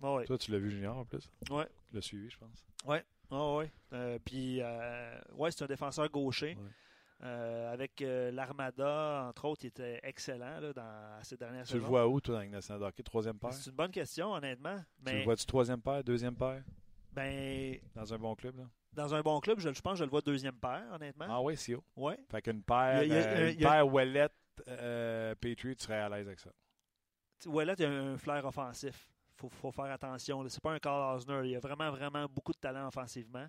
Toi, 0.00 0.38
tu 0.38 0.50
l'as 0.50 0.58
vu 0.58 0.70
junior 0.70 0.96
en 0.96 1.04
plus? 1.04 1.30
Oui. 1.50 1.64
Tu 1.88 1.94
l'as 1.94 2.02
suivi, 2.02 2.28
je 2.28 2.38
pense. 2.38 2.66
Oui. 2.84 2.98
Oh, 3.30 3.60
oui. 3.60 4.18
Puis, 4.24 4.60
ouais, 4.62 5.50
c'est 5.50 5.64
un 5.64 5.68
défenseur 5.68 6.08
gaucher. 6.10 6.56
Euh, 7.22 7.72
avec 7.72 8.02
euh, 8.02 8.30
l'Armada, 8.30 9.26
entre 9.28 9.46
autres, 9.46 9.64
il 9.64 9.68
était 9.68 10.00
excellent 10.02 10.60
là, 10.60 10.72
dans 10.74 11.18
ces 11.22 11.36
dernières 11.36 11.64
Tu 11.64 11.74
le 11.74 11.80
vois 11.80 12.06
où, 12.06 12.20
toi, 12.20 12.44
dans 12.44 12.76
le 12.78 12.84
hockey? 12.84 13.02
Troisième 13.02 13.38
paire? 13.38 13.54
C'est 13.54 13.70
une 13.70 13.76
bonne 13.76 13.90
question, 13.90 14.32
honnêtement. 14.32 14.76
Mais... 15.00 15.12
Tu 15.12 15.16
le 15.18 15.24
vois-tu 15.24 15.46
troisième 15.46 15.80
paire, 15.80 16.04
deuxième 16.04 16.36
paire? 16.36 16.62
Ben... 17.12 17.78
Dans 17.94 18.12
un 18.12 18.18
bon 18.18 18.34
club, 18.34 18.58
là? 18.58 18.64
Dans 18.92 19.14
un 19.14 19.22
bon 19.22 19.40
club, 19.40 19.58
je, 19.60 19.68
pense 19.68 19.92
que 19.92 19.98
je 19.98 20.04
le 20.04 20.10
vois 20.10 20.20
deuxième 20.20 20.56
paire, 20.56 20.84
honnêtement. 20.92 21.26
Ah 21.28 21.40
oui, 21.40 21.56
c'est 21.56 21.74
haut. 21.74 21.84
Oui. 21.96 22.14
Fait 22.30 22.42
qu'une 22.42 22.62
paire, 22.62 23.02
il 23.02 23.10
y 23.10 23.16
a, 23.16 23.26
euh, 23.26 23.52
une 23.52 23.58
paire 23.58 23.86
Ouellet, 23.86 24.28
Patriot, 25.40 25.74
tu 25.74 25.84
serais 25.84 26.00
à 26.00 26.08
l'aise 26.10 26.26
avec 26.26 26.40
ça. 26.40 26.50
Ouellet, 27.46 27.74
il 27.78 27.84
a 27.84 27.90
un 27.90 28.18
flair 28.18 28.44
offensif. 28.44 29.10
Il 29.42 29.50
faut, 29.50 29.70
faire 29.70 29.86
attention. 29.86 30.46
C'est 30.48 30.62
pas 30.62 30.72
un 30.72 30.78
Carl 30.78 31.16
Osner. 31.16 31.42
Il 31.44 31.56
a 31.56 31.60
vraiment, 31.60 31.90
vraiment 31.90 32.26
beaucoup 32.26 32.52
de 32.52 32.58
talent 32.58 32.88
offensivement. 32.88 33.46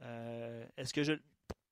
Est-ce 0.00 0.92
que 0.92 1.02
je 1.02 1.14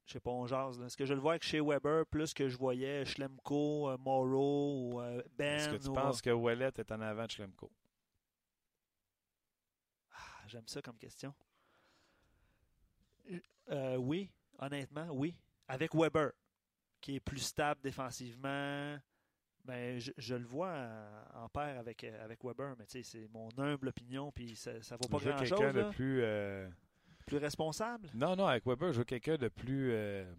je 0.07 0.13
sais 0.13 0.21
pas, 0.21 0.31
on 0.31 0.47
jase. 0.47 0.81
Est-ce 0.83 0.97
que 0.97 1.07
je 1.07 1.15
le 1.15 1.21
vois 1.21 1.33
avec 1.33 1.43
chez 1.43 1.61
Weber 1.61 2.05
plus 2.07 2.35
que 2.35 2.49
je 2.49 2.57
voyais 2.57 3.05
Schlemko, 3.05 3.91
euh, 3.91 3.97
Morrow 3.99 4.93
ou 4.93 5.01
euh, 5.01 5.23
Ben? 5.37 5.59
Est-ce 5.59 5.71
que 5.71 5.83
tu 5.83 5.93
penses 5.93 6.21
que 6.21 6.31
Wallet 6.31 6.73
est 6.77 6.93
en 6.93 7.01
avant 7.01 7.25
de 7.25 7.31
Schlemko? 7.31 7.71
Ah, 10.13 10.43
J'aime 10.47 10.69
ça 10.69 10.83
comme 10.83 10.99
question. 10.99 11.35
Euh, 13.71 13.97
oui, 13.97 14.31
honnêtement, 14.59 15.09
oui. 15.11 15.35
Avec 15.69 15.95
Weber, 15.95 16.33
qui 17.01 17.17
est 17.17 17.21
plus 17.21 17.39
stable 17.39 17.81
défensivement. 17.83 18.99
Ben, 19.65 19.99
je, 19.99 20.35
le 20.35 20.45
vois 20.45 20.75
en, 21.33 21.49
paire 21.49 21.79
avec, 21.79 22.05
avec 22.05 22.45
Weber, 22.45 22.75
mais 22.79 22.85
c'est 22.87 23.27
mon 23.33 23.49
humble 23.57 23.89
opinion, 23.89 24.31
puis 24.31 24.55
ça 24.57 24.75
ne 24.75 24.79
vaut 24.81 25.09
pas 25.09 25.19
grand-chose. 25.19 25.59
quelqu'un 25.59 25.73
de 25.73 25.91
plus 25.91 26.23
plus 27.25 27.39
responsable? 27.39 28.09
Non, 28.15 28.37
non, 28.37 28.47
avec 28.47 28.67
Weber, 28.67 28.93
je 28.93 28.99
veux 28.99 29.05
quelqu'un 29.05 29.37
de 29.37 29.49
plus. 29.49 29.91
Euh, 29.93 30.33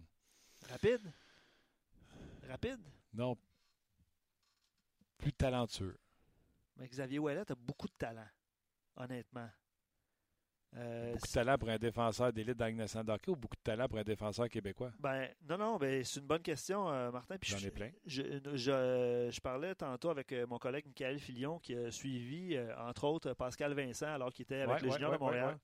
Rapide? 0.68 1.12
Rapide? 2.48 2.80
Non. 3.14 3.36
Plus 5.18 5.32
talentueux. 5.32 5.98
Mais 6.76 6.88
Xavier 6.88 7.18
Ouellet 7.18 7.50
a 7.50 7.54
beaucoup 7.54 7.88
de 7.88 7.94
talent, 7.98 8.28
honnêtement. 8.96 9.48
Euh, 10.76 11.12
beaucoup 11.12 11.26
de 11.26 11.32
talent 11.32 11.56
pour 11.56 11.68
un 11.70 11.78
défenseur 11.78 12.32
d'élite 12.32 12.56
d'Agnes 12.58 12.82
hockey 12.82 13.30
ou 13.30 13.36
beaucoup 13.36 13.56
de 13.56 13.62
talent 13.62 13.88
pour 13.88 13.98
un 13.98 14.04
défenseur 14.04 14.48
québécois? 14.48 14.92
Ben, 14.98 15.30
non, 15.48 15.56
non, 15.56 15.76
ben, 15.78 16.04
c'est 16.04 16.20
une 16.20 16.26
bonne 16.26 16.42
question, 16.42 16.90
euh, 16.90 17.10
Martin. 17.10 17.36
J'en 17.40 17.58
ai 17.58 17.70
plein. 17.70 17.90
Je, 18.04 18.22
je, 18.54 19.30
je, 19.30 19.40
parlais 19.40 19.74
tantôt 19.74 20.10
avec 20.10 20.34
mon 20.48 20.58
collègue 20.58 20.84
Michael 20.86 21.18
Filion 21.18 21.58
qui 21.58 21.74
a 21.74 21.90
suivi, 21.90 22.58
entre 22.76 23.04
autres, 23.04 23.32
Pascal 23.32 23.72
Vincent 23.72 24.06
alors 24.06 24.32
qu'il 24.32 24.42
était 24.42 24.60
avec 24.62 24.82
les 24.82 24.90
Juniors 24.90 25.12
de 25.12 25.18
Montréal. 25.18 25.58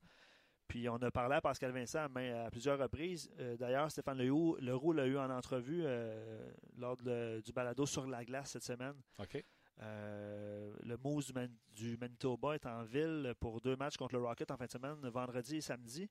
Puis 0.72 0.88
on 0.88 0.96
a 0.96 1.10
parlé 1.10 1.34
à 1.34 1.42
Pascal 1.42 1.70
Vincent 1.70 2.06
à, 2.16 2.50
plusieurs 2.50 2.78
reprises. 2.78 3.30
Euh, 3.38 3.58
d'ailleurs, 3.58 3.90
Stéphane 3.90 4.16
Leroux, 4.16 4.56
Leroux 4.58 4.94
l'a 4.94 5.06
eu 5.06 5.18
en 5.18 5.28
entrevue 5.28 5.82
euh, 5.84 6.50
lors 6.78 6.96
du 6.96 7.52
balado 7.52 7.84
sur 7.84 8.06
la 8.06 8.24
glace 8.24 8.52
cette 8.52 8.62
semaine. 8.62 8.94
OK. 9.18 9.44
Euh, 9.82 10.74
le 10.82 10.96
Moose 10.96 11.30
du, 11.74 11.98
Manitoba 11.98 12.54
est 12.54 12.64
en 12.64 12.84
ville 12.84 13.34
pour 13.38 13.60
deux 13.60 13.76
matchs 13.76 13.98
contre 13.98 14.14
le 14.14 14.22
Rocket 14.22 14.50
en 14.50 14.56
fin 14.56 14.64
de 14.64 14.70
semaine, 14.70 14.96
vendredi 15.10 15.56
et 15.56 15.60
samedi. 15.60 16.08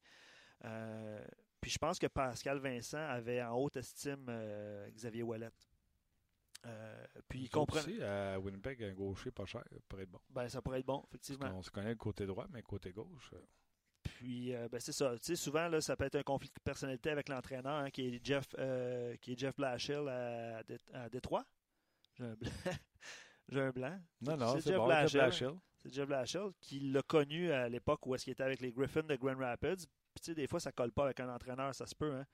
puis 1.59 1.72
je 1.72 1.80
pense 1.80 1.97
que 1.97 2.05
Pascal 2.05 2.59
Vincent 2.59 2.99
avait 2.99 3.41
en 3.41 3.55
haute 3.55 3.78
estime 3.78 4.32
Xavier 4.91 5.24
Wallet. 5.24 5.49
puis 7.28 7.45
il 7.45 7.49
comprend. 7.49 7.80
à 8.03 8.38
Winnipeg, 8.38 8.84
un 8.84 8.93
gaucher 8.93 9.32
pas 9.32 9.45
cher 9.45 9.64
pourrait 9.89 10.03
être 10.03 10.12
bon. 10.12 10.22
Ben, 10.30 10.47
ça 10.49 10.62
pourrait 10.62 10.82
être 10.82 10.86
bon, 10.86 11.03
effectivement. 11.07 11.49
on 11.51 11.64
se 11.64 11.72
connaît 11.72 11.89
le 11.89 11.95
côté 11.95 12.28
droit, 12.28 12.45
mais 12.51 12.62
côté 12.62 12.91
gauche. 12.91 13.32
Puis, 14.04 14.54
euh, 14.54 14.68
ben, 14.70 14.80
c'est 14.80 14.91
ça. 14.91 15.12
Tu 15.18 15.20
sais, 15.24 15.36
souvent, 15.36 15.68
là, 15.68 15.82
ça 15.82 15.95
peut 15.95 16.06
être 16.06 16.16
un 16.16 16.24
conflit 16.24 16.49
de 16.49 16.62
personnalité 16.64 17.10
avec 17.10 17.30
l'entraîneur, 17.30 17.74
hein, 17.74 17.89
qui 17.89 18.08
est 18.08 18.26
Jeff, 18.26 18.45
euh, 18.58 19.16
qui 19.18 19.34
est 19.34 19.39
Jeff 19.39 19.56
Blashill 19.56 20.08
à, 20.08 21.10
Détroit. 21.10 21.45
J'ai 22.18 22.26
un 22.26 22.36
blanc. 22.36 22.52
J'ai 23.49 23.62
un 23.62 23.72
blanc. 23.72 23.99
Non, 24.22 24.38
non, 24.38 24.54
c'est 24.56 24.70
Jeff, 24.70 24.78
bon, 24.78 24.86
Blashill. 24.86 25.56
C'est 25.78 25.93
Jeff 25.93 26.08
Blashill 26.08 26.52
qui 26.60 26.80
l'a 26.80 27.02
connu 27.02 27.52
à 27.52 27.68
l'époque 27.68 28.06
où 28.06 28.16
est-ce 28.16 28.26
qu'il 28.26 28.34
était 28.34 28.43
avec 28.43 28.62
les 28.62 28.72
Griffins 28.72 29.04
de 29.04 29.16
Grand 29.16 29.38
Rapids. 29.38 29.88
Puis, 30.14 30.22
tu 30.22 30.26
sais, 30.26 30.36
des 30.36 30.47
fois, 30.47 30.60
ça 30.60 30.72
colle 30.72 30.91
pas 30.91 31.06
avec 31.06 31.20
un 31.20 31.30
entraîneur, 31.30 31.74
ça 31.74 31.86
se 31.86 31.95
peut. 31.95 32.14
Hein. 32.14 32.26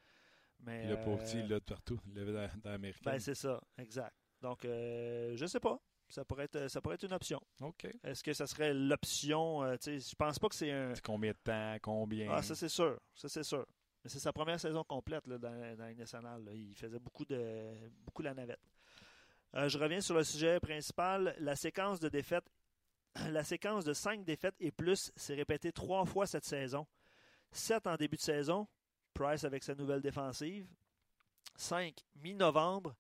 Mais, 0.60 0.88
le 0.88 1.00
pauvre 1.00 1.24
petit, 1.24 1.40
il 1.40 1.48
l'a 1.48 1.60
partout. 1.60 2.00
Il 2.08 2.16
l'avait 2.16 2.34
dans, 2.34 2.50
dans 2.64 2.72
l'Amérique. 2.72 3.04
Ben, 3.04 3.20
c'est 3.20 3.36
ça, 3.36 3.62
exact. 3.78 4.16
Donc, 4.42 4.66
euh, 4.66 5.36
je 5.36 5.46
sais 5.46 5.60
pas. 5.60 5.80
Ça 6.10 6.24
pourrait 6.24 6.46
être, 6.46 6.70
ça 6.70 6.82
pourrait 6.82 6.96
être 6.96 7.04
une 7.04 7.14
option. 7.14 7.42
OK. 7.62 7.88
Est-ce 8.04 8.24
que 8.24 8.34
ça 8.34 8.48
serait 8.48 8.74
l'option? 8.74 9.64
Euh, 9.64 9.76
je 9.86 10.16
pense 10.16 10.40
pas 10.40 10.48
que 10.48 10.56
c'est 10.56 10.72
un. 10.72 10.94
Combien 11.04 11.32
de 11.32 11.38
temps? 11.44 11.76
Combien? 11.82 12.32
Ah, 12.32 12.42
ça, 12.42 12.56
c'est 12.56 12.70
sûr. 12.70 13.00
Ça, 13.14 13.28
c'est 13.28 13.44
sûr. 13.44 13.66
Mais 14.04 14.10
c'est 14.10 14.20
sa 14.20 14.32
première 14.32 14.60
saison 14.60 14.84
complète 14.84 15.28
là, 15.28 15.38
dans, 15.38 15.76
dans 15.76 15.84
la 15.86 15.94
nationale. 15.94 16.50
Il 16.54 16.76
faisait 16.76 17.00
beaucoup 17.00 17.26
de 17.26 17.74
beaucoup 18.06 18.22
la 18.22 18.34
navette. 18.34 18.62
Euh, 19.56 19.68
je 19.68 19.78
reviens 19.78 20.02
sur 20.02 20.16
le 20.16 20.24
sujet 20.24 20.60
principal. 20.60 21.36
La 21.40 21.56
séquence 21.56 22.00
de 22.00 22.10
défaites, 22.10 22.50
la 23.30 23.44
séquence 23.44 23.84
de 23.84 23.94
cinq 23.94 24.24
défaites 24.24 24.56
et 24.60 24.72
plus 24.72 25.12
s'est 25.16 25.36
répétée 25.36 25.72
trois 25.72 26.06
fois 26.06 26.26
cette 26.26 26.46
saison. 26.46 26.86
7 27.52 27.88
en 27.88 27.96
début 27.96 28.18
de 28.18 28.22
saison. 28.22 28.68
Price 29.14 29.44
avec 29.44 29.64
sa 29.64 29.74
nouvelle 29.76 30.02
défensive. 30.02 30.68
5 31.56 31.96
mi-novembre. 32.16 32.96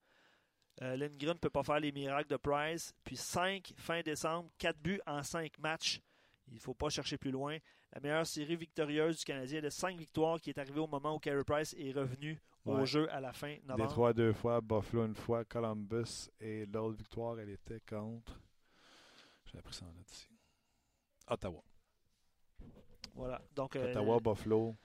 Euh, 0.82 0.96
Lindgren 0.96 1.34
ne 1.34 1.40
peut 1.40 1.50
pas 1.50 1.64
faire 1.64 1.80
les 1.80 1.92
miracles 1.92 2.30
de 2.30 2.38
Price. 2.38 2.94
Puis 3.04 3.18
5 3.18 3.74
fin 3.76 4.02
décembre. 4.02 4.50
4 4.58 4.78
buts 4.80 5.02
en 5.08 5.24
5 5.24 5.58
matchs. 5.60 6.02
Il 6.50 6.56
ne 6.56 6.60
faut 6.60 6.74
pas 6.74 6.90
chercher 6.90 7.18
plus 7.18 7.32
loin. 7.32 7.58
La 7.94 8.02
meilleure 8.02 8.28
série 8.28 8.56
victorieuse 8.56 9.20
du 9.20 9.26
Canadien 9.26 9.62
de 9.62 9.70
5 9.70 9.98
victoires 9.98 10.40
qui 10.40 10.50
est 10.50 10.60
arrivée 10.60 10.80
au 10.80 10.88
moment 10.88 11.16
où 11.16 11.20
Carey 11.20 11.44
Price 11.44 11.74
est 11.78 11.92
revenu 11.92 12.40
au 12.66 12.86
jeu 12.86 13.12
à 13.12 13.20
la 13.22 13.34
fin 13.34 13.56
novembre. 13.64 13.88
Détroit 13.88 14.14
deux 14.14 14.34
fois, 14.34 14.62
Buffalo 14.62 15.06
une 15.06 15.16
fois, 15.16 15.46
Columbus 15.46 16.30
et 16.40 16.66
l'autre 16.66 16.98
victoire, 16.98 17.40
elle 17.40 17.50
était 17.50 17.80
contre. 17.80 18.40
J'ai 19.46 19.58
appris 19.58 19.74
ça 19.74 19.86
en 19.86 19.94
note 19.94 20.12
ici. 20.12 20.28
Ottawa. 21.30 21.64
Voilà. 23.16 23.42
Donc, 23.56 23.76
euh, 23.76 23.90
Ottawa, 23.90 24.20
Buffalo, 24.20 24.76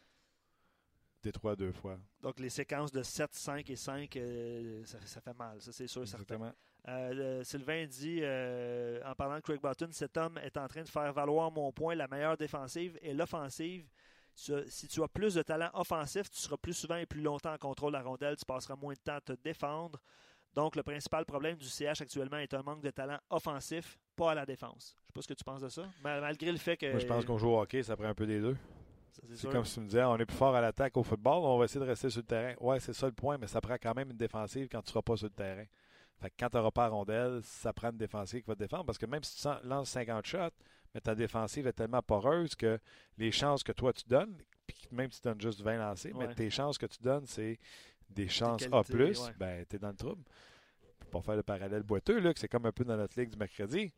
Détroit 1.23 1.55
deux 1.57 1.73
fois. 1.73 1.99
donc 2.21 2.39
les 2.41 2.49
séquences 2.51 2.91
de 2.93 3.03
7, 3.03 3.33
5 3.33 3.71
et 3.71 3.77
5, 3.77 4.17
euh, 4.17 4.83
ça, 4.85 4.99
ça 5.05 5.21
fait 5.21 5.35
mal, 5.39 5.61
ça 5.61 5.71
c'est 5.73 5.87
sûr 5.87 6.03
et 6.03 6.07
certain. 6.07 6.23
Exactement. 6.35 6.53
Euh, 6.89 7.45
Sylvain 7.45 7.87
dit, 7.87 8.19
euh, 8.23 9.01
en 9.05 9.15
parlant 9.15 9.37
de 9.37 9.41
Craig 9.41 9.61
Button, 9.63 9.89
cet 9.93 10.17
homme 10.17 10.37
est 10.39 10.57
en 10.57 10.67
train 10.67 10.83
de 10.83 10.89
faire 10.89 11.13
valoir 11.13 11.51
mon 11.53 11.71
point, 11.73 11.95
la 11.95 12.09
meilleure 12.09 12.37
défensive 12.37 12.99
et 13.03 13.15
l'offensive. 13.15 13.87
Si 14.35 14.89
tu 14.89 15.03
as 15.03 15.09
plus 15.09 15.35
de 15.35 15.43
talent 15.43 15.71
offensif, 15.75 16.29
tu 16.31 16.41
seras 16.41 16.57
plus 16.57 16.73
souvent 16.73 16.97
et 16.97 17.07
plus 17.07 17.21
longtemps 17.21 17.53
en 17.53 17.59
contrôle 17.59 17.93
de 17.93 17.99
la 17.99 18.03
rondelle, 18.03 18.35
tu 18.37 18.45
passeras 18.47 18.75
moins 18.77 18.95
de 18.95 18.99
temps 18.99 19.15
à 19.17 19.21
te 19.21 19.33
défendre. 19.35 20.01
Donc, 20.55 20.75
le 20.75 20.83
principal 20.83 21.25
problème 21.25 21.57
du 21.57 21.67
CH 21.69 22.01
actuellement 22.01 22.39
est 22.39 22.53
un 22.55 22.63
manque 22.63 22.83
de 22.83 22.91
talent 22.91 23.19
offensif, 23.31 23.99
pas 24.17 24.33
à 24.33 24.35
la 24.35 24.45
défense. 24.47 24.97
Je 25.03 25.07
sais 25.09 25.13
pas 25.15 25.23
ce 25.23 25.29
que 25.29 25.35
tu 25.35 25.45
penses 25.45 25.61
de 25.63 25.69
ça, 25.69 25.83
mal- 26.03 26.21
malgré 26.21 26.51
le 26.51 26.59
fait 26.59 26.77
que... 26.77 26.91
Moi, 26.91 26.99
je 26.99 27.07
pense 27.07 27.25
qu'on 27.25 27.39
joue 27.39 27.51
au 27.51 27.61
hockey, 27.61 27.83
ça 27.83 27.95
prend 27.97 28.07
un 28.09 28.15
peu 28.15 28.27
des 28.27 28.41
deux. 28.41 28.57
C'est 29.35 29.51
comme 29.51 29.65
si 29.65 29.75
tu 29.75 29.81
me 29.81 29.87
disais, 29.87 30.03
on 30.05 30.17
est 30.17 30.25
plus 30.27 30.37
fort 30.37 30.55
à 30.55 30.61
l'attaque 30.61 30.97
au 30.97 31.03
football, 31.03 31.45
on 31.45 31.59
va 31.59 31.65
essayer 31.67 31.81
de 31.81 31.87
rester 31.87 32.09
sur 32.11 32.21
le 32.21 32.27
terrain. 32.27 32.55
Ouais, 32.61 32.81
c'est 32.81 32.93
ça 32.93 33.07
le 33.07 33.13
point, 33.13 33.37
mais 33.39 33.47
ça 33.47 33.61
prend 33.61 33.75
quand 33.75 33.95
même 33.95 34.11
une 34.11 34.17
défensive 34.17 34.69
quand 34.71 34.81
tu 34.81 34.87
ne 34.87 34.91
seras 34.91 35.03
pas 35.03 35.17
sur 35.17 35.27
le 35.27 35.33
terrain. 35.35 35.65
Fait 36.21 36.31
que 36.31 36.35
quand 36.39 36.49
tu 36.51 36.57
n'auras 36.57 36.71
pas 36.71 36.85
la 36.85 36.89
rondelle, 36.91 37.41
ça 37.43 37.73
prend 37.73 37.91
une 37.91 37.97
défensive 37.99 38.41
qui 38.43 38.47
va 38.47 38.55
te 38.55 38.61
défendre. 38.61 38.85
Parce 38.87 38.99
que 38.99 39.07
même 39.07 39.23
si 39.23 39.41
tu 39.43 39.49
lances 39.69 39.91
50 39.91 40.25
shots, 40.25 40.39
mais 40.95 41.01
ta 41.01 41.15
défensive 41.15 41.67
est 41.67 41.73
tellement 41.73 42.03
poreuse 42.03 42.55
que 42.55 42.79
les 43.19 43.33
chances 43.33 43.63
que 43.63 43.73
toi 43.73 43.93
tu 43.93 44.05
donnes, 44.07 44.37
même 44.91 45.11
si 45.11 45.21
tu 45.21 45.29
donnes 45.29 45.41
juste 45.41 45.61
20 45.63 45.77
lancés, 45.79 46.13
Ouais. 46.13 46.27
mais 46.29 46.35
tes 46.35 46.49
chances 46.51 46.79
que 46.79 46.87
tu 46.87 46.99
donnes, 47.03 47.27
c'est 47.27 47.59
des 48.09 48.29
chances 48.29 48.63
A+, 48.71 48.83
ouais. 48.95 49.13
ben 49.39 49.65
tu 49.69 49.77
es 49.77 49.79
dans 49.79 49.89
le 49.89 49.97
trouble. 49.97 50.23
Pour 51.11 51.25
faire 51.25 51.37
le 51.37 51.43
parallèle 51.43 51.83
boiteux, 51.83 52.23
c'est 52.37 52.49
comme 52.49 52.67
un 52.67 52.73
peu 52.73 52.85
dans 52.85 52.97
notre 52.97 53.19
ligue 53.19 53.31
du 53.31 53.37
mercredi. 53.39 53.93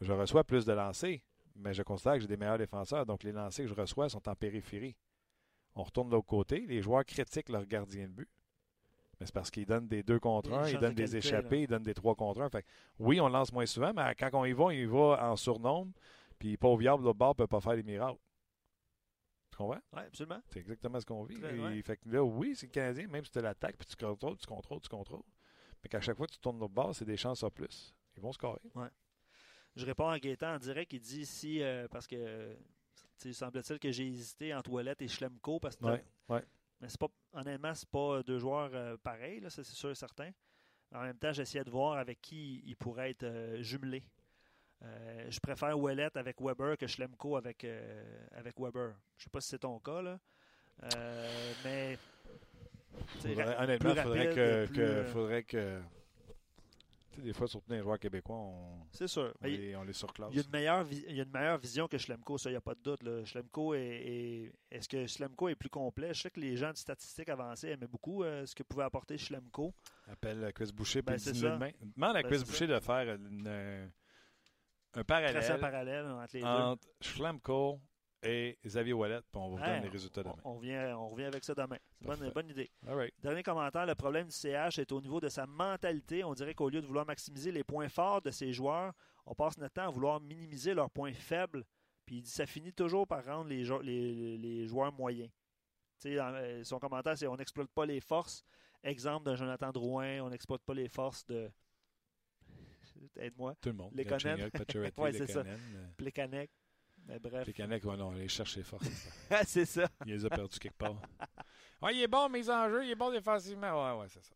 Je 0.00 0.12
reçois 0.12 0.44
plus 0.44 0.64
de 0.64 0.72
lancers, 0.72 1.20
mais 1.58 1.74
je 1.74 1.82
considère 1.82 2.14
que 2.14 2.20
j'ai 2.20 2.26
des 2.26 2.36
meilleurs 2.36 2.58
défenseurs. 2.58 3.06
Donc, 3.06 3.22
les 3.22 3.32
lancers 3.32 3.64
que 3.66 3.74
je 3.74 3.80
reçois 3.80 4.08
sont 4.08 4.28
en 4.28 4.34
périphérie. 4.34 4.96
On 5.74 5.82
retourne 5.82 6.08
de 6.08 6.14
l'autre 6.14 6.26
côté. 6.26 6.60
Les 6.66 6.82
joueurs 6.82 7.04
critiquent 7.04 7.48
leur 7.48 7.66
gardien 7.66 8.06
de 8.08 8.12
but. 8.12 8.28
Mais 9.18 9.26
c'est 9.26 9.34
parce 9.34 9.50
qu'ils 9.50 9.66
donnent 9.66 9.88
des 9.88 10.02
deux 10.02 10.18
contre 10.18 10.50
Des 10.50 10.56
un, 10.56 10.66
ils 10.66 10.72
chances 10.72 10.80
donnent 10.80 10.94
de 10.94 11.04
des 11.04 11.20
qualité, 11.20 11.56
là. 11.56 11.62
ils 11.62 11.66
donnent 11.66 11.82
des 11.82 11.94
trois 11.94 12.14
contre 12.14 12.42
un. 12.42 12.50
Fait 12.50 12.62
que, 12.62 12.68
oui, 12.98 13.20
on 13.20 13.28
lance 13.28 13.52
moins 13.52 13.64
souvent, 13.66 13.92
mais 13.94 14.14
quand 14.14 14.30
on 14.34 14.44
y 14.44 14.52
va, 14.52 14.74
il 14.74 14.88
va 14.88 15.30
en 15.30 15.36
surnombre. 15.36 15.92
Puis, 16.38 16.56
pauvre 16.56 16.80
diable, 16.80 17.02
l'autre 17.02 17.18
bord 17.18 17.30
ne 17.30 17.34
peut 17.34 17.46
pas 17.46 17.60
faire 17.60 17.74
les 17.74 17.82
miracles. 17.82 18.18
Tu 19.50 19.56
comprends? 19.56 19.80
Oui, 19.94 20.00
absolument. 20.06 20.42
C'est 20.50 20.60
exactement 20.60 21.00
ce 21.00 21.06
qu'on 21.06 21.24
vit. 21.24 21.40
Très, 21.40 21.56
Et 21.56 21.60
ouais. 21.60 21.82
Fait 21.82 21.96
que 21.96 22.08
là, 22.10 22.22
oui, 22.22 22.54
c'est 22.54 22.66
le 22.66 22.72
Canadien, 22.72 23.06
même 23.08 23.24
si 23.24 23.30
tu 23.30 23.40
l'attaques, 23.40 23.76
puis 23.78 23.86
tu 23.86 23.96
contrôles, 23.96 24.36
tu 24.36 24.46
contrôles, 24.46 24.80
tu 24.80 24.88
contrôles. 24.88 25.22
Mais 25.82 25.88
qu'à 25.88 26.00
chaque 26.00 26.16
fois 26.16 26.26
que 26.26 26.32
tu 26.32 26.38
tournes 26.38 26.58
l'autre 26.58 26.74
bord, 26.74 26.94
c'est 26.94 27.04
des 27.06 27.16
chances 27.16 27.42
à 27.42 27.50
plus. 27.50 27.94
Ils 28.16 28.22
vont 28.22 28.32
scorer. 28.32 28.60
Je 29.76 29.84
réponds 29.86 30.08
à 30.08 30.18
Gaétan 30.18 30.54
en 30.54 30.58
direct. 30.58 30.92
Il 30.92 31.00
dit 31.00 31.26
si, 31.26 31.62
euh, 31.62 31.86
parce 31.90 32.06
que 32.06 32.16
euh, 32.16 32.54
semble-t-il 33.32 33.78
que 33.78 33.90
j'ai 33.92 34.06
hésité 34.06 34.54
entre 34.54 34.70
Ouellet 34.70 34.94
et 35.00 35.08
Schlemko. 35.08 35.60
Parce 35.60 35.76
que 35.76 35.84
Ouais, 35.84 36.04
ouais. 36.28 36.42
Mais 36.80 36.88
c'est 36.88 36.98
pas, 37.00 37.08
honnêtement, 37.32 37.74
c'est 37.74 37.88
pas 37.88 38.22
deux 38.22 38.38
joueurs 38.38 38.70
euh, 38.74 38.96
pareils, 39.02 39.40
là, 39.40 39.48
ça 39.50 39.64
c'est 39.64 39.74
sûr 39.74 39.90
et 39.90 39.94
certain. 39.94 40.30
En 40.94 41.00
même 41.02 41.16
temps, 41.18 41.32
j'essayais 41.32 41.64
de 41.64 41.70
voir 41.70 41.98
avec 41.98 42.20
qui 42.20 42.62
ils 42.66 42.76
pourraient 42.76 43.10
être 43.10 43.22
euh, 43.24 43.62
jumelés. 43.62 44.02
Euh, 44.82 45.30
je 45.30 45.40
préfère 45.40 45.78
Ouellet 45.78 46.10
avec 46.16 46.40
Weber 46.40 46.76
que 46.76 46.86
Schlemko 46.86 47.36
avec, 47.36 47.64
euh, 47.64 48.04
avec 48.32 48.58
Weber. 48.60 48.94
Je 49.16 49.24
sais 49.24 49.30
pas 49.30 49.40
si 49.40 49.48
c'est 49.48 49.58
ton 49.60 49.78
cas, 49.80 50.02
là. 50.02 50.18
Euh, 50.94 51.52
mais. 51.64 51.98
Faudrait- 53.20 53.44
ra- 53.44 53.62
honnêtement, 53.64 53.90
il 53.90 54.02
faudrait 54.02 54.18
rapide, 54.28 54.34
que, 54.36 54.66
plus, 54.66 54.74
que- 54.76 54.80
euh, 54.80 55.04
faudrait 55.06 55.42
que. 55.44 55.80
Sais, 57.16 57.22
des 57.22 57.32
fois, 57.32 57.46
surtout 57.48 57.72
les 57.72 57.80
joueurs 57.80 57.98
québécois, 57.98 58.36
on, 58.36 58.86
C'est 58.92 59.08
sûr. 59.08 59.32
on 59.40 59.46
les, 59.46 59.74
on 59.76 59.82
les 59.82 59.92
surclasse. 59.92 60.28
il 60.32 60.36
y, 60.36 60.40
a 60.40 60.44
une 60.44 60.50
meilleure 60.50 60.86
il 60.90 61.16
y 61.16 61.20
a 61.20 61.24
une 61.24 61.30
meilleure 61.30 61.58
vision 61.58 61.88
que 61.88 61.96
Schlemko, 61.98 62.36
ça, 62.38 62.50
il 62.50 62.52
n'y 62.52 62.56
a 62.58 62.60
pas 62.60 62.74
de 62.74 62.80
doute. 62.82 63.02
Là. 63.02 63.24
Schlemko 63.24 63.74
est, 63.74 63.80
est- 63.80 64.52
Est-ce 64.70 64.88
que 64.88 65.06
Schlemko 65.06 65.48
est 65.48 65.54
plus 65.54 65.70
complet? 65.70 66.12
Je 66.14 66.20
sais 66.22 66.30
que 66.30 66.40
les 66.40 66.56
gens 66.56 66.70
de 66.72 66.76
statistiques 66.76 67.28
avancées 67.28 67.68
aimaient 67.70 67.86
beaucoup 67.86 68.22
euh, 68.22 68.44
ce 68.46 68.54
que 68.54 68.62
pouvait 68.62 68.84
apporter 68.84 69.16
Schlemko. 69.18 69.72
Appelle 70.06 70.52
Chris 70.54 70.70
Boucher 70.74 71.02
Ben, 71.02 71.16
puis 71.16 71.32
demain. 71.32 71.70
Demande 71.80 72.16
à 72.16 72.22
Ben, 72.22 72.28
Chris 72.30 72.44
Boucher 72.44 72.66
de 72.66 72.78
faire 72.80 73.14
une, 73.16 73.90
un 74.94 75.04
parallèle 75.04 75.60
parallèle 75.60 76.06
entre 76.06 76.36
les 76.36 76.42
deux. 76.42 76.80
Schlemko 77.00 77.80
et 78.22 78.58
Xavier 78.64 78.92
Wallet, 78.92 79.20
puis 79.20 79.40
on 79.40 79.50
va 79.50 79.56
vous 79.56 79.62
Hey, 79.62 79.70
donner 79.70 79.82
les 79.82 79.88
résultats 79.88 80.22
demain. 80.22 80.36
on 80.44 80.54
revient, 80.56 80.94
on 80.96 81.08
revient 81.10 81.24
avec 81.24 81.44
ça 81.44 81.54
demain. 81.54 81.76
C'est 82.00 82.24
une 82.24 82.30
bonne, 82.30 82.48
idée. 82.50 82.70
All 82.86 82.94
right. 82.96 83.14
Dernier 83.22 83.42
commentaire, 83.42 83.86
le 83.86 83.94
problème 83.94 84.26
du 84.26 84.32
CH 84.34 84.78
est 84.78 84.90
au 84.92 85.00
niveau 85.00 85.20
de 85.20 85.28
sa 85.28 85.46
mentalité. 85.46 86.24
On 86.24 86.34
dirait 86.34 86.54
qu'au 86.54 86.68
lieu 86.68 86.80
de 86.80 86.86
vouloir 86.86 87.06
maximiser 87.06 87.52
les 87.52 87.62
points 87.64 87.88
forts 87.88 88.22
de 88.22 88.30
ses 88.30 88.52
joueurs, 88.52 88.92
on 89.26 89.34
passe 89.34 89.58
notre 89.58 89.74
temps 89.74 89.86
à 89.88 89.90
vouloir 89.90 90.20
minimiser 90.20 90.74
leurs 90.74 90.90
points 90.90 91.12
faibles. 91.12 91.64
Puis 92.04 92.16
il 92.16 92.22
dit 92.22 92.30
ça 92.30 92.46
finit 92.46 92.72
toujours 92.72 93.06
par 93.06 93.24
rendre 93.24 93.48
les, 93.48 93.64
jou- 93.64 93.80
les- 93.82 94.38
les 94.38 94.66
joueurs 94.66 94.92
moyens. 94.92 95.30
Euh, 96.04 96.62
son 96.64 96.78
commentaire, 96.78 97.16
c'est 97.18 97.26
on 97.26 97.36
n'exploite 97.36 97.68
pas 97.70 97.86
les 97.86 98.00
forces. 98.00 98.44
Exemple 98.82 99.28
de 99.30 99.34
Jonathan 99.34 99.72
Drouin, 99.72 100.20
on 100.20 100.30
n'exploite 100.30 100.62
pas 100.62 100.74
les 100.74 100.88
forces 100.88 101.26
de. 101.26 101.50
Aide-moi. 103.16 103.54
Tout 103.60 103.70
le 103.70 103.74
monde. 103.74 103.92
Pacioretty, 103.94 104.78
Ouais, 105.00 105.12
c'est 105.12 105.26
ça. 105.26 105.40
Euh, 105.40 105.56
Plekanec. 105.96 106.50
Mais 107.06 107.18
bref. 107.18 107.46
Les 107.46 107.52
Canucks, 107.52 107.84
ouais, 107.84 107.96
non, 107.96 108.08
on 108.08 108.12
les 108.12 108.28
cherche 108.28 108.56
les 108.56 108.62
forces. 108.62 108.86
c'est 109.46 109.64
ça. 109.64 109.88
Il 110.04 110.12
les 110.12 110.24
a 110.24 110.28
perdus 110.28 110.58
quelque 110.58 110.76
part. 110.76 111.00
Ouais, 111.82 111.94
il 111.94 112.02
est 112.02 112.08
bon, 112.08 112.28
mes 112.28 112.48
enjeux, 112.50 112.84
il 112.84 112.90
est 112.90 112.96
bon 112.96 113.10
défensivement. 113.10 113.94
Ouais, 113.94 114.00
ouais, 114.00 114.08
c'est 114.08 114.24
ça. 114.24 114.34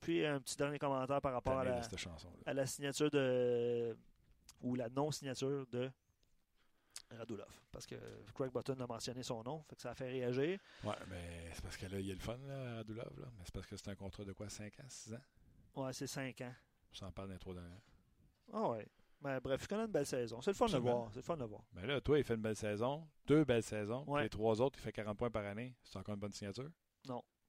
Puis 0.00 0.24
un 0.24 0.40
petit 0.40 0.56
dernier 0.56 0.78
commentaire 0.78 1.20
par 1.20 1.32
rapport 1.32 1.58
à 1.58 1.64
la, 1.64 1.78
de 1.78 1.82
cette 1.82 1.96
chanson-là. 1.96 2.36
à 2.46 2.54
la 2.54 2.66
signature 2.66 3.10
de. 3.10 3.96
ou 4.60 4.74
la 4.74 4.88
non-signature 4.88 5.66
de 5.68 5.90
Radulov. 7.10 7.60
Parce 7.70 7.86
que 7.86 7.94
Craig 8.34 8.50
Button 8.50 8.78
a 8.80 8.86
mentionné 8.86 9.22
son 9.22 9.42
nom, 9.42 9.62
fait 9.68 9.76
que 9.76 9.82
ça 9.82 9.90
a 9.90 9.94
fait 9.94 10.08
réagir. 10.08 10.58
Ouais, 10.84 10.94
mais 11.08 11.50
c'est 11.52 11.62
parce 11.62 11.76
que 11.76 11.86
là, 11.86 12.00
il 12.00 12.06
y 12.06 12.10
a 12.10 12.14
le 12.14 12.20
fun, 12.20 12.38
là, 12.46 12.76
Radulov, 12.76 13.20
là. 13.20 13.26
Mais 13.38 13.44
c'est 13.44 13.54
parce 13.54 13.66
que 13.66 13.76
c'est 13.76 13.88
un 13.88 13.94
contrat 13.94 14.24
de 14.24 14.32
quoi, 14.32 14.48
5 14.48 14.80
ans, 14.80 14.86
6 14.88 15.14
ans? 15.14 15.20
Ouais, 15.76 15.92
c'est 15.92 16.06
5 16.06 16.40
ans. 16.40 16.54
On 16.92 16.94
s'en 16.94 17.12
parle 17.12 17.28
dans 17.28 17.34
les 17.34 17.40
trois 17.40 17.54
dernières. 17.54 17.80
Ah 18.52 18.68
ouais. 18.70 18.88
Mais 19.22 19.38
bref, 19.40 19.60
il 19.62 19.68
connaît 19.68 19.84
une 19.84 19.90
belle 19.92 20.06
saison. 20.06 20.40
C'est 20.40 20.50
le 20.50 20.56
fun 20.56 20.66
de 20.66 20.78
voir. 20.78 21.08
C'est 21.10 21.16
le 21.18 21.22
fun 21.22 21.36
de 21.36 21.44
voir. 21.44 21.62
Mais 21.74 21.86
là, 21.86 22.00
toi, 22.00 22.18
il 22.18 22.24
fait 22.24 22.34
une 22.34 22.40
belle 22.42 22.56
saison, 22.56 23.06
deux 23.26 23.44
belles 23.44 23.62
saisons. 23.62 24.04
Ouais. 24.06 24.22
Les 24.22 24.28
trois 24.30 24.60
autres, 24.62 24.78
il 24.78 24.82
fait 24.82 24.92
40 24.92 25.16
points 25.18 25.30
par 25.30 25.44
année. 25.44 25.74
C'est 25.82 25.98
encore 25.98 26.14
une 26.14 26.20
bonne 26.20 26.32
signature. 26.32 26.70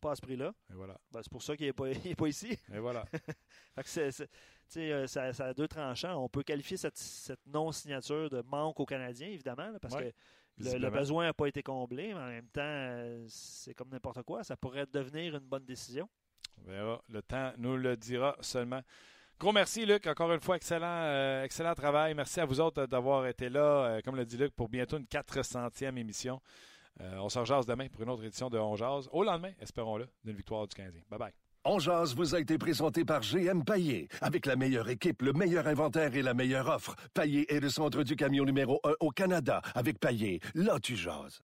Pas 0.02 0.14
à 0.14 0.16
ce 0.16 0.22
prix-là. 0.22 0.52
Et 0.72 0.74
voilà. 0.74 0.98
Ben, 1.12 1.22
c'est 1.22 1.32
pour 1.32 1.44
ça 1.44 1.56
qu'il 1.56 1.68
n'est 1.68 1.74
pas, 2.16 2.28
ici. 2.28 2.58
Et 2.74 2.80
voilà. 2.80 3.06
Fait 3.76 3.84
que 3.84 3.88
c'est, 3.90 4.10
c'est- 4.12 4.92
euh, 4.92 5.06
ça, 5.06 5.32
ça 5.32 5.46
a 5.46 5.54
deux 5.54 5.68
tranchants. 5.68 6.16
On 6.24 6.28
peut 6.28 6.42
qualifier 6.42 6.76
cette, 6.76 6.98
cette 6.98 7.46
non-signature 7.46 8.28
de 8.32 8.42
manque 8.42 8.80
aux 8.80 8.86
Canadiens, 8.88 9.28
évidemment, 9.28 9.70
là, 9.70 9.80
parce 9.80 9.94
Ouais, 9.94 10.12
que 10.58 10.64
le, 10.64 10.78
le 10.80 10.90
besoin 10.90 11.26
n'a 11.26 11.34
pas 11.34 11.46
été 11.46 11.62
comblé, 11.62 12.16
mais 12.16 12.20
en 12.20 12.28
même 12.30 12.48
temps, 12.48 12.62
euh, 12.64 13.24
c'est 13.30 13.76
comme 13.76 13.90
n'importe 13.90 14.24
quoi. 14.24 14.44
Ça 14.44 14.58
pourrait 14.58 14.88
devenir 14.92 15.36
une 15.36 15.46
bonne 15.48 15.66
décision. 15.66 16.10
On 16.58 16.64
verra. 16.72 17.00
Le 17.08 17.22
temps 17.22 17.54
nous 17.60 17.78
le 17.78 17.96
dira 17.96 18.36
seulement. 18.42 18.82
Gros 19.42 19.54
merci, 19.54 19.88
Luc. 19.88 20.06
Encore 20.06 20.32
une 20.32 20.40
fois, 20.40 20.56
excellent, 20.56 20.86
euh, 20.86 21.44
excellent 21.44 21.74
travail. 21.74 22.14
Merci 22.14 22.40
à 22.40 22.46
vous 22.46 22.60
autres 22.60 22.86
d'avoir 22.86 23.26
été 23.26 23.50
là, 23.50 23.60
euh, 23.60 24.02
comme 24.06 24.16
le 24.16 24.24
dit 24.24 24.38
Luc, 24.38 24.54
pour 24.54 24.70
bientôt 24.70 25.00
une 25.00 25.08
400e 25.08 25.98
émission. 25.98 26.40
Euh, 27.02 27.16
on 27.18 27.28
se 27.28 27.40
rejase 27.40 27.66
demain 27.66 27.88
pour 27.88 28.04
une 28.04 28.12
autre 28.12 28.24
édition 28.24 28.52
de 28.52 28.60
On 28.60 28.76
Jase. 28.76 29.10
Au 29.12 29.24
lendemain, 29.24 29.50
espérons-le, 29.60 30.08
d'une 30.24 30.36
victoire 30.36 30.68
du 30.68 30.76
15e. 30.76 30.92
Bye 31.10 31.18
bye. 31.18 31.32
On 31.66 31.80
jase 31.80 32.14
vous 32.14 32.36
a 32.36 32.40
été 32.40 32.60
présenté 32.60 33.04
par 33.04 33.22
GM 33.22 33.64
Paillé. 33.64 34.10
Avec 34.22 34.46
la 34.46 34.56
meilleure 34.56 34.90
équipe, 34.90 35.24
le 35.24 35.34
meilleur 35.34 35.66
inventaire 35.66 36.16
et 36.16 36.22
la 36.22 36.36
meilleure 36.36 36.68
offre. 36.68 36.96
Paillé 37.16 37.52
est 37.52 37.62
le 37.62 37.70
centre 37.70 38.04
du 38.04 38.16
camion 38.16 38.46
numéro 38.46 38.80
1 38.84 38.94
au 39.00 39.10
Canada. 39.10 39.64
Avec 39.74 40.00
Paillé, 40.00 40.40
là 40.54 40.78
tu 40.80 40.96
jases. 40.96 41.42